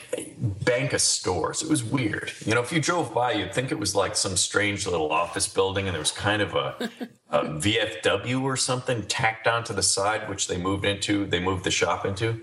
bank 0.64 0.92
of 0.92 1.00
stores. 1.00 1.62
It 1.62 1.70
was 1.70 1.84
weird. 1.84 2.32
You 2.44 2.52
know, 2.52 2.62
if 2.62 2.72
you 2.72 2.80
drove 2.80 3.14
by, 3.14 3.30
you'd 3.30 3.54
think 3.54 3.70
it 3.70 3.78
was 3.78 3.94
like 3.94 4.16
some 4.16 4.36
strange 4.36 4.86
little 4.86 5.12
office 5.12 5.46
building, 5.46 5.86
and 5.86 5.94
there 5.94 6.00
was 6.00 6.10
kind 6.10 6.42
of 6.42 6.56
a, 6.56 6.90
a 7.30 7.44
VFW 7.44 8.42
or 8.42 8.56
something 8.56 9.04
tacked 9.04 9.46
onto 9.46 9.72
the 9.72 9.84
side, 9.84 10.28
which 10.28 10.48
they 10.48 10.58
moved 10.58 10.84
into. 10.84 11.26
They 11.26 11.38
moved 11.38 11.62
the 11.62 11.70
shop 11.70 12.04
into, 12.04 12.40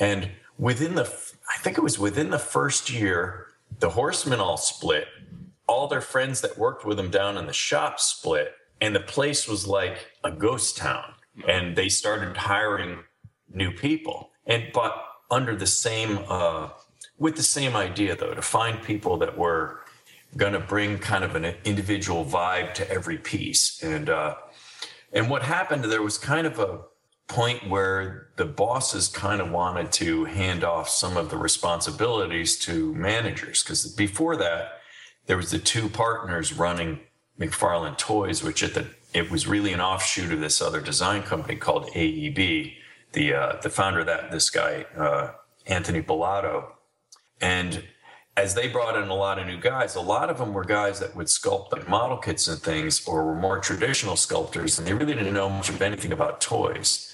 and 0.00 0.32
within 0.58 0.96
the, 0.96 1.04
I 1.48 1.58
think 1.58 1.78
it 1.78 1.82
was 1.82 1.98
within 1.98 2.30
the 2.30 2.38
first 2.38 2.90
year, 2.90 3.46
the 3.80 3.90
Horsemen 3.90 4.40
all 4.40 4.56
split. 4.56 5.06
All 5.66 5.86
their 5.86 6.00
friends 6.00 6.40
that 6.40 6.58
worked 6.58 6.84
with 6.84 6.96
them 6.96 7.10
down 7.10 7.36
in 7.36 7.46
the 7.46 7.52
shop 7.52 8.00
split, 8.00 8.54
and 8.80 8.94
the 8.94 9.00
place 9.00 9.46
was 9.46 9.66
like 9.66 10.12
a 10.24 10.30
ghost 10.30 10.76
town. 10.76 11.14
And 11.46 11.76
they 11.76 11.88
started 11.88 12.36
hiring 12.36 13.04
new 13.52 13.72
people, 13.72 14.30
and 14.46 14.64
but 14.72 14.94
under 15.30 15.54
the 15.54 15.66
same 15.66 16.20
uh, 16.28 16.70
with 17.18 17.36
the 17.36 17.42
same 17.42 17.76
idea 17.76 18.16
though, 18.16 18.34
to 18.34 18.42
find 18.42 18.82
people 18.82 19.18
that 19.18 19.36
were 19.36 19.80
going 20.36 20.52
to 20.52 20.60
bring 20.60 20.98
kind 20.98 21.24
of 21.24 21.36
an 21.36 21.54
individual 21.64 22.24
vibe 22.24 22.74
to 22.74 22.90
every 22.90 23.18
piece. 23.18 23.82
And 23.82 24.08
uh, 24.08 24.36
and 25.12 25.30
what 25.30 25.42
happened, 25.42 25.84
there 25.84 26.02
was 26.02 26.18
kind 26.18 26.46
of 26.46 26.58
a 26.58 26.80
point 27.28 27.68
where 27.68 28.28
the 28.36 28.44
bosses 28.44 29.08
kind 29.08 29.40
of 29.40 29.50
wanted 29.50 29.92
to 29.92 30.24
hand 30.24 30.64
off 30.64 30.88
some 30.88 31.16
of 31.16 31.30
the 31.30 31.36
responsibilities 31.36 32.58
to 32.58 32.94
managers 32.94 33.62
because 33.62 33.86
before 33.94 34.36
that 34.36 34.80
there 35.26 35.36
was 35.36 35.50
the 35.50 35.58
two 35.58 35.88
partners 35.88 36.54
running 36.54 37.00
McFarlane 37.38 37.96
Toys, 37.96 38.42
which 38.42 38.62
at 38.62 38.74
the 38.74 38.86
it 39.14 39.30
was 39.30 39.46
really 39.46 39.72
an 39.72 39.80
offshoot 39.80 40.32
of 40.32 40.40
this 40.40 40.60
other 40.60 40.80
design 40.80 41.22
company 41.22 41.56
called 41.56 41.86
AEB. 41.92 42.74
The 43.12 43.34
uh, 43.34 43.56
the 43.62 43.70
founder 43.70 44.00
of 44.00 44.06
that 44.06 44.30
this 44.30 44.50
guy 44.50 44.84
uh, 44.96 45.32
Anthony 45.66 46.02
Bellato, 46.02 46.72
and 47.40 47.84
as 48.36 48.54
they 48.54 48.68
brought 48.68 48.96
in 48.96 49.08
a 49.08 49.14
lot 49.14 49.38
of 49.38 49.46
new 49.46 49.58
guys, 49.58 49.96
a 49.96 50.00
lot 50.00 50.30
of 50.30 50.38
them 50.38 50.52
were 50.52 50.64
guys 50.64 51.00
that 51.00 51.16
would 51.16 51.26
sculpt 51.26 51.72
like 51.72 51.88
model 51.88 52.16
kits 52.16 52.48
and 52.48 52.60
things, 52.60 53.06
or 53.06 53.24
were 53.24 53.34
more 53.34 53.58
traditional 53.58 54.16
sculptors, 54.16 54.78
and 54.78 54.86
they 54.86 54.92
really 54.92 55.14
didn't 55.14 55.34
know 55.34 55.48
much 55.48 55.68
of 55.68 55.80
anything 55.80 56.12
about 56.12 56.40
toys. 56.40 57.07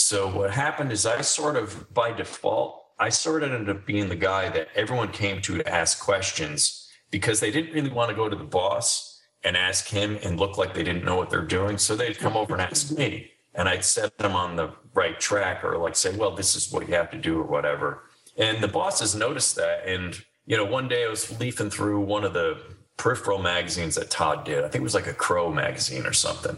So 0.00 0.28
what 0.28 0.50
happened 0.50 0.92
is 0.92 1.06
I 1.06 1.20
sort 1.20 1.56
of 1.56 1.92
by 1.92 2.12
default, 2.12 2.84
I 2.98 3.10
sort 3.10 3.42
of 3.42 3.52
ended 3.52 3.76
up 3.76 3.86
being 3.86 4.08
the 4.08 4.16
guy 4.16 4.48
that 4.48 4.68
everyone 4.74 5.12
came 5.12 5.40
to 5.42 5.58
to 5.58 5.68
ask 5.68 6.00
questions 6.00 6.88
because 7.10 7.40
they 7.40 7.50
didn't 7.50 7.72
really 7.72 7.90
want 7.90 8.10
to 8.10 8.16
go 8.16 8.28
to 8.28 8.36
the 8.36 8.44
boss 8.44 9.20
and 9.42 9.56
ask 9.56 9.88
him 9.88 10.18
and 10.22 10.38
look 10.38 10.58
like 10.58 10.74
they 10.74 10.82
didn't 10.82 11.04
know 11.04 11.16
what 11.16 11.30
they're 11.30 11.44
doing. 11.44 11.78
So 11.78 11.96
they'd 11.96 12.18
come 12.18 12.36
over 12.36 12.54
and 12.54 12.62
ask 12.62 12.96
me, 12.96 13.30
and 13.54 13.68
I'd 13.68 13.84
set 13.84 14.18
them 14.18 14.34
on 14.34 14.56
the 14.56 14.70
right 14.94 15.18
track, 15.18 15.64
or 15.64 15.78
like 15.78 15.96
say, 15.96 16.14
well, 16.16 16.34
this 16.34 16.54
is 16.56 16.72
what 16.72 16.88
you 16.88 16.94
have 16.94 17.10
to 17.12 17.18
do, 17.18 17.38
or 17.38 17.44
whatever. 17.44 18.04
And 18.36 18.62
the 18.62 18.68
bosses 18.68 19.14
noticed 19.14 19.56
that, 19.56 19.86
and 19.86 20.22
you 20.46 20.56
know, 20.56 20.64
one 20.64 20.88
day 20.88 21.04
I 21.04 21.08
was 21.08 21.38
leafing 21.40 21.70
through 21.70 22.00
one 22.00 22.24
of 22.24 22.32
the 22.34 22.58
peripheral 22.96 23.38
magazines 23.38 23.94
that 23.94 24.10
Todd 24.10 24.44
did. 24.44 24.58
I 24.58 24.68
think 24.68 24.76
it 24.76 24.82
was 24.82 24.94
like 24.94 25.06
a 25.06 25.14
Crow 25.14 25.50
magazine 25.50 26.04
or 26.04 26.12
something. 26.12 26.56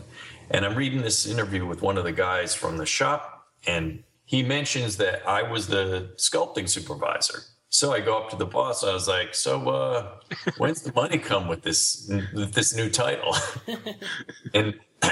And 0.50 0.64
I'm 0.64 0.74
reading 0.74 1.02
this 1.02 1.26
interview 1.26 1.64
with 1.66 1.82
one 1.82 1.96
of 1.96 2.04
the 2.04 2.12
guys 2.12 2.54
from 2.54 2.76
the 2.76 2.86
shop, 2.86 3.31
and 3.66 4.02
he 4.24 4.42
mentions 4.42 4.96
that 4.96 5.26
I 5.28 5.42
was 5.42 5.66
the 5.66 6.12
sculpting 6.16 6.68
supervisor. 6.68 7.40
So 7.68 7.92
I 7.92 8.00
go 8.00 8.18
up 8.18 8.30
to 8.30 8.36
the 8.36 8.46
boss. 8.46 8.84
I 8.84 8.92
was 8.92 9.08
like, 9.08 9.34
"So, 9.34 9.68
uh, 9.68 10.18
when's 10.58 10.82
the 10.82 10.92
money 10.92 11.18
come 11.18 11.48
with 11.48 11.62
this 11.62 12.10
with 12.34 12.52
this 12.52 12.74
new 12.74 12.90
title?" 12.90 13.34
and 14.54 14.74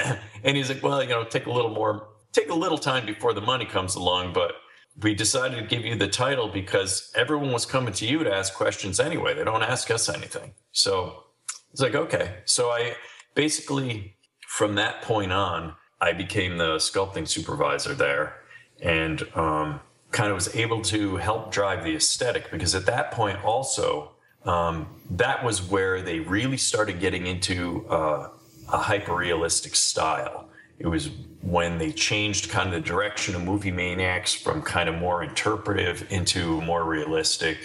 and 0.43 0.57
he's 0.57 0.69
like, 0.69 0.83
"Well, 0.83 1.01
you 1.01 1.09
know, 1.09 1.23
take 1.23 1.47
a 1.47 1.51
little 1.51 1.73
more, 1.73 2.07
take 2.31 2.49
a 2.49 2.55
little 2.55 2.77
time 2.77 3.05
before 3.05 3.33
the 3.33 3.41
money 3.41 3.65
comes 3.65 3.95
along, 3.95 4.33
but 4.33 4.53
we 5.01 5.15
decided 5.15 5.57
to 5.57 5.75
give 5.75 5.85
you 5.85 5.95
the 5.95 6.07
title 6.07 6.49
because 6.49 7.11
everyone 7.15 7.51
was 7.51 7.65
coming 7.65 7.93
to 7.93 8.05
you 8.05 8.23
to 8.23 8.33
ask 8.33 8.53
questions 8.53 8.99
anyway. 8.99 9.33
They 9.33 9.43
don't 9.43 9.63
ask 9.63 9.89
us 9.89 10.09
anything. 10.09 10.53
So 10.71 11.23
it's 11.71 11.81
like, 11.81 11.95
okay. 11.95 12.39
So 12.45 12.69
I 12.69 12.95
basically, 13.33 14.17
from 14.47 14.75
that 14.75 15.01
point 15.01 15.31
on, 15.31 15.75
I 16.01 16.13
became 16.13 16.57
the 16.57 16.75
sculpting 16.75 17.27
supervisor 17.27 17.93
there 17.93 18.40
and 18.81 19.23
um, 19.35 19.79
kind 20.11 20.29
of 20.29 20.35
was 20.35 20.55
able 20.55 20.81
to 20.81 21.17
help 21.17 21.51
drive 21.51 21.83
the 21.83 21.95
aesthetic 21.95 22.51
because 22.51 22.75
at 22.75 22.85
that 22.87 23.11
point, 23.11 23.43
also, 23.43 24.11
um, 24.45 24.87
that 25.11 25.43
was 25.43 25.61
where 25.61 26.01
they 26.01 26.19
really 26.19 26.57
started 26.57 26.99
getting 26.99 27.27
into 27.27 27.87
uh, 27.87 28.29
a 28.71 28.77
hyper 28.77 29.15
realistic 29.15 29.75
style. 29.75 30.49
It 30.79 30.87
was 30.87 31.11
when 31.41 31.77
they 31.77 31.91
changed 31.91 32.49
kind 32.49 32.67
of 32.67 32.73
the 32.73 32.87
direction 32.87 33.35
of 33.35 33.43
movie 33.43 33.71
maniacs 33.71 34.33
from 34.33 34.61
kind 34.63 34.89
of 34.89 34.95
more 34.95 35.23
interpretive 35.23 36.11
into 36.11 36.59
more 36.61 36.83
realistic, 36.85 37.57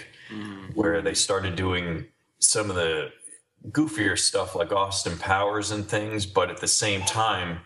where 0.75 1.01
they 1.01 1.13
started 1.13 1.55
doing 1.55 2.05
some 2.39 2.69
of 2.69 2.75
the 2.75 3.11
goofier 3.69 4.17
stuff 4.17 4.55
like 4.55 4.71
Austin 4.71 5.17
Powers 5.17 5.71
and 5.71 5.85
things, 5.87 6.25
but 6.25 6.49
at 6.49 6.57
the 6.57 6.67
same 6.67 7.01
time, 7.01 7.61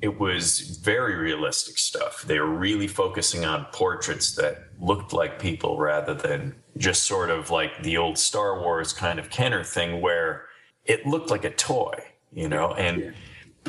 it 0.00 0.18
was 0.18 0.60
very 0.82 1.14
realistic 1.14 1.78
stuff. 1.78 2.22
They 2.22 2.38
were 2.38 2.46
really 2.46 2.88
focusing 2.88 3.44
on 3.44 3.66
portraits 3.72 4.34
that 4.36 4.68
looked 4.80 5.12
like 5.12 5.38
people 5.38 5.78
rather 5.78 6.14
than 6.14 6.54
just 6.76 7.04
sort 7.04 7.30
of 7.30 7.50
like 7.50 7.82
the 7.82 7.96
old 7.96 8.18
Star 8.18 8.60
Wars 8.60 8.92
kind 8.92 9.18
of 9.18 9.30
Kenner 9.30 9.64
thing 9.64 10.00
where 10.00 10.46
it 10.84 11.06
looked 11.06 11.30
like 11.30 11.44
a 11.44 11.50
toy, 11.50 11.94
you 12.32 12.48
know, 12.48 12.74
and 12.74 13.14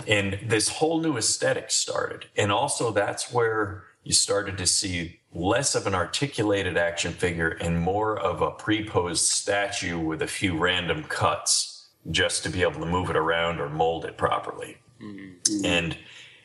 and 0.07 0.39
this 0.43 0.68
whole 0.68 0.99
new 0.99 1.18
aesthetic 1.18 1.72
started. 1.72 2.26
And 2.35 2.52
also 2.52 2.91
that's 2.91 3.31
where 3.31 3.84
you 4.03 4.14
started 4.14 4.57
to 4.57 4.65
see 4.65 5.19
less 5.34 5.76
of 5.76 5.88
an 5.88 5.95
articulated 5.95 6.77
action 6.77 7.14
figure 7.14 7.49
and 7.49 7.80
more 7.80 8.18
of 8.19 8.41
a 8.41 8.52
pre-posed 8.52 9.26
statue 9.26 9.99
with 9.99 10.22
a 10.22 10.27
few 10.27 10.57
random 10.57 11.03
cuts 11.03 11.88
just 12.11 12.43
to 12.43 12.49
be 12.49 12.61
able 12.61 12.80
to 12.80 12.85
move 12.85 13.10
it 13.10 13.15
around 13.15 13.60
or 13.60 13.69
mold 13.69 14.06
it 14.06 14.18
properly. 14.18 14.77
Mm-hmm. 15.02 15.65
And 15.65 15.97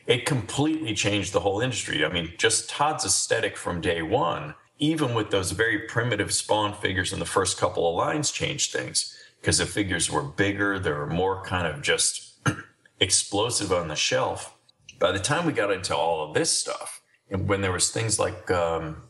it 0.07 0.25
completely 0.25 0.93
changed 0.93 1.33
the 1.33 1.39
whole 1.41 1.61
industry. 1.61 2.03
I 2.05 2.09
mean, 2.09 2.33
just 2.37 2.69
Todd's 2.69 3.05
aesthetic 3.05 3.57
from 3.57 3.81
day 3.81 4.01
one, 4.01 4.55
even 4.79 5.13
with 5.13 5.29
those 5.29 5.51
very 5.51 5.79
primitive 5.79 6.33
spawn 6.33 6.73
figures 6.73 7.13
in 7.13 7.19
the 7.19 7.25
first 7.25 7.57
couple 7.57 7.87
of 7.87 7.95
lines, 7.95 8.31
changed 8.31 8.71
things 8.71 9.15
because 9.39 9.57
the 9.57 9.65
figures 9.65 10.09
were 10.09 10.23
bigger. 10.23 10.79
They 10.79 10.91
were 10.91 11.07
more 11.07 11.43
kind 11.43 11.67
of 11.67 11.81
just 11.81 12.37
explosive 12.99 13.71
on 13.71 13.87
the 13.87 13.95
shelf. 13.95 14.55
By 14.99 15.11
the 15.11 15.19
time 15.19 15.45
we 15.45 15.53
got 15.53 15.71
into 15.71 15.95
all 15.95 16.27
of 16.27 16.33
this 16.33 16.51
stuff, 16.51 17.01
and 17.29 17.47
when 17.47 17.61
there 17.61 17.71
was 17.71 17.89
things 17.89 18.19
like 18.19 18.51
um, 18.51 19.03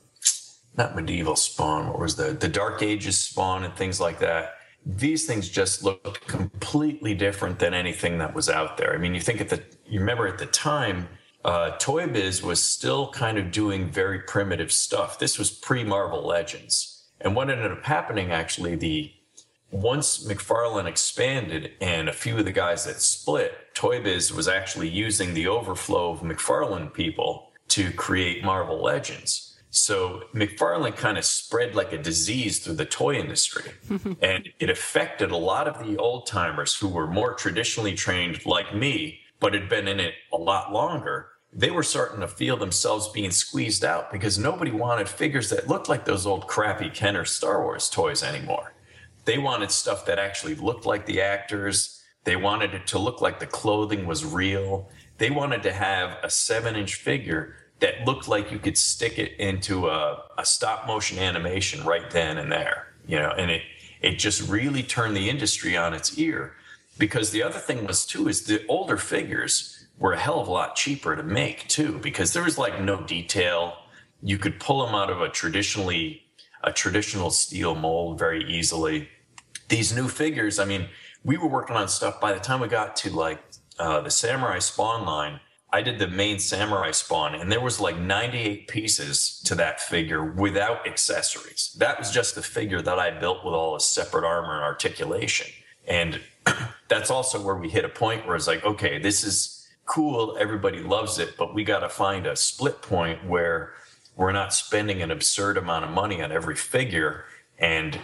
not 0.78 0.96
medieval 0.96 1.36
spawn, 1.36 1.88
what 1.88 2.00
was 2.00 2.16
the 2.16 2.34
the 2.34 2.48
Dark 2.48 2.82
Ages 2.82 3.18
spawn 3.18 3.64
and 3.64 3.76
things 3.76 4.00
like 4.00 4.20
that, 4.20 4.54
these 4.86 5.26
things 5.26 5.50
just 5.50 5.84
looked 5.84 6.28
completely 6.28 7.14
different 7.14 7.60
than 7.60 7.74
anything 7.74 8.18
that 8.20 8.34
was 8.34 8.50
out 8.50 8.78
there. 8.78 8.94
I 8.94 8.98
mean, 8.98 9.14
you 9.14 9.22
think 9.22 9.42
at 9.42 9.50
the 9.50 9.62
you 9.92 10.00
remember 10.00 10.26
at 10.26 10.38
the 10.38 10.46
time, 10.46 11.10
uh, 11.44 11.72
Toy 11.78 12.08
Biz 12.08 12.42
was 12.42 12.64
still 12.64 13.12
kind 13.12 13.38
of 13.38 13.52
doing 13.52 13.92
very 13.92 14.20
primitive 14.20 14.72
stuff. 14.72 15.20
This 15.20 15.38
was 15.38 15.52
pre 15.52 15.84
Marvel 15.84 16.26
Legends, 16.26 17.04
and 17.20 17.36
what 17.36 17.50
ended 17.50 17.72
up 17.72 17.84
happening 17.84 18.32
actually 18.32 18.76
the 18.76 19.12
once 19.70 20.26
McFarlane 20.28 20.86
expanded 20.86 21.72
and 21.82 22.10
a 22.10 22.14
few 22.14 22.38
of 22.38 22.46
the 22.46 22.52
guys 22.52 22.86
that 22.86 23.02
split, 23.02 23.74
Toy 23.74 24.02
Biz 24.02 24.34
was 24.34 24.48
actually 24.48 24.90
using 24.90 25.34
the 25.34 25.48
overflow 25.48 26.12
of 26.12 26.20
McFarlane 26.20 26.94
people 26.94 27.52
to 27.70 27.92
create 27.92 28.44
Marvel 28.44 28.82
Legends. 28.82 29.58
So 29.70 30.24
McFarlane 30.36 30.98
kind 30.98 31.18
of 31.18 31.24
spread 31.24 31.76
like 31.76 31.94
a 31.94 31.98
disease 31.98 32.60
through 32.60 32.76
the 32.76 32.86
toy 32.86 33.16
industry. 33.16 33.72
and 34.22 34.50
it 34.60 34.70
affected 34.70 35.32
a 35.32 35.38
lot 35.38 35.68
of 35.68 35.86
the 35.86 35.98
old 35.98 36.28
timers 36.28 36.76
who 36.76 36.90
were 36.90 37.08
more 37.08 37.34
traditionally 37.34 37.96
trained 37.96 38.46
like 38.46 38.76
me, 38.76 39.22
but 39.42 39.54
had 39.54 39.68
been 39.68 39.90
in 39.90 40.00
it 40.00 40.14
a 40.32 40.38
lot 40.38 40.72
longer. 40.72 41.28
They 41.52 41.72
were 41.72 41.84
starting 41.84 42.22
to 42.22 42.30
feel 42.30 42.56
themselves 42.56 43.10
being 43.10 43.32
squeezed 43.32 43.84
out 43.84 44.10
because 44.10 44.40
nobody 44.40 44.72
wanted 44.72 45.10
figures 45.10 45.50
that 45.50 45.68
looked 45.68 45.90
like 45.90 46.06
those 46.06 46.26
old 46.26 46.48
crappy 46.48 46.90
Kenner 46.90 47.26
Star 47.26 47.62
Wars 47.62 47.90
toys 47.90 48.24
anymore 48.24 48.72
they 49.26 49.38
wanted 49.38 49.72
stuff 49.72 50.06
that 50.06 50.20
actually 50.20 50.56
looked 50.56 50.86
like 50.86 51.06
the 51.06 51.22
actors. 51.22 52.02
They 52.24 52.36
wanted 52.36 52.74
it 52.74 52.88
to 52.88 53.00
look 53.00 53.22
like 53.22 53.40
the 53.40 53.48
clothing 53.48 54.06
was 54.06 54.26
real. 54.26 54.90
They 55.18 55.30
wanted 55.30 55.64
to 55.64 55.74
have 55.74 56.18
a 56.24 56.30
seven 56.30 56.76
inch 56.76 56.96
figure 56.96 57.56
that 57.80 58.06
looked 58.06 58.28
like 58.28 58.52
you 58.52 58.60
could 58.60 58.78
stick 58.78 59.18
it 59.18 59.34
into 59.40 59.88
a, 59.88 60.24
a 60.38 60.46
stop 60.46 60.88
motion 60.88 61.18
animation 61.20 61.84
right 61.84 62.10
then 62.12 62.38
and 62.38 62.52
there, 62.52 62.94
you 63.08 63.18
know, 63.18 63.32
and 63.32 63.50
it, 63.50 63.64
it 64.02 64.20
just 64.20 64.48
really 64.50 64.84
turned 64.84 65.16
the 65.16 65.30
industry 65.30 65.76
on 65.76 65.94
its 65.94 66.18
ear. 66.18 66.56
Because 67.02 67.32
the 67.32 67.42
other 67.42 67.58
thing 67.58 67.88
was 67.88 68.06
too, 68.06 68.28
is 68.28 68.44
the 68.44 68.64
older 68.68 68.96
figures 68.96 69.88
were 69.98 70.14
a 70.14 70.20
hell 70.20 70.40
of 70.40 70.48
a 70.48 70.52
lot 70.52 70.76
cheaper 70.76 71.16
to 71.16 71.24
make 71.24 71.68
too, 71.68 71.98
because 71.98 72.32
there 72.32 72.44
was 72.44 72.60
like 72.60 72.80
no 72.80 73.02
detail. 73.02 73.74
You 74.22 74.38
could 74.38 74.60
pull 74.60 74.86
them 74.86 74.94
out 74.94 75.10
of 75.10 75.20
a 75.20 75.28
traditionally 75.28 76.22
a 76.64 76.72
traditional 76.72 77.32
steel 77.32 77.74
mold 77.74 78.20
very 78.20 78.44
easily. 78.44 79.10
These 79.68 79.96
new 79.96 80.08
figures, 80.08 80.60
I 80.60 80.66
mean, 80.66 80.90
we 81.24 81.38
were 81.38 81.48
working 81.48 81.76
on 81.76 81.88
stuff 81.88 82.22
by 82.22 82.34
the 82.34 82.40
time 82.40 82.60
we 82.60 82.68
got 82.68 82.96
to 82.98 83.10
like 83.10 83.40
uh, 83.80 84.02
the 84.02 84.12
Samurai 84.12 84.60
Spawn 84.60 85.04
line. 85.04 85.40
I 85.74 85.82
did 85.82 85.98
the 85.98 86.08
main 86.08 86.38
Samurai 86.38 86.92
Spawn, 86.92 87.34
and 87.34 87.52
there 87.52 87.62
was 87.62 87.80
like 87.80 87.98
98 87.98 88.68
pieces 88.68 89.42
to 89.46 89.56
that 89.56 89.82
figure 89.82 90.24
without 90.24 90.88
accessories. 90.88 91.76
That 91.80 91.98
was 91.98 92.12
just 92.12 92.36
the 92.36 92.44
figure 92.44 92.84
that 92.84 93.00
I 93.00 93.10
built 93.10 93.44
with 93.44 93.56
all 93.56 93.74
the 93.74 93.80
separate 93.80 94.24
armor 94.24 94.54
and 94.54 94.64
articulation. 94.64 95.48
And 95.88 96.22
that's 96.92 97.10
also 97.10 97.42
where 97.42 97.56
we 97.56 97.70
hit 97.70 97.86
a 97.86 97.90
point 97.90 98.28
where 98.28 98.36
it's 98.36 98.48
like, 98.48 98.66
okay, 98.66 99.00
this 99.00 99.24
is 99.24 99.66
cool. 99.86 100.38
Everybody 100.38 100.82
loves 100.82 101.20
it, 101.20 101.38
but 101.38 101.56
we 101.56 101.64
got 101.64 101.80
to 101.80 101.90
find 101.90 102.28
a 102.28 102.36
split 102.36 102.82
point 102.82 103.26
where 103.26 103.72
we're 104.18 104.34
not 104.34 104.54
spending 104.54 105.02
an 105.02 105.10
absurd 105.10 105.58
amount 105.58 105.86
of 105.86 105.92
money 105.92 106.22
on 106.22 106.34
every 106.34 106.56
figure 106.56 107.24
and 107.58 107.98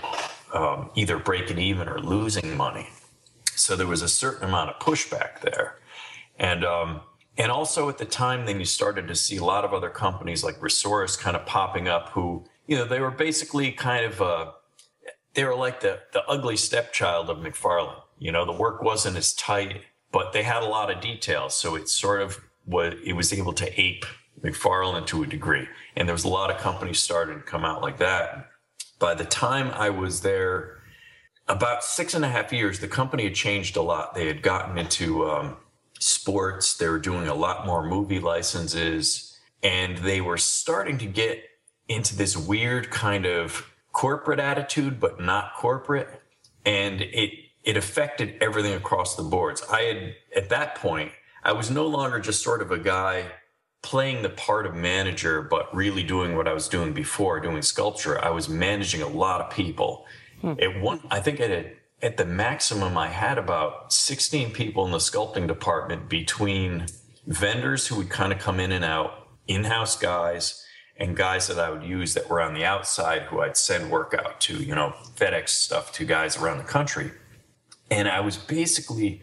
um, 0.54 0.90
either 0.96 1.20
breaking 1.20 1.60
even 1.60 1.90
or 1.90 2.00
losing 2.00 2.56
money. 2.56 2.88
So 3.56 3.76
there 3.76 3.88
was 3.88 4.02
a 4.02 4.08
certain 4.08 4.48
amount 4.48 4.70
of 4.70 4.80
pushback 4.80 5.42
there, 5.42 5.80
and 6.40 6.64
um, 6.64 7.02
and 7.38 7.52
also 7.52 7.90
at 7.90 7.98
the 7.98 8.06
time, 8.06 8.46
then 8.46 8.60
you 8.60 8.66
started 8.66 9.08
to 9.10 9.16
see 9.16 9.36
a 9.36 9.44
lot 9.44 9.66
of 9.66 9.74
other 9.74 9.90
companies 9.90 10.46
like 10.46 10.60
ReSaurus 10.62 11.20
kind 11.20 11.36
of 11.36 11.46
popping 11.46 11.90
up, 11.90 12.10
who 12.10 12.46
you 12.68 12.78
know 12.78 12.86
they 12.86 13.02
were 13.02 13.12
basically 13.12 13.72
kind 13.72 14.06
of 14.06 14.22
uh, 14.22 14.52
they 15.34 15.44
were 15.44 15.56
like 15.56 15.82
the 15.82 16.00
the 16.14 16.24
ugly 16.26 16.56
stepchild 16.56 17.30
of 17.30 17.40
McFarlane. 17.40 18.02
You 18.20 18.32
know, 18.32 18.46
the 18.46 18.52
work 18.52 18.82
wasn't 18.82 19.18
as 19.18 19.34
tight, 19.34 19.82
but 20.12 20.34
they 20.34 20.44
had 20.44 20.64
a 20.64 20.68
lot 20.68 20.92
of 20.92 21.02
details, 21.02 21.56
so 21.56 21.76
it 21.76 21.90
sort 21.90 22.22
of 22.22 22.40
was 22.66 22.94
it 23.04 23.14
was 23.14 23.32
able 23.34 23.54
to 23.54 23.82
ape 23.82 24.06
McFarlane 24.42 25.06
to 25.08 25.24
a 25.24 25.28
degree. 25.28 25.68
And 25.96 26.08
there 26.08 26.14
was 26.14 26.24
a 26.24 26.30
lot 26.30 26.52
of 26.52 26.58
companies 26.58 27.00
starting 27.00 27.38
to 27.38 27.44
come 27.44 27.66
out 27.66 27.82
like 27.82 27.98
that. 27.98 28.50
By 29.00 29.14
the 29.14 29.26
time 29.26 29.72
I 29.72 29.90
was 29.90 30.22
there, 30.22 30.78
about 31.48 31.84
six 31.84 32.14
and 32.14 32.26
a 32.26 32.30
half 32.30 32.52
years, 32.52 32.80
the 32.80 32.88
company 32.88 33.24
had 33.24 33.36
changed 33.36 33.78
a 33.78 33.82
lot. 33.82 34.16
They 34.16 34.28
had 34.28 34.42
gotten 34.42 34.78
into 34.78 35.30
um, 35.30 35.58
sports. 36.00 36.78
They 36.78 36.90
were 36.90 37.00
doing 37.00 37.28
a 37.28 37.34
lot 37.34 37.66
more 37.66 37.88
movie 37.88 38.20
licenses, 38.20 39.38
and 39.64 39.98
they 40.00 40.22
were 40.22 40.38
starting 40.38 40.98
to 41.00 41.06
get 41.06 41.44
into 41.88 42.16
this 42.16 42.36
weird 42.36 42.90
kind 42.90 43.26
of 43.26 43.72
corporate 43.92 44.40
attitude, 44.40 45.00
but 45.00 45.20
not 45.20 45.56
corporate. 45.56 46.22
And 46.66 47.02
it 47.02 47.32
it 47.68 47.76
affected 47.76 48.34
everything 48.40 48.74
across 48.74 49.18
the 49.18 49.24
boards. 49.24 49.62
I 49.70 49.82
had 49.82 50.16
at 50.34 50.50
that 50.50 50.76
point, 50.76 51.12
I 51.44 51.52
was 51.52 51.70
no 51.70 51.86
longer 51.86 52.18
just 52.18 52.42
sort 52.42 52.62
of 52.62 52.72
a 52.72 52.80
guy 52.80 53.26
playing 53.84 54.22
the 54.22 54.30
part 54.30 54.66
of 54.66 54.74
manager, 54.74 55.42
but 55.42 55.76
really 55.76 56.02
doing 56.02 56.38
what 56.38 56.48
I 56.48 56.54
was 56.54 56.70
doing 56.70 56.94
before, 56.94 57.42
doing 57.42 57.62
sculpture. 57.62 58.24
I 58.24 58.30
was 58.30 58.48
managing 58.48 59.02
a 59.02 59.08
lot 59.08 59.42
of 59.42 59.52
people. 59.52 60.06
Hmm. 60.40 60.54
At 60.62 60.80
one, 60.80 61.02
I 61.12 61.20
think 61.20 61.42
at 61.42 61.52
a, 61.52 61.74
at 62.02 62.16
the 62.16 62.26
maximum, 62.26 62.98
I 62.98 63.08
had 63.08 63.38
about 63.38 63.92
16 63.92 64.52
people 64.52 64.86
in 64.86 64.92
the 64.94 64.98
sculpting 65.00 65.46
department 65.46 66.08
between 66.08 66.86
vendors 67.26 67.88
who 67.88 67.98
would 67.98 68.10
kind 68.10 68.32
of 68.32 68.40
come 68.40 68.62
in 68.62 68.72
and 68.72 68.86
out, 68.86 69.28
in-house 69.48 69.98
guys, 69.98 70.64
and 70.96 71.18
guys 71.18 71.48
that 71.48 71.60
I 71.60 71.70
would 71.70 71.84
use 71.84 72.14
that 72.14 72.30
were 72.30 72.40
on 72.40 72.54
the 72.54 72.64
outside 72.64 73.24
who 73.24 73.42
I'd 73.42 73.58
send 73.58 73.92
work 73.92 74.16
out 74.18 74.40
to, 74.42 74.56
you 74.56 74.74
know, 74.74 74.94
FedEx 75.18 75.50
stuff 75.50 75.92
to 75.94 76.06
guys 76.06 76.38
around 76.38 76.60
the 76.60 76.64
country. 76.64 77.12
And 77.90 78.08
I 78.08 78.20
was 78.20 78.38
basically, 78.38 79.22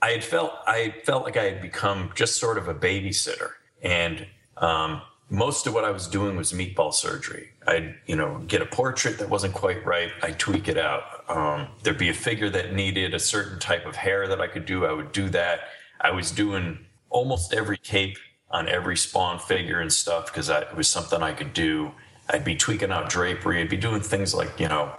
I 0.00 0.10
had 0.10 0.24
felt, 0.24 0.52
I 0.66 0.94
felt 1.04 1.24
like 1.24 1.36
I 1.36 1.44
had 1.44 1.62
become 1.62 2.10
just 2.14 2.36
sort 2.36 2.58
of 2.58 2.68
a 2.68 2.74
babysitter. 2.74 3.50
And 3.82 4.26
um, 4.56 5.02
most 5.30 5.66
of 5.66 5.74
what 5.74 5.84
I 5.84 5.90
was 5.90 6.06
doing 6.06 6.36
was 6.36 6.52
meatball 6.52 6.92
surgery. 6.92 7.50
I'd, 7.66 7.94
you 8.06 8.16
know, 8.16 8.38
get 8.46 8.60
a 8.60 8.66
portrait 8.66 9.18
that 9.18 9.28
wasn't 9.30 9.54
quite 9.54 9.84
right. 9.86 10.10
I'd 10.22 10.38
tweak 10.38 10.68
it 10.68 10.76
out. 10.76 11.02
Um, 11.28 11.68
there'd 11.82 11.96
be 11.98 12.10
a 12.10 12.14
figure 12.14 12.50
that 12.50 12.74
needed 12.74 13.14
a 13.14 13.18
certain 13.18 13.58
type 13.58 13.86
of 13.86 13.96
hair 13.96 14.26
that 14.28 14.40
I 14.40 14.46
could 14.46 14.66
do. 14.66 14.84
I 14.84 14.92
would 14.92 15.12
do 15.12 15.28
that. 15.30 15.60
I 16.00 16.10
was 16.10 16.30
doing 16.30 16.84
almost 17.08 17.54
every 17.54 17.78
cape 17.78 18.18
on 18.50 18.68
every 18.68 18.96
spawn 18.96 19.38
figure 19.38 19.80
and 19.80 19.92
stuff 19.92 20.26
because 20.26 20.48
it 20.48 20.76
was 20.76 20.88
something 20.88 21.22
I 21.22 21.32
could 21.32 21.54
do. 21.54 21.92
I'd 22.28 22.44
be 22.44 22.54
tweaking 22.54 22.90
out 22.90 23.08
drapery. 23.08 23.60
I'd 23.60 23.68
be 23.68 23.76
doing 23.76 24.00
things 24.00 24.34
like, 24.34 24.60
you 24.60 24.68
know, 24.68 24.94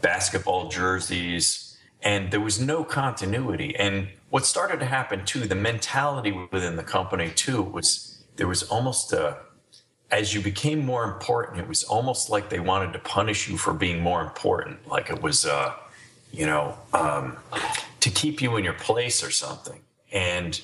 basketball 0.00 0.68
jerseys. 0.68 1.71
And 2.02 2.30
there 2.30 2.40
was 2.40 2.60
no 2.60 2.84
continuity. 2.84 3.76
And 3.76 4.08
what 4.30 4.44
started 4.44 4.80
to 4.80 4.86
happen 4.86 5.24
too, 5.24 5.40
the 5.40 5.54
mentality 5.54 6.32
within 6.32 6.76
the 6.76 6.82
company 6.82 7.30
too, 7.30 7.62
was 7.62 8.24
there 8.36 8.48
was 8.48 8.64
almost 8.64 9.12
a, 9.12 9.38
as 10.10 10.34
you 10.34 10.40
became 10.40 10.84
more 10.84 11.04
important, 11.04 11.60
it 11.60 11.68
was 11.68 11.84
almost 11.84 12.28
like 12.28 12.48
they 12.48 12.60
wanted 12.60 12.92
to 12.92 12.98
punish 12.98 13.48
you 13.48 13.56
for 13.56 13.72
being 13.72 14.00
more 14.00 14.20
important. 14.20 14.86
Like 14.88 15.10
it 15.10 15.22
was, 15.22 15.46
uh, 15.46 15.74
you 16.32 16.46
know, 16.46 16.76
um, 16.92 17.36
to 18.00 18.10
keep 18.10 18.42
you 18.42 18.56
in 18.56 18.64
your 18.64 18.74
place 18.74 19.22
or 19.22 19.30
something. 19.30 19.80
And 20.12 20.60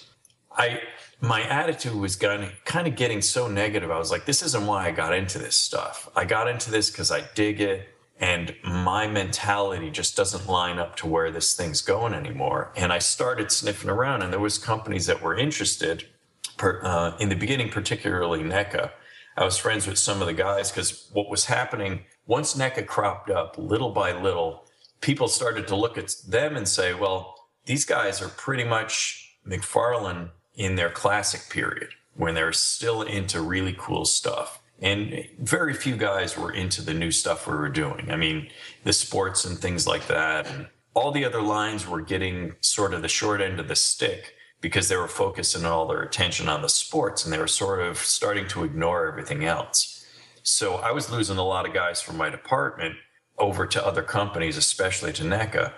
I, 0.57 0.81
my 1.21 1.43
attitude 1.43 1.95
was 1.95 2.17
of, 2.23 2.51
kind 2.65 2.87
of 2.87 2.97
getting 2.97 3.23
so 3.23 3.49
negative. 3.49 3.91
I 3.91 3.99
was 3.99 4.11
like, 4.11 4.25
this 4.25 4.43
isn't 4.43 4.67
why 4.67 4.87
I 4.87 4.91
got 4.91 5.15
into 5.15 5.39
this 5.39 5.57
stuff. 5.57 6.09
I 6.17 6.25
got 6.25 6.49
into 6.49 6.71
this 6.71 6.91
because 6.91 7.11
I 7.11 7.23
dig 7.35 7.61
it. 7.61 7.89
And 8.21 8.57
my 8.65 9.07
mentality 9.07 9.91
just 9.91 10.17
doesn't 10.17 10.49
line 10.49 10.79
up 10.79 10.97
to 10.97 11.07
where 11.07 11.31
this 11.31 11.55
thing's 11.55 11.81
going 11.81 12.15
anymore. 12.15 12.73
And 12.77 12.93
I 12.93 12.99
started 12.99 13.53
sniffing 13.53 13.91
around, 13.91 14.23
and 14.23 14.33
there 14.33 14.41
was 14.41 14.59
companies 14.59 15.07
that 15.07 15.23
were 15.23 15.37
interested. 15.37 16.09
Per, 16.57 16.81
uh, 16.83 17.17
in 17.19 17.29
the 17.29 17.37
beginning, 17.37 17.71
particularly 17.71 18.41
NECA, 18.43 18.91
I 19.37 19.45
was 19.45 19.57
friends 19.57 19.87
with 19.87 19.99
some 19.99 20.21
of 20.21 20.27
the 20.27 20.35
guys 20.35 20.73
because 20.73 21.09
what 21.13 21.31
was 21.31 21.45
happening 21.45 22.07
once 22.27 22.57
NECA 22.57 22.87
cropped 22.87 23.31
up, 23.31 23.57
little 23.57 23.91
by 23.91 24.11
little, 24.11 24.67
people 25.01 25.29
started 25.29 25.69
to 25.69 25.77
look 25.77 25.97
at 25.97 26.13
them 26.27 26.57
and 26.57 26.69
say, 26.69 26.93
"Well, 26.93 27.37
these 27.67 27.85
guys 27.85 28.21
are 28.21 28.29
pretty 28.29 28.65
much 28.65 29.37
McFarlane 29.47 30.31
in 30.57 30.75
their 30.75 30.91
classic 30.91 31.49
period 31.49 31.91
when 32.15 32.35
they're 32.35 32.53
still 32.53 33.03
into 33.03 33.41
really 33.41 33.77
cool 33.79 34.05
stuff." 34.05 34.61
And 34.81 35.27
very 35.39 35.75
few 35.75 35.97
guys 35.97 36.39
were 36.39 36.53
into 36.53 36.83
the 36.83 36.95
new 36.95 37.11
stuff 37.11 37.47
we 37.47 37.55
were 37.55 37.69
doing. 37.69 38.11
I 38.11 38.17
mean, 38.17 38.49
the 38.85 38.93
sports 38.93 39.45
and 39.45 39.59
things 39.59 39.87
like 39.87 40.07
that. 40.07 40.47
And 40.47 40.69
all 40.95 41.11
the 41.11 41.25
other 41.25 41.43
lines 41.43 41.87
were 41.87 42.01
getting 42.01 42.55
sort 42.61 42.95
of 42.95 43.03
the 43.03 43.09
short 43.09 43.41
end 43.41 43.59
of 43.59 43.69
the 43.69 43.77
stick 43.77 44.35
because 44.61 44.89
they 44.89 44.97
were 44.97 45.09
focusing 45.09 45.65
all 45.65 45.87
their 45.87 46.03
attention 46.03 46.49
on 46.49 46.63
the 46.63 46.69
sports 46.69 47.25
and 47.25 47.33
they 47.33 47.39
were 47.39 47.49
sort 47.49 47.81
of 47.81 47.99
starting 47.99 48.47
to 48.49 48.65
ignore 48.65 49.07
everything 49.07 49.45
else. 49.45 50.07
So 50.43 50.77
I 50.77 50.93
was 50.93 51.11
losing 51.11 51.39
a 51.39 51.45
lot 51.45 51.67
of 51.67 51.75
guys 51.75 52.01
from 52.01 52.17
my 52.17 52.31
department 52.31 52.97
over 53.37 53.67
to 53.67 53.85
other 53.85 54.03
companies, 54.03 54.57
especially 54.57 55.13
to 55.15 55.23
NECA. 55.23 55.73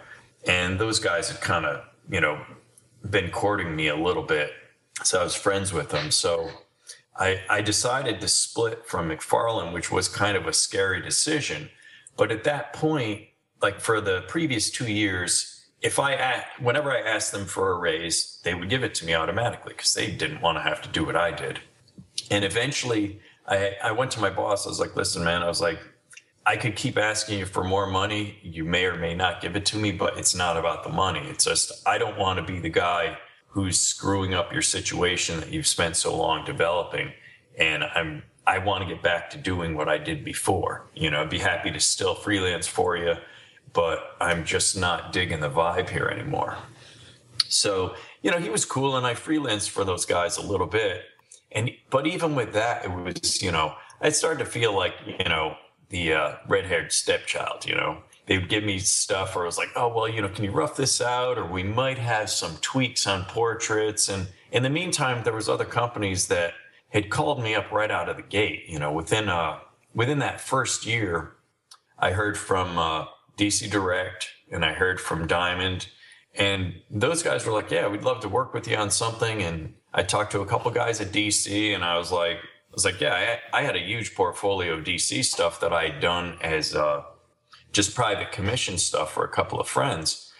And 0.47 0.79
those 0.79 0.99
guys 0.99 1.29
had 1.29 1.41
kind 1.41 1.67
of, 1.67 1.85
you 2.11 2.21
know, 2.21 2.41
been 3.09 3.31
courting 3.31 3.75
me 3.75 3.89
a 3.89 3.97
little 3.97 4.23
bit. 4.23 4.53
So 5.03 5.21
I 5.21 5.25
was 5.25 5.35
friends 5.35 5.73
with 5.73 5.91
them. 5.91 6.11
So 6.11 6.51
I, 7.19 7.41
I 7.49 7.61
decided 7.61 8.21
to 8.21 8.29
split 8.29 8.87
from 8.87 9.09
McFarlane, 9.09 9.73
which 9.73 9.91
was 9.91 10.09
kind 10.09 10.37
of 10.37 10.47
a 10.47 10.53
scary 10.53 11.03
decision. 11.03 11.71
But 12.17 12.31
at 12.31 12.45
that 12.45 12.73
point, 12.73 13.29
like 13.63 13.81
for 13.81 14.01
the 14.01 14.23
previous 14.23 14.71
two 14.71 14.91
years, 14.91 15.67
if 15.83 15.99
I 15.99 16.45
whenever 16.59 16.93
I 16.93 17.01
asked 17.01 17.33
them 17.33 17.47
for 17.47 17.73
a 17.73 17.79
raise, 17.79 18.41
they 18.45 18.55
would 18.55 18.69
give 18.69 18.85
it 18.85 18.95
to 18.97 19.07
me 19.07 19.15
automatically 19.15 19.73
because 19.75 19.95
they 19.95 20.11
didn't 20.11 20.43
want 20.43 20.59
to 20.59 20.63
have 20.63 20.83
to 20.83 20.89
do 20.89 21.05
what 21.05 21.17
I 21.17 21.31
did. 21.31 21.61
And 22.31 22.45
eventually, 22.45 23.21
I, 23.47 23.77
I 23.83 23.93
went 23.93 24.11
to 24.13 24.21
my 24.21 24.31
boss. 24.31 24.67
I 24.67 24.69
was 24.69 24.81
like, 24.81 24.95
"Listen, 24.97 25.25
man," 25.25 25.43
I 25.43 25.49
was 25.49 25.61
like, 25.61 25.79
"I 26.45 26.57
could 26.57 26.77
keep 26.77 26.99
asking 26.99 27.39
you 27.39 27.47
for 27.47 27.65
more 27.65 27.87
money. 27.87 28.39
You 28.43 28.65
may 28.65 28.85
or 28.85 28.97
may 28.97 29.15
not 29.15 29.41
give 29.41 29.57
it 29.57 29.65
to 29.67 29.79
me, 29.79 29.93
but 29.93 30.19
it's 30.19 30.35
not 30.35 30.57
about 30.57 30.85
the 30.85 30.91
money. 30.91 31.27
It's 31.29 31.45
just 31.45 31.87
I 31.89 31.97
don't 31.97 32.19
want 32.19 32.39
to 32.39 32.53
be 32.53 32.61
the 32.61 32.69
guy 32.69 33.17
who's 33.51 33.81
screwing 33.81 34.35
up 34.35 34.53
your 34.53 34.63
situation 34.63 35.41
that 35.41 35.53
you've 35.53 35.67
spent 35.67 35.97
so 35.97 36.17
long 36.17 36.45
developing. 36.45 37.13
And 37.59 37.85
I'm 37.85 38.23
I 38.47 38.59
want 38.59 38.83
to 38.83 38.93
get 38.93 39.03
back 39.03 39.31
to 39.31 39.39
doing 39.39 39.77
what 39.77 39.89
I 39.89 39.99
did 39.99 40.25
before. 40.25 40.87
You 40.95 41.11
know, 41.11 41.21
I'd 41.21 41.31
be 41.31 41.39
happy 41.39 41.71
to 41.71 41.79
still 41.79 42.15
freelance 42.15 42.67
for 42.67 42.97
you, 42.97 43.15
but 43.73 44.17
I'm 44.21 44.45
just 44.45 44.77
not 44.77 45.13
digging 45.13 45.41
the 45.41 45.51
vibe 45.51 45.91
here 45.91 46.09
anymore. 46.09 46.57
So, 47.49 47.95
you 48.23 48.31
know, 48.31 48.39
he 48.39 48.49
was 48.49 48.65
cool 48.65 48.97
and 48.97 49.07
I 49.07 49.15
freelanced 49.15 49.71
for 49.71 49.85
those 49.85 50.05
guys 50.05 50.37
a 50.37 50.43
little 50.43 50.67
bit. 50.67 51.03
And 51.53 51.71
but 51.91 52.07
even 52.07 52.35
with 52.35 52.53
that, 52.55 52.85
it 52.85 52.91
was, 52.91 53.43
you 53.43 53.53
know, 53.53 53.75
I 54.01 54.11
started 54.11 54.39
to 54.45 54.51
feel 54.51 54.75
like, 54.75 54.95
you 55.07 55.29
know, 55.29 55.57
the 55.91 56.15
uh, 56.15 56.37
red-haired 56.49 56.93
stepchild, 56.93 57.67
you 57.67 57.75
know. 57.75 58.03
They 58.31 58.39
would 58.39 58.49
give 58.49 58.63
me 58.63 58.79
stuff 58.79 59.35
where 59.35 59.43
I 59.43 59.47
was 59.47 59.59
like, 59.59 59.71
oh 59.75 59.89
well, 59.89 60.09
you 60.09 60.23
know, 60.23 60.29
can 60.29 60.45
you 60.45 60.53
rough 60.53 60.77
this 60.77 61.01
out? 61.01 61.37
Or 61.37 61.45
we 61.45 61.65
might 61.65 61.99
have 61.99 62.31
some 62.31 62.59
tweaks 62.61 63.05
on 63.05 63.25
portraits. 63.25 64.09
And 64.09 64.29
in 64.53 64.63
the 64.63 64.71
meantime, 64.71 65.25
there 65.25 65.33
was 65.33 65.49
other 65.49 65.65
companies 65.65 66.29
that 66.29 66.55
had 66.91 67.11
called 67.11 67.43
me 67.43 67.57
up 67.57 67.73
right 67.73 67.91
out 67.91 68.09
of 68.09 68.17
the 68.17 68.23
gate. 68.23 68.67
You 68.69 68.79
know, 68.79 68.93
within 68.93 69.29
uh 69.29 69.59
within 69.97 70.21
that 70.21 70.41
first 70.41 70.87
year, 70.87 71.33
I 71.99 72.13
heard 72.13 72.39
from 72.39 72.79
uh, 72.79 73.07
DC 73.37 73.69
Direct 73.69 74.29
and 74.49 74.65
I 74.65 74.75
heard 74.75 75.01
from 75.01 75.27
Diamond, 75.27 75.89
and 76.33 76.75
those 76.89 77.25
guys 77.25 77.45
were 77.45 77.53
like, 77.53 77.73
"Yeah, 77.73 77.89
we'd 77.89 78.05
love 78.05 78.21
to 78.21 78.29
work 78.29 78.55
with 78.55 78.69
you 78.69 78.77
on 78.77 78.93
something." 78.93 79.43
And 79.43 79.75
I 79.93 80.05
talked 80.05 80.31
to 80.33 80.41
a 80.41 80.47
couple 80.47 80.71
guys 80.71 81.01
at 81.01 81.11
DC, 81.11 81.75
and 81.75 81.85
I 81.85 81.99
was 81.99 82.13
like, 82.13 82.37
"I 82.37 82.75
was 82.75 82.85
like, 82.85 83.01
yeah, 83.01 83.39
I, 83.53 83.59
I 83.59 83.63
had 83.63 83.75
a 83.75 83.81
huge 83.81 84.15
portfolio 84.15 84.75
of 84.75 84.85
DC 84.85 85.25
stuff 85.25 85.59
that 85.59 85.73
I 85.73 85.89
had 85.89 86.01
done 86.01 86.39
as 86.41 86.77
uh, 86.77 87.03
just 87.73 87.95
private 87.95 88.33
commission 88.33 88.79
stuff 88.79 89.13
for 89.13 89.25
a 89.25 89.29
couple 89.29 89.61
of 89.61 89.69
friends." 89.69 90.33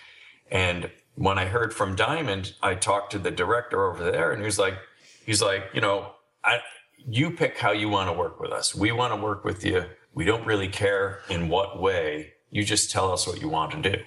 And 0.51 0.91
when 1.15 1.39
I 1.39 1.47
heard 1.47 1.75
from 1.75 1.97
Diamond, 1.97 2.55
I 2.63 2.75
talked 2.75 3.13
to 3.13 3.19
the 3.19 3.31
director 3.31 3.91
over 3.91 4.11
there, 4.11 4.33
and 4.33 4.41
he 4.41 4.47
was 4.47 4.59
like, 4.59 4.79
"He's 5.25 5.43
like, 5.43 5.65
you 5.75 5.81
know." 5.81 6.15
I, 6.43 6.61
you 7.07 7.31
pick 7.31 7.59
how 7.59 7.73
you 7.73 7.89
want 7.89 8.09
to 8.09 8.13
work 8.13 8.41
with 8.41 8.53
us. 8.53 8.75
We 8.75 8.93
want 8.93 9.13
to 9.13 9.21
work 9.21 9.45
with 9.45 9.65
you. 9.65 9.85
We 10.15 10.25
don't 10.25 10.47
really 10.47 10.69
care 10.69 11.21
in 11.29 11.49
what 11.49 11.81
way. 11.81 12.33
You 12.51 12.65
just 12.65 12.91
tell 12.91 13.13
us 13.13 13.27
what 13.27 13.41
you 13.41 13.49
want 13.49 13.73
to 13.73 13.91
do. 13.91 14.03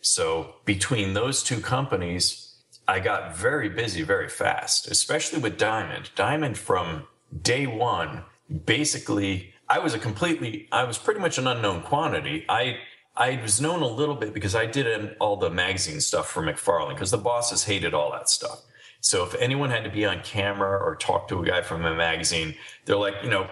So 0.00 0.54
between 0.64 1.14
those 1.14 1.42
two 1.42 1.60
companies, 1.60 2.54
I 2.86 3.00
got 3.00 3.36
very 3.36 3.68
busy 3.68 4.02
very 4.02 4.28
fast, 4.28 4.88
especially 4.90 5.40
with 5.40 5.58
Diamond. 5.58 6.10
Diamond 6.14 6.56
from 6.56 7.06
day 7.42 7.66
one, 7.66 8.24
basically, 8.64 9.52
I 9.68 9.78
was 9.78 9.94
a 9.94 9.98
completely, 9.98 10.68
I 10.72 10.84
was 10.84 10.98
pretty 10.98 11.20
much 11.20 11.38
an 11.38 11.46
unknown 11.46 11.82
quantity. 11.82 12.44
I, 12.48 12.78
I 13.16 13.40
was 13.42 13.60
known 13.60 13.82
a 13.82 13.86
little 13.86 14.14
bit 14.14 14.32
because 14.32 14.54
I 14.54 14.66
did 14.66 15.16
all 15.20 15.36
the 15.36 15.50
magazine 15.50 16.00
stuff 16.00 16.30
for 16.30 16.42
McFarlane 16.42 16.94
because 16.94 17.10
the 17.10 17.18
bosses 17.18 17.64
hated 17.64 17.92
all 17.92 18.12
that 18.12 18.28
stuff. 18.28 18.62
So 19.00 19.24
if 19.24 19.34
anyone 19.36 19.70
had 19.70 19.84
to 19.84 19.90
be 19.90 20.04
on 20.04 20.22
camera 20.22 20.78
or 20.78 20.96
talk 20.96 21.28
to 21.28 21.42
a 21.42 21.46
guy 21.46 21.62
from 21.62 21.84
a 21.84 21.94
magazine, 21.94 22.54
they're 22.84 22.96
like, 22.96 23.14
you 23.22 23.30
know, 23.30 23.48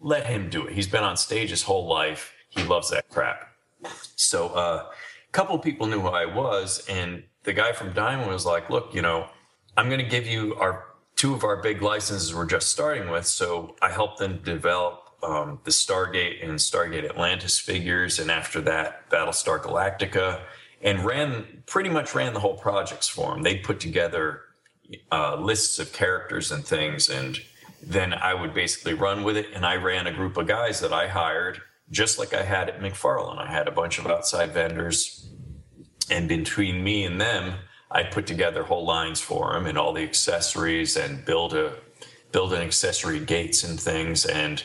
let 0.00 0.26
him 0.26 0.48
do 0.48 0.66
it. 0.66 0.72
He's 0.72 0.86
been 0.86 1.04
on 1.04 1.16
stage 1.16 1.50
his 1.50 1.62
whole 1.62 1.86
life. 1.86 2.32
He 2.48 2.62
loves 2.62 2.90
that 2.90 3.08
crap. 3.08 3.48
So 4.16 4.48
uh, 4.48 4.86
a 4.88 5.32
couple 5.32 5.58
people 5.58 5.86
knew 5.86 6.00
who 6.00 6.08
I 6.08 6.26
was, 6.26 6.86
and 6.88 7.22
the 7.42 7.52
guy 7.52 7.72
from 7.72 7.92
Diamond 7.92 8.30
was 8.30 8.46
like, 8.46 8.70
"Look, 8.70 8.94
you 8.94 9.02
know, 9.02 9.28
I'm 9.76 9.88
going 9.88 10.00
to 10.00 10.08
give 10.08 10.26
you 10.26 10.54
our 10.56 10.84
two 11.14 11.34
of 11.34 11.44
our 11.44 11.62
big 11.62 11.82
licenses 11.82 12.34
we're 12.34 12.46
just 12.46 12.68
starting 12.68 13.10
with." 13.10 13.26
So 13.26 13.76
I 13.82 13.90
helped 13.90 14.18
them 14.18 14.40
develop 14.42 15.05
um, 15.22 15.60
the 15.64 15.70
Stargate 15.70 16.42
and 16.42 16.58
Stargate 16.58 17.08
Atlantis 17.08 17.58
figures, 17.58 18.18
and 18.18 18.30
after 18.30 18.60
that, 18.62 19.08
Battlestar 19.10 19.60
Galactica, 19.60 20.40
and 20.82 21.04
ran 21.04 21.62
pretty 21.66 21.88
much 21.88 22.14
ran 22.14 22.34
the 22.34 22.40
whole 22.40 22.56
projects 22.56 23.08
for 23.08 23.32
them. 23.32 23.42
They 23.42 23.58
put 23.58 23.80
together 23.80 24.42
uh, 25.10 25.36
lists 25.36 25.78
of 25.78 25.92
characters 25.92 26.52
and 26.52 26.64
things, 26.64 27.08
and 27.08 27.38
then 27.82 28.12
I 28.12 28.34
would 28.34 28.54
basically 28.54 28.94
run 28.94 29.24
with 29.24 29.36
it. 29.36 29.46
And 29.54 29.64
I 29.64 29.76
ran 29.76 30.06
a 30.06 30.12
group 30.12 30.36
of 30.36 30.46
guys 30.46 30.80
that 30.80 30.92
I 30.92 31.08
hired, 31.08 31.60
just 31.90 32.18
like 32.18 32.34
I 32.34 32.42
had 32.42 32.68
at 32.68 32.80
McFarlane. 32.80 33.38
I 33.38 33.50
had 33.50 33.68
a 33.68 33.72
bunch 33.72 33.98
of 33.98 34.06
outside 34.06 34.52
vendors, 34.52 35.28
and 36.10 36.28
between 36.28 36.84
me 36.84 37.04
and 37.04 37.20
them, 37.20 37.54
I 37.90 38.02
put 38.02 38.26
together 38.26 38.62
whole 38.62 38.84
lines 38.84 39.20
for 39.20 39.52
them 39.52 39.66
and 39.66 39.78
all 39.78 39.92
the 39.92 40.02
accessories 40.02 40.96
and 40.96 41.24
build 41.24 41.54
a 41.54 41.74
build 42.32 42.52
an 42.52 42.60
accessory 42.60 43.20
gates 43.20 43.64
and 43.64 43.80
things 43.80 44.26
and 44.26 44.62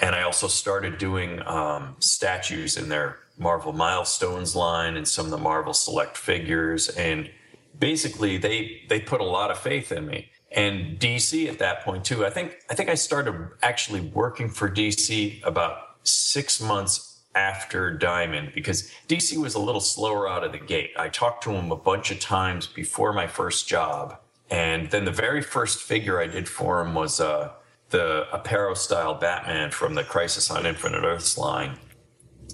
and 0.00 0.14
I 0.14 0.22
also 0.22 0.48
started 0.48 0.98
doing 0.98 1.42
um, 1.46 1.96
statues 1.98 2.76
in 2.76 2.88
their 2.88 3.18
Marvel 3.38 3.72
Milestones 3.72 4.54
line 4.54 4.96
and 4.96 5.06
some 5.06 5.26
of 5.26 5.30
the 5.30 5.38
Marvel 5.38 5.74
Select 5.74 6.16
figures, 6.16 6.88
and 6.90 7.30
basically 7.78 8.38
they 8.38 8.82
they 8.88 9.00
put 9.00 9.20
a 9.20 9.24
lot 9.24 9.50
of 9.50 9.58
faith 9.58 9.92
in 9.92 10.06
me. 10.06 10.30
And 10.54 10.98
DC 10.98 11.48
at 11.48 11.58
that 11.60 11.82
point 11.82 12.04
too. 12.04 12.26
I 12.26 12.30
think 12.30 12.56
I 12.70 12.74
think 12.74 12.88
I 12.90 12.94
started 12.94 13.50
actually 13.62 14.00
working 14.00 14.48
for 14.48 14.68
DC 14.68 15.42
about 15.44 15.96
six 16.04 16.60
months 16.60 17.20
after 17.34 17.90
Diamond 17.90 18.52
because 18.54 18.90
DC 19.08 19.36
was 19.38 19.54
a 19.54 19.58
little 19.58 19.80
slower 19.80 20.28
out 20.28 20.44
of 20.44 20.52
the 20.52 20.58
gate. 20.58 20.90
I 20.98 21.08
talked 21.08 21.42
to 21.44 21.52
him 21.52 21.72
a 21.72 21.76
bunch 21.76 22.10
of 22.10 22.20
times 22.20 22.66
before 22.66 23.12
my 23.14 23.26
first 23.26 23.66
job, 23.66 24.18
and 24.50 24.90
then 24.90 25.06
the 25.06 25.12
very 25.12 25.40
first 25.40 25.80
figure 25.80 26.20
I 26.20 26.26
did 26.26 26.48
for 26.48 26.82
him 26.82 26.94
was 26.94 27.20
uh, 27.20 27.52
the 27.92 28.26
Aparo 28.32 28.76
style 28.76 29.14
Batman 29.14 29.70
from 29.70 29.94
the 29.94 30.02
Crisis 30.02 30.50
on 30.50 30.66
Infinite 30.66 31.04
Earths 31.04 31.38
line. 31.38 31.78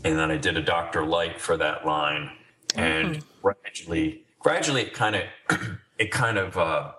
And 0.04 0.18
then 0.18 0.30
I 0.30 0.36
did 0.36 0.56
a 0.56 0.62
Doctor 0.62 1.06
Light 1.06 1.40
for 1.40 1.56
that 1.56 1.86
line. 1.86 2.30
And 2.74 3.24
gradually, 3.40 4.24
gradually 4.40 4.82
it 4.82 4.92
kind 4.92 5.16
of, 5.16 5.22
it 5.98 6.10
kind 6.10 6.36
of 6.36 6.58
uh, 6.58 6.92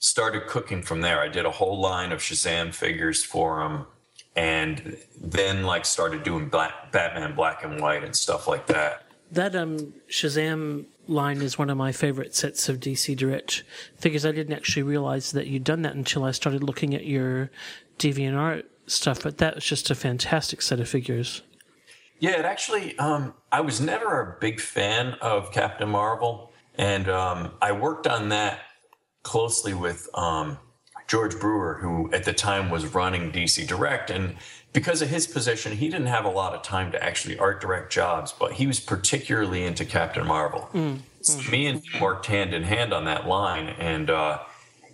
started 0.00 0.46
cooking 0.46 0.82
from 0.82 1.00
there. 1.00 1.20
I 1.20 1.28
did 1.28 1.46
a 1.46 1.50
whole 1.50 1.80
line 1.80 2.12
of 2.12 2.20
Shazam 2.20 2.74
figures 2.74 3.24
for 3.24 3.62
him. 3.62 3.86
And 4.34 4.96
then 5.20 5.62
like 5.62 5.84
started 5.84 6.22
doing 6.22 6.48
black, 6.48 6.90
Batman 6.90 7.34
black 7.34 7.64
and 7.64 7.80
white 7.80 8.02
and 8.02 8.14
stuff 8.14 8.48
like 8.48 8.66
that. 8.66 9.04
That 9.30 9.54
um 9.54 9.94
Shazam 10.10 10.86
line 11.08 11.42
is 11.42 11.58
one 11.58 11.70
of 11.70 11.76
my 11.76 11.92
favorite 11.92 12.34
sets 12.34 12.68
of 12.68 12.80
DC 12.80 13.16
Direct 13.16 13.64
figures. 13.96 14.24
I 14.24 14.32
didn't 14.32 14.54
actually 14.54 14.82
realize 14.82 15.32
that 15.32 15.46
you'd 15.46 15.64
done 15.64 15.82
that 15.82 15.94
until 15.94 16.24
I 16.24 16.30
started 16.30 16.62
looking 16.62 16.94
at 16.94 17.06
your 17.06 17.50
DeviantArt 17.98 18.64
stuff, 18.86 19.22
but 19.22 19.38
that 19.38 19.56
was 19.56 19.64
just 19.64 19.90
a 19.90 19.94
fantastic 19.94 20.62
set 20.62 20.80
of 20.80 20.88
figures. 20.88 21.42
Yeah, 22.18 22.38
it 22.38 22.44
actually, 22.44 22.96
um, 22.98 23.34
I 23.50 23.62
was 23.62 23.80
never 23.80 24.20
a 24.20 24.40
big 24.40 24.60
fan 24.60 25.14
of 25.20 25.50
Captain 25.50 25.88
Marvel, 25.88 26.52
and 26.76 27.08
um, 27.08 27.52
I 27.60 27.72
worked 27.72 28.06
on 28.06 28.28
that 28.28 28.60
closely 29.22 29.74
with 29.74 30.08
um, 30.14 30.58
George 31.08 31.38
Brewer, 31.38 31.78
who 31.80 32.12
at 32.12 32.24
the 32.24 32.32
time 32.32 32.70
was 32.70 32.94
running 32.94 33.32
DC 33.32 33.66
Direct. 33.66 34.10
And 34.10 34.36
because 34.72 35.02
of 35.02 35.08
his 35.10 35.26
position, 35.26 35.76
he 35.76 35.88
didn't 35.88 36.06
have 36.06 36.24
a 36.24 36.30
lot 36.30 36.54
of 36.54 36.62
time 36.62 36.92
to 36.92 37.02
actually 37.02 37.38
art 37.38 37.60
direct 37.60 37.92
jobs, 37.92 38.32
but 38.32 38.52
he 38.54 38.66
was 38.66 38.80
particularly 38.80 39.64
into 39.64 39.84
Captain 39.84 40.26
Marvel. 40.26 40.68
So 41.20 41.50
me 41.50 41.66
and 41.66 41.84
him 41.84 42.00
worked 42.00 42.26
hand 42.26 42.54
in 42.54 42.62
hand 42.64 42.92
on 42.92 43.04
that 43.04 43.28
line, 43.28 43.68
and 43.78 44.10
uh, 44.10 44.40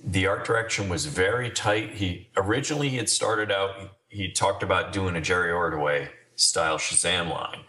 the 0.04 0.26
art 0.26 0.44
direction 0.44 0.88
was 0.88 1.06
very 1.06 1.50
tight. 1.50 1.94
He 1.94 2.28
originally 2.36 2.88
he 2.88 2.96
had 2.96 3.08
started 3.08 3.50
out, 3.50 3.70
he, 4.08 4.24
he 4.24 4.32
talked 4.32 4.62
about 4.62 4.92
doing 4.92 5.16
a 5.16 5.20
Jerry 5.20 5.50
Ordway 5.50 6.10
style 6.36 6.78
Shazam 6.78 7.30
line. 7.30 7.60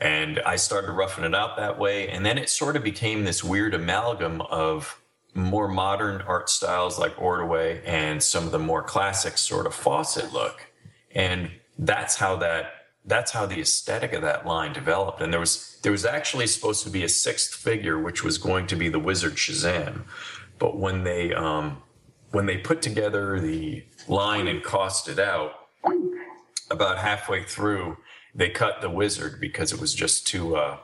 And 0.00 0.40
I 0.40 0.56
started 0.56 0.90
roughing 0.92 1.24
it 1.24 1.34
out 1.34 1.56
that 1.56 1.78
way. 1.78 2.08
And 2.08 2.26
then 2.26 2.36
it 2.36 2.48
sort 2.48 2.74
of 2.74 2.82
became 2.82 3.24
this 3.24 3.44
weird 3.44 3.72
amalgam 3.72 4.40
of 4.42 5.00
more 5.34 5.68
modern 5.68 6.20
art 6.22 6.50
styles 6.50 6.98
like 6.98 7.20
Ordway 7.20 7.82
and 7.86 8.22
some 8.22 8.44
of 8.44 8.50
the 8.52 8.58
more 8.58 8.82
classic 8.82 9.38
sort 9.38 9.66
of 9.66 9.74
Fawcett 9.74 10.32
look. 10.32 10.71
And 11.14 11.50
that's 11.78 12.16
how 12.16 12.36
that 12.36 12.74
that's 13.04 13.32
how 13.32 13.46
the 13.46 13.60
aesthetic 13.60 14.12
of 14.12 14.22
that 14.22 14.46
line 14.46 14.72
developed. 14.72 15.20
And 15.20 15.32
there 15.32 15.40
was 15.40 15.78
there 15.82 15.92
was 15.92 16.04
actually 16.04 16.46
supposed 16.46 16.84
to 16.84 16.90
be 16.90 17.02
a 17.04 17.08
sixth 17.08 17.54
figure, 17.54 17.98
which 17.98 18.22
was 18.22 18.38
going 18.38 18.66
to 18.68 18.76
be 18.76 18.88
the 18.88 19.00
Wizard 19.00 19.34
Shazam. 19.34 20.02
But 20.58 20.78
when 20.78 21.04
they 21.04 21.32
um, 21.34 21.82
when 22.30 22.46
they 22.46 22.58
put 22.58 22.82
together 22.82 23.40
the 23.40 23.84
line 24.08 24.46
and 24.46 24.62
cost 24.62 25.08
it 25.08 25.18
out, 25.18 25.52
about 26.72 26.98
halfway 26.98 27.44
through, 27.44 27.98
they 28.34 28.48
cut 28.48 28.80
the 28.80 28.90
Wizard 28.90 29.40
because 29.40 29.72
it 29.72 29.80
was 29.80 29.94
just 29.94 30.26
too 30.26 30.56
uh, 30.56 30.78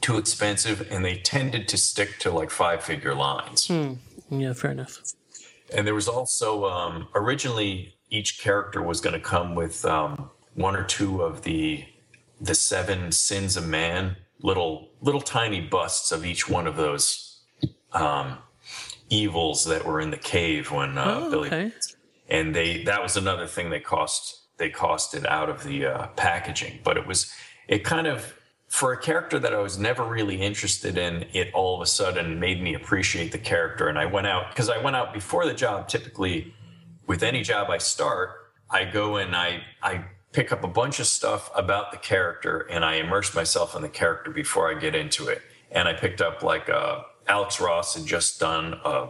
too 0.00 0.18
expensive, 0.18 0.86
and 0.90 1.04
they 1.04 1.16
tended 1.16 1.66
to 1.68 1.76
stick 1.76 2.18
to 2.20 2.30
like 2.30 2.50
five 2.50 2.82
figure 2.82 3.14
lines. 3.14 3.66
Hmm. 3.66 3.94
Yeah, 4.30 4.52
fair 4.52 4.70
enough. 4.70 5.00
And 5.74 5.86
there 5.86 5.94
was 5.94 6.08
also 6.08 6.66
um, 6.66 7.08
originally 7.14 7.94
each 8.10 8.40
character 8.40 8.82
was 8.82 9.00
going 9.00 9.14
to 9.14 9.20
come 9.20 9.54
with 9.54 9.84
um, 9.84 10.30
one 10.54 10.76
or 10.76 10.84
two 10.84 11.22
of 11.22 11.42
the 11.42 11.84
the 12.42 12.54
seven 12.54 13.12
sins 13.12 13.56
of 13.56 13.66
man, 13.68 14.16
little 14.42 14.88
little 15.00 15.20
tiny 15.20 15.60
busts 15.60 16.10
of 16.12 16.24
each 16.24 16.48
one 16.48 16.66
of 16.66 16.76
those 16.76 17.40
um, 17.92 18.38
evils 19.10 19.64
that 19.64 19.84
were 19.84 20.00
in 20.00 20.10
the 20.10 20.16
cave 20.16 20.70
when 20.70 20.96
uh, 20.98 21.20
Oh, 21.22 21.30
Billy. 21.30 21.46
okay. 21.48 21.72
And 22.28 22.54
they 22.54 22.82
that 22.84 23.02
was 23.02 23.16
another 23.16 23.46
thing 23.46 23.70
they 23.70 23.80
cost 23.80 24.38
they 24.56 24.70
costed 24.70 25.26
out 25.26 25.48
of 25.48 25.64
the 25.64 25.86
uh, 25.86 26.06
packaging, 26.16 26.80
but 26.84 26.96
it 26.96 27.06
was 27.06 27.32
it 27.68 27.84
kind 27.84 28.06
of 28.06 28.34
for 28.68 28.92
a 28.92 28.96
character 28.96 29.38
that 29.40 29.52
I 29.52 29.58
was 29.58 29.78
never 29.78 30.04
really 30.04 30.40
interested 30.40 30.96
in, 30.96 31.26
it 31.32 31.50
all 31.54 31.74
of 31.74 31.80
a 31.82 31.86
sudden 31.86 32.38
made 32.38 32.62
me 32.62 32.74
appreciate 32.74 33.32
the 33.32 33.38
character. 33.38 33.88
And 33.88 33.98
I 33.98 34.06
went 34.06 34.28
out 34.28 34.50
because 34.50 34.68
I 34.70 34.78
went 34.80 34.94
out 34.94 35.12
before 35.12 35.44
the 35.44 35.54
job. 35.54 35.88
Typically, 35.88 36.54
with 37.10 37.24
any 37.24 37.42
job 37.42 37.68
I 37.70 37.78
start, 37.78 38.52
I 38.70 38.84
go 38.84 39.16
and 39.16 39.34
I 39.34 39.64
I 39.82 40.04
pick 40.30 40.52
up 40.52 40.62
a 40.62 40.68
bunch 40.68 41.00
of 41.00 41.08
stuff 41.08 41.50
about 41.56 41.90
the 41.90 41.96
character 41.96 42.60
and 42.70 42.84
I 42.84 42.94
immerse 43.02 43.34
myself 43.34 43.74
in 43.74 43.82
the 43.82 43.88
character 43.88 44.30
before 44.30 44.70
I 44.70 44.78
get 44.78 44.94
into 44.94 45.26
it. 45.26 45.42
And 45.72 45.88
I 45.88 45.92
picked 45.92 46.20
up 46.20 46.44
like 46.44 46.68
uh, 46.68 47.00
Alex 47.26 47.60
Ross 47.60 47.96
had 47.96 48.06
just 48.06 48.38
done 48.38 48.74
a 48.84 49.08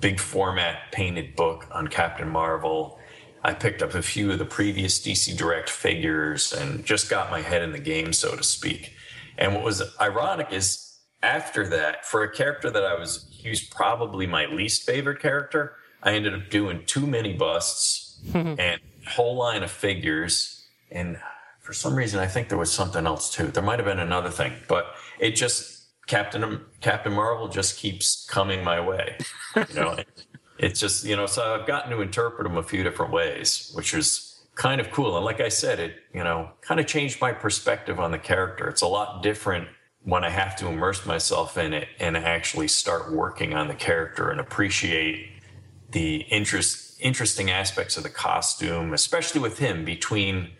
big 0.00 0.18
format 0.18 0.90
painted 0.90 1.36
book 1.36 1.68
on 1.70 1.86
Captain 1.86 2.28
Marvel. 2.28 2.98
I 3.44 3.54
picked 3.54 3.84
up 3.84 3.94
a 3.94 4.02
few 4.02 4.32
of 4.32 4.40
the 4.40 4.44
previous 4.44 4.98
DC 4.98 5.36
Direct 5.36 5.70
figures 5.70 6.52
and 6.52 6.84
just 6.84 7.08
got 7.08 7.30
my 7.30 7.40
head 7.40 7.62
in 7.62 7.70
the 7.70 7.78
game, 7.78 8.12
so 8.12 8.34
to 8.34 8.42
speak. 8.42 8.94
And 9.36 9.54
what 9.54 9.62
was 9.62 9.80
ironic 10.00 10.48
is 10.52 10.98
after 11.22 11.68
that, 11.68 12.04
for 12.04 12.24
a 12.24 12.32
character 12.32 12.68
that 12.68 12.84
I 12.84 12.98
was, 12.98 13.28
he 13.30 13.48
was 13.48 13.60
probably 13.60 14.26
my 14.26 14.46
least 14.46 14.82
favorite 14.82 15.20
character, 15.20 15.76
I 16.02 16.14
ended 16.14 16.34
up 16.34 16.50
doing 16.50 16.84
too 16.86 17.06
many 17.06 17.32
busts 17.32 18.20
and 18.34 18.60
a 18.60 19.10
whole 19.10 19.36
line 19.36 19.62
of 19.62 19.70
figures. 19.70 20.66
And 20.90 21.18
for 21.60 21.72
some 21.72 21.94
reason, 21.94 22.20
I 22.20 22.26
think 22.26 22.48
there 22.48 22.58
was 22.58 22.72
something 22.72 23.06
else 23.06 23.32
too. 23.32 23.48
There 23.48 23.62
might 23.62 23.78
have 23.78 23.86
been 23.86 24.00
another 24.00 24.30
thing, 24.30 24.52
but 24.68 24.94
it 25.18 25.32
just, 25.32 25.86
Captain, 26.06 26.62
Captain 26.80 27.12
Marvel 27.12 27.48
just 27.48 27.76
keeps 27.76 28.26
coming 28.26 28.64
my 28.64 28.80
way. 28.80 29.18
You 29.56 29.74
know, 29.74 29.96
it's 30.58 30.80
just 30.80 31.04
you 31.04 31.16
know 31.16 31.26
so 31.26 31.54
i've 31.54 31.66
gotten 31.66 31.90
to 31.90 32.00
interpret 32.00 32.46
them 32.46 32.56
a 32.56 32.62
few 32.62 32.82
different 32.82 33.12
ways 33.12 33.70
which 33.74 33.94
is 33.94 34.44
kind 34.54 34.80
of 34.80 34.90
cool 34.90 35.16
and 35.16 35.24
like 35.24 35.40
i 35.40 35.48
said 35.48 35.78
it 35.78 35.94
you 36.12 36.22
know 36.22 36.50
kind 36.60 36.80
of 36.80 36.86
changed 36.86 37.20
my 37.20 37.32
perspective 37.32 38.00
on 38.00 38.10
the 38.10 38.18
character 38.18 38.68
it's 38.68 38.82
a 38.82 38.86
lot 38.86 39.22
different 39.22 39.68
when 40.02 40.24
i 40.24 40.30
have 40.30 40.56
to 40.56 40.66
immerse 40.66 41.06
myself 41.06 41.56
in 41.56 41.72
it 41.72 41.88
and 42.00 42.16
actually 42.16 42.68
start 42.68 43.12
working 43.12 43.54
on 43.54 43.68
the 43.68 43.74
character 43.74 44.30
and 44.30 44.40
appreciate 44.40 45.28
the 45.90 46.16
interest 46.30 46.98
interesting 47.00 47.50
aspects 47.50 47.96
of 47.96 48.02
the 48.02 48.10
costume 48.10 48.92
especially 48.92 49.40
with 49.40 49.58
him 49.58 49.84
between 49.84 50.50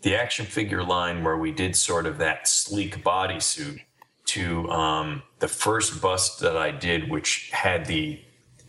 the 0.00 0.14
action 0.14 0.46
figure 0.46 0.82
line 0.82 1.22
where 1.22 1.36
we 1.36 1.52
did 1.52 1.76
sort 1.76 2.06
of 2.06 2.18
that 2.18 2.48
sleek 2.48 3.04
bodysuit 3.04 3.80
to 4.24 4.70
um, 4.70 5.22
the 5.40 5.48
first 5.48 6.00
bust 6.00 6.40
that 6.40 6.56
i 6.56 6.70
did 6.70 7.10
which 7.10 7.50
had 7.52 7.84
the 7.86 8.18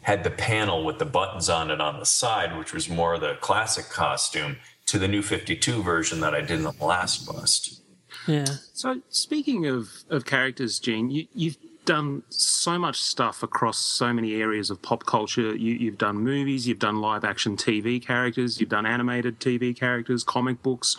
had 0.03 0.23
the 0.23 0.31
panel 0.31 0.83
with 0.83 0.99
the 0.99 1.05
buttons 1.05 1.49
on 1.49 1.71
it 1.71 1.81
on 1.81 1.97
the 1.99 2.05
side, 2.05 2.57
which 2.57 2.73
was 2.73 2.87
more 2.89 3.17
the 3.17 3.35
classic 3.39 3.89
costume, 3.89 4.57
to 4.85 4.99
the 4.99 5.07
new 5.07 5.21
52 5.21 5.81
version 5.81 6.19
that 6.19 6.35
I 6.35 6.41
did 6.41 6.51
in 6.51 6.63
the 6.63 6.73
last 6.81 7.25
bust. 7.25 7.81
Yeah. 8.27 8.45
So 8.73 9.01
speaking 9.09 9.65
of, 9.65 9.89
of 10.09 10.25
characters, 10.25 10.77
Gene, 10.79 11.09
you, 11.09 11.27
you've 11.33 11.57
done 11.85 12.23
so 12.29 12.77
much 12.79 13.01
stuff 13.01 13.43
across 13.43 13.77
so 13.77 14.13
many 14.13 14.35
areas 14.35 14.69
of 14.69 14.81
pop 14.81 15.05
culture. 15.05 15.55
You, 15.55 15.73
you've 15.73 15.97
done 15.97 16.17
movies, 16.17 16.67
you've 16.67 16.79
done 16.79 17.01
live 17.01 17.23
action 17.23 17.57
TV 17.57 18.03
characters, 18.03 18.59
you've 18.59 18.69
done 18.69 18.85
animated 18.85 19.39
TV 19.39 19.75
characters, 19.77 20.23
comic 20.23 20.61
books. 20.61 20.97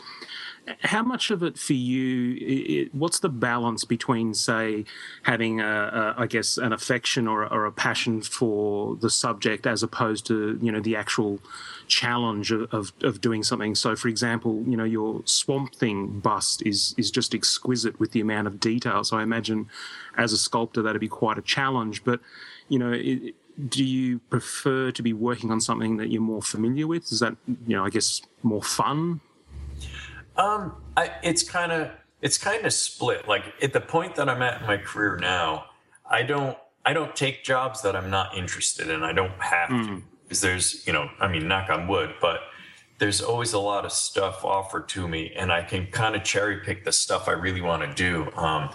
How 0.81 1.03
much 1.03 1.31
of 1.31 1.43
it 1.43 1.59
for 1.59 1.75
you? 1.75 2.37
It, 2.41 2.95
what's 2.95 3.19
the 3.19 3.29
balance 3.29 3.85
between, 3.85 4.35
say, 4.35 4.85
having 5.23 5.61
a, 5.61 6.15
a 6.17 6.23
I 6.23 6.27
guess, 6.27 6.57
an 6.57 6.73
affection 6.73 7.29
or, 7.29 7.47
or 7.53 7.67
a 7.67 7.73
passion 7.73 8.23
for 8.23 8.97
the 8.97 9.11
subject, 9.11 9.67
as 9.67 9.83
opposed 9.83 10.27
to 10.27 10.59
you 10.63 10.73
know 10.73 10.81
the 10.81 10.97
actual 10.97 11.41
challenge 11.87 12.51
of, 12.51 12.73
of, 12.73 12.93
of 13.03 13.21
doing 13.21 13.43
something. 13.43 13.75
So, 13.75 13.95
for 13.95 14.09
example, 14.09 14.65
you 14.67 14.77
know 14.77 14.85
your 14.85 15.23
Swamp 15.25 15.75
Thing 15.75 16.21
bust 16.21 16.63
is 16.65 16.95
is 16.97 17.11
just 17.11 17.35
exquisite 17.35 18.01
with 18.01 18.13
the 18.13 18.21
amount 18.21 18.47
of 18.47 18.61
detail. 18.61 19.05
So 19.05 19.19
I 19.19 19.23
imagine, 19.23 19.69
as 20.17 20.33
a 20.33 20.39
sculptor, 20.39 20.83
that'd 20.83 21.01
be 21.01 21.09
quite 21.09 21.39
a 21.39 21.43
challenge. 21.43 22.05
But 22.05 22.21
you 22.69 22.79
know. 22.79 22.93
It, 22.93 23.35
do 23.69 23.85
you 23.85 24.19
prefer 24.19 24.91
to 24.91 25.01
be 25.01 25.13
working 25.13 25.53
on 25.53 25.61
something 25.61 25.97
that 25.99 26.09
you're 26.09 26.21
more 26.21 26.43
familiar 26.43 26.89
with? 26.89 27.13
Is 27.13 27.21
that, 27.21 27.37
you 27.47 27.77
know, 27.77 27.85
I 27.85 27.89
guess 27.89 28.21
more 28.43 28.65
fun? 28.65 29.21
Um, 30.37 30.77
I, 30.97 31.11
it's 31.23 31.43
kind 31.43 31.73
of 31.73 31.91
it's 32.21 32.39
kind 32.39 32.65
of 32.65 32.73
split. 32.73 33.29
Like 33.29 33.45
at 33.63 33.73
the 33.73 33.81
point 33.81 34.15
that 34.17 34.29
I'm 34.29 34.43
at 34.43 34.61
in 34.61 34.67
my 34.67 34.77
career 34.77 35.17
now, 35.17 35.67
I 36.09 36.23
don't 36.23 36.57
I 36.85 36.93
don't 36.93 37.15
take 37.15 37.45
jobs 37.45 37.83
that 37.83 37.97
I'm 37.97 38.11
not 38.11 38.37
interested 38.37 38.89
in. 38.89 39.03
I 39.03 39.13
don't 39.13 39.41
have 39.41 39.69
to 39.69 40.03
because 40.23 40.41
there's 40.41 40.87
you 40.87 40.93
know 40.93 41.09
I 41.21 41.29
mean 41.29 41.49
knock 41.49 41.71
on 41.71 41.87
wood, 41.87 42.15
but 42.21 42.41
there's 42.99 43.21
always 43.21 43.53
a 43.53 43.59
lot 43.59 43.85
of 43.85 43.93
stuff 43.93 44.45
offered 44.45 44.89
to 44.91 45.09
me, 45.09 45.33
and 45.37 45.53
I 45.53 45.63
can 45.63 45.87
kind 45.87 46.15
of 46.15 46.25
cherry 46.25 46.59
pick 46.59 46.85
the 46.85 46.93
stuff 46.93 47.29
I 47.29 47.33
really 47.33 47.61
want 47.61 47.83
to 47.83 47.95
do. 47.95 48.31
Um, 48.37 48.71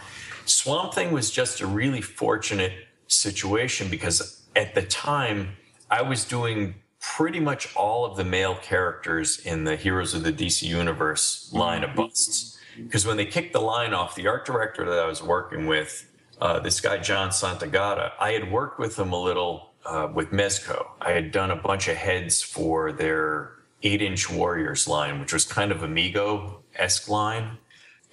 Swamp 0.46 0.94
Thing 0.94 1.12
was 1.12 1.32
just 1.32 1.62
a 1.62 1.68
really 1.68 2.02
fortunate 2.02 2.74
situation 3.08 3.90
because 3.90 4.42
at 4.56 4.76
the 4.76 4.82
time 4.82 5.56
I 5.90 6.02
was 6.02 6.26
doing 6.26 6.76
pretty 7.00 7.40
much 7.40 7.76
all 7.76 8.06
of 8.06 8.18
the 8.18 8.24
male 8.24 8.56
characters 8.56 9.40
in 9.40 9.64
the 9.64 9.76
Heroes 9.76 10.14
of 10.14 10.24
the 10.24 10.34
DC 10.34 10.64
Universe 10.64 11.52
line 11.54 11.84
of 11.84 11.96
busts. 11.96 12.58
Because 12.78 13.06
when 13.06 13.18
they 13.18 13.26
kicked 13.26 13.54
the 13.54 13.62
line 13.62 13.94
off, 13.94 14.16
the 14.16 14.28
art 14.28 14.46
director 14.46 14.86
that 14.86 15.00
I 15.00 15.06
was 15.06 15.24
working 15.24 15.68
with, 15.68 16.10
uh, 16.40 16.60
this 16.60 16.80
guy 16.80 16.98
John 16.98 17.30
Santagata, 17.30 18.12
I 18.20 18.32
had 18.32 18.52
worked 18.52 18.80
with 18.80 18.98
him 18.98 19.12
a 19.12 19.22
little 19.22 19.72
uh, 19.86 20.10
with 20.14 20.32
Mezco. 20.32 20.88
I 21.02 21.12
had 21.12 21.32
done 21.32 21.52
a 21.52 21.56
bunch 21.56 21.88
of 21.88 21.96
heads 21.98 22.42
for 22.42 22.92
their 22.92 23.52
eight 23.84 24.02
inch 24.02 24.30
Warriors 24.30 24.88
line, 24.88 25.20
which 25.20 25.34
was 25.34 25.46
kind 25.46 25.72
of 25.72 25.84
a 25.84 25.88
Mego 25.88 26.62
esque 26.76 27.10
line. 27.10 27.58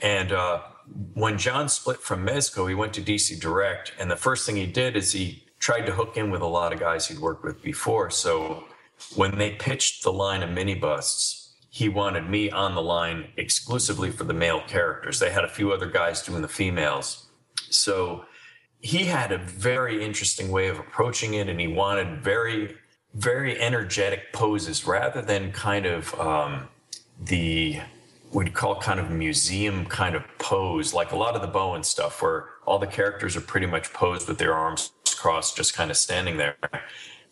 And 0.00 0.32
uh, 0.32 0.62
when 1.14 1.38
John 1.38 1.68
split 1.68 2.00
from 2.00 2.26
Mezco, 2.26 2.68
he 2.68 2.74
went 2.74 2.94
to 2.94 3.02
DC 3.02 3.40
Direct. 3.40 3.92
And 3.98 4.10
the 4.10 4.16
first 4.16 4.46
thing 4.46 4.56
he 4.56 4.66
did 4.66 4.96
is 4.96 5.12
he 5.12 5.44
tried 5.58 5.86
to 5.86 5.92
hook 5.92 6.16
in 6.16 6.30
with 6.30 6.42
a 6.42 6.46
lot 6.46 6.72
of 6.72 6.78
guys 6.78 7.08
he'd 7.08 7.18
worked 7.18 7.44
with 7.44 7.62
before. 7.62 8.10
So 8.10 8.64
when 9.14 9.38
they 9.38 9.52
pitched 9.52 10.02
the 10.02 10.12
line 10.12 10.42
of 10.42 10.50
mini 10.50 10.74
busts, 10.74 11.54
he 11.70 11.88
wanted 11.88 12.28
me 12.28 12.50
on 12.50 12.74
the 12.74 12.82
line 12.82 13.28
exclusively 13.36 14.10
for 14.10 14.24
the 14.24 14.32
male 14.32 14.62
characters. 14.66 15.18
They 15.18 15.30
had 15.30 15.44
a 15.44 15.48
few 15.48 15.72
other 15.72 15.86
guys 15.86 16.22
doing 16.22 16.42
the 16.42 16.48
females. 16.48 17.26
So 17.68 18.24
he 18.80 19.04
had 19.04 19.32
a 19.32 19.38
very 19.38 20.02
interesting 20.04 20.50
way 20.50 20.68
of 20.68 20.78
approaching 20.78 21.34
it, 21.34 21.48
and 21.48 21.60
he 21.60 21.66
wanted 21.66 22.22
very, 22.22 22.76
very 23.14 23.60
energetic 23.60 24.32
poses 24.32 24.86
rather 24.86 25.20
than 25.20 25.52
kind 25.52 25.86
of 25.86 26.18
um, 26.18 26.68
the 27.22 27.80
we'd 28.32 28.54
call 28.54 28.80
kind 28.80 29.00
of 29.00 29.10
museum 29.10 29.86
kind 29.86 30.14
of 30.14 30.24
pose, 30.38 30.92
like 30.92 31.12
a 31.12 31.16
lot 31.16 31.34
of 31.34 31.42
the 31.42 31.48
Bowen 31.48 31.82
stuff, 31.82 32.20
where 32.20 32.46
all 32.66 32.78
the 32.78 32.86
characters 32.86 33.36
are 33.36 33.40
pretty 33.40 33.66
much 33.66 33.92
posed 33.92 34.28
with 34.28 34.38
their 34.38 34.54
arms 34.54 34.92
crossed, 35.16 35.56
just 35.56 35.74
kind 35.74 35.90
of 35.90 35.96
standing 35.96 36.36
there. 36.36 36.56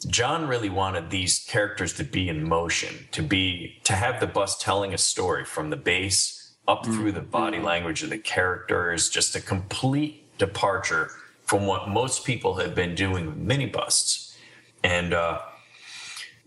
John 0.06 0.46
really 0.46 0.68
wanted 0.68 1.10
these 1.10 1.38
characters 1.48 1.92
to 1.94 2.04
be 2.04 2.28
in 2.28 2.46
motion, 2.46 3.08
to 3.12 3.22
be 3.22 3.80
to 3.84 3.94
have 3.94 4.20
the 4.20 4.26
bus 4.26 4.58
telling 4.58 4.92
a 4.92 4.98
story 4.98 5.44
from 5.44 5.70
the 5.70 5.76
base 5.76 6.52
up 6.66 6.84
through 6.84 7.12
the 7.12 7.20
body 7.20 7.58
language 7.58 8.02
of 8.02 8.10
the 8.10 8.18
characters, 8.18 9.08
just 9.08 9.36
a 9.36 9.40
complete 9.40 10.24
departure 10.38 11.10
from 11.42 11.66
what 11.66 11.88
most 11.88 12.24
people 12.24 12.54
have 12.54 12.74
been 12.74 12.94
doing 12.94 13.26
with 13.26 13.36
mini 13.36 13.66
busts. 13.66 14.36
And 14.82 15.12
uh, 15.12 15.40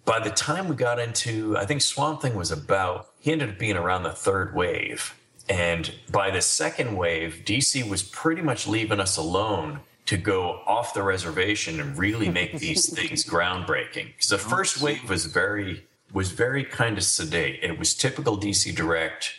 by 0.05 0.19
the 0.19 0.31
time 0.31 0.67
we 0.67 0.75
got 0.75 0.99
into, 0.99 1.57
I 1.57 1.65
think 1.65 1.81
Swamp 1.81 2.21
Thing 2.21 2.35
was 2.35 2.51
about, 2.51 3.09
he 3.19 3.31
ended 3.31 3.49
up 3.49 3.59
being 3.59 3.77
around 3.77 4.03
the 4.03 4.11
third 4.11 4.55
wave. 4.55 5.13
And 5.49 5.93
by 6.11 6.31
the 6.31 6.41
second 6.41 6.95
wave, 6.97 7.43
DC 7.45 7.87
was 7.89 8.03
pretty 8.03 8.41
much 8.41 8.67
leaving 8.67 8.99
us 8.99 9.17
alone 9.17 9.81
to 10.07 10.17
go 10.17 10.61
off 10.65 10.93
the 10.93 11.03
reservation 11.03 11.79
and 11.79 11.97
really 11.97 12.29
make 12.29 12.57
these 12.57 12.89
things 12.93 13.23
groundbreaking. 13.23 14.07
Because 14.07 14.29
the 14.29 14.37
first 14.37 14.81
wave 14.81 15.09
was 15.09 15.25
very 15.25 15.85
was 16.13 16.31
very 16.31 16.63
kind 16.63 16.97
of 16.97 17.03
sedate. 17.03 17.59
It 17.61 17.77
was 17.77 17.93
typical 17.93 18.37
DC 18.37 18.73
Direct, 18.73 19.33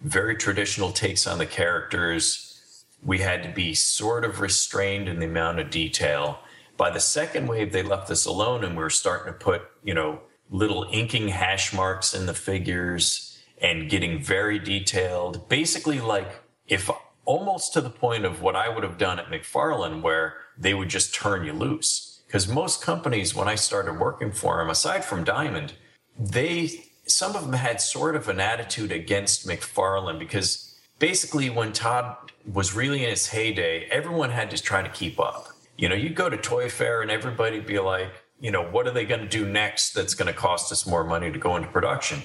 very 0.00 0.34
traditional 0.34 0.90
takes 0.90 1.26
on 1.26 1.36
the 1.36 1.46
characters. 1.46 2.84
We 3.04 3.18
had 3.18 3.42
to 3.42 3.50
be 3.50 3.74
sort 3.74 4.24
of 4.24 4.40
restrained 4.40 5.06
in 5.06 5.18
the 5.18 5.26
amount 5.26 5.58
of 5.60 5.68
detail. 5.68 6.38
By 6.78 6.90
the 6.90 7.00
second 7.00 7.46
wave, 7.46 7.72
they 7.72 7.82
left 7.82 8.10
us 8.10 8.24
alone 8.24 8.64
and 8.64 8.74
we 8.74 8.82
were 8.82 8.88
starting 8.88 9.34
to 9.34 9.38
put, 9.38 9.62
you 9.82 9.92
know, 9.92 10.20
little 10.50 10.88
inking 10.90 11.28
hash 11.28 11.74
marks 11.74 12.14
in 12.14 12.24
the 12.24 12.34
figures 12.34 13.38
and 13.60 13.90
getting 13.90 14.22
very 14.22 14.58
detailed. 14.58 15.46
Basically, 15.50 16.00
like 16.00 16.42
if 16.66 16.90
almost 17.24 17.72
to 17.72 17.80
the 17.80 17.90
point 17.90 18.24
of 18.24 18.42
what 18.42 18.56
I 18.56 18.68
would 18.68 18.84
have 18.84 18.98
done 18.98 19.18
at 19.18 19.30
McFarlane, 19.30 20.02
where 20.02 20.34
they 20.58 20.74
would 20.74 20.88
just 20.88 21.14
turn 21.14 21.44
you 21.44 21.52
loose. 21.52 22.22
Because 22.26 22.48
most 22.48 22.82
companies, 22.82 23.34
when 23.34 23.48
I 23.48 23.54
started 23.54 23.98
working 23.98 24.32
for 24.32 24.58
them, 24.58 24.70
aside 24.70 25.04
from 25.04 25.24
Diamond, 25.24 25.74
they 26.18 26.84
some 27.06 27.36
of 27.36 27.44
them 27.44 27.52
had 27.52 27.80
sort 27.80 28.16
of 28.16 28.28
an 28.28 28.40
attitude 28.40 28.90
against 28.90 29.46
McFarlane 29.46 30.18
because 30.18 30.74
basically 30.98 31.50
when 31.50 31.72
Todd 31.72 32.32
was 32.50 32.74
really 32.74 33.04
in 33.04 33.10
his 33.10 33.26
heyday, 33.26 33.86
everyone 33.90 34.30
had 34.30 34.50
to 34.50 34.62
try 34.62 34.82
to 34.82 34.88
keep 34.88 35.20
up. 35.20 35.48
You 35.76 35.88
know, 35.88 35.94
you'd 35.94 36.14
go 36.14 36.30
to 36.30 36.36
Toy 36.36 36.68
Fair 36.68 37.02
and 37.02 37.10
everybody'd 37.10 37.66
be 37.66 37.78
like, 37.78 38.10
you 38.40 38.50
know, 38.50 38.62
what 38.62 38.86
are 38.86 38.90
they 38.90 39.04
going 39.04 39.20
to 39.20 39.28
do 39.28 39.46
next 39.46 39.92
that's 39.92 40.14
going 40.14 40.32
to 40.32 40.38
cost 40.38 40.72
us 40.72 40.86
more 40.86 41.04
money 41.04 41.30
to 41.30 41.38
go 41.38 41.56
into 41.56 41.68
production? 41.68 42.22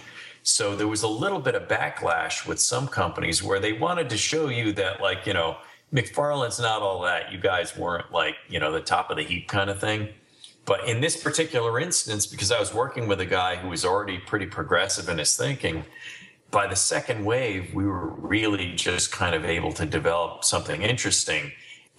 So 0.50 0.76
there 0.76 0.88
was 0.88 1.04
a 1.04 1.08
little 1.08 1.40
bit 1.40 1.56
of 1.56 1.68
backlash 1.68 2.48
with 2.48 2.60
some 2.60 2.88
companies 2.88 3.44
where 3.44 3.60
they 3.60 3.74
wanted 3.74 4.10
to 4.10 4.18
show 4.18 4.50
you 4.50 4.74
that, 4.74 5.00
like, 5.00 5.28
you 5.28 5.34
know, 5.34 5.58
McFarlane's 5.94 6.60
not 6.60 6.82
all 6.82 7.02
that. 7.04 7.32
You 7.32 7.40
guys 7.40 7.78
weren't 7.78 8.12
like, 8.12 8.36
you 8.48 8.60
know, 8.60 8.72
the 8.72 8.82
top 8.82 9.12
of 9.12 9.18
the 9.18 9.24
heap 9.24 9.48
kind 9.48 9.70
of 9.70 9.80
thing. 9.80 10.10
But 10.66 10.88
in 10.88 11.02
this 11.02 11.22
particular 11.22 11.80
instance, 11.80 12.26
because 12.26 12.52
I 12.52 12.60
was 12.60 12.74
working 12.74 13.08
with 13.08 13.22
a 13.22 13.26
guy 13.26 13.56
who 13.58 13.70
was 13.70 13.86
already 13.86 14.18
pretty 14.18 14.48
progressive 14.48 15.08
in 15.08 15.20
his 15.20 15.38
thinking, 15.38 15.86
by 16.52 16.68
the 16.68 16.76
second 16.76 17.26
wave, 17.26 17.74
we 17.74 17.86
were 17.86 18.08
really 18.08 18.74
just 18.74 19.12
kind 19.12 19.36
of 19.36 19.46
able 19.46 19.72
to 19.74 19.86
develop 19.86 20.44
something 20.44 20.82
interesting. 20.82 21.52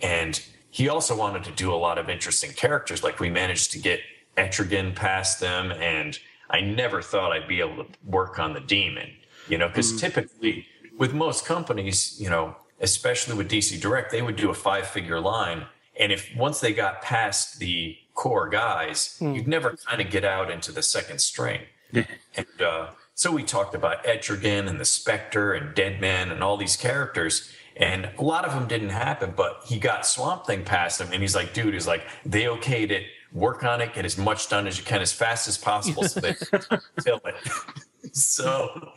And 0.03 0.43
he 0.71 0.89
also 0.89 1.17
wanted 1.17 1.45
to 1.45 1.53
do 1.53 1.73
a 1.73 1.77
lot 1.77 1.99
of 1.99 2.09
interesting 2.09 2.53
characters. 2.53 3.03
Like 3.03 3.21
we 3.21 3.31
managed 3.31 3.71
to 3.73 3.79
get 3.79 4.01
Etrigan 4.37 4.95
past 4.95 5.41
them, 5.41 5.71
and 5.73 6.19
I 6.51 6.61
never 6.61 7.01
thought 7.01 7.33
I'd 7.33 7.49
be 7.49 7.61
able 7.61 7.85
to 7.85 7.91
work 8.05 8.39
on 8.39 8.53
the 8.53 8.61
demon, 8.61 9.11
you 9.49 9.57
know, 9.59 9.69
because 9.69 9.99
typically 10.01 10.67
with 10.99 11.15
most 11.15 11.47
companies, 11.47 12.21
you 12.21 12.29
know, 12.29 12.57
especially 12.81 13.37
with 13.37 13.51
DC 13.51 13.81
Direct, 13.81 14.11
they 14.11 14.23
would 14.23 14.37
do 14.37 14.51
a 14.51 14.55
five 14.55 14.87
figure 14.87 15.21
line. 15.21 15.65
And 15.99 16.13
if 16.13 16.35
once 16.37 16.61
they 16.61 16.73
got 16.73 17.03
past 17.03 17.59
the 17.59 17.97
core 18.15 18.49
guys, 18.49 19.17
you'd 19.21 19.49
never 19.49 19.77
kind 19.87 20.01
of 20.01 20.11
get 20.11 20.25
out 20.25 20.51
into 20.51 20.73
the 20.73 20.83
second 20.83 21.21
string. 21.21 21.63
and 21.93 22.63
uh, 22.65 22.91
so 23.15 23.33
we 23.33 23.43
talked 23.43 23.75
about 23.75 24.05
Etrigan 24.05 24.69
and 24.69 24.81
the 24.81 24.85
Spectre 24.85 25.53
and 25.53 25.75
Deadman 25.75 26.31
and 26.31 26.43
all 26.43 26.57
these 26.57 26.77
characters. 26.77 27.51
And 27.77 28.11
a 28.19 28.23
lot 28.23 28.45
of 28.45 28.53
them 28.53 28.67
didn't 28.67 28.91
happen, 28.91 29.35
but 29.37 29.63
he 29.67 29.79
got 29.79 30.07
Swamp 30.07 30.47
Thing 30.47 30.65
past 30.65 31.01
him. 31.01 31.09
And 31.13 31.23
he's 31.23 31.35
like, 31.35 31.55
dude, 31.55 31.75
he's 31.75 31.87
like, 31.87 32.07
they 32.25 32.45
okayed 32.45 32.91
it. 32.91 33.05
Work 33.33 33.65
on 33.65 33.81
it. 33.81 33.95
Get 33.95 34.05
as 34.05 34.19
much 34.19 34.49
done 34.49 34.67
as 34.67 34.79
you 34.79 34.85
can 34.85 35.01
as 35.01 35.13
fast 35.13 35.49
as 35.49 35.57
possible 35.57 36.03
so 36.05 36.21
they 36.21 36.35
kill 37.05 37.21
it. 37.25 38.17
so, 38.17 38.93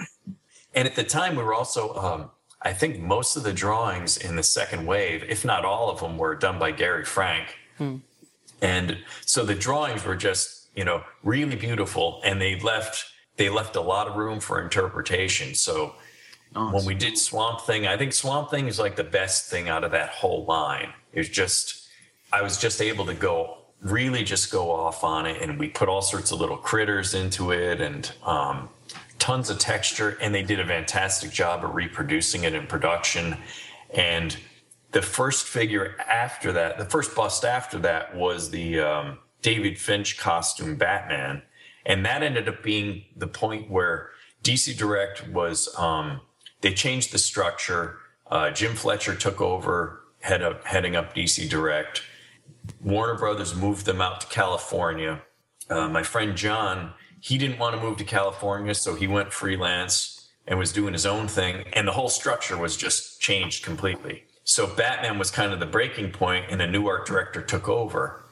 and 0.74 0.88
at 0.88 0.96
the 0.96 1.04
time, 1.04 1.36
we 1.36 1.44
were 1.44 1.54
also, 1.54 1.94
um, 1.96 2.32
I 2.62 2.74
think 2.74 3.00
most 3.00 3.36
of 3.36 3.44
the 3.44 3.54
drawings 3.54 4.18
in 4.18 4.36
the 4.36 4.44
second 4.44 4.86
wave, 4.86 5.24
if 5.28 5.46
not 5.46 5.66
all 5.66 5.90
of 5.90 6.00
them, 6.00 6.18
were 6.18 6.36
done 6.36 6.58
by 6.58 6.72
Gary 6.72 7.06
Frank. 7.06 7.58
And 8.62 8.98
so 9.26 9.44
the 9.44 9.56
drawings 9.56 10.06
were 10.06 10.16
just, 10.16 10.70
you 10.76 10.86
know, 10.86 11.04
really 11.24 11.56
beautiful 11.56 12.22
and 12.24 12.42
they 12.42 12.60
left 12.60 13.06
they 13.36 13.50
left 13.50 13.76
a 13.76 13.82
lot 13.82 14.08
of 14.08 14.16
room 14.16 14.40
for 14.40 14.62
interpretation. 14.62 15.56
So 15.56 15.96
when 16.54 16.86
we 16.86 16.94
did 16.94 17.18
Swamp 17.18 17.62
Thing, 17.62 17.88
I 17.88 17.98
think 17.98 18.14
Swamp 18.14 18.52
Thing 18.52 18.68
is 18.68 18.80
like 18.80 18.96
the 18.96 19.04
best 19.04 19.50
thing 19.50 19.70
out 19.70 19.84
of 19.84 19.92
that 19.92 20.10
whole 20.10 20.46
line. 20.46 20.94
It 21.12 21.20
was 21.20 21.30
just 21.30 21.88
I 22.32 22.42
was 22.42 22.58
just 22.58 22.82
able 22.82 23.06
to 23.06 23.14
go 23.14 23.58
really 23.84 24.24
just 24.24 24.52
go 24.52 24.72
off 24.72 25.04
on 25.04 25.26
it 25.26 25.42
and 25.42 25.60
we 25.60 25.68
put 25.68 25.90
all 25.90 26.02
sorts 26.02 26.32
of 26.32 26.40
little 26.40 26.58
critters 26.58 27.14
into 27.14 27.52
it 27.52 27.82
and 27.82 28.14
um, 28.24 28.70
tons 29.20 29.50
of 29.50 29.60
texture 29.60 30.18
and 30.22 30.34
they 30.34 30.42
did 30.42 30.60
a 30.60 30.66
fantastic 30.66 31.32
job 31.32 31.64
of 31.64 31.76
reproducing 31.76 32.44
it 32.44 32.54
in 32.54 32.66
production 32.66 33.38
and 33.94 34.38
the 34.92 35.02
first 35.02 35.46
figure 35.46 35.96
after 36.08 36.52
that 36.54 36.78
the 36.78 36.86
first 36.86 37.16
bust 37.16 37.44
after 37.44 37.78
that 37.78 38.16
was 38.16 38.52
the 38.52 38.80
um, 38.80 39.18
david 39.42 39.78
finch 39.78 40.18
costume 40.18 40.76
batman 40.76 41.42
and 41.86 42.06
that 42.06 42.24
ended 42.24 42.48
up 42.48 42.64
being 42.64 43.04
the 43.18 43.28
point 43.28 43.70
where 43.70 44.12
dc 44.44 44.78
direct 44.78 45.28
was 45.28 45.74
um, 45.78 46.22
they 46.64 46.74
changed 46.74 47.12
the 47.12 47.18
structure. 47.20 47.98
Uh, 48.32 48.50
Jim 48.50 48.74
Fletcher 48.74 49.16
took 49.16 49.42
over, 49.42 50.02
head 50.22 50.42
up, 50.42 50.66
heading 50.66 50.96
up 50.96 51.14
DC 51.14 51.48
Direct. 51.50 52.02
Warner 52.84 53.18
Brothers 53.18 53.56
moved 53.56 53.86
them 53.86 54.02
out 54.02 54.22
to 54.22 54.28
California. 54.28 55.22
Uh, 55.70 55.88
my 55.88 56.04
friend 56.04 56.36
John, 56.36 56.94
he 57.20 57.38
didn't 57.38 57.60
want 57.60 57.76
to 57.76 57.82
move 57.82 57.98
to 57.98 58.04
California, 58.04 58.74
so 58.76 58.96
he 58.96 59.08
went 59.08 59.32
freelance 59.32 60.30
and 60.46 60.60
was 60.60 60.74
doing 60.74 60.94
his 60.94 61.06
own 61.06 61.28
thing. 61.28 61.64
And 61.74 61.88
the 61.88 61.94
whole 61.94 62.10
structure 62.10 62.58
was 62.58 62.76
just 62.76 63.22
changed 63.22 63.64
completely. 63.64 64.26
So 64.44 64.68
Batman 64.68 65.18
was 65.18 65.32
kind 65.32 65.54
of 65.54 65.60
the 65.62 65.66
breaking 65.66 66.12
point, 66.12 66.48
and 66.50 66.62
a 66.62 66.68
new 66.68 66.88
art 66.88 67.06
director 67.06 67.42
took 67.42 67.70
over, 67.70 68.26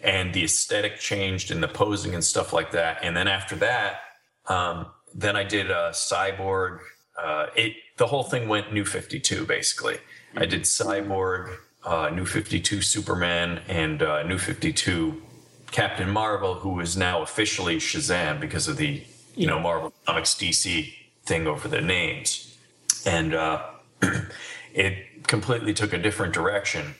and 0.00 0.32
the 0.32 0.44
aesthetic 0.44 1.00
changed 1.00 1.50
and 1.50 1.60
the 1.60 1.68
posing 1.68 2.14
and 2.14 2.22
stuff 2.22 2.52
like 2.52 2.70
that. 2.70 2.98
And 3.02 3.16
then 3.16 3.26
after 3.26 3.56
that, 3.56 4.00
um, 4.46 4.86
then 5.12 5.34
I 5.34 5.42
did 5.42 5.70
uh, 5.70 5.90
Cyborg. 5.90 6.78
Uh, 7.20 7.46
it 7.56 7.72
the 7.96 8.06
whole 8.06 8.22
thing 8.22 8.46
went 8.46 8.72
New 8.72 8.84
Fifty 8.84 9.18
Two 9.18 9.44
basically. 9.44 9.96
I 10.36 10.44
did 10.44 10.62
Cyborg, 10.62 11.56
uh, 11.86 12.10
New 12.10 12.26
Fifty 12.26 12.60
Two 12.60 12.82
Superman, 12.82 13.60
and 13.68 14.02
uh, 14.02 14.22
New 14.24 14.38
Fifty 14.38 14.72
Two 14.72 15.22
Captain 15.70 16.10
Marvel, 16.10 16.54
who 16.54 16.80
is 16.80 16.96
now 16.96 17.22
officially 17.22 17.76
Shazam 17.76 18.40
because 18.40 18.68
of 18.68 18.76
the 18.76 19.02
you 19.34 19.46
know 19.46 19.58
Marvel 19.58 19.92
Comics 20.06 20.34
DC 20.34 20.92
thing 21.24 21.46
over 21.46 21.68
the 21.68 21.80
names, 21.80 22.58
and 23.06 23.34
uh, 23.34 23.62
it 24.74 25.26
completely 25.26 25.72
took 25.72 25.92
a 25.92 25.98
different 25.98 26.34
direction. 26.34 26.94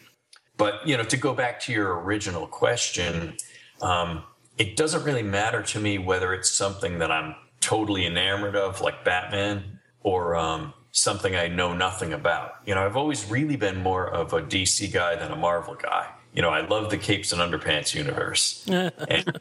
But 0.57 0.87
you 0.87 0.97
know, 0.97 1.05
to 1.05 1.17
go 1.17 1.35
back 1.35 1.61
to 1.61 1.73
your 1.73 2.01
original 2.01 2.47
question, 2.47 3.37
um, 3.83 4.23
it 4.57 4.77
doesn't 4.77 5.05
really 5.05 5.23
matter 5.23 5.63
to 5.63 5.81
me 5.81 5.99
whether 5.99 6.33
it's 6.33 6.51
something 6.51 6.99
that 7.01 7.11
I'm 7.11 7.35
totally 7.61 8.07
enamored 8.07 8.57
of, 8.57 8.81
like 8.81 9.05
Batman, 9.05 9.81
or 10.03 10.37
um, 10.37 10.73
something 10.97 11.37
I 11.37 11.47
know 11.47 11.75
nothing 11.75 12.13
about. 12.13 12.57
You 12.65 12.75
know, 12.75 12.85
I've 12.85 12.97
always 12.97 13.29
really 13.31 13.57
been 13.57 13.83
more 13.83 14.09
of 14.09 14.33
a 14.33 14.41
DC 14.41 14.93
guy 14.93 15.15
than 15.15 15.31
a 15.31 15.37
Marvel 15.37 15.75
guy. 15.75 16.09
You 16.35 16.43
know, 16.43 16.51
I 16.51 16.67
love 16.67 16.91
the 16.91 16.99
capes 16.99 17.33
and 17.33 17.41
underpants 17.41 17.95
universe, 17.95 18.67
and, 18.69 19.41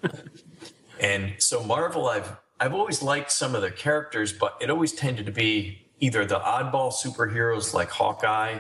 and 0.99 1.33
so 1.39 1.63
Marvel, 1.63 2.07
I've 2.07 2.37
I've 2.59 2.73
always 2.73 3.01
liked 3.01 3.31
some 3.31 3.55
of 3.55 3.61
the 3.61 3.71
characters, 3.71 4.31
but 4.31 4.57
it 4.61 4.69
always 4.69 4.93
tended 4.93 5.25
to 5.25 5.31
be 5.31 5.81
either 5.99 6.25
the 6.25 6.39
oddball 6.39 6.93
superheroes 6.93 7.73
like 7.73 7.89
Hawkeye 7.89 8.59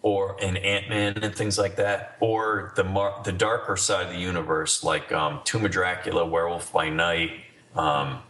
or 0.00 0.36
an 0.42 0.56
Ant 0.58 0.88
Man 0.88 1.18
and 1.22 1.34
things 1.34 1.58
like 1.58 1.76
that, 1.76 2.16
or 2.20 2.72
the 2.76 2.84
mar- 2.84 3.20
the 3.24 3.32
darker 3.32 3.76
side 3.76 4.06
of 4.06 4.12
the 4.12 4.18
universe 4.18 4.84
like 4.84 5.12
um, 5.12 5.40
Tomb 5.44 5.64
of 5.64 5.70
Dracula, 5.70 6.24
Werewolf 6.24 6.72
by 6.72 6.88
Night, 6.88 7.32
um, 7.74 8.20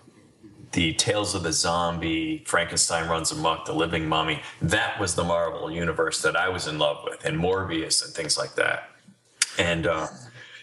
the 0.75 0.93
Tales 0.95 1.37
of 1.37 1.45
the 1.45 1.53
Zombie, 1.53 2.43
Frankenstein 2.47 3.09
Runs 3.09 3.31
Amok, 3.31 3.65
The 3.65 3.73
Living 3.73 4.09
Mummy. 4.09 4.43
That 4.61 4.99
was 4.99 5.15
the 5.15 5.23
Marvel 5.23 5.71
universe 5.71 6.21
that 6.23 6.37
I 6.37 6.49
was 6.49 6.67
in 6.67 6.79
love 6.79 7.05
with, 7.05 7.25
and 7.25 7.39
Morbius 7.39 8.05
and 8.05 8.13
things 8.13 8.37
like 8.37 8.57
that. 8.57 8.91
And 9.57 9.87
uh, 9.87 10.09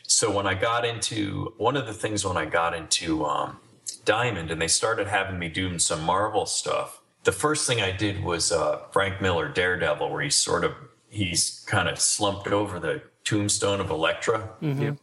so 0.03 0.29
when 0.29 0.45
I 0.45 0.53
got 0.53 0.85
into 0.85 1.53
one 1.57 1.77
of 1.77 1.87
the 1.87 1.93
things 1.93 2.25
when 2.25 2.35
I 2.35 2.43
got 2.45 2.73
into 2.75 3.25
um, 3.25 3.57
Diamond 4.03 4.51
and 4.51 4.61
they 4.61 4.67
started 4.67 5.07
having 5.07 5.39
me 5.39 5.47
doing 5.47 5.79
some 5.79 6.03
Marvel 6.03 6.45
stuff, 6.45 6.99
the 7.23 7.31
first 7.31 7.65
thing 7.65 7.81
I 7.81 7.91
did 7.91 8.21
was 8.21 8.51
uh, 8.51 8.79
Frank 8.91 9.21
Miller 9.21 9.47
Daredevil, 9.47 10.11
where 10.11 10.23
he's 10.23 10.35
sort 10.35 10.65
of 10.65 10.73
he's 11.09 11.63
kind 11.67 11.87
of 11.87 11.99
slumped 11.99 12.47
over 12.47 12.79
the 12.79 13.01
tombstone 13.23 13.79
of 13.79 13.89
Elektra. 13.89 14.49
Mhm. 14.61 14.97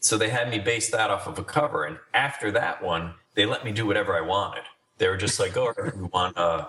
So 0.00 0.16
they 0.16 0.30
had 0.30 0.48
me 0.50 0.58
base 0.58 0.90
that 0.90 1.10
off 1.10 1.26
of 1.26 1.38
a 1.38 1.44
cover, 1.44 1.84
and 1.84 1.98
after 2.14 2.50
that 2.52 2.82
one, 2.82 3.14
they 3.34 3.46
let 3.46 3.64
me 3.64 3.72
do 3.72 3.86
whatever 3.86 4.16
I 4.16 4.20
wanted. 4.20 4.64
They 4.98 5.08
were 5.08 5.16
just 5.16 5.38
like, 5.40 5.56
"Oh, 5.56 5.72
we 5.96 6.02
want 6.02 6.36
a, 6.36 6.68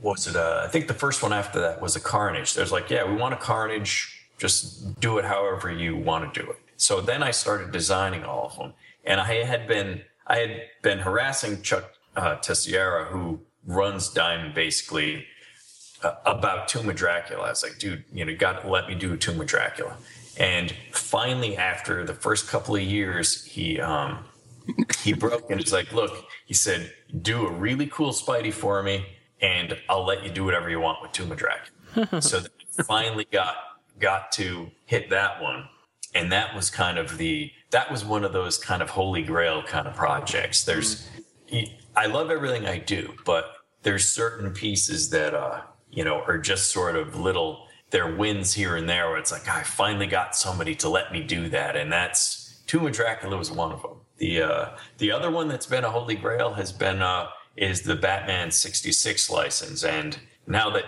what 0.00 0.12
was 0.16 0.26
it? 0.26 0.36
Uh, 0.36 0.62
I 0.64 0.68
think 0.68 0.88
the 0.88 0.94
first 0.94 1.22
one 1.22 1.32
after 1.32 1.60
that 1.60 1.80
was 1.80 1.96
a 1.96 2.00
Carnage." 2.00 2.54
There's 2.54 2.72
like, 2.72 2.90
"Yeah, 2.90 3.04
we 3.04 3.16
want 3.16 3.34
a 3.34 3.38
Carnage. 3.38 4.18
Just 4.38 5.00
do 5.00 5.18
it 5.18 5.24
however 5.24 5.70
you 5.70 5.96
want 5.96 6.32
to 6.32 6.40
do 6.40 6.50
it." 6.50 6.58
So 6.76 7.00
then 7.00 7.22
I 7.22 7.30
started 7.30 7.70
designing 7.72 8.24
all 8.24 8.46
of 8.46 8.56
them, 8.56 8.72
and 9.04 9.20
I 9.20 9.44
had 9.44 9.66
been 9.66 10.02
I 10.26 10.38
had 10.38 10.62
been 10.82 10.98
harassing 10.98 11.62
Chuck 11.62 11.92
uh, 12.16 12.36
Terceira, 12.36 13.06
who 13.06 13.40
runs 13.66 14.08
Diamond, 14.08 14.54
basically 14.54 15.26
uh, 16.02 16.14
about 16.24 16.68
Tomb 16.68 16.88
of 16.88 16.96
Dracula. 16.96 17.46
I 17.46 17.50
was 17.50 17.62
like, 17.62 17.78
dude, 17.78 18.04
you 18.12 18.24
know, 18.24 18.34
got 18.34 18.62
to 18.62 18.68
let 18.68 18.88
me 18.88 18.94
do 18.94 19.12
a 19.12 19.16
Tomb 19.16 19.40
of 19.40 19.46
Dracula. 19.46 19.96
And 20.38 20.74
finally, 20.92 21.56
after 21.56 22.04
the 22.04 22.14
first 22.14 22.48
couple 22.48 22.74
of 22.74 22.82
years, 22.82 23.44
he 23.44 23.80
um, 23.80 24.24
he 25.00 25.12
broke 25.12 25.50
and 25.50 25.60
he's 25.60 25.72
like, 25.72 25.92
look, 25.92 26.24
he 26.46 26.54
said, 26.54 26.92
do 27.20 27.46
a 27.46 27.50
really 27.50 27.86
cool 27.86 28.10
Spidey 28.10 28.52
for 28.52 28.82
me, 28.82 29.04
and 29.40 29.76
I'll 29.88 30.04
let 30.04 30.22
you 30.22 30.30
do 30.30 30.44
whatever 30.44 30.70
you 30.70 30.80
want 30.80 31.02
with 31.02 31.12
Tomb 31.12 31.32
of 31.32 31.38
Dracula. 31.38 32.20
so 32.22 32.40
finally 32.86 33.26
got 33.30 33.56
got 33.98 34.32
to 34.32 34.70
hit 34.86 35.10
that 35.10 35.42
one, 35.42 35.68
and 36.14 36.32
that 36.32 36.54
was 36.54 36.70
kind 36.70 36.98
of 36.98 37.18
the 37.18 37.50
that 37.70 37.90
was 37.90 38.04
one 38.04 38.24
of 38.24 38.32
those 38.32 38.58
kind 38.58 38.82
of 38.82 38.90
holy 38.90 39.22
grail 39.22 39.62
kind 39.62 39.86
of 39.86 39.94
projects. 39.94 40.64
There's 40.64 41.08
I 41.96 42.06
love 42.06 42.30
everything 42.30 42.66
I 42.66 42.78
do, 42.78 43.14
but 43.24 43.56
there's 43.82 44.08
certain 44.08 44.52
pieces 44.52 45.10
that 45.10 45.34
uh 45.34 45.62
you 45.90 46.04
know 46.04 46.22
are 46.22 46.38
just 46.38 46.70
sort 46.70 46.96
of 46.96 47.18
little 47.18 47.66
they're 47.90 48.14
wins 48.14 48.54
here 48.54 48.76
and 48.76 48.88
there 48.88 49.08
where 49.10 49.18
it's 49.18 49.32
like 49.32 49.48
I 49.48 49.62
finally 49.62 50.06
got 50.06 50.34
somebody 50.34 50.74
to 50.76 50.88
let 50.88 51.12
me 51.12 51.22
do 51.22 51.48
that, 51.50 51.76
and 51.76 51.92
that's 51.92 52.62
Tomb 52.66 52.86
of 52.86 52.92
Dracula 52.92 53.36
was 53.36 53.50
one 53.50 53.72
of 53.72 53.82
them. 53.82 54.01
The 54.18 54.42
uh, 54.42 54.68
the 54.98 55.10
other 55.10 55.30
one 55.30 55.48
that's 55.48 55.66
been 55.66 55.84
a 55.84 55.90
holy 55.90 56.14
grail 56.14 56.54
has 56.54 56.72
been 56.72 57.02
uh, 57.02 57.28
is 57.56 57.82
the 57.82 57.96
Batman 57.96 58.50
'66 58.50 59.30
license, 59.30 59.84
and 59.84 60.18
now 60.46 60.70
that 60.70 60.84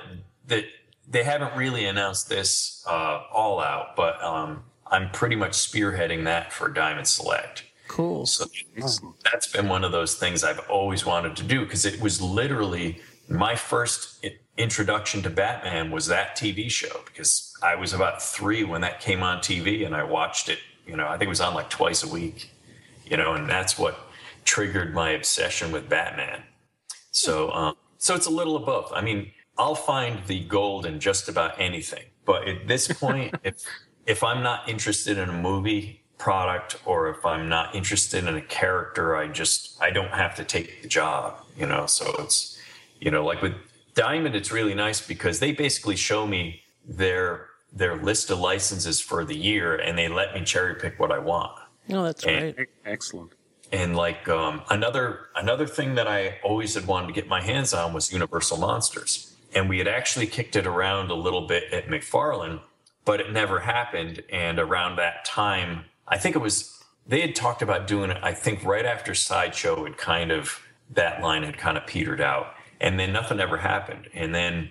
that 0.46 0.64
they 1.09 1.24
haven't 1.24 1.56
really 1.56 1.86
announced 1.86 2.28
this 2.28 2.84
uh, 2.86 3.22
all 3.32 3.60
out, 3.60 3.96
but 3.96 4.22
um, 4.22 4.64
I'm 4.86 5.10
pretty 5.10 5.36
much 5.36 5.52
spearheading 5.52 6.24
that 6.24 6.52
for 6.52 6.68
Diamond 6.68 7.09
Select. 7.09 7.64
Cool. 7.88 8.26
So 8.26 8.46
that's 9.30 9.46
been 9.52 9.68
one 9.68 9.84
of 9.84 9.92
those 9.92 10.14
things 10.14 10.42
I've 10.42 10.60
always 10.70 11.05
wanted 11.05 11.36
to 11.36 11.42
do 11.42 11.60
because 11.60 11.84
it 11.84 12.01
was 12.01 12.20
literally 12.20 13.01
my 13.28 13.56
first 13.56 14.24
introduction 14.56 15.22
to 15.22 15.30
Batman 15.30 15.90
was 15.90 16.06
that 16.06 16.36
TV 16.36 16.70
show 16.70 17.02
because 17.06 17.55
I 17.62 17.74
was 17.74 17.92
about 17.92 18.22
three 18.22 18.64
when 18.64 18.80
that 18.82 19.01
came 19.01 19.22
on 19.22 19.38
TV 19.38 19.84
and 19.84 19.94
I 19.94 20.05
watched 20.05 20.48
it. 20.48 20.59
You 20.86 20.96
know, 20.96 21.06
I 21.06 21.12
think 21.12 21.24
it 21.24 21.28
was 21.28 21.40
on 21.40 21.55
like 21.55 21.70
twice 21.70 22.02
a 22.02 22.09
week. 22.09 22.51
You 23.05 23.16
know, 23.16 23.35
and 23.35 23.48
that's 23.48 23.78
what 23.78 23.98
triggered 24.44 24.94
my 24.94 25.10
obsession 25.10 25.72
with 25.72 25.89
Batman. 25.89 26.43
So, 27.10 27.51
um, 27.52 27.76
so 27.98 28.14
it's 28.14 28.26
a 28.26 28.31
little 28.31 28.56
of 28.56 28.66
both. 28.66 28.93
I 28.93 29.01
mean, 29.01 29.31
I'll 29.56 29.74
find 29.74 30.24
the 30.26 30.40
gold 30.44 30.85
in 30.86 31.01
just 31.01 31.28
about 31.28 31.60
anything, 31.60 32.05
but 32.24 32.48
at 32.48 32.66
this 32.66 32.89
point, 32.89 33.35
if 33.44 33.64
if 34.06 34.22
I'm 34.22 34.43
not 34.43 34.68
interested 34.68 35.16
in 35.16 35.31
a 35.31 35.32
movie 35.32 36.02
product 36.18 36.76
or 36.85 37.09
if 37.09 37.24
I'm 37.24 37.48
not 37.48 37.74
interested 37.74 38.24
in 38.24 38.35
a 38.36 38.43
character, 38.43 39.16
I 39.16 39.28
just 39.28 39.81
I 39.82 39.90
don't 39.90 40.12
have 40.12 40.35
to 40.36 40.44
take 40.44 40.82
the 40.82 40.89
job, 40.89 41.36
you 41.56 41.66
know. 41.66 41.86
So 41.86 42.14
it's 42.18 42.59
you 43.01 43.10
know, 43.10 43.24
like 43.24 43.43
with 43.43 43.55
Diamond, 43.94 44.35
it's 44.35 44.51
really 44.51 44.74
nice 44.74 45.06
because 45.06 45.39
they 45.39 45.52
basically 45.52 45.97
show 45.97 46.26
me 46.26 46.62
their 46.86 47.48
their 47.72 47.97
list 47.97 48.31
of 48.31 48.39
licenses 48.39 49.01
for 49.01 49.24
the 49.24 49.36
year 49.36 49.76
and 49.76 49.98
they 49.98 50.09
let 50.09 50.35
me 50.35 50.44
cherry 50.44 50.74
pick 50.76 50.98
what 51.01 51.10
I 51.10 51.18
want. 51.18 51.59
No, 51.89 52.05
that's 52.05 52.24
And- 52.24 52.56
right. 52.59 52.69
Excellent. 52.85 53.32
And 53.73 53.97
like 53.97 54.28
um, 54.28 54.62
another 54.70 55.28
another 55.35 55.66
thing 55.66 55.97
that 55.97 56.06
I 56.06 56.39
always 56.44 56.74
had 56.74 56.86
wanted 56.86 57.09
to 57.09 57.12
get 57.12 57.27
my 57.28 57.40
hands 57.40 57.74
on 57.74 57.93
was 57.93 58.12
Universal 58.12 58.59
Monsters, 58.59 59.35
and 59.55 59.69
we 59.69 59.78
had 59.78 59.89
actually 59.89 60.27
kicked 60.28 60.55
it 60.55 60.66
around 60.66 61.11
a 61.11 61.15
little 61.15 61.47
bit 61.48 61.73
at 61.73 61.89
McFarlane, 61.89 62.61
but 63.05 63.20
it 63.20 63.32
never 63.32 63.61
happened. 63.61 64.23
And 64.31 64.61
around 64.61 64.97
that 64.97 65.24
time, 65.24 65.86
I 66.06 66.19
think 66.19 66.36
it 66.36 66.40
was 66.40 66.85
they 67.06 67.20
had 67.20 67.35
talked 67.35 67.62
about 67.62 67.89
doing 67.89 68.11
it. 68.11 68.19
I 68.23 68.32
think 68.32 68.62
right 68.65 68.86
after 68.86 69.12
Sideshow 69.15 69.85
had 69.85 69.97
kind 69.97 70.31
of 70.31 70.61
that 70.90 71.20
line 71.20 71.43
had 71.43 71.59
kind 71.59 71.77
of 71.77 71.85
petered 71.86 72.20
out, 72.20 72.55
and 72.81 73.01
then 73.01 73.12
nothing 73.12 73.40
ever 73.40 73.56
happened. 73.56 74.09
And 74.15 74.32
then 74.35 74.70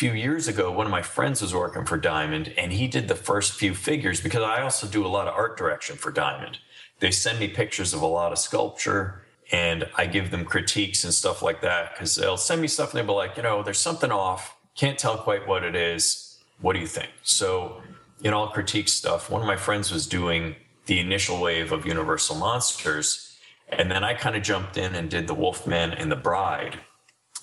few 0.00 0.12
years 0.14 0.48
ago, 0.48 0.72
one 0.72 0.86
of 0.86 0.90
my 0.90 1.02
friends 1.02 1.42
was 1.42 1.52
working 1.52 1.84
for 1.84 1.98
Diamond, 1.98 2.54
and 2.56 2.72
he 2.72 2.88
did 2.88 3.06
the 3.06 3.14
first 3.14 3.52
few 3.52 3.74
figures 3.74 4.18
because 4.18 4.42
I 4.42 4.62
also 4.62 4.86
do 4.86 5.04
a 5.04 5.08
lot 5.08 5.28
of 5.28 5.34
art 5.34 5.58
direction 5.58 5.94
for 5.98 6.10
Diamond. 6.10 6.56
They 7.00 7.10
send 7.10 7.38
me 7.38 7.48
pictures 7.48 7.92
of 7.92 8.00
a 8.00 8.06
lot 8.06 8.32
of 8.32 8.38
sculpture, 8.38 9.26
and 9.52 9.86
I 9.98 10.06
give 10.06 10.30
them 10.30 10.46
critiques 10.46 11.04
and 11.04 11.12
stuff 11.12 11.42
like 11.42 11.60
that 11.60 11.92
because 11.92 12.16
they'll 12.16 12.38
send 12.38 12.62
me 12.62 12.66
stuff 12.66 12.94
and 12.94 12.98
they'll 12.98 13.08
be 13.08 13.12
like, 13.12 13.36
you 13.36 13.42
know, 13.42 13.62
there's 13.62 13.78
something 13.78 14.10
off. 14.10 14.56
Can't 14.74 14.98
tell 14.98 15.18
quite 15.18 15.46
what 15.46 15.64
it 15.64 15.76
is. 15.76 16.38
What 16.62 16.72
do 16.72 16.78
you 16.78 16.86
think? 16.86 17.10
So, 17.22 17.82
know, 18.22 18.40
I'll 18.40 18.48
critique 18.48 18.88
stuff. 18.88 19.28
One 19.28 19.42
of 19.42 19.46
my 19.46 19.56
friends 19.56 19.92
was 19.92 20.06
doing 20.06 20.56
the 20.86 20.98
initial 20.98 21.38
wave 21.42 21.72
of 21.72 21.84
Universal 21.84 22.36
Monsters, 22.36 23.36
and 23.68 23.90
then 23.90 24.02
I 24.02 24.14
kind 24.14 24.34
of 24.34 24.42
jumped 24.42 24.78
in 24.78 24.94
and 24.94 25.10
did 25.10 25.26
the 25.26 25.34
Wolfman 25.34 25.92
and 25.92 26.10
the 26.10 26.16
Bride 26.16 26.78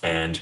and 0.01 0.41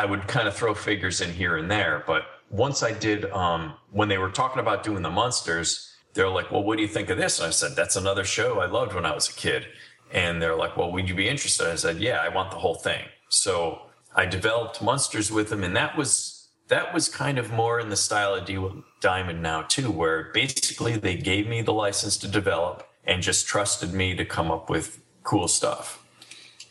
I 0.00 0.06
would 0.06 0.26
kind 0.26 0.48
of 0.48 0.54
throw 0.54 0.72
figures 0.72 1.20
in 1.20 1.30
here 1.30 1.58
and 1.58 1.70
there. 1.70 2.02
But 2.06 2.22
once 2.48 2.82
I 2.82 2.92
did, 2.92 3.30
um, 3.32 3.74
when 3.90 4.08
they 4.08 4.16
were 4.16 4.30
talking 4.30 4.60
about 4.60 4.82
doing 4.82 5.02
the 5.02 5.10
monsters, 5.10 5.92
they're 6.14 6.34
like, 6.38 6.50
"Well, 6.50 6.62
what 6.62 6.76
do 6.76 6.82
you 6.82 6.88
think 6.88 7.10
of 7.10 7.18
this?" 7.18 7.38
And 7.38 7.48
I 7.48 7.50
said, 7.50 7.76
"That's 7.76 7.96
another 7.96 8.24
show 8.24 8.60
I 8.60 8.66
loved 8.66 8.94
when 8.94 9.04
I 9.04 9.14
was 9.14 9.28
a 9.28 9.34
kid." 9.34 9.66
And 10.10 10.40
they're 10.40 10.56
like, 10.56 10.74
"Well, 10.74 10.90
would 10.90 11.06
you 11.06 11.14
be 11.14 11.28
interested?" 11.28 11.66
I 11.66 11.74
said, 11.74 11.98
"Yeah, 11.98 12.18
I 12.26 12.30
want 12.30 12.50
the 12.50 12.56
whole 12.64 12.76
thing." 12.76 13.04
So 13.28 13.82
I 14.16 14.24
developed 14.24 14.80
monsters 14.80 15.30
with 15.30 15.50
them, 15.50 15.62
and 15.62 15.76
that 15.76 15.98
was 15.98 16.48
that 16.68 16.94
was 16.94 17.08
kind 17.10 17.38
of 17.38 17.52
more 17.52 17.78
in 17.78 17.90
the 17.90 17.96
style 17.96 18.34
of 18.34 18.46
D 18.46 18.58
Diamond 19.02 19.42
now 19.42 19.60
too, 19.62 19.90
where 19.90 20.30
basically 20.32 20.96
they 20.96 21.16
gave 21.16 21.46
me 21.46 21.60
the 21.60 21.74
license 21.74 22.16
to 22.18 22.28
develop 22.28 22.88
and 23.04 23.22
just 23.22 23.46
trusted 23.46 23.92
me 23.92 24.16
to 24.16 24.24
come 24.24 24.50
up 24.50 24.70
with 24.70 25.02
cool 25.24 25.46
stuff. 25.46 26.02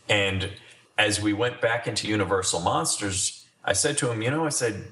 And 0.08 0.50
as 1.00 1.22
we 1.22 1.32
went 1.32 1.62
back 1.62 1.88
into 1.88 2.08
Universal 2.08 2.60
Monsters, 2.60 3.48
I 3.64 3.72
said 3.72 3.98
to 4.00 4.12
him, 4.12 4.22
you 4.22 4.30
know, 4.30 4.46
I 4.46 4.50
said, 4.50 4.84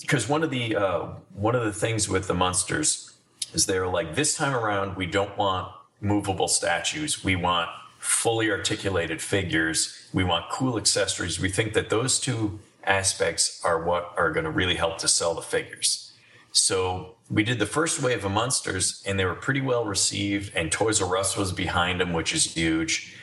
because 0.00 0.28
one 0.28 0.42
of 0.42 0.50
the 0.50 0.76
uh, 0.76 1.06
one 1.34 1.54
of 1.54 1.64
the 1.64 1.72
things 1.72 2.08
with 2.08 2.28
the 2.28 2.34
monsters 2.34 3.14
is 3.54 3.66
they're 3.66 3.88
like 3.88 4.14
this 4.14 4.36
time 4.36 4.54
around 4.54 4.96
we 4.96 5.06
don't 5.06 5.36
want 5.36 5.72
movable 6.00 6.48
statues. 6.48 7.24
We 7.24 7.36
want 7.36 7.70
fully 7.98 8.50
articulated 8.50 9.20
figures. 9.20 10.08
We 10.12 10.24
want 10.24 10.50
cool 10.50 10.76
accessories. 10.76 11.40
We 11.40 11.48
think 11.48 11.72
that 11.72 11.90
those 11.90 12.20
two 12.20 12.60
aspects 12.84 13.62
are 13.64 13.82
what 13.82 14.12
are 14.16 14.30
going 14.30 14.44
to 14.44 14.50
really 14.50 14.76
help 14.76 14.98
to 14.98 15.08
sell 15.08 15.34
the 15.34 15.42
figures. 15.42 16.12
So 16.52 17.14
we 17.30 17.44
did 17.44 17.58
the 17.58 17.66
first 17.66 18.02
wave 18.02 18.24
of 18.24 18.32
monsters 18.32 19.02
and 19.06 19.18
they 19.18 19.24
were 19.24 19.34
pretty 19.34 19.60
well 19.60 19.84
received 19.84 20.54
and 20.54 20.72
Toys 20.72 21.00
R 21.00 21.16
Us 21.16 21.36
was 21.36 21.52
behind 21.52 22.00
them, 22.00 22.12
which 22.12 22.34
is 22.34 22.54
huge. 22.54 23.16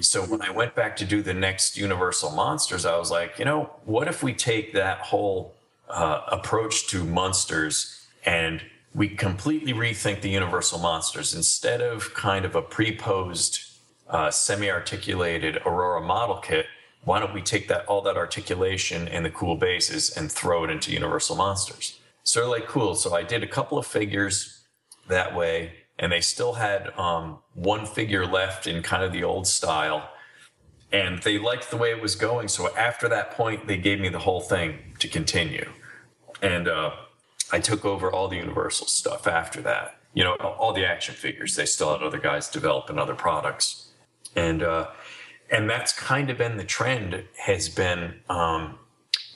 So 0.00 0.22
when 0.22 0.42
I 0.42 0.50
went 0.50 0.74
back 0.74 0.96
to 0.96 1.04
do 1.04 1.22
the 1.22 1.34
next 1.34 1.76
Universal 1.76 2.30
Monsters, 2.32 2.84
I 2.84 2.96
was 2.98 3.10
like, 3.10 3.38
you 3.38 3.44
know, 3.44 3.70
what 3.84 4.08
if 4.08 4.22
we 4.22 4.32
take 4.32 4.72
that 4.72 4.98
whole 4.98 5.54
uh, 5.88 6.22
approach 6.28 6.86
to 6.88 7.04
monsters 7.04 8.06
and 8.24 8.62
we 8.94 9.08
completely 9.08 9.72
rethink 9.72 10.20
the 10.20 10.30
Universal 10.30 10.80
Monsters 10.80 11.34
instead 11.34 11.80
of 11.80 12.12
kind 12.14 12.44
of 12.44 12.56
a 12.56 12.62
pre-posed, 12.62 13.60
uh, 14.08 14.30
semi-articulated 14.30 15.58
Aurora 15.64 16.00
model 16.00 16.38
kit. 16.38 16.66
Why 17.04 17.20
don't 17.20 17.32
we 17.32 17.42
take 17.42 17.68
that 17.68 17.86
all 17.86 18.02
that 18.02 18.16
articulation 18.16 19.08
and 19.08 19.24
the 19.24 19.30
cool 19.30 19.56
bases 19.56 20.16
and 20.16 20.30
throw 20.30 20.64
it 20.64 20.70
into 20.70 20.92
Universal 20.92 21.36
Monsters? 21.36 22.00
So 22.24 22.50
like, 22.50 22.66
cool. 22.66 22.94
So 22.94 23.14
I 23.14 23.22
did 23.22 23.42
a 23.42 23.46
couple 23.46 23.78
of 23.78 23.86
figures 23.86 24.64
that 25.08 25.34
way, 25.34 25.72
and 26.00 26.10
they 26.10 26.20
still 26.22 26.54
had 26.54 26.98
um, 26.98 27.38
one 27.54 27.84
figure 27.84 28.26
left 28.26 28.66
in 28.66 28.82
kind 28.82 29.04
of 29.04 29.12
the 29.12 29.22
old 29.22 29.46
style. 29.46 30.10
And 30.90 31.22
they 31.22 31.38
liked 31.38 31.70
the 31.70 31.76
way 31.76 31.90
it 31.90 32.02
was 32.02 32.16
going. 32.16 32.48
So 32.48 32.74
after 32.74 33.08
that 33.10 33.32
point, 33.32 33.68
they 33.68 33.76
gave 33.76 34.00
me 34.00 34.08
the 34.08 34.18
whole 34.18 34.40
thing 34.40 34.94
to 34.98 35.06
continue. 35.06 35.70
And 36.42 36.66
uh, 36.66 36.92
I 37.52 37.60
took 37.60 37.84
over 37.84 38.10
all 38.10 38.28
the 38.28 38.38
Universal 38.38 38.86
stuff 38.88 39.28
after 39.28 39.60
that. 39.60 39.98
You 40.14 40.24
know, 40.24 40.34
all 40.34 40.72
the 40.72 40.84
action 40.84 41.14
figures. 41.14 41.54
They 41.54 41.66
still 41.66 41.92
had 41.92 42.02
other 42.02 42.18
guys 42.18 42.48
developing 42.48 42.98
other 42.98 43.14
products. 43.14 43.92
And 44.34 44.62
uh, 44.62 44.88
and 45.50 45.68
that's 45.68 45.92
kind 45.92 46.30
of 46.30 46.38
been 46.38 46.56
the 46.56 46.64
trend 46.64 47.24
has 47.36 47.68
been 47.68 48.20
um, 48.28 48.78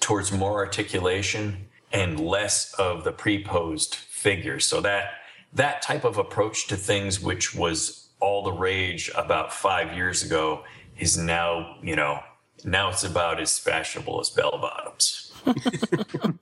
towards 0.00 0.32
more 0.32 0.54
articulation 0.54 1.66
and 1.92 2.18
less 2.18 2.72
of 2.74 3.04
the 3.04 3.12
pre-posed 3.12 3.94
figures. 3.94 4.64
So 4.66 4.80
that 4.80 5.23
that 5.54 5.82
type 5.82 6.04
of 6.04 6.18
approach 6.18 6.66
to 6.68 6.76
things, 6.76 7.20
which 7.20 7.54
was 7.54 8.08
all 8.20 8.42
the 8.42 8.52
rage 8.52 9.10
about 9.14 9.52
five 9.52 9.94
years 9.94 10.22
ago, 10.22 10.64
is 10.98 11.16
now 11.16 11.76
you 11.82 11.96
know 11.96 12.20
now 12.64 12.90
it's 12.90 13.04
about 13.04 13.40
as 13.40 13.58
fashionable 13.58 14.20
as 14.20 14.30
bell 14.30 14.58
bottoms. 14.58 15.32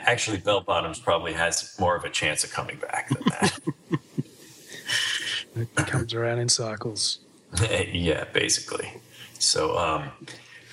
Actually, 0.00 0.38
bell 0.38 0.60
bottoms 0.60 1.00
probably 1.00 1.32
has 1.32 1.74
more 1.80 1.96
of 1.96 2.04
a 2.04 2.10
chance 2.10 2.44
of 2.44 2.52
coming 2.52 2.76
back 2.78 3.08
than 3.08 3.22
that. 3.28 3.58
It 5.56 5.74
comes 5.74 6.12
around 6.12 6.38
in 6.38 6.48
cycles. 6.48 7.20
yeah, 7.70 8.24
basically. 8.32 8.92
So, 9.38 9.78
um, 9.78 10.10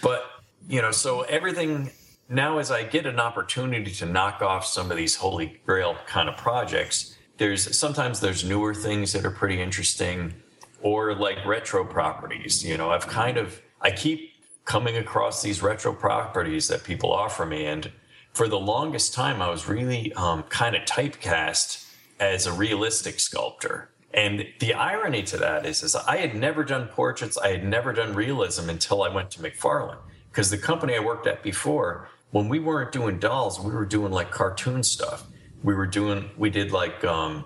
but 0.02 0.26
you 0.68 0.82
know, 0.82 0.92
so 0.92 1.22
everything 1.22 1.92
now 2.34 2.58
as 2.58 2.72
I 2.72 2.84
get 2.84 3.06
an 3.06 3.20
opportunity 3.20 3.92
to 3.92 4.06
knock 4.06 4.42
off 4.42 4.66
some 4.66 4.92
of 4.92 4.98
these 4.98 5.16
holy 5.16 5.62
grail 5.66 5.96
kind 6.08 6.28
of 6.28 6.36
projects, 6.38 7.16
there's 7.38 7.78
sometimes 7.78 8.20
there's 8.20 8.44
newer 8.44 8.74
things 8.74 9.14
that 9.14 9.26
are 9.26 9.32
pretty 9.32 9.62
interesting, 9.62 10.34
or 10.82 11.16
like 11.16 11.46
retro 11.46 11.86
properties. 11.86 12.64
You 12.64 12.78
know, 12.78 12.90
I've 12.92 13.08
kind 13.08 13.38
of 13.38 13.62
I 13.82 13.92
keep 13.92 14.32
coming 14.66 14.98
across 14.98 15.42
these 15.42 15.62
retro 15.62 15.94
properties 15.94 16.68
that 16.70 16.84
people 16.84 17.12
offer 17.12 17.46
me, 17.46 17.66
and 17.66 17.92
for 18.34 18.48
the 18.48 18.60
longest 18.60 19.14
time, 19.14 19.42
I 19.42 19.50
was 19.50 19.68
really 19.68 20.12
um, 20.14 20.44
kind 20.44 20.76
of 20.76 20.84
typecast 20.84 21.88
as 22.20 22.48
a 22.48 22.54
realistic 22.54 23.20
sculptor. 23.20 23.90
And 24.14 24.46
the 24.60 24.74
irony 24.74 25.24
to 25.24 25.38
that 25.38 25.66
is, 25.66 25.82
is 25.82 25.96
I 25.96 26.18
had 26.18 26.36
never 26.36 26.64
done 26.64 26.88
portraits, 26.88 27.38
I 27.38 27.50
had 27.50 27.64
never 27.64 27.94
done 27.94 28.14
realism 28.14 28.70
until 28.70 29.04
I 29.04 29.10
went 29.10 29.32
to 29.32 29.40
McFarlane. 29.40 29.98
Because 30.30 30.50
the 30.50 30.58
company 30.58 30.96
I 30.96 31.00
worked 31.00 31.28
at 31.28 31.44
before, 31.44 32.10
when 32.34 32.50
we 32.50 32.58
weren't 32.58 32.92
doing 32.92 33.20
dolls, 33.20 33.60
we 33.60 33.72
were 33.72 33.86
doing 33.86 34.12
like 34.12 34.32
cartoon 34.32 34.82
stuff. 34.82 35.24
We 35.62 35.76
were 35.76 35.86
doing, 35.86 36.32
we 36.36 36.50
did 36.50 36.72
like 36.72 37.04
um, 37.06 37.46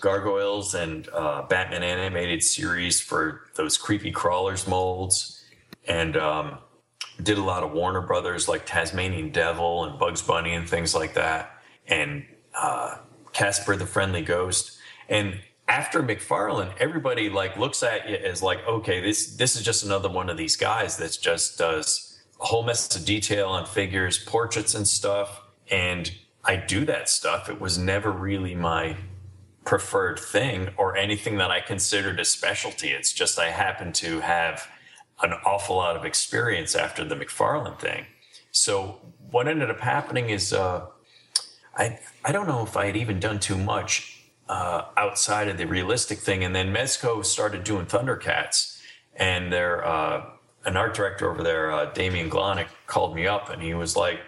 gargoyles 0.00 0.76
and 0.76 1.08
uh, 1.12 1.42
Batman 1.42 1.82
animated 1.82 2.44
series 2.44 3.00
for 3.00 3.42
those 3.56 3.76
creepy 3.76 4.12
crawlers 4.12 4.68
molds, 4.68 5.44
and 5.88 6.16
um, 6.16 6.58
did 7.20 7.36
a 7.36 7.42
lot 7.42 7.64
of 7.64 7.72
Warner 7.72 8.00
Brothers 8.00 8.46
like 8.46 8.64
Tasmanian 8.64 9.32
Devil 9.32 9.84
and 9.84 9.98
Bugs 9.98 10.22
Bunny 10.22 10.54
and 10.54 10.68
things 10.68 10.94
like 10.94 11.14
that, 11.14 11.60
and 11.88 12.24
uh, 12.56 12.98
Casper 13.32 13.74
the 13.74 13.86
Friendly 13.86 14.22
Ghost. 14.22 14.78
And 15.08 15.40
after 15.66 16.00
McFarlane, 16.00 16.72
everybody 16.78 17.28
like 17.28 17.56
looks 17.56 17.82
at 17.82 18.08
you 18.08 18.14
as 18.14 18.40
like, 18.40 18.64
okay, 18.68 19.00
this 19.00 19.34
this 19.34 19.56
is 19.56 19.62
just 19.62 19.84
another 19.84 20.08
one 20.08 20.30
of 20.30 20.36
these 20.36 20.54
guys 20.54 20.96
that 20.98 21.18
just 21.20 21.58
does 21.58 22.07
whole 22.38 22.62
mess 22.62 22.94
of 22.94 23.04
detail 23.04 23.48
on 23.48 23.66
figures, 23.66 24.18
portraits 24.18 24.74
and 24.74 24.86
stuff. 24.86 25.42
And 25.70 26.10
I 26.44 26.56
do 26.56 26.84
that 26.86 27.08
stuff. 27.08 27.48
It 27.48 27.60
was 27.60 27.78
never 27.78 28.10
really 28.10 28.54
my 28.54 28.96
preferred 29.64 30.18
thing 30.18 30.70
or 30.78 30.96
anything 30.96 31.36
that 31.36 31.50
I 31.50 31.60
considered 31.60 32.18
a 32.18 32.24
specialty. 32.24 32.88
It's 32.88 33.12
just 33.12 33.38
I 33.38 33.50
happen 33.50 33.92
to 33.94 34.20
have 34.20 34.66
an 35.20 35.32
awful 35.44 35.76
lot 35.76 35.96
of 35.96 36.04
experience 36.04 36.74
after 36.74 37.04
the 37.04 37.16
McFarlane 37.16 37.78
thing. 37.78 38.06
So 38.50 39.00
what 39.30 39.46
ended 39.46 39.70
up 39.70 39.80
happening 39.80 40.30
is 40.30 40.52
uh, 40.52 40.86
I 41.76 41.98
I 42.24 42.32
don't 42.32 42.48
know 42.48 42.62
if 42.62 42.76
I 42.76 42.86
had 42.86 42.96
even 42.96 43.20
done 43.20 43.40
too 43.40 43.56
much 43.58 44.22
uh, 44.48 44.84
outside 44.96 45.48
of 45.48 45.58
the 45.58 45.66
realistic 45.66 46.18
thing, 46.18 46.44
and 46.44 46.54
then 46.54 46.72
Mezco 46.72 47.24
started 47.24 47.64
doing 47.64 47.86
Thundercats, 47.86 48.80
and 49.14 49.52
their 49.52 49.86
uh, 49.86 50.24
an 50.64 50.76
art 50.76 50.94
director 50.94 51.30
over 51.30 51.42
there, 51.42 51.70
uh, 51.70 51.86
Damian 51.86 52.30
Glonick, 52.30 52.68
called 52.86 53.14
me 53.14 53.26
up, 53.26 53.50
and 53.50 53.62
he 53.62 53.74
was 53.74 53.96
like, 53.96 54.20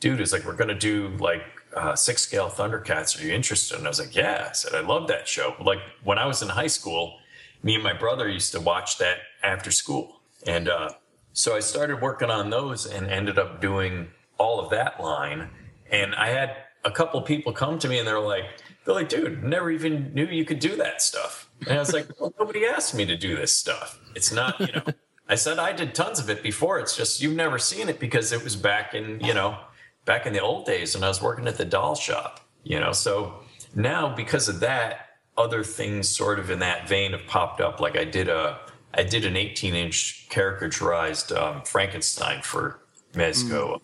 "Dude, 0.00 0.20
it's 0.20 0.32
like 0.32 0.44
we're 0.44 0.56
gonna 0.56 0.74
do 0.74 1.08
like." 1.18 1.42
Uh, 1.74 1.94
six 1.94 2.22
scale 2.22 2.48
Thundercats. 2.48 3.20
Are 3.20 3.26
you 3.26 3.34
interested? 3.34 3.76
And 3.76 3.86
I 3.86 3.90
was 3.90 4.00
like, 4.00 4.16
Yeah. 4.16 4.46
I 4.48 4.52
said, 4.54 4.74
I 4.74 4.80
love 4.80 5.08
that 5.08 5.28
show. 5.28 5.54
Like 5.60 5.80
when 6.04 6.16
I 6.16 6.24
was 6.24 6.40
in 6.40 6.48
high 6.48 6.68
school, 6.68 7.18
me 7.62 7.74
and 7.74 7.84
my 7.84 7.92
brother 7.92 8.30
used 8.30 8.52
to 8.52 8.60
watch 8.60 8.96
that 8.96 9.18
after 9.42 9.70
school. 9.70 10.22
And 10.46 10.70
uh, 10.70 10.90
so 11.34 11.54
I 11.54 11.60
started 11.60 12.00
working 12.00 12.30
on 12.30 12.48
those 12.48 12.86
and 12.86 13.08
ended 13.08 13.38
up 13.38 13.60
doing 13.60 14.08
all 14.38 14.58
of 14.58 14.70
that 14.70 15.00
line. 15.00 15.50
And 15.90 16.14
I 16.14 16.28
had 16.28 16.56
a 16.84 16.90
couple 16.90 17.20
people 17.20 17.52
come 17.52 17.78
to 17.80 17.88
me 17.88 17.98
and 17.98 18.08
they're 18.08 18.20
like, 18.20 18.44
they're 18.84 18.94
like, 18.94 19.08
dude, 19.08 19.42
never 19.42 19.70
even 19.70 20.14
knew 20.14 20.26
you 20.26 20.44
could 20.44 20.60
do 20.60 20.76
that 20.76 21.02
stuff. 21.02 21.50
And 21.66 21.76
I 21.76 21.78
was 21.78 21.92
like, 21.92 22.08
well, 22.20 22.32
nobody 22.38 22.64
asked 22.64 22.94
me 22.94 23.04
to 23.06 23.16
do 23.16 23.36
this 23.36 23.52
stuff. 23.52 23.98
It's 24.14 24.32
not, 24.32 24.58
you 24.60 24.68
know, 24.72 24.84
I 25.28 25.34
said 25.34 25.58
I 25.58 25.72
did 25.72 25.94
tons 25.94 26.18
of 26.18 26.30
it 26.30 26.42
before. 26.42 26.78
It's 26.78 26.96
just 26.96 27.20
you've 27.20 27.34
never 27.34 27.58
seen 27.58 27.88
it 27.88 27.98
because 27.98 28.32
it 28.32 28.42
was 28.44 28.54
back 28.54 28.94
in, 28.94 29.20
you 29.20 29.34
know, 29.34 29.58
back 30.04 30.26
in 30.26 30.32
the 30.32 30.40
old 30.40 30.66
days 30.66 30.94
when 30.94 31.02
I 31.02 31.08
was 31.08 31.20
working 31.20 31.48
at 31.48 31.58
the 31.58 31.64
doll 31.64 31.94
shop, 31.94 32.40
you 32.62 32.78
know. 32.78 32.92
So 32.92 33.40
now 33.74 34.14
because 34.14 34.48
of 34.48 34.60
that, 34.60 35.06
other 35.36 35.62
things 35.64 36.08
sort 36.08 36.38
of 36.38 36.50
in 36.50 36.60
that 36.60 36.88
vein 36.88 37.12
have 37.12 37.26
popped 37.26 37.60
up. 37.60 37.80
Like 37.80 37.96
I 37.96 38.04
did 38.04 38.28
a 38.28 38.60
I 38.94 39.02
did 39.02 39.24
an 39.24 39.36
18 39.36 39.74
inch 39.74 40.26
caricaturized 40.30 41.36
um, 41.36 41.62
Frankenstein 41.62 42.40
for 42.42 42.80
Mezco 43.12 43.80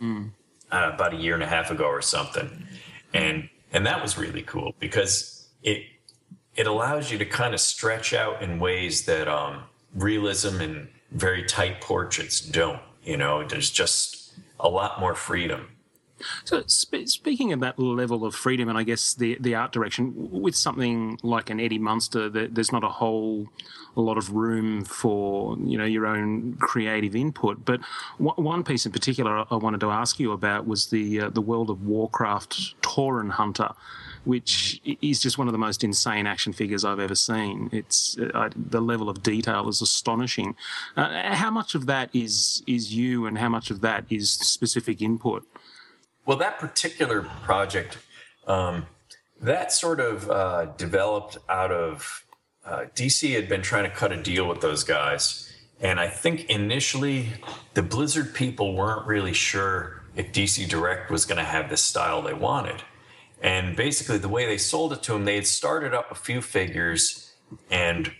uh, 0.71 0.91
about 0.95 1.13
a 1.13 1.17
year 1.17 1.35
and 1.35 1.43
a 1.43 1.47
half 1.47 1.71
ago 1.71 1.85
or 1.85 2.01
something, 2.01 2.67
and 3.13 3.49
and 3.73 3.85
that 3.85 4.01
was 4.01 4.17
really 4.17 4.43
cool 4.43 4.75
because 4.79 5.49
it 5.63 5.83
it 6.55 6.67
allows 6.67 7.11
you 7.11 7.19
to 7.19 7.27
kind 7.27 7.53
of 7.53 7.61
stretch 7.61 8.15
out 8.15 8.43
in 8.43 8.59
ways 8.59 9.05
that 9.07 9.29
um, 9.29 9.65
realism 9.95 10.61
and 10.61 10.89
very 11.13 11.45
tight 11.45 11.81
portraits 11.81 12.41
don't. 12.41 12.81
You 13.03 13.17
know, 13.17 13.47
there's 13.47 13.71
just 13.71 14.33
a 14.61 14.69
lot 14.69 15.01
more 15.01 15.15
freedom. 15.15 15.69
So, 16.45 16.63
sp- 16.67 17.07
speaking 17.07 17.53
of 17.53 17.61
that 17.61 17.79
level 17.79 18.25
of 18.25 18.35
freedom, 18.35 18.69
and 18.69 18.79
I 18.79 18.85
guess 18.85 19.15
the 19.15 19.37
the 19.41 19.55
art 19.55 19.73
direction 19.73 20.31
with 20.31 20.55
something 20.55 21.19
like 21.23 21.51
an 21.51 21.61
Eddie 21.61 21.79
Munster, 21.79 22.29
there, 22.29 22.49
there's 22.49 22.73
not 22.73 22.85
a 22.85 22.89
whole 22.89 23.49
a 23.97 24.01
lot 24.01 24.17
of 24.17 24.31
room 24.31 24.85
for 24.85 25.57
you 25.59 25.77
know 25.77 25.85
your 25.85 26.07
own 26.07 26.57
creative 26.61 27.17
input. 27.17 27.65
But 27.65 27.81
one 28.19 28.37
one 28.37 28.65
piece 28.65 28.87
in 28.87 28.93
particular 28.93 29.45
I 29.51 29.57
wanted 29.57 29.81
to 29.81 29.91
ask 29.91 30.21
you 30.21 30.33
about 30.33 30.67
was 30.67 30.87
the 30.87 31.23
uh, 31.23 31.31
the 31.31 31.41
world 31.41 31.71
of 31.71 31.85
Warcraft 31.85 32.81
Tauren 32.83 33.31
Hunter. 33.31 33.71
Which 34.25 34.81
is 35.01 35.21
just 35.21 35.39
one 35.39 35.49
of 35.49 35.53
the 35.53 35.59
most 35.59 35.83
insane 35.83 36.27
action 36.27 36.53
figures 36.53 36.85
I've 36.85 37.01
ever 37.01 37.15
seen. 37.15 37.69
It's 37.73 38.17
uh, 38.19 38.31
I, 38.35 38.51
the 38.55 38.81
level 38.81 39.09
of 39.09 39.23
detail 39.23 39.69
is 39.69 39.83
astonishing. 39.83 40.55
Uh, 40.97 41.35
how 41.35 41.51
much 41.51 41.75
of 41.75 41.87
that 41.87 42.11
is 42.13 42.63
is 42.67 42.95
you, 42.95 43.27
and 43.27 43.39
how 43.39 43.49
much 43.49 43.71
of 43.71 43.81
that 43.81 44.05
is 44.11 44.31
specific 44.31 45.03
input? 45.03 45.47
Well, 46.25 46.37
that 46.39 46.59
particular 46.59 47.23
project, 47.43 47.99
um, 48.47 48.87
that 49.41 49.73
sort 49.73 49.99
of 49.99 50.31
uh, 50.31 50.67
developed 50.77 51.37
out 51.49 51.73
of 51.73 52.25
uh, 52.65 52.85
DC 52.95 53.35
had 53.35 53.49
been 53.49 53.63
trying 53.63 53.85
to 53.85 53.91
cut 53.91 54.13
a 54.13 54.23
deal 54.23 54.47
with 54.47 54.61
those 54.61 54.85
guys. 54.85 55.53
And 55.81 55.99
I 55.99 56.07
think 56.07 56.49
initially 56.49 57.31
the 57.75 57.83
Blizzard 57.83 58.35
people 58.35 58.77
weren't 58.77 59.05
really 59.05 59.33
sure 59.33 60.05
if 60.15 60.33
DC 60.33 60.69
Direct 60.69 61.11
was 61.11 61.25
going 61.25 61.39
to 61.39 61.45
have 61.45 61.71
the 61.71 61.77
style 61.77 62.23
they 62.23 62.35
wanted. 62.35 62.83
And 63.43 63.77
basically, 63.77 64.19
the 64.19 64.29
way 64.29 64.47
they 64.47 64.57
sold 64.57 64.93
it 64.93 65.03
to 65.05 65.13
them, 65.13 65.25
they 65.25 65.35
had 65.35 65.47
started 65.47 65.93
up 65.93 66.11
a 66.11 66.15
few 66.15 66.41
figures, 66.41 67.35
and 67.71 68.13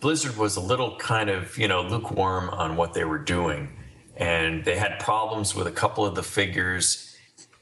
Blizzard 0.00 0.36
was 0.36 0.56
a 0.56 0.60
little 0.60 0.96
kind 0.98 1.30
of, 1.30 1.56
you 1.56 1.68
know, 1.68 1.82
lukewarm 1.82 2.50
on 2.50 2.76
what 2.76 2.92
they 2.92 3.04
were 3.04 3.18
doing. 3.18 3.76
And 4.16 4.64
they 4.64 4.76
had 4.76 4.98
problems 4.98 5.54
with 5.54 5.66
a 5.66 5.70
couple 5.70 6.04
of 6.04 6.14
the 6.14 6.22
figures. 6.22 7.16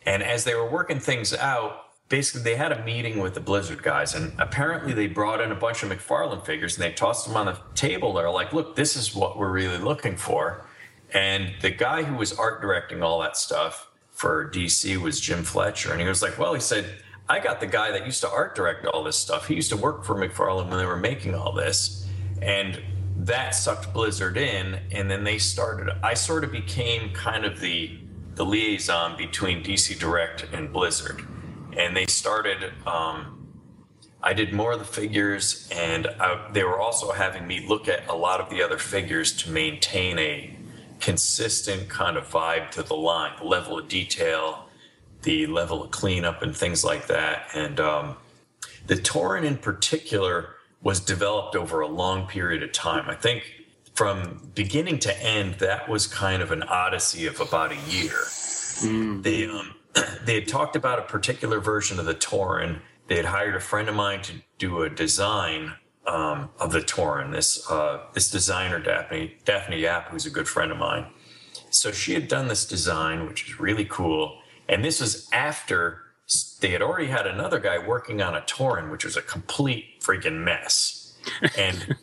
And 0.06 0.22
as 0.22 0.44
they 0.44 0.54
were 0.54 0.68
working 0.68 1.00
things 1.00 1.34
out, 1.34 1.84
basically 2.08 2.42
they 2.42 2.56
had 2.56 2.72
a 2.72 2.82
meeting 2.84 3.18
with 3.18 3.34
the 3.34 3.40
Blizzard 3.40 3.82
guys, 3.82 4.14
and 4.14 4.32
apparently 4.38 4.92
they 4.92 5.06
brought 5.06 5.40
in 5.40 5.52
a 5.52 5.54
bunch 5.54 5.82
of 5.82 5.90
McFarlane 5.90 6.44
figures 6.44 6.76
and 6.76 6.84
they 6.84 6.92
tossed 6.92 7.26
them 7.26 7.36
on 7.36 7.46
the 7.46 7.58
table. 7.74 8.14
They're 8.14 8.30
like, 8.30 8.52
"Look, 8.52 8.76
this 8.76 8.96
is 8.96 9.14
what 9.14 9.38
we're 9.38 9.50
really 9.50 9.78
looking 9.78 10.16
for." 10.16 10.64
And 11.12 11.54
the 11.60 11.70
guy 11.70 12.02
who 12.04 12.16
was 12.16 12.32
art 12.32 12.60
directing 12.60 13.02
all 13.02 13.20
that 13.20 13.36
stuff 13.36 13.88
for 14.18 14.50
DC 14.50 14.96
was 14.98 15.20
Jim 15.20 15.44
Fletcher, 15.44 15.92
and 15.92 16.00
he 16.00 16.06
was 16.06 16.22
like, 16.22 16.38
"Well," 16.38 16.54
he 16.54 16.60
said, 16.60 17.02
"I 17.28 17.38
got 17.40 17.60
the 17.60 17.66
guy 17.66 17.90
that 17.92 18.04
used 18.04 18.20
to 18.22 18.30
art 18.30 18.54
direct 18.54 18.84
all 18.86 19.04
this 19.04 19.18
stuff. 19.18 19.48
He 19.48 19.54
used 19.54 19.70
to 19.70 19.76
work 19.76 20.04
for 20.04 20.14
McFarlane 20.14 20.68
when 20.68 20.78
they 20.78 20.86
were 20.86 20.96
making 20.96 21.34
all 21.34 21.52
this, 21.52 22.06
and." 22.42 22.80
That 23.20 23.50
sucked 23.50 23.92
Blizzard 23.92 24.36
in, 24.36 24.78
and 24.92 25.10
then 25.10 25.24
they 25.24 25.38
started. 25.38 25.92
I 26.04 26.14
sort 26.14 26.44
of 26.44 26.52
became 26.52 27.12
kind 27.12 27.44
of 27.44 27.58
the 27.58 27.98
the 28.36 28.44
liaison 28.44 29.16
between 29.16 29.64
DC 29.64 29.98
Direct 29.98 30.46
and 30.52 30.72
Blizzard 30.72 31.26
and 31.78 31.96
they 31.96 32.06
started. 32.06 32.72
Um, 32.86 33.34
I 34.22 34.32
did 34.32 34.52
more 34.52 34.72
of 34.72 34.80
the 34.80 34.84
figures, 34.84 35.68
and 35.72 36.08
I, 36.20 36.50
they 36.52 36.64
were 36.64 36.78
also 36.78 37.12
having 37.12 37.46
me 37.46 37.64
look 37.66 37.88
at 37.88 38.08
a 38.08 38.14
lot 38.14 38.40
of 38.40 38.50
the 38.50 38.62
other 38.62 38.78
figures 38.78 39.32
to 39.44 39.50
maintain 39.50 40.18
a 40.18 40.57
consistent 41.00 41.88
kind 41.88 42.16
of 42.16 42.28
vibe 42.28 42.70
to 42.72 42.82
the 42.82 42.94
line, 42.94 43.32
the 43.38 43.44
level 43.44 43.78
of 43.78 43.88
detail, 43.88 44.68
the 45.22 45.46
level 45.46 45.82
of 45.82 45.90
cleanup, 45.90 46.42
and 46.42 46.56
things 46.56 46.84
like 46.84 47.06
that. 47.06 47.48
And 47.54 47.80
um, 47.80 48.16
the 48.86 48.96
Tauren 48.96 49.44
in 49.44 49.56
particular 49.56 50.54
was 50.82 51.00
developed 51.00 51.56
over 51.56 51.80
a 51.80 51.88
long 51.88 52.26
period 52.26 52.62
of 52.62 52.72
time. 52.72 53.08
I 53.08 53.14
think 53.14 53.58
from 53.94 54.50
beginning 54.54 55.00
to 55.00 55.22
end, 55.22 55.54
that 55.54 55.88
was 55.88 56.06
kind 56.06 56.40
of 56.42 56.52
an 56.52 56.62
odyssey 56.62 57.26
of 57.26 57.40
about 57.40 57.72
a 57.72 57.90
year. 57.90 58.12
Mm. 58.80 59.22
They 59.22 59.46
um, 59.46 59.74
they 60.24 60.34
had 60.34 60.48
talked 60.48 60.76
about 60.76 60.98
a 60.98 61.02
particular 61.02 61.60
version 61.60 61.98
of 61.98 62.06
the 62.06 62.14
Tauren. 62.14 62.80
They 63.08 63.16
had 63.16 63.24
hired 63.24 63.56
a 63.56 63.60
friend 63.60 63.88
of 63.88 63.94
mine 63.94 64.22
to 64.22 64.32
do 64.58 64.82
a 64.82 64.90
design 64.90 65.74
um, 66.09 66.51
of 66.59 66.72
the 66.72 66.80
Tauren. 66.80 67.32
This 67.32 67.70
uh, 67.70 68.01
this 68.14 68.30
designer 68.30 68.80
Daphne 68.80 69.36
Daphne 69.44 69.78
Yap, 69.80 70.09
who's 70.09 70.26
a 70.26 70.30
good 70.30 70.48
friend 70.48 70.72
of 70.72 70.78
mine. 70.78 71.06
So 71.70 71.93
she 71.93 72.14
had 72.14 72.28
done 72.28 72.48
this 72.48 72.66
design, 72.66 73.26
which 73.26 73.47
is 73.47 73.60
really 73.60 73.85
cool. 73.85 74.40
And 74.68 74.85
this 74.85 75.01
was 75.01 75.28
after 75.32 76.02
they 76.60 76.70
had 76.70 76.82
already 76.82 77.09
had 77.09 77.26
another 77.26 77.59
guy 77.59 77.78
working 77.78 78.20
on 78.20 78.35
a 78.35 78.40
Tauren, 78.40 78.90
which 78.90 79.05
was 79.05 79.16
a 79.16 79.22
complete 79.22 80.01
freaking 80.01 80.44
mess. 80.44 81.05
And 81.59 81.97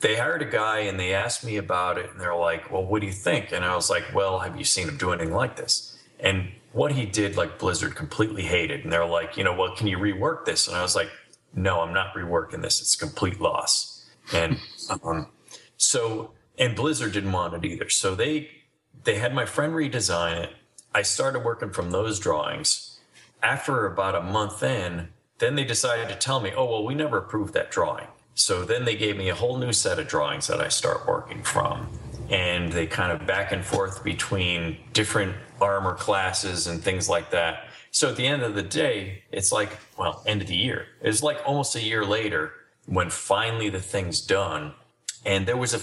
they 0.00 0.16
hired 0.16 0.42
a 0.42 0.46
guy 0.46 0.80
and 0.80 0.98
they 0.98 1.14
asked 1.14 1.44
me 1.44 1.56
about 1.56 1.96
it, 1.96 2.10
and 2.10 2.20
they're 2.20 2.34
like, 2.34 2.72
"Well, 2.72 2.84
what 2.84 3.00
do 3.00 3.06
you 3.06 3.12
think?" 3.12 3.52
And 3.52 3.64
I 3.64 3.76
was 3.76 3.88
like, 3.88 4.04
"Well, 4.12 4.40
have 4.40 4.58
you 4.58 4.64
seen 4.64 4.88
him 4.88 4.96
do 4.96 5.12
anything 5.12 5.32
like 5.32 5.56
this?" 5.56 5.96
And 6.18 6.48
what 6.74 6.90
he 6.92 7.06
did, 7.06 7.36
like 7.36 7.58
Blizzard 7.58 7.94
completely 7.94 8.42
hated. 8.42 8.82
And 8.82 8.92
they're 8.92 9.06
like, 9.06 9.36
you 9.36 9.44
know, 9.44 9.54
well, 9.54 9.74
can 9.74 9.86
you 9.86 9.96
rework 9.96 10.44
this? 10.44 10.66
And 10.66 10.76
I 10.76 10.82
was 10.82 10.96
like, 10.96 11.08
no, 11.54 11.80
I'm 11.80 11.94
not 11.94 12.14
reworking 12.14 12.62
this. 12.62 12.80
It's 12.80 12.94
a 12.94 12.98
complete 12.98 13.40
loss. 13.40 14.06
And 14.32 14.58
um, 15.02 15.28
so, 15.76 16.32
and 16.58 16.74
Blizzard 16.74 17.12
didn't 17.12 17.32
want 17.32 17.54
it 17.54 17.64
either. 17.64 17.88
So 17.88 18.14
they 18.14 18.50
they 19.04 19.18
had 19.18 19.34
my 19.34 19.44
friend 19.44 19.74
redesign 19.74 20.42
it. 20.42 20.50
I 20.94 21.02
started 21.02 21.40
working 21.40 21.70
from 21.70 21.90
those 21.90 22.18
drawings. 22.18 22.98
After 23.42 23.86
about 23.86 24.14
a 24.14 24.22
month 24.22 24.62
in, 24.62 25.08
then 25.38 25.56
they 25.56 25.64
decided 25.64 26.08
to 26.08 26.16
tell 26.16 26.40
me, 26.40 26.52
oh 26.56 26.64
well, 26.64 26.84
we 26.84 26.94
never 26.94 27.18
approved 27.18 27.54
that 27.54 27.70
drawing. 27.70 28.06
So 28.34 28.64
then 28.64 28.84
they 28.84 28.96
gave 28.96 29.16
me 29.16 29.28
a 29.28 29.34
whole 29.34 29.58
new 29.58 29.72
set 29.72 29.98
of 29.98 30.08
drawings 30.08 30.46
that 30.46 30.60
I 30.60 30.68
start 30.68 31.06
working 31.06 31.42
from. 31.42 31.88
And 32.30 32.72
they 32.72 32.86
kind 32.86 33.12
of 33.12 33.26
back 33.26 33.52
and 33.52 33.64
forth 33.64 34.02
between 34.02 34.78
different 34.92 35.36
armor 35.60 35.94
classes 35.94 36.66
and 36.66 36.82
things 36.82 37.08
like 37.08 37.30
that. 37.30 37.68
So 37.94 38.08
at 38.08 38.16
the 38.16 38.26
end 38.26 38.42
of 38.42 38.56
the 38.56 38.62
day, 38.62 39.22
it's 39.30 39.52
like, 39.52 39.78
well, 39.96 40.24
end 40.26 40.42
of 40.42 40.48
the 40.48 40.56
year. 40.56 40.86
It's 41.00 41.22
like 41.22 41.40
almost 41.46 41.76
a 41.76 41.80
year 41.80 42.04
later 42.04 42.50
when 42.86 43.08
finally 43.08 43.68
the 43.68 43.80
thing's 43.80 44.20
done. 44.20 44.74
And 45.24 45.46
there 45.46 45.56
was 45.56 45.74
a 45.74 45.80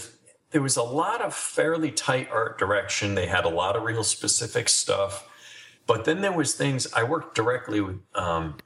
there 0.51 0.61
was 0.61 0.75
a 0.75 0.83
lot 0.83 1.21
of 1.21 1.33
fairly 1.33 1.89
tight 1.89 2.27
art 2.29 2.59
direction. 2.59 3.15
They 3.15 3.27
had 3.27 3.45
a 3.45 3.49
lot 3.49 3.77
of 3.77 3.83
real 3.83 4.03
specific 4.03 4.67
stuff. 4.67 5.25
But 5.87 6.03
then 6.03 6.19
there 6.19 6.33
was 6.33 6.53
things 6.53 6.85
I 6.93 7.03
worked 7.03 7.33
directly 7.33 7.79
with 7.79 8.01
um, 8.13 8.57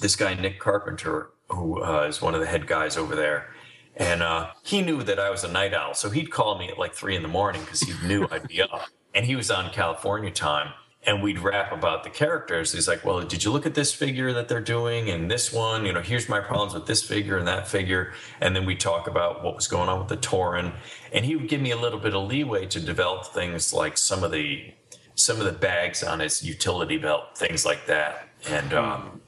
this 0.00 0.16
guy 0.16 0.32
Nick 0.32 0.58
Carpenter, 0.58 1.28
who 1.50 1.84
uh, 1.84 2.06
is 2.08 2.22
one 2.22 2.34
of 2.34 2.40
the 2.40 2.46
head 2.46 2.66
guys 2.66 2.96
over 2.96 3.14
there, 3.14 3.50
and 3.96 4.22
uh, 4.22 4.52
he 4.62 4.80
knew 4.80 5.02
that 5.02 5.18
I 5.18 5.28
was 5.28 5.44
a 5.44 5.52
night 5.52 5.74
owl, 5.74 5.92
so 5.92 6.08
he'd 6.08 6.30
call 6.30 6.58
me 6.58 6.70
at 6.70 6.78
like 6.78 6.94
three 6.94 7.16
in 7.16 7.22
the 7.22 7.28
morning 7.28 7.60
because 7.60 7.80
he 7.80 7.92
knew 8.06 8.26
I'd 8.30 8.48
be 8.48 8.62
up 8.62 8.88
and 9.14 9.26
he 9.26 9.36
was 9.36 9.50
on 9.50 9.70
California 9.72 10.30
time 10.30 10.72
and 11.06 11.22
we'd 11.22 11.38
rap 11.38 11.72
about 11.72 12.04
the 12.04 12.10
characters. 12.10 12.72
He's 12.72 12.88
like, 12.88 13.04
Well, 13.04 13.22
did 13.22 13.44
you 13.44 13.50
look 13.50 13.66
at 13.66 13.74
this 13.74 13.92
figure 13.92 14.32
that 14.32 14.48
they're 14.48 14.60
doing 14.60 15.08
and 15.10 15.30
this 15.30 15.52
one? 15.52 15.86
You 15.86 15.92
know, 15.92 16.02
here's 16.02 16.28
my 16.28 16.40
problems 16.40 16.74
with 16.74 16.86
this 16.86 17.02
figure 17.02 17.38
and 17.38 17.46
that 17.46 17.68
figure. 17.68 18.12
And 18.40 18.54
then 18.54 18.66
we 18.66 18.74
talk 18.74 19.06
about 19.06 19.44
what 19.44 19.54
was 19.54 19.68
going 19.68 19.88
on 19.88 19.98
with 19.98 20.08
the 20.08 20.16
Tauren. 20.16 20.74
And 21.12 21.24
he 21.24 21.36
would 21.36 21.48
give 21.48 21.60
me 21.60 21.70
a 21.70 21.76
little 21.76 22.00
bit 22.00 22.14
of 22.14 22.28
leeway 22.28 22.66
to 22.66 22.80
develop 22.80 23.26
things 23.26 23.72
like 23.72 23.96
some 23.96 24.24
of 24.24 24.32
the 24.32 24.74
some 25.14 25.40
of 25.40 25.46
the 25.46 25.52
bags 25.52 26.02
on 26.04 26.20
his 26.20 26.44
utility 26.44 26.96
belt, 26.98 27.36
things 27.36 27.64
like 27.64 27.86
that. 27.86 28.28
And 28.48 28.74
um 28.74 29.20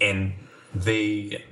and 0.00 0.34
they 0.74 1.44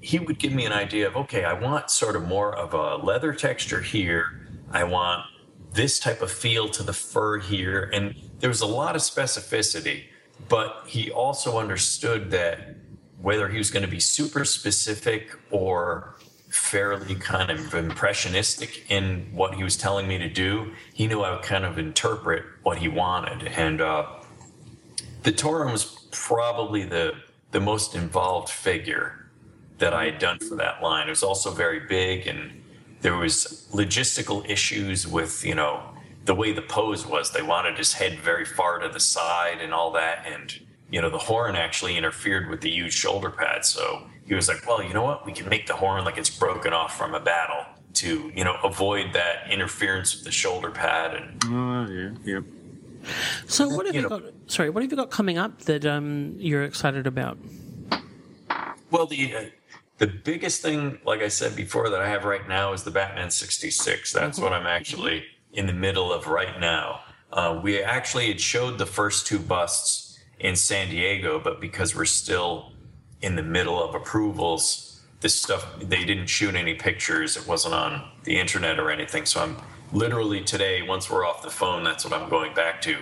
he 0.00 0.20
would 0.20 0.38
give 0.38 0.52
me 0.52 0.64
an 0.64 0.72
idea 0.72 1.08
of 1.08 1.16
okay, 1.16 1.44
I 1.44 1.52
want 1.52 1.90
sort 1.90 2.14
of 2.14 2.26
more 2.26 2.56
of 2.56 2.74
a 2.74 2.96
leather 3.04 3.32
texture 3.32 3.82
here. 3.82 4.48
I 4.70 4.84
want 4.84 5.26
this 5.72 6.00
type 6.00 6.22
of 6.22 6.30
feel 6.30 6.68
to 6.70 6.82
the 6.82 6.92
fur 6.92 7.38
here. 7.38 7.90
And 7.92 8.14
there 8.38 8.50
was 8.50 8.60
a 8.60 8.66
lot 8.66 8.96
of 8.96 9.02
specificity, 9.02 10.04
but 10.48 10.84
he 10.86 11.10
also 11.10 11.58
understood 11.58 12.30
that 12.30 12.76
whether 13.20 13.48
he 13.48 13.58
was 13.58 13.70
going 13.70 13.84
to 13.84 13.90
be 13.90 14.00
super 14.00 14.44
specific 14.44 15.36
or 15.50 16.16
fairly 16.50 17.14
kind 17.14 17.50
of 17.50 17.74
impressionistic 17.74 18.90
in 18.90 19.28
what 19.32 19.54
he 19.54 19.64
was 19.64 19.76
telling 19.76 20.06
me 20.06 20.18
to 20.18 20.28
do, 20.28 20.72
he 20.92 21.06
knew 21.06 21.22
I 21.22 21.30
would 21.30 21.42
kind 21.42 21.64
of 21.64 21.78
interpret 21.78 22.44
what 22.62 22.78
he 22.78 22.88
wanted. 22.88 23.48
And 23.48 23.80
uh, 23.80 24.06
the 25.22 25.32
Tauren 25.32 25.72
was 25.72 26.06
probably 26.12 26.84
the 26.84 27.14
the 27.52 27.60
most 27.60 27.94
involved 27.94 28.50
figure 28.50 29.28
that 29.78 29.94
I 29.94 30.04
had 30.04 30.18
done 30.18 30.38
for 30.38 30.56
that 30.56 30.82
line. 30.82 31.06
It 31.06 31.10
was 31.10 31.22
also 31.22 31.50
very 31.50 31.80
big 31.80 32.26
and 32.26 32.62
there 33.00 33.16
was 33.16 33.68
logistical 33.72 34.48
issues 34.48 35.06
with 35.06 35.44
you 35.44 35.54
know 35.54 35.80
the 36.26 36.34
way 36.34 36.52
the 36.52 36.62
pose 36.62 37.06
was 37.06 37.30
they 37.30 37.42
wanted 37.42 37.78
his 37.78 37.92
head 37.92 38.18
very 38.18 38.44
far 38.44 38.80
to 38.80 38.88
the 38.88 39.00
side 39.00 39.60
and 39.60 39.72
all 39.72 39.92
that 39.92 40.26
and 40.26 40.60
you 40.90 41.00
know 41.00 41.08
the 41.08 41.18
horn 41.18 41.56
actually 41.56 41.96
interfered 41.96 42.50
with 42.50 42.60
the 42.60 42.70
huge 42.70 42.92
shoulder 42.92 43.30
pad. 43.30 43.64
So 43.64 44.06
he 44.26 44.34
was 44.34 44.48
like 44.48 44.66
well 44.66 44.82
you 44.82 44.92
know 44.92 45.04
what? 45.04 45.24
We 45.24 45.32
can 45.32 45.48
make 45.48 45.66
the 45.66 45.74
horn 45.74 46.04
like 46.04 46.18
it's 46.18 46.30
broken 46.30 46.72
off 46.72 46.96
from 46.96 47.14
a 47.14 47.20
battle 47.20 47.64
to 47.94 48.30
you 48.34 48.44
know 48.44 48.56
avoid 48.62 49.12
that 49.14 49.50
interference 49.50 50.14
with 50.14 50.24
the 50.24 50.32
shoulder 50.32 50.70
pad 50.70 51.14
and 51.14 51.42
oh 51.46 51.90
yeah 51.90 52.34
yep. 52.34 52.44
So 53.46 53.68
what 53.68 53.86
have 53.86 53.94
you, 53.94 54.02
you 54.02 54.08
know, 54.08 54.18
got 54.18 54.32
sorry 54.48 54.70
what 54.70 54.82
have 54.82 54.90
you 54.90 54.96
got 54.96 55.10
coming 55.10 55.38
up 55.38 55.62
that 55.62 55.86
um, 55.86 56.34
you're 56.38 56.64
excited 56.64 57.06
about? 57.06 57.38
Well 58.90 59.06
the 59.06 59.34
uh, 59.34 59.44
the 59.98 60.08
biggest 60.08 60.60
thing, 60.60 60.98
like 61.06 61.22
I 61.22 61.28
said 61.28 61.56
before, 61.56 61.88
that 61.88 62.02
I 62.02 62.08
have 62.08 62.24
right 62.24 62.46
now 62.46 62.74
is 62.74 62.82
the 62.82 62.90
Batman 62.90 63.30
66. 63.30 64.12
That's 64.12 64.38
what 64.38 64.52
I'm 64.52 64.66
actually 64.66 65.24
in 65.56 65.66
the 65.66 65.72
middle 65.72 66.12
of 66.12 66.26
right 66.26 66.60
now. 66.60 67.00
Uh, 67.32 67.58
we 67.62 67.82
actually 67.82 68.28
had 68.28 68.40
showed 68.40 68.78
the 68.78 68.86
first 68.86 69.26
two 69.26 69.38
busts 69.38 70.18
in 70.38 70.54
San 70.54 70.90
Diego, 70.90 71.40
but 71.40 71.60
because 71.60 71.96
we're 71.96 72.04
still 72.04 72.72
in 73.22 73.34
the 73.34 73.42
middle 73.42 73.82
of 73.82 73.94
approvals, 73.94 75.00
this 75.20 75.34
stuff, 75.34 75.66
they 75.80 76.04
didn't 76.04 76.26
shoot 76.26 76.54
any 76.54 76.74
pictures. 76.74 77.36
It 77.36 77.48
wasn't 77.48 77.74
on 77.74 78.10
the 78.24 78.38
internet 78.38 78.78
or 78.78 78.90
anything. 78.90 79.24
So 79.26 79.42
I'm 79.42 79.56
literally 79.92 80.42
today, 80.42 80.82
once 80.82 81.10
we're 81.10 81.26
off 81.26 81.42
the 81.42 81.50
phone, 81.50 81.82
that's 81.82 82.04
what 82.04 82.12
I'm 82.12 82.28
going 82.28 82.54
back 82.54 82.82
to. 82.82 82.98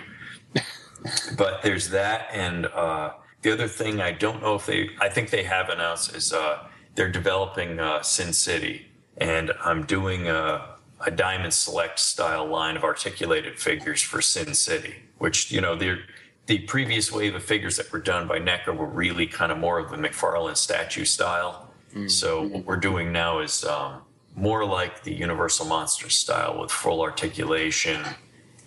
but 1.37 1.61
there's 1.61 1.89
that 1.89 2.29
and, 2.33 2.65
uh, 2.67 3.11
the 3.41 3.51
other 3.51 3.67
thing 3.67 4.01
I 4.01 4.11
don't 4.11 4.41
know 4.41 4.55
if 4.55 4.65
they, 4.65 4.89
I 4.99 5.07
think 5.07 5.29
they 5.29 5.43
have 5.43 5.69
announced 5.69 6.15
is 6.15 6.33
uh, 6.33 6.67
they're 6.95 7.11
developing 7.11 7.79
uh, 7.79 8.01
Sin 8.01 8.33
City, 8.33 8.87
and 9.17 9.51
I'm 9.63 9.85
doing 9.85 10.27
a, 10.27 10.74
a 11.05 11.11
Diamond 11.11 11.53
Select 11.53 11.99
style 11.99 12.45
line 12.47 12.75
of 12.75 12.83
articulated 12.83 13.59
figures 13.59 14.01
for 14.01 14.21
Sin 14.21 14.53
City, 14.53 14.95
which 15.19 15.51
you 15.51 15.61
know 15.61 15.75
they're 15.75 15.99
the 16.47 16.59
previous 16.59 17.11
wave 17.11 17.33
of 17.35 17.43
figures 17.43 17.77
that 17.77 17.91
were 17.91 17.99
done 17.99 18.27
by 18.27 18.39
NECA 18.39 18.75
were 18.75 18.85
really 18.85 19.25
kind 19.25 19.51
of 19.51 19.57
more 19.57 19.79
of 19.79 19.89
the 19.89 19.97
McFarlane 19.97 20.57
statue 20.57 21.05
style. 21.05 21.71
So 22.07 22.41
what 22.43 22.65
we're 22.65 22.75
doing 22.75 23.13
now 23.13 23.39
is 23.39 23.63
um, 23.63 24.01
more 24.35 24.65
like 24.65 25.03
the 25.03 25.13
Universal 25.13 25.67
Monsters 25.67 26.15
style 26.15 26.59
with 26.59 26.69
full 26.69 27.01
articulation, 27.01 28.03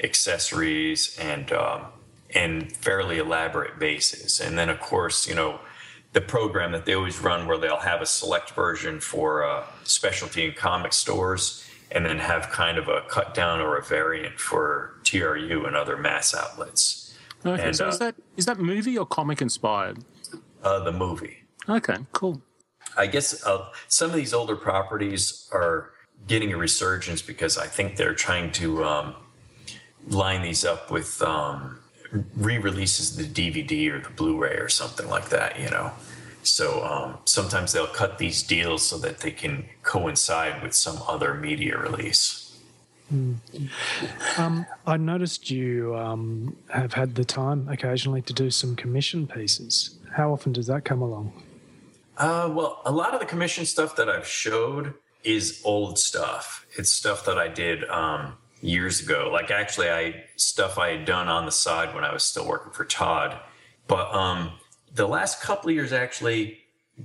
accessories, 0.02 1.16
and 1.20 1.52
um, 1.52 1.86
and 2.34 2.72
fairly 2.72 3.18
elaborate 3.18 3.78
bases. 3.78 4.40
And 4.40 4.58
then 4.58 4.70
of 4.70 4.80
course, 4.80 5.28
you 5.28 5.34
know, 5.34 5.60
the 6.14 6.22
program 6.22 6.72
that 6.72 6.86
they 6.86 6.94
always 6.94 7.20
run 7.20 7.46
where 7.46 7.58
they'll 7.58 7.76
have 7.76 8.00
a 8.00 8.06
select 8.06 8.52
version 8.52 8.98
for 8.98 9.44
uh, 9.44 9.64
specialty 9.84 10.46
and 10.46 10.56
comic 10.56 10.94
stores, 10.94 11.67
and 11.90 12.04
then 12.04 12.18
have 12.18 12.50
kind 12.50 12.78
of 12.78 12.88
a 12.88 13.02
cut 13.08 13.34
down 13.34 13.60
or 13.60 13.76
a 13.76 13.82
variant 13.82 14.38
for 14.38 14.94
TRU 15.04 15.64
and 15.66 15.74
other 15.74 15.96
mass 15.96 16.34
outlets. 16.34 17.16
Okay, 17.46 17.62
And, 17.62 17.76
so 17.76 17.86
uh, 17.86 17.88
is 17.88 17.98
that 17.98 18.14
is 18.36 18.46
that 18.46 18.58
movie 18.58 18.98
or 18.98 19.06
comic 19.06 19.40
inspired? 19.40 19.98
Uh, 20.62 20.80
the 20.80 20.92
movie. 20.92 21.44
Okay, 21.68 21.96
cool. 22.12 22.42
I 22.96 23.06
guess 23.06 23.44
uh, 23.46 23.68
some 23.86 24.10
of 24.10 24.16
these 24.16 24.34
older 24.34 24.56
properties 24.56 25.48
are 25.52 25.90
getting 26.26 26.52
a 26.52 26.56
resurgence 26.56 27.22
because 27.22 27.56
I 27.56 27.66
think 27.66 27.96
they're 27.96 28.14
trying 28.14 28.50
to 28.52 28.84
um, 28.84 29.14
line 30.08 30.42
these 30.42 30.64
up 30.64 30.90
with 30.90 31.22
um, 31.22 31.78
re-releases 32.36 33.16
of 33.18 33.34
the 33.34 33.50
DVD 33.50 33.92
or 33.92 34.00
the 34.00 34.10
Blu-ray 34.10 34.56
or 34.56 34.68
something 34.68 35.08
like 35.08 35.28
that. 35.28 35.60
You 35.60 35.70
know, 35.70 35.92
so 36.42 36.84
um, 36.84 37.18
sometimes 37.24 37.72
they'll 37.72 37.86
cut 37.86 38.18
these 38.18 38.42
deals 38.42 38.86
so 38.86 38.98
that 38.98 39.20
they 39.20 39.30
can 39.30 39.66
coincide 39.82 40.62
with 40.62 40.74
some 40.74 40.98
other 41.06 41.34
media 41.34 41.78
release. 41.78 42.44
Um, 44.36 44.66
I 44.86 44.96
noticed 44.98 45.50
you 45.50 45.96
um, 45.96 46.56
have 46.68 46.92
had 46.92 47.14
the 47.14 47.24
time 47.24 47.68
occasionally 47.68 48.22
to 48.22 48.32
do 48.32 48.50
some 48.50 48.76
commission 48.76 49.26
pieces. 49.26 49.98
How 50.12 50.32
often 50.32 50.52
does 50.52 50.66
that 50.66 50.84
come 50.84 51.00
along? 51.00 51.32
Uh, 52.18 52.50
well, 52.52 52.82
a 52.84 52.92
lot 52.92 53.14
of 53.14 53.20
the 53.20 53.26
commission 53.26 53.64
stuff 53.64 53.96
that 53.96 54.08
I've 54.08 54.26
showed 54.26 54.94
is 55.24 55.62
old 55.64 55.98
stuff. 55.98 56.66
It's 56.76 56.90
stuff 56.90 57.24
that 57.24 57.38
I 57.38 57.48
did 57.48 57.84
um, 57.84 58.34
years 58.60 59.00
ago. 59.00 59.30
Like 59.32 59.50
actually, 59.50 59.88
I 59.88 60.24
stuff 60.36 60.78
I 60.78 60.90
had 60.90 61.04
done 61.04 61.28
on 61.28 61.46
the 61.46 61.52
side 61.52 61.94
when 61.94 62.04
I 62.04 62.12
was 62.12 62.24
still 62.24 62.46
working 62.46 62.72
for 62.72 62.84
Todd. 62.84 63.38
But 63.86 64.12
um, 64.14 64.52
the 64.98 65.06
last 65.06 65.40
couple 65.40 65.70
of 65.70 65.74
years, 65.74 65.92
actually, 65.92 66.58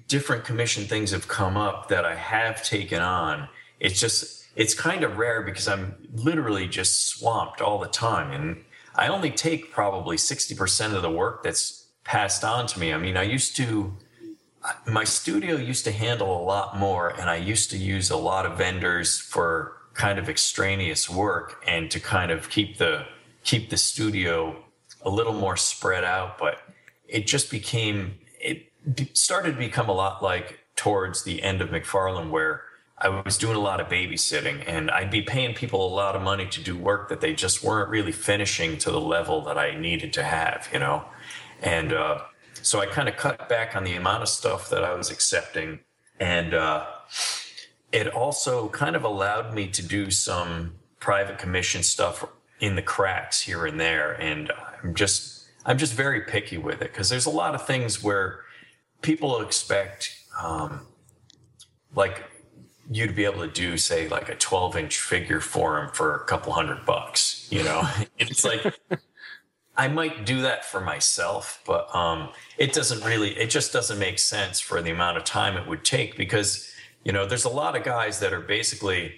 different 0.08 0.44
commission 0.44 0.84
things 0.86 1.12
have 1.12 1.28
come 1.28 1.56
up 1.56 1.88
that 1.90 2.04
I 2.06 2.16
have 2.16 2.64
taken 2.64 3.02
on. 3.02 3.48
It's 3.80 4.00
just 4.00 4.46
it's 4.56 4.74
kind 4.74 5.04
of 5.04 5.18
rare 5.18 5.42
because 5.44 5.68
I'm 5.68 5.96
literally 6.14 6.68
just 6.68 7.08
swamped 7.08 7.62
all 7.62 7.80
the 7.80 7.88
time, 7.88 8.32
and 8.32 8.64
I 8.96 9.08
only 9.08 9.32
take 9.32 9.72
probably 9.72 10.18
sixty 10.18 10.56
percent 10.56 10.94
of 10.96 11.04
the 11.04 11.12
work 11.12 11.44
that's 11.44 11.88
passed 12.04 12.44
on 12.44 12.68
to 12.68 12.80
me. 12.80 12.92
I 12.92 12.98
mean, 12.98 13.16
I 13.16 13.24
used 13.24 13.56
to 13.58 13.94
my 14.88 15.04
studio 15.04 15.56
used 15.56 15.86
to 15.86 15.92
handle 15.92 16.42
a 16.42 16.44
lot 16.44 16.78
more 16.78 17.10
and 17.10 17.30
i 17.30 17.36
used 17.36 17.70
to 17.70 17.78
use 17.78 18.10
a 18.10 18.16
lot 18.16 18.46
of 18.46 18.58
vendors 18.58 19.20
for 19.20 19.74
kind 19.94 20.18
of 20.18 20.30
extraneous 20.30 21.10
work 21.10 21.62
and 21.68 21.92
to 21.92 22.00
kind 22.00 22.32
of 22.32 22.50
keep 22.50 22.78
the 22.78 23.06
keep 23.44 23.70
the 23.70 23.76
studio 23.76 24.56
a 25.02 25.10
little 25.10 25.34
more 25.34 25.58
spread 25.58 26.06
out 26.06 26.38
but 26.38 26.60
it 27.14 27.26
just 27.26 27.50
became 27.50 28.16
it 28.42 28.70
started 29.18 29.54
to 29.54 29.58
become 29.58 29.88
a 29.88 29.94
lot 29.94 30.22
like 30.22 30.60
towards 30.76 31.24
the 31.24 31.42
end 31.42 31.62
of 31.62 31.70
mcfarlane 31.70 32.30
where 32.30 32.64
i 32.98 33.08
was 33.08 33.38
doing 33.38 33.56
a 33.56 33.60
lot 33.60 33.80
of 33.80 33.88
babysitting 33.88 34.62
and 34.68 34.92
i'd 34.92 35.12
be 35.12 35.22
paying 35.22 35.56
people 35.56 35.88
a 35.88 35.94
lot 35.94 36.16
of 36.16 36.22
money 36.22 36.46
to 36.48 36.62
do 36.62 36.76
work 36.78 37.08
that 37.08 37.22
they 37.22 37.34
just 37.34 37.64
weren't 37.64 37.90
really 37.90 38.12
finishing 38.12 38.78
to 38.78 38.92
the 38.92 39.00
level 39.00 39.42
that 39.42 39.58
i 39.58 39.74
needed 39.80 40.12
to 40.12 40.24
have 40.24 40.68
you 40.74 40.80
know 40.80 41.06
and 41.62 41.94
uh, 41.94 42.20
so 42.64 42.80
I 42.80 42.86
kind 42.86 43.10
of 43.10 43.18
cut 43.18 43.50
back 43.50 43.76
on 43.76 43.84
the 43.84 43.96
amount 43.96 44.24
of 44.24 44.30
stuff 44.30 44.70
that 44.70 44.84
I 44.84 44.94
was 44.94 45.12
accepting. 45.12 45.80
And 46.20 46.54
uh, 46.54 46.86
it 47.92 48.08
also 48.08 48.70
kind 48.70 48.96
of 48.96 49.04
allowed 49.04 49.54
me 49.54 49.68
to 49.68 49.86
do 49.86 50.10
some 50.12 50.76
private 51.00 51.38
commission 51.38 51.84
stuff 51.84 52.26
in 52.60 52.76
the 52.76 52.82
cracks 52.82 53.42
here 53.42 53.66
and 53.66 53.80
there. 53.80 54.14
And 54.14 54.52
I'm 54.82 54.94
just, 54.94 55.43
I'm 55.66 55.78
just 55.78 55.94
very 55.94 56.22
picky 56.22 56.58
with 56.58 56.82
it 56.82 56.92
because 56.92 57.10
there's 57.10 57.26
a 57.26 57.32
lot 57.32 57.56
of 57.56 57.66
things 57.66 58.04
where 58.04 58.42
people 59.02 59.42
expect, 59.42 60.16
um, 60.42 60.88
like, 61.96 62.24
you 62.92 63.08
to 63.08 63.14
be 63.14 63.24
able 63.24 63.42
to 63.42 63.52
do, 63.52 63.78
say, 63.78 64.10
like 64.10 64.30
a 64.30 64.36
12 64.36 64.76
inch 64.78 65.00
figure 65.00 65.40
for 65.40 65.80
them 65.80 65.90
for 65.94 66.16
a 66.16 66.26
couple 66.26 66.52
hundred 66.52 66.86
bucks, 66.86 67.48
you 67.50 67.64
know? 67.64 67.88
it's 68.18 68.44
like, 68.44 68.76
I 69.78 69.88
might 69.88 70.26
do 70.26 70.42
that 70.42 70.66
for 70.66 70.82
myself, 70.82 71.62
but 71.66 71.94
um, 71.96 72.30
it 72.58 72.74
doesn't 72.74 73.04
really, 73.06 73.32
it 73.32 73.50
just 73.50 73.72
doesn't 73.72 74.00
make 74.00 74.20
sense 74.20 74.60
for 74.60 74.82
the 74.82 74.92
amount 74.92 75.18
of 75.18 75.24
time 75.24 75.56
it 75.58 75.68
would 75.68 75.86
take 75.86 76.18
because, 76.18 76.70
you 77.04 77.12
know, 77.12 77.26
there's 77.26 77.46
a 77.46 77.50
lot 77.50 77.76
of 77.76 77.84
guys 77.84 78.20
that 78.20 78.34
are 78.34 78.42
basically, 78.42 79.16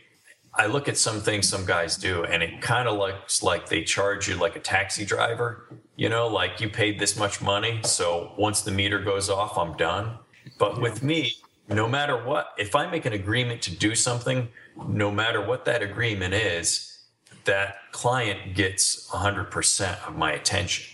I 0.54 0.68
look 0.68 0.88
at 0.88 0.96
some 0.98 1.20
things 1.20 1.50
some 1.50 1.66
guys 1.66 1.98
do 1.98 2.24
and 2.24 2.42
it 2.42 2.62
kind 2.62 2.88
of 2.88 2.98
looks 2.98 3.44
like 3.44 3.68
they 3.68 3.84
charge 3.84 4.30
you 4.30 4.36
like 4.36 4.56
a 4.56 4.62
taxi 4.62 5.06
driver, 5.06 5.68
you 5.96 6.10
know, 6.10 6.28
like 6.28 6.60
you 6.60 6.70
paid 6.70 7.00
this 7.00 7.18
much 7.18 7.42
money. 7.42 7.80
So 7.84 8.34
once 8.38 8.62
the 8.62 8.72
meter 8.72 9.00
goes 9.00 9.30
off, 9.30 9.58
I'm 9.58 9.76
done. 9.78 10.18
But 10.58 10.82
with 10.82 11.02
me, 11.04 11.34
no 11.70 11.88
matter 11.88 12.24
what, 12.24 12.54
if 12.58 12.76
I 12.76 12.90
make 12.90 13.06
an 13.06 13.14
agreement 13.14 13.62
to 13.64 13.76
do 13.76 13.96
something, 13.96 14.50
no 14.88 15.10
matter 15.10 15.42
what 15.42 15.66
that 15.66 15.82
agreement 15.82 16.34
is, 16.34 17.00
that 17.46 17.78
client 17.92 18.56
gets 18.56 19.10
100% 19.10 20.08
of 20.08 20.16
my 20.16 20.32
attention. 20.32 20.86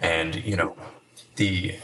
And, 0.00 0.34
you 0.44 0.56
know, 0.56 0.76
the 1.36 1.76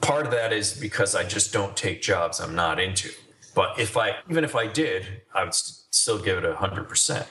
part 0.00 0.26
of 0.26 0.32
that 0.32 0.52
is 0.52 0.74
because 0.74 1.14
I 1.14 1.24
just 1.24 1.52
don't 1.52 1.76
take 1.76 2.02
jobs 2.02 2.40
I'm 2.40 2.54
not 2.54 2.78
into. 2.78 3.10
But 3.54 3.78
if 3.78 3.96
I, 3.96 4.16
even 4.28 4.44
if 4.44 4.54
I 4.54 4.66
did, 4.66 5.22
I 5.34 5.44
would 5.44 5.54
st- 5.54 5.94
still 5.94 6.18
give 6.18 6.38
it 6.38 6.44
100%. 6.44 7.26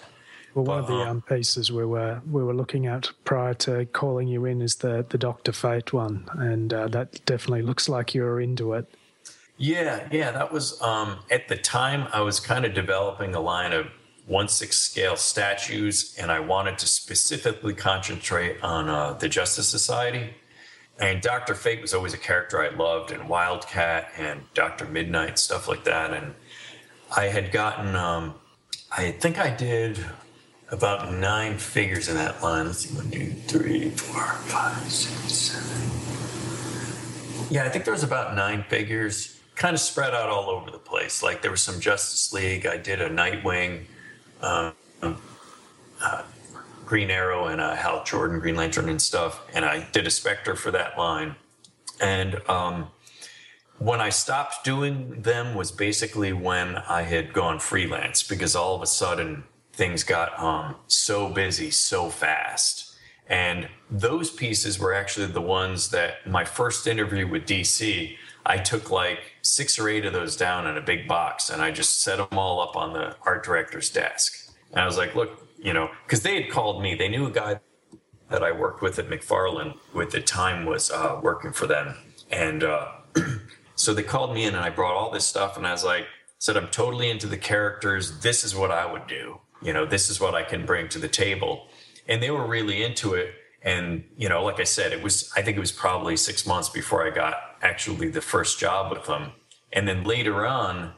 Well, 0.53 0.65
one 0.65 0.79
of 0.79 0.87
the 0.87 0.93
um, 0.93 1.21
pieces 1.21 1.71
we 1.71 1.85
were 1.85 2.21
we 2.29 2.43
were 2.43 2.53
looking 2.53 2.85
at 2.85 3.09
prior 3.23 3.53
to 3.55 3.85
calling 3.87 4.27
you 4.27 4.45
in 4.45 4.61
is 4.61 4.75
the 4.75 5.05
the 5.07 5.17
Doctor 5.17 5.51
Fate 5.51 5.93
one, 5.93 6.27
and 6.33 6.73
uh, 6.73 6.87
that 6.89 7.23
definitely 7.25 7.61
looks 7.61 7.87
like 7.87 8.13
you're 8.13 8.41
into 8.41 8.73
it. 8.73 8.93
Yeah, 9.57 10.07
yeah, 10.11 10.31
that 10.31 10.51
was 10.51 10.81
um, 10.81 11.19
at 11.29 11.47
the 11.47 11.55
time 11.55 12.07
I 12.11 12.21
was 12.21 12.39
kind 12.39 12.65
of 12.65 12.73
developing 12.73 13.33
a 13.35 13.39
line 13.39 13.71
of 13.71 13.87
one 14.25 14.47
six 14.47 14.77
scale 14.77 15.15
statues, 15.15 16.15
and 16.19 16.31
I 16.31 16.39
wanted 16.39 16.77
to 16.79 16.87
specifically 16.87 17.73
concentrate 17.73 18.61
on 18.61 18.89
uh, 18.89 19.13
the 19.13 19.29
Justice 19.29 19.67
Society. 19.67 20.33
And 20.99 21.21
Doctor 21.21 21.55
Fate 21.55 21.81
was 21.81 21.93
always 21.93 22.13
a 22.13 22.17
character 22.17 22.61
I 22.61 22.69
loved, 22.69 23.11
and 23.11 23.27
Wildcat 23.29 24.09
and 24.17 24.41
Doctor 24.53 24.85
Midnight 24.85 25.39
stuff 25.39 25.67
like 25.67 25.83
that. 25.85 26.13
And 26.13 26.35
I 27.15 27.25
had 27.25 27.51
gotten, 27.51 27.95
um, 27.95 28.35
I 28.91 29.11
think 29.11 29.39
I 29.39 29.55
did 29.55 30.03
about 30.71 31.13
nine 31.13 31.57
figures 31.57 32.07
in 32.07 32.15
that 32.15 32.41
line. 32.41 32.65
Let's 32.65 32.79
see, 32.79 32.95
one, 32.95 33.11
two, 33.11 33.31
three, 33.47 33.89
four, 33.89 34.23
five, 34.23 34.81
six, 34.89 35.33
seven. 35.33 35.91
Yeah, 37.49 37.65
I 37.65 37.69
think 37.69 37.83
there 37.83 37.93
was 37.93 38.03
about 38.03 38.35
nine 38.35 38.63
figures, 38.69 39.39
kind 39.55 39.73
of 39.73 39.81
spread 39.81 40.13
out 40.13 40.29
all 40.29 40.49
over 40.49 40.71
the 40.71 40.79
place. 40.79 41.21
Like 41.21 41.41
there 41.41 41.51
was 41.51 41.61
some 41.61 41.81
Justice 41.81 42.31
League. 42.31 42.65
I 42.65 42.77
did 42.77 43.01
a 43.01 43.09
Nightwing, 43.09 43.83
um, 44.41 44.73
uh, 46.01 46.23
Green 46.85 47.11
Arrow, 47.11 47.47
and 47.47 47.59
a 47.59 47.75
Hal 47.75 48.03
Jordan, 48.05 48.39
Green 48.39 48.55
Lantern, 48.55 48.87
and 48.87 49.01
stuff. 49.01 49.41
And 49.53 49.65
I 49.65 49.85
did 49.91 50.07
a 50.07 50.09
Spectre 50.09 50.55
for 50.55 50.71
that 50.71 50.97
line. 50.97 51.35
And 51.99 52.41
um, 52.49 52.87
when 53.77 53.99
I 53.99 54.09
stopped 54.09 54.63
doing 54.63 55.21
them 55.21 55.55
was 55.55 55.71
basically 55.71 56.31
when 56.33 56.77
I 56.77 57.01
had 57.01 57.33
gone 57.33 57.59
freelance 57.59 58.23
because 58.23 58.55
all 58.55 58.75
of 58.75 58.81
a 58.81 58.87
sudden 58.87 59.43
things 59.73 60.03
got 60.03 60.37
um, 60.39 60.75
so 60.87 61.29
busy 61.29 61.71
so 61.71 62.09
fast. 62.09 62.95
And 63.27 63.69
those 63.89 64.29
pieces 64.29 64.79
were 64.79 64.93
actually 64.93 65.27
the 65.27 65.41
ones 65.41 65.89
that 65.91 66.27
my 66.27 66.43
first 66.43 66.87
interview 66.87 67.27
with 67.27 67.45
DC, 67.45 68.17
I 68.45 68.57
took 68.57 68.91
like 68.91 69.19
six 69.41 69.79
or 69.79 69.87
eight 69.87 70.05
of 70.05 70.13
those 70.13 70.35
down 70.35 70.67
in 70.67 70.77
a 70.77 70.81
big 70.81 71.07
box 71.07 71.49
and 71.49 71.61
I 71.61 71.71
just 71.71 72.01
set 72.01 72.17
them 72.17 72.37
all 72.37 72.59
up 72.59 72.75
on 72.75 72.93
the 72.93 73.15
art 73.23 73.43
director's 73.43 73.89
desk. 73.89 74.51
And 74.71 74.81
I 74.81 74.85
was 74.85 74.97
like, 74.97 75.15
look, 75.15 75.47
you 75.57 75.73
know, 75.73 75.89
because 76.05 76.23
they 76.23 76.41
had 76.41 76.51
called 76.51 76.81
me, 76.81 76.95
they 76.95 77.07
knew 77.07 77.27
a 77.27 77.31
guy 77.31 77.59
that 78.29 78.43
I 78.43 78.51
worked 78.51 78.81
with 78.81 78.97
at 78.99 79.09
McFarlane 79.09 79.77
at 79.99 80.11
the 80.11 80.21
time 80.21 80.65
was 80.65 80.89
uh, 80.89 81.19
working 81.21 81.51
for 81.53 81.67
them. 81.67 81.95
And 82.31 82.63
uh, 82.63 82.87
so 83.75 83.93
they 83.93 84.03
called 84.03 84.33
me 84.33 84.45
in 84.45 84.55
and 84.55 84.63
I 84.63 84.69
brought 84.69 84.95
all 84.95 85.11
this 85.11 85.25
stuff 85.25 85.57
and 85.57 85.67
I 85.67 85.71
was 85.71 85.83
like, 85.83 86.07
said, 86.39 86.57
I'm 86.57 86.69
totally 86.69 87.11
into 87.11 87.27
the 87.27 87.37
characters. 87.37 88.19
This 88.21 88.43
is 88.43 88.55
what 88.55 88.71
I 88.71 88.91
would 88.91 89.05
do. 89.05 89.40
You 89.61 89.73
know, 89.73 89.85
this 89.85 90.09
is 90.09 90.19
what 90.19 90.35
I 90.35 90.43
can 90.43 90.65
bring 90.65 90.89
to 90.89 90.99
the 90.99 91.07
table. 91.07 91.67
And 92.07 92.21
they 92.21 92.31
were 92.31 92.45
really 92.45 92.83
into 92.83 93.13
it. 93.13 93.33
And, 93.61 94.03
you 94.17 94.27
know, 94.27 94.43
like 94.43 94.59
I 94.59 94.63
said, 94.63 94.91
it 94.91 95.03
was, 95.03 95.31
I 95.35 95.41
think 95.41 95.55
it 95.55 95.59
was 95.59 95.71
probably 95.71 96.17
six 96.17 96.47
months 96.47 96.69
before 96.69 97.05
I 97.05 97.11
got 97.11 97.35
actually 97.61 98.09
the 98.09 98.21
first 98.21 98.59
job 98.59 98.91
with 98.91 99.05
them. 99.05 99.33
And 99.71 99.87
then 99.87 100.03
later 100.03 100.45
on, 100.45 100.93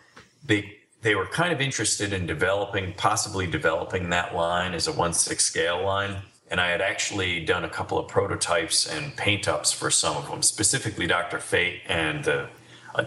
they, 0.46 0.78
they 1.02 1.16
were 1.16 1.26
kind 1.26 1.52
of 1.52 1.60
interested 1.60 2.14
in 2.14 2.26
developing, 2.26 2.94
possibly 2.94 3.48
developing 3.48 4.10
that 4.10 4.34
line 4.34 4.74
as 4.74 4.88
a 4.88 4.94
1 4.94 5.14
6 5.14 5.44
scale 5.44 5.84
line. 5.84 6.22
And 6.50 6.62
I 6.62 6.70
had 6.70 6.82
actually 6.82 7.44
done 7.44 7.66
a 7.66 7.70
couple 7.70 7.98
of 7.98 8.08
prototypes 8.08 8.88
and 8.88 9.16
paint 9.18 9.48
ups 9.48 9.74
for 9.74 9.92
some 9.92 10.16
of 10.16 10.30
them, 10.30 10.42
specifically 10.42 11.08
Dr. 11.08 11.40
Fate 11.40 11.82
and 11.88 12.28
uh, 12.28 12.46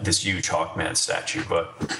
this 0.02 0.24
huge 0.24 0.48
Hawkman 0.48 0.96
statue. 0.96 1.44
But 1.48 1.98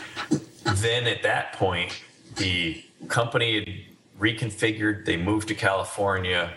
then 0.76 1.06
at 1.06 1.22
that 1.22 1.54
point, 1.54 1.92
the 2.36 2.84
company 3.08 3.58
had 3.58 4.20
reconfigured, 4.20 5.04
they 5.04 5.16
moved 5.16 5.48
to 5.48 5.54
California. 5.54 6.52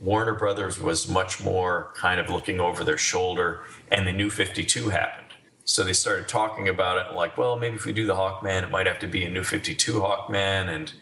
Warner 0.00 0.34
Brothers 0.34 0.80
was 0.80 1.08
much 1.08 1.42
more 1.42 1.92
kind 1.94 2.20
of 2.20 2.30
looking 2.30 2.60
over 2.60 2.84
their 2.84 2.98
shoulder, 2.98 3.64
and 3.90 4.06
the 4.06 4.12
new 4.12 4.30
52 4.30 4.88
happened. 4.88 5.26
So 5.64 5.84
they 5.84 5.92
started 5.92 6.26
talking 6.26 6.68
about 6.68 7.06
it, 7.06 7.14
like, 7.14 7.36
well, 7.36 7.58
maybe 7.58 7.76
if 7.76 7.84
we 7.84 7.92
do 7.92 8.06
the 8.06 8.14
Hawkman, 8.14 8.62
it 8.64 8.70
might 8.70 8.86
have 8.86 8.98
to 9.00 9.06
be 9.06 9.24
a 9.24 9.30
new 9.30 9.44
52 9.44 10.00
Hawkman. 10.00 10.68
And 10.68 10.92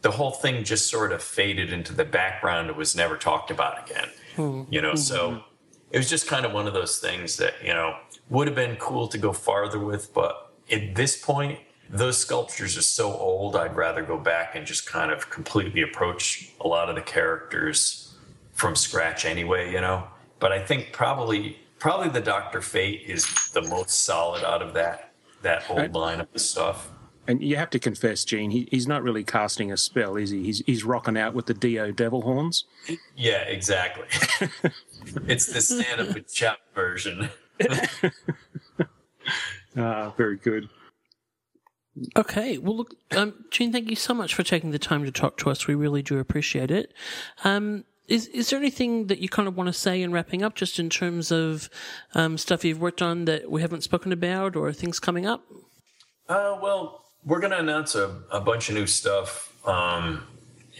the 0.00 0.12
whole 0.12 0.30
thing 0.30 0.64
just 0.64 0.88
sort 0.88 1.12
of 1.12 1.22
faded 1.22 1.72
into 1.72 1.92
the 1.92 2.04
background. 2.04 2.70
It 2.70 2.76
was 2.76 2.94
never 2.96 3.16
talked 3.16 3.50
about 3.50 3.90
again, 3.90 4.08
hmm. 4.36 4.62
you 4.70 4.80
know? 4.80 4.92
Hmm. 4.92 4.96
So 4.96 5.44
it 5.90 5.98
was 5.98 6.08
just 6.08 6.26
kind 6.26 6.46
of 6.46 6.52
one 6.52 6.66
of 6.66 6.74
those 6.74 6.98
things 6.98 7.36
that, 7.36 7.54
you 7.62 7.74
know, 7.74 7.96
would 8.30 8.46
have 8.46 8.56
been 8.56 8.76
cool 8.76 9.08
to 9.08 9.18
go 9.18 9.32
farther 9.32 9.78
with. 9.78 10.14
But 10.14 10.52
at 10.70 10.94
this 10.94 11.22
point, 11.22 11.58
those 11.90 12.18
sculptures 12.18 12.76
are 12.76 12.82
so 12.82 13.12
old, 13.12 13.56
I'd 13.56 13.76
rather 13.76 14.02
go 14.02 14.18
back 14.18 14.54
and 14.54 14.66
just 14.66 14.86
kind 14.86 15.10
of 15.10 15.30
completely 15.30 15.82
approach 15.82 16.50
a 16.60 16.68
lot 16.68 16.88
of 16.88 16.96
the 16.96 17.02
characters 17.02 18.14
from 18.52 18.76
scratch 18.76 19.24
anyway, 19.24 19.72
you 19.72 19.80
know? 19.80 20.06
But 20.38 20.52
I 20.52 20.60
think 20.64 20.92
probably 20.92 21.58
probably 21.78 22.08
the 22.08 22.20
Doctor 22.20 22.60
Fate 22.62 23.02
is 23.06 23.50
the 23.52 23.62
most 23.62 24.04
solid 24.04 24.44
out 24.44 24.62
of 24.62 24.74
that 24.74 25.12
that 25.42 25.64
old 25.68 25.94
line 25.94 26.20
of 26.20 26.28
stuff. 26.36 26.90
And 27.26 27.42
you 27.42 27.56
have 27.56 27.70
to 27.70 27.78
confess, 27.78 28.24
Gene, 28.24 28.50
he, 28.50 28.68
he's 28.70 28.86
not 28.86 29.02
really 29.02 29.24
casting 29.24 29.72
a 29.72 29.78
spell, 29.78 30.16
is 30.16 30.28
he? 30.28 30.42
He's, 30.42 30.62
he's 30.66 30.84
rocking 30.84 31.16
out 31.16 31.32
with 31.32 31.46
the 31.46 31.54
Dio 31.54 31.90
devil 31.90 32.20
horns. 32.20 32.64
Yeah, 33.16 33.40
exactly. 33.42 34.06
it's 35.26 35.46
the 35.46 35.62
stand 35.62 36.02
up 36.02 36.08
Santa 36.08 36.20
Pachap 36.20 36.56
version. 36.74 37.30
Ah, 39.76 40.12
very 40.16 40.36
good. 40.36 40.68
Okay. 42.16 42.58
Well, 42.58 42.76
look, 42.76 42.94
um, 43.16 43.44
Gene, 43.50 43.72
thank 43.72 43.88
you 43.88 43.96
so 43.96 44.14
much 44.14 44.34
for 44.34 44.42
taking 44.42 44.70
the 44.70 44.78
time 44.78 45.04
to 45.04 45.12
talk 45.12 45.36
to 45.38 45.50
us. 45.50 45.66
We 45.66 45.74
really 45.74 46.02
do 46.02 46.18
appreciate 46.18 46.70
it. 46.70 46.92
Um, 47.44 47.84
is 48.08 48.26
is 48.28 48.50
there 48.50 48.58
anything 48.58 49.06
that 49.06 49.20
you 49.20 49.28
kind 49.28 49.48
of 49.48 49.56
want 49.56 49.68
to 49.68 49.72
say 49.72 50.02
in 50.02 50.12
wrapping 50.12 50.42
up, 50.42 50.54
just 50.54 50.78
in 50.78 50.90
terms 50.90 51.32
of 51.32 51.70
um, 52.14 52.36
stuff 52.36 52.64
you've 52.64 52.80
worked 52.80 53.00
on 53.00 53.24
that 53.24 53.50
we 53.50 53.62
haven't 53.62 53.82
spoken 53.82 54.12
about, 54.12 54.56
or 54.56 54.72
things 54.72 54.98
coming 54.98 55.24
up? 55.24 55.42
Uh, 56.28 56.58
well, 56.60 57.04
we're 57.24 57.40
going 57.40 57.52
to 57.52 57.58
announce 57.58 57.94
a, 57.94 58.22
a 58.30 58.40
bunch 58.40 58.68
of 58.68 58.74
new 58.74 58.86
stuff 58.86 59.56
um, 59.66 60.22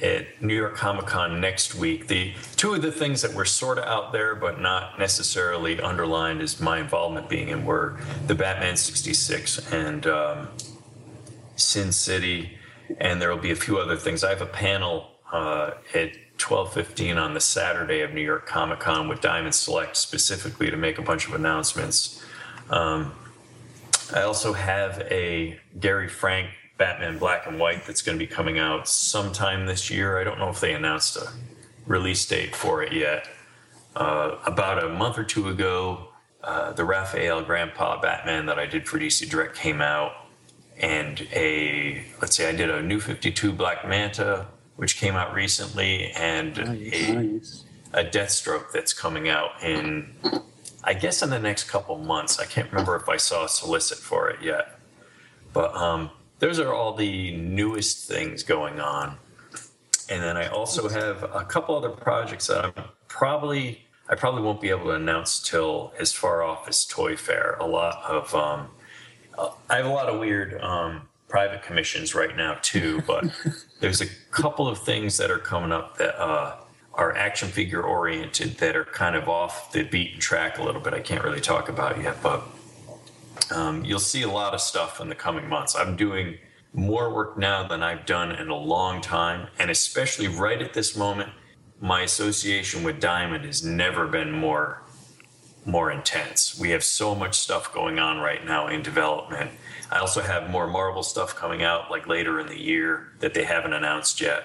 at 0.02 0.42
New 0.42 0.54
York 0.54 0.74
Comic 0.74 1.06
Con 1.06 1.40
next 1.40 1.74
week. 1.74 2.08
The 2.08 2.34
two 2.56 2.74
of 2.74 2.82
the 2.82 2.92
things 2.92 3.22
that 3.22 3.32
were 3.32 3.44
sort 3.44 3.78
of 3.78 3.84
out 3.84 4.12
there, 4.12 4.34
but 4.34 4.60
not 4.60 4.98
necessarily 4.98 5.80
underlined 5.80 6.42
is 6.42 6.60
my 6.60 6.78
involvement 6.78 7.28
being 7.28 7.48
in 7.48 7.64
were 7.64 7.98
the 8.26 8.34
Batman 8.34 8.76
66 8.76 9.72
and 9.72 10.06
um, 10.06 10.48
Sin 11.56 11.92
City, 11.92 12.58
and 12.98 13.20
there 13.20 13.30
will 13.30 13.42
be 13.42 13.50
a 13.50 13.56
few 13.56 13.78
other 13.78 13.96
things. 13.96 14.24
I 14.24 14.30
have 14.30 14.42
a 14.42 14.46
panel 14.46 15.10
uh, 15.32 15.72
at 15.94 16.12
12:15 16.38 17.16
on 17.16 17.34
the 17.34 17.40
Saturday 17.40 18.00
of 18.00 18.12
New 18.12 18.20
York 18.20 18.46
Comic 18.46 18.80
Con 18.80 19.08
with 19.08 19.20
Diamond 19.20 19.54
Select 19.54 19.96
specifically 19.96 20.70
to 20.70 20.76
make 20.76 20.98
a 20.98 21.02
bunch 21.02 21.26
of 21.28 21.34
announcements. 21.34 22.24
Um, 22.70 23.12
I 24.14 24.22
also 24.22 24.52
have 24.52 25.00
a 25.10 25.58
Gary 25.80 26.08
Frank 26.08 26.50
Batman 26.76 27.18
Black 27.18 27.46
and 27.46 27.58
White 27.58 27.86
that's 27.86 28.02
going 28.02 28.18
to 28.18 28.24
be 28.24 28.26
coming 28.26 28.58
out 28.58 28.88
sometime 28.88 29.66
this 29.66 29.90
year. 29.90 30.18
I 30.18 30.24
don't 30.24 30.38
know 30.38 30.50
if 30.50 30.60
they 30.60 30.74
announced 30.74 31.16
a 31.16 31.28
release 31.86 32.26
date 32.26 32.54
for 32.54 32.82
it 32.82 32.92
yet. 32.92 33.28
Uh, 33.94 34.38
about 34.44 34.82
a 34.82 34.88
month 34.88 35.18
or 35.18 35.24
two 35.24 35.48
ago, 35.48 36.08
uh, 36.42 36.72
the 36.72 36.84
Rafael 36.84 37.44
Grampá 37.44 38.02
Batman 38.02 38.46
that 38.46 38.58
I 38.58 38.66
did 38.66 38.88
for 38.88 38.98
DC 38.98 39.28
Direct 39.30 39.56
came 39.56 39.80
out, 39.80 40.12
and 40.78 41.26
a 41.32 42.04
let's 42.20 42.36
say 42.36 42.48
I 42.48 42.52
did 42.52 42.70
a 42.70 42.82
New 42.82 43.00
52 43.00 43.52
Black 43.52 43.86
Manta, 43.86 44.46
which 44.76 44.96
came 44.96 45.14
out 45.14 45.34
recently, 45.34 46.10
and 46.12 46.58
a, 46.58 47.40
a 47.92 48.04
Deathstroke 48.04 48.72
that's 48.72 48.92
coming 48.92 49.28
out 49.28 49.62
in, 49.62 50.14
I 50.82 50.94
guess, 50.94 51.22
in 51.22 51.30
the 51.30 51.38
next 51.38 51.64
couple 51.64 51.96
months. 51.98 52.38
I 52.38 52.44
can't 52.44 52.70
remember 52.70 52.96
if 52.96 53.08
I 53.08 53.16
saw 53.16 53.44
a 53.44 53.48
solicit 53.48 53.98
for 53.98 54.28
it 54.30 54.42
yet, 54.42 54.78
but 55.52 55.74
um, 55.76 56.10
those 56.38 56.58
are 56.58 56.72
all 56.72 56.94
the 56.94 57.36
newest 57.36 58.08
things 58.08 58.42
going 58.42 58.80
on. 58.80 59.18
And 60.10 60.22
then 60.22 60.36
I 60.36 60.48
also 60.48 60.88
have 60.88 61.22
a 61.22 61.44
couple 61.44 61.74
other 61.76 61.88
projects 61.88 62.48
that 62.48 62.64
I'm 62.64 62.84
probably 63.08 63.80
I 64.08 64.16
probably 64.16 64.42
won't 64.42 64.60
be 64.60 64.68
able 64.68 64.84
to 64.84 64.90
announce 64.90 65.40
till 65.40 65.94
as 65.98 66.12
far 66.12 66.42
off 66.42 66.68
as 66.68 66.84
Toy 66.84 67.16
Fair. 67.16 67.56
A 67.58 67.66
lot 67.66 68.02
of 68.04 68.34
um, 68.34 68.68
I 69.68 69.76
have 69.76 69.86
a 69.86 69.90
lot 69.90 70.08
of 70.08 70.20
weird 70.20 70.60
um, 70.60 71.08
private 71.28 71.62
commissions 71.62 72.14
right 72.14 72.36
now 72.36 72.58
too, 72.62 73.02
but 73.06 73.24
there's 73.80 74.00
a 74.00 74.06
couple 74.30 74.68
of 74.68 74.78
things 74.78 75.16
that 75.18 75.30
are 75.30 75.38
coming 75.38 75.72
up 75.72 75.98
that 75.98 76.20
uh, 76.20 76.56
are 76.94 77.16
action 77.16 77.48
figure 77.48 77.82
oriented 77.82 78.56
that 78.58 78.76
are 78.76 78.84
kind 78.84 79.16
of 79.16 79.28
off 79.28 79.72
the 79.72 79.82
beaten 79.82 80.20
track 80.20 80.58
a 80.58 80.62
little 80.62 80.80
bit. 80.80 80.94
I 80.94 81.00
can't 81.00 81.24
really 81.24 81.40
talk 81.40 81.68
about 81.68 82.00
yet, 82.00 82.22
but 82.22 82.42
um, 83.50 83.84
you'll 83.84 83.98
see 83.98 84.22
a 84.22 84.30
lot 84.30 84.54
of 84.54 84.60
stuff 84.60 85.00
in 85.00 85.08
the 85.08 85.14
coming 85.14 85.48
months. 85.48 85.74
I'm 85.74 85.96
doing 85.96 86.38
more 86.72 87.12
work 87.12 87.36
now 87.36 87.66
than 87.66 87.82
I've 87.82 88.06
done 88.06 88.32
in 88.32 88.48
a 88.48 88.56
long 88.56 89.00
time, 89.00 89.48
and 89.58 89.70
especially 89.70 90.28
right 90.28 90.60
at 90.60 90.72
this 90.72 90.96
moment, 90.96 91.30
my 91.80 92.02
association 92.02 92.82
with 92.82 93.00
Diamond 93.00 93.44
has 93.44 93.64
never 93.64 94.06
been 94.06 94.30
more 94.30 94.83
more 95.66 95.90
intense. 95.90 96.58
We 96.58 96.70
have 96.70 96.84
so 96.84 97.14
much 97.14 97.38
stuff 97.38 97.72
going 97.72 97.98
on 97.98 98.18
right 98.18 98.44
now 98.44 98.68
in 98.68 98.82
development. 98.82 99.50
I 99.90 99.98
also 99.98 100.22
have 100.22 100.50
more 100.50 100.66
Marvel 100.66 101.02
stuff 101.02 101.34
coming 101.34 101.62
out 101.62 101.90
like 101.90 102.06
later 102.06 102.40
in 102.40 102.46
the 102.46 102.60
year 102.60 103.12
that 103.20 103.34
they 103.34 103.44
haven't 103.44 103.72
announced 103.72 104.20
yet. 104.20 104.44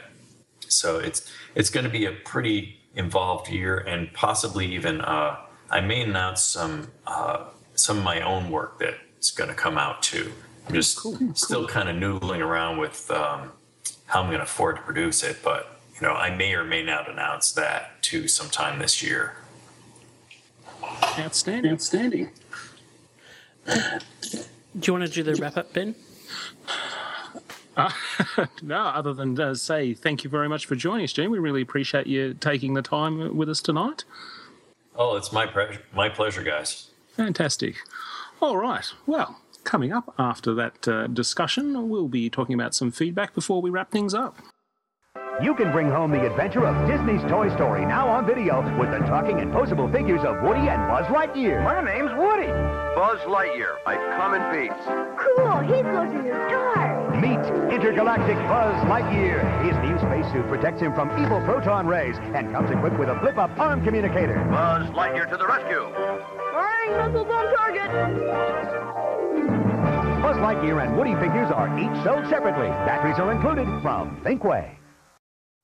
So 0.67 0.99
it's 0.99 1.31
it's 1.55 1.69
going 1.69 1.85
to 1.85 1.89
be 1.89 2.05
a 2.05 2.11
pretty 2.11 2.79
involved 2.95 3.49
year, 3.49 3.77
and 3.77 4.13
possibly 4.13 4.73
even 4.73 5.01
uh, 5.01 5.37
I 5.69 5.81
may 5.81 6.01
announce 6.01 6.43
some 6.43 6.91
uh, 7.07 7.45
some 7.75 7.97
of 7.97 8.03
my 8.03 8.21
own 8.21 8.49
work 8.49 8.79
that's 8.79 9.31
going 9.31 9.49
to 9.49 9.55
come 9.55 9.77
out 9.77 10.03
too. 10.03 10.31
I'm 10.67 10.75
just 10.75 10.99
still 11.35 11.67
kind 11.67 11.89
of 11.89 11.95
noodling 11.95 12.39
around 12.39 12.77
with 12.77 13.09
um, 13.09 13.51
how 14.05 14.21
I'm 14.21 14.27
going 14.27 14.37
to 14.37 14.43
afford 14.43 14.75
to 14.75 14.81
produce 14.83 15.23
it, 15.23 15.37
but 15.43 15.79
you 15.95 16.05
know 16.05 16.13
I 16.13 16.35
may 16.35 16.53
or 16.53 16.63
may 16.63 16.83
not 16.83 17.09
announce 17.09 17.51
that 17.53 18.01
too 18.03 18.27
sometime 18.27 18.79
this 18.79 19.01
year. 19.01 19.35
Outstanding. 21.19 21.71
Outstanding. 21.71 22.29
Do 23.65 24.41
you 24.83 24.93
want 24.93 25.05
to 25.05 25.11
do 25.11 25.23
the 25.23 25.35
wrap 25.41 25.57
up, 25.57 25.73
Ben? 25.73 25.95
Uh, 27.75 27.91
no, 28.61 28.77
other 28.77 29.13
than 29.13 29.39
uh, 29.39 29.55
say 29.55 29.93
thank 29.93 30.23
you 30.23 30.29
very 30.29 30.49
much 30.49 30.65
for 30.65 30.75
joining 30.75 31.03
us, 31.03 31.13
Gene. 31.13 31.31
We 31.31 31.39
really 31.39 31.61
appreciate 31.61 32.07
you 32.07 32.33
taking 32.33 32.73
the 32.73 32.81
time 32.81 33.35
with 33.35 33.49
us 33.49 33.61
tonight. 33.61 34.03
Oh, 34.95 35.15
it's 35.15 35.31
my 35.31 35.45
pleasure. 35.45 35.81
My 35.93 36.09
pleasure, 36.09 36.43
guys. 36.43 36.89
Fantastic. 37.15 37.75
All 38.41 38.57
right. 38.57 38.85
Well, 39.05 39.39
coming 39.63 39.93
up 39.93 40.13
after 40.17 40.53
that 40.55 40.87
uh, 40.87 41.07
discussion, 41.07 41.89
we'll 41.89 42.07
be 42.07 42.29
talking 42.29 42.53
about 42.53 42.75
some 42.75 42.91
feedback 42.91 43.33
before 43.33 43.61
we 43.61 43.69
wrap 43.69 43.91
things 43.91 44.13
up. 44.13 44.37
You 45.41 45.55
can 45.55 45.71
bring 45.71 45.87
home 45.89 46.11
the 46.11 46.25
adventure 46.25 46.67
of 46.67 46.75
Disney's 46.85 47.21
Toy 47.31 47.47
Story 47.55 47.85
now 47.85 48.09
on 48.09 48.25
video 48.25 48.59
with 48.77 48.91
the 48.91 48.99
talking 49.07 49.39
and 49.39 49.53
posable 49.53 49.89
figures 49.89 50.19
of 50.25 50.43
Woody 50.43 50.67
and 50.67 50.83
Buzz 50.91 51.05
Lightyear. 51.05 51.63
My 51.63 51.79
name's 51.79 52.11
Woody. 52.19 52.51
Buzz 52.91 53.19
Lightyear. 53.23 53.79
I 53.85 53.95
come 54.19 54.35
in 54.35 54.43
peace. 54.51 54.75
Cool, 55.15 55.63
he 55.63 55.79
goes 55.81 56.11
in 56.11 56.27
the 56.27 56.35
dark. 56.51 57.15
Meet 57.23 57.39
intergalactic 57.71 58.35
Buzz 58.51 58.75
Lightyear. 58.91 59.39
His 59.63 59.79
new 59.79 59.95
spacesuit 60.03 60.45
protects 60.49 60.81
him 60.81 60.93
from 60.93 61.07
evil 61.23 61.39
proton 61.47 61.87
rays 61.87 62.17
and 62.35 62.51
comes 62.51 62.69
equipped 62.69 62.99
with 62.99 63.07
a 63.07 63.17
flip-up 63.21 63.57
arm 63.57 63.81
communicator. 63.85 64.43
Buzz 64.51 64.89
Lightyear 64.91 65.29
to 65.31 65.37
the 65.37 65.47
rescue. 65.47 65.87
Firing 66.51 66.97
missiles 66.99 67.31
on 67.31 67.55
target. 67.55 67.89
Buzz 70.21 70.35
Lightyear 70.35 70.83
and 70.83 70.97
Woody 70.97 71.15
figures 71.15 71.49
are 71.49 71.71
each 71.79 72.03
sold 72.03 72.27
separately. 72.27 72.67
Batteries 72.83 73.17
are 73.19 73.31
included 73.31 73.67
from 73.81 74.19
Thinkway. 74.21 74.75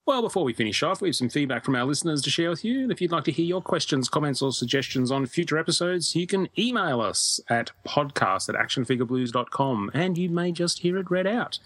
Well, 0.08 0.22
before 0.22 0.44
we 0.44 0.54
finish 0.54 0.84
off, 0.84 1.02
we 1.02 1.08
have 1.08 1.16
some 1.16 1.30
feedback 1.30 1.66
from 1.66 1.76
our 1.76 1.84
listeners 1.84 2.22
to 2.22 2.30
share 2.30 2.52
with 2.52 2.64
you. 2.64 2.84
And 2.84 2.92
if 2.92 3.02
you'd 3.02 3.12
like 3.12 3.24
to 3.24 3.32
hear 3.32 3.46
your 3.46 3.62
questions, 3.62 4.08
comments, 4.08 4.40
or 4.40 4.52
suggestions 4.52 5.10
on 5.10 5.26
future 5.26 5.58
episodes, 5.58 6.16
you 6.16 6.28
can 6.28 6.48
email 6.60 7.02
us 7.02 7.40
at 7.50 7.72
podcast 7.88 8.48
at 8.48 8.54
actionfigureblues.com 8.54 9.90
and 9.96 10.16
you 10.16 10.30
may 10.30 10.52
just 10.52 10.80
hear 10.80 11.00
it 11.00 11.10
read 11.10 11.26
out. 11.26 11.58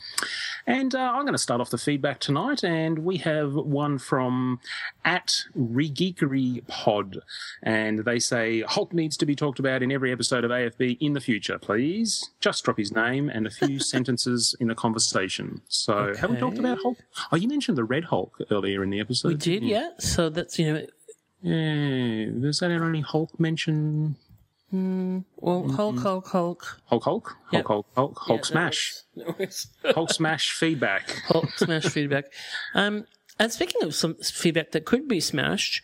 And 0.66 0.96
uh, 0.96 1.00
I'm 1.00 1.24
going 1.24 1.34
to 1.34 1.38
start 1.38 1.60
off 1.60 1.70
the 1.70 1.78
feedback 1.78 2.20
tonight, 2.20 2.64
and 2.64 3.00
we 3.00 3.18
have 3.18 3.56
one 3.56 3.98
from 3.98 4.60
at 5.04 5.36
Regeekery 5.58 6.66
Pod, 6.68 7.20
and 7.64 8.00
they 8.00 8.20
say 8.20 8.62
Hulk 8.62 8.94
needs 8.94 9.18
to 9.18 9.26
be 9.26 9.36
talked 9.36 9.60
about 9.60 9.82
in 9.82 9.92
every 9.92 10.12
episode 10.12 10.44
of 10.44 10.52
AFB 10.52 10.98
in 11.02 11.14
the 11.14 11.22
future, 11.22 11.58
please. 11.58 12.30
Just 12.40 12.64
drop 12.64 12.78
his 12.78 12.92
name 12.92 13.30
and 13.30 13.48
a 13.48 13.50
few 13.50 13.80
sentences 13.80 14.56
in 14.60 14.68
the 14.68 14.76
conversation. 14.76 15.62
So, 15.70 16.14
have 16.16 16.30
we 16.30 16.38
talked 16.38 16.60
about 16.60 16.78
Hulk? 16.82 16.98
Oh, 17.32 17.36
you 17.36 17.48
mentioned 17.48 17.78
the 17.78 17.84
Red 17.84 18.04
Hulk 18.04 18.29
earlier 18.52 18.84
in 18.84 18.90
the 18.90 19.00
episode. 19.00 19.30
We 19.30 19.36
did, 19.36 19.64
yeah. 19.64 19.92
So 20.00 20.30
that's 20.30 20.58
you 20.60 20.74
know, 20.74 20.86
Yeah. 21.42 22.32
Was 22.48 22.60
that 22.60 22.72
any 22.72 23.02
Hulk 23.02 23.40
mention? 23.40 24.16
mm, 24.74 25.24
well, 25.38 25.68
Hulk. 25.70 26.00
Hulk, 26.00 26.28
Hulk. 26.28 26.82
Hulk, 26.86 27.04
Hulk, 27.04 27.36
Yep. 27.52 27.66
Hulk, 27.66 27.86
Hulk, 27.96 27.96
Hulk, 27.96 28.20
Hulk 28.20 28.40
Yeah, 28.42 28.46
smash, 28.48 28.94
works. 29.16 29.68
Hulk 29.86 30.12
smash 30.12 30.52
feedback. 30.52 31.10
Hulk 31.28 31.50
smash 31.58 31.86
feedback. 31.86 32.26
Um, 32.76 33.06
and 33.40 33.52
speaking 33.52 33.82
of 33.84 33.96
some 33.96 34.16
feedback 34.16 34.72
that 34.72 34.86
could 34.86 35.08
be 35.08 35.20
smashed, 35.20 35.82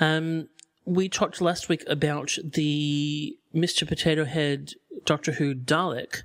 um, 0.00 0.48
we 0.84 1.08
talked 1.08 1.40
last 1.40 1.68
week 1.68 1.82
about 1.88 2.36
the 2.44 3.36
Mr. 3.54 3.86
Potato 3.88 4.24
Head 4.24 4.72
Doctor 5.04 5.32
Who 5.32 5.54
Dalek. 5.54 6.22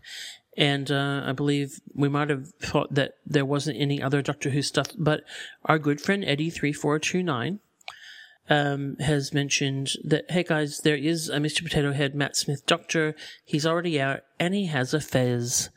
And 0.57 0.91
uh, 0.91 1.23
I 1.25 1.31
believe 1.31 1.79
we 1.95 2.09
might 2.09 2.29
have 2.29 2.49
thought 2.61 2.93
that 2.93 3.13
there 3.25 3.45
wasn't 3.45 3.79
any 3.79 4.01
other 4.01 4.21
Doctor 4.21 4.49
Who 4.49 4.61
stuff, 4.61 4.87
but 4.97 5.21
our 5.65 5.79
good 5.79 6.01
friend 6.01 6.23
Eddie3429 6.23 7.59
um, 8.49 8.97
has 8.99 9.33
mentioned 9.33 9.91
that, 10.03 10.29
hey 10.29 10.43
guys, 10.43 10.79
there 10.79 10.95
is 10.97 11.29
a 11.29 11.37
Mr. 11.37 11.63
Potato 11.63 11.93
Head 11.93 12.15
Matt 12.15 12.35
Smith 12.35 12.65
Doctor. 12.65 13.15
He's 13.45 13.65
already 13.65 14.01
out 14.01 14.21
and 14.39 14.53
he 14.53 14.65
has 14.65 14.93
a 14.93 14.99
fez. 14.99 15.69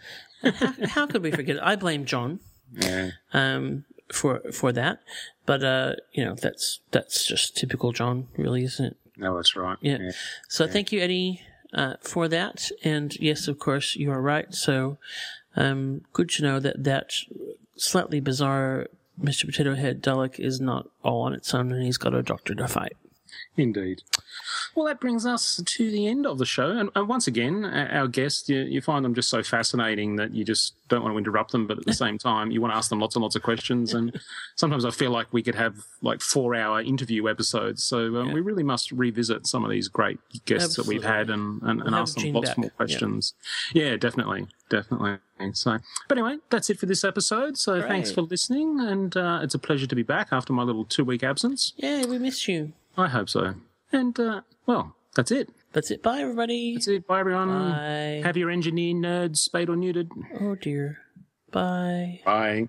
How, 0.42 0.74
how 0.88 1.06
could 1.06 1.22
we 1.22 1.30
forget 1.30 1.56
it? 1.56 1.62
I 1.62 1.76
blame 1.76 2.04
John 2.04 2.40
Yeah. 2.72 3.10
um, 3.32 3.84
for 4.12 4.40
for 4.52 4.72
that. 4.72 4.98
But 5.46 5.62
uh, 5.62 5.94
you 6.12 6.24
know, 6.24 6.34
that's 6.34 6.80
that's 6.90 7.24
just 7.24 7.56
typical 7.56 7.92
John, 7.92 8.26
really, 8.36 8.64
isn't 8.64 8.84
it? 8.84 8.96
No, 9.16 9.36
that's 9.36 9.54
right. 9.54 9.78
Yeah. 9.80 10.10
So 10.48 10.66
thank 10.66 10.90
you, 10.90 11.00
Eddie, 11.00 11.40
uh, 11.74 11.94
for 12.00 12.28
that. 12.28 12.70
And 12.82 13.14
yes, 13.16 13.48
of 13.48 13.58
course, 13.58 13.96
you 13.96 14.10
are 14.10 14.20
right. 14.20 14.52
So 14.54 14.98
um, 15.56 16.02
good 16.12 16.30
to 16.30 16.42
know 16.42 16.60
that 16.60 16.84
that 16.84 17.12
slightly 17.76 18.20
bizarre 18.20 18.86
Mr. 19.20 19.46
Potato 19.46 19.74
Head 19.74 20.02
Dalek 20.02 20.40
is 20.40 20.60
not 20.60 20.88
all 21.02 21.22
on 21.22 21.34
its 21.34 21.54
own, 21.54 21.72
and 21.72 21.82
he's 21.82 21.98
got 21.98 22.14
a 22.14 22.22
doctor 22.22 22.54
to 22.54 22.66
fight. 22.66 22.96
Indeed. 23.56 24.02
Well, 24.74 24.86
that 24.86 25.00
brings 25.00 25.24
us 25.24 25.62
to 25.64 25.90
the 25.90 26.08
end 26.08 26.26
of 26.26 26.38
the 26.38 26.46
show. 26.46 26.70
And, 26.70 26.90
and 26.96 27.08
once 27.08 27.28
again, 27.28 27.64
our 27.64 28.08
guests, 28.08 28.48
you, 28.48 28.62
you 28.62 28.80
find 28.80 29.04
them 29.04 29.14
just 29.14 29.28
so 29.28 29.44
fascinating 29.44 30.16
that 30.16 30.34
you 30.34 30.44
just 30.44 30.74
don't 30.88 31.02
want 31.02 31.14
to 31.14 31.18
interrupt 31.18 31.52
them, 31.52 31.68
but 31.68 31.78
at 31.78 31.84
the 31.84 31.92
same 32.04 32.18
time, 32.18 32.50
you 32.50 32.60
want 32.60 32.72
to 32.72 32.76
ask 32.76 32.90
them 32.90 32.98
lots 32.98 33.14
and 33.14 33.22
lots 33.22 33.36
of 33.36 33.42
questions. 33.42 33.94
And 33.94 34.20
sometimes 34.56 34.84
I 34.84 34.90
feel 34.90 35.12
like 35.12 35.32
we 35.32 35.42
could 35.42 35.54
have 35.54 35.76
like 36.02 36.20
four 36.20 36.56
hour 36.56 36.80
interview 36.80 37.28
episodes. 37.28 37.84
So 37.84 38.16
um, 38.16 38.32
we 38.32 38.40
really 38.40 38.64
must 38.64 38.90
revisit 38.90 39.46
some 39.46 39.64
of 39.64 39.70
these 39.70 39.86
great 39.86 40.18
guests 40.46 40.74
that 40.76 40.86
we've 40.86 41.04
had 41.04 41.30
and, 41.30 41.62
and, 41.62 41.80
and 41.82 41.94
ask 41.94 42.16
them 42.16 42.32
lots 42.32 42.50
back. 42.50 42.58
more 42.58 42.70
questions. 42.70 43.34
Yeah. 43.72 43.96
definitely. 43.96 44.48
Definitely. 44.68 45.18
So, 45.52 45.78
but 46.08 46.18
anyway, 46.18 46.38
that's 46.50 46.70
it 46.70 46.78
for 46.78 46.86
this 46.86 47.04
episode. 47.04 47.58
So 47.58 47.82
thanks 47.82 48.10
for 48.10 48.22
listening. 48.22 48.80
And 48.80 49.16
uh, 49.16 49.40
it's 49.42 49.54
a 49.54 49.58
pleasure 49.58 49.86
to 49.86 49.94
be 49.94 50.02
back 50.02 50.28
after 50.32 50.52
my 50.52 50.62
little 50.62 50.84
two 50.84 51.04
week 51.04 51.22
absence. 51.22 51.74
Yeah, 51.76 52.06
we 52.06 52.18
missed 52.18 52.48
you. 52.48 52.72
I 52.96 53.08
hope 53.08 53.28
so. 53.28 53.54
And, 53.92 54.18
uh, 54.18 54.42
well, 54.66 54.94
that's 55.14 55.30
it. 55.30 55.48
That's 55.72 55.90
it. 55.90 56.02
Bye, 56.02 56.20
everybody. 56.20 56.74
That's 56.74 56.88
it. 56.88 57.06
Bye, 57.06 57.20
everyone. 57.20 57.48
Bye. 57.48 58.20
Have 58.24 58.36
your 58.36 58.50
engineer 58.50 58.94
nerds 58.94 59.38
spayed 59.38 59.68
or 59.68 59.76
neutered. 59.76 60.10
Oh, 60.40 60.54
dear. 60.54 60.98
Bye. 61.50 62.20
Bye. 62.24 62.68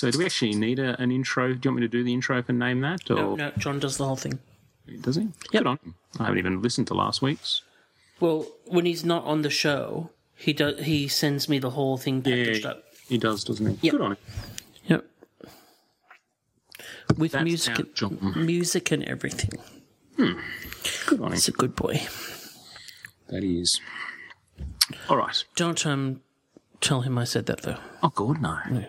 So, 0.00 0.10
do 0.10 0.18
we 0.18 0.24
actually 0.24 0.54
need 0.54 0.78
a, 0.78 0.98
an 0.98 1.12
intro? 1.12 1.52
Do 1.52 1.60
you 1.62 1.70
want 1.72 1.82
me 1.82 1.86
to 1.86 1.88
do 1.88 2.02
the 2.02 2.14
intro 2.14 2.42
and 2.48 2.58
name 2.58 2.80
that? 2.80 3.10
Or 3.10 3.16
No, 3.16 3.34
no, 3.34 3.50
John 3.58 3.78
does 3.78 3.98
the 3.98 4.06
whole 4.06 4.16
thing. 4.16 4.38
Does 5.02 5.16
he? 5.16 5.28
Good 5.52 5.66
on 5.66 5.78
him. 5.84 5.94
I 6.18 6.22
haven't 6.24 6.38
even 6.38 6.62
listened 6.62 6.86
to 6.86 6.94
last 6.94 7.20
week's. 7.20 7.60
Well, 8.18 8.46
when 8.64 8.86
he's 8.86 9.04
not 9.04 9.24
on 9.24 9.42
the 9.42 9.50
show, 9.50 10.08
he 10.34 10.54
does. 10.54 10.82
He 10.84 11.06
sends 11.06 11.50
me 11.50 11.58
the 11.58 11.68
whole 11.68 11.98
thing 11.98 12.22
packaged 12.22 12.64
up. 12.64 12.82
He 13.10 13.18
does, 13.18 13.44
doesn't 13.44 13.76
he? 13.76 13.90
Good 13.90 14.00
on 14.00 14.12
him. 14.12 14.18
Yep. 14.86 15.04
With 17.18 17.32
That's 17.32 17.44
music, 17.44 17.94
John. 17.94 18.32
music 18.36 18.90
and 18.92 19.04
everything. 19.04 19.60
Hmm. 20.16 20.40
Good 21.08 21.20
on 21.20 21.26
him. 21.26 21.32
He's 21.34 21.48
a 21.48 21.52
good 21.52 21.76
boy. 21.76 22.00
That 23.28 23.42
he 23.42 23.60
is. 23.60 23.78
All 25.10 25.18
right. 25.18 25.44
Don't 25.56 25.84
um 25.86 26.22
tell 26.80 27.02
him 27.02 27.18
I 27.18 27.24
said 27.24 27.44
that 27.46 27.60
though. 27.60 27.76
Oh, 28.02 28.08
God, 28.08 28.40
no. 28.40 28.58
Yeah. 28.72 28.86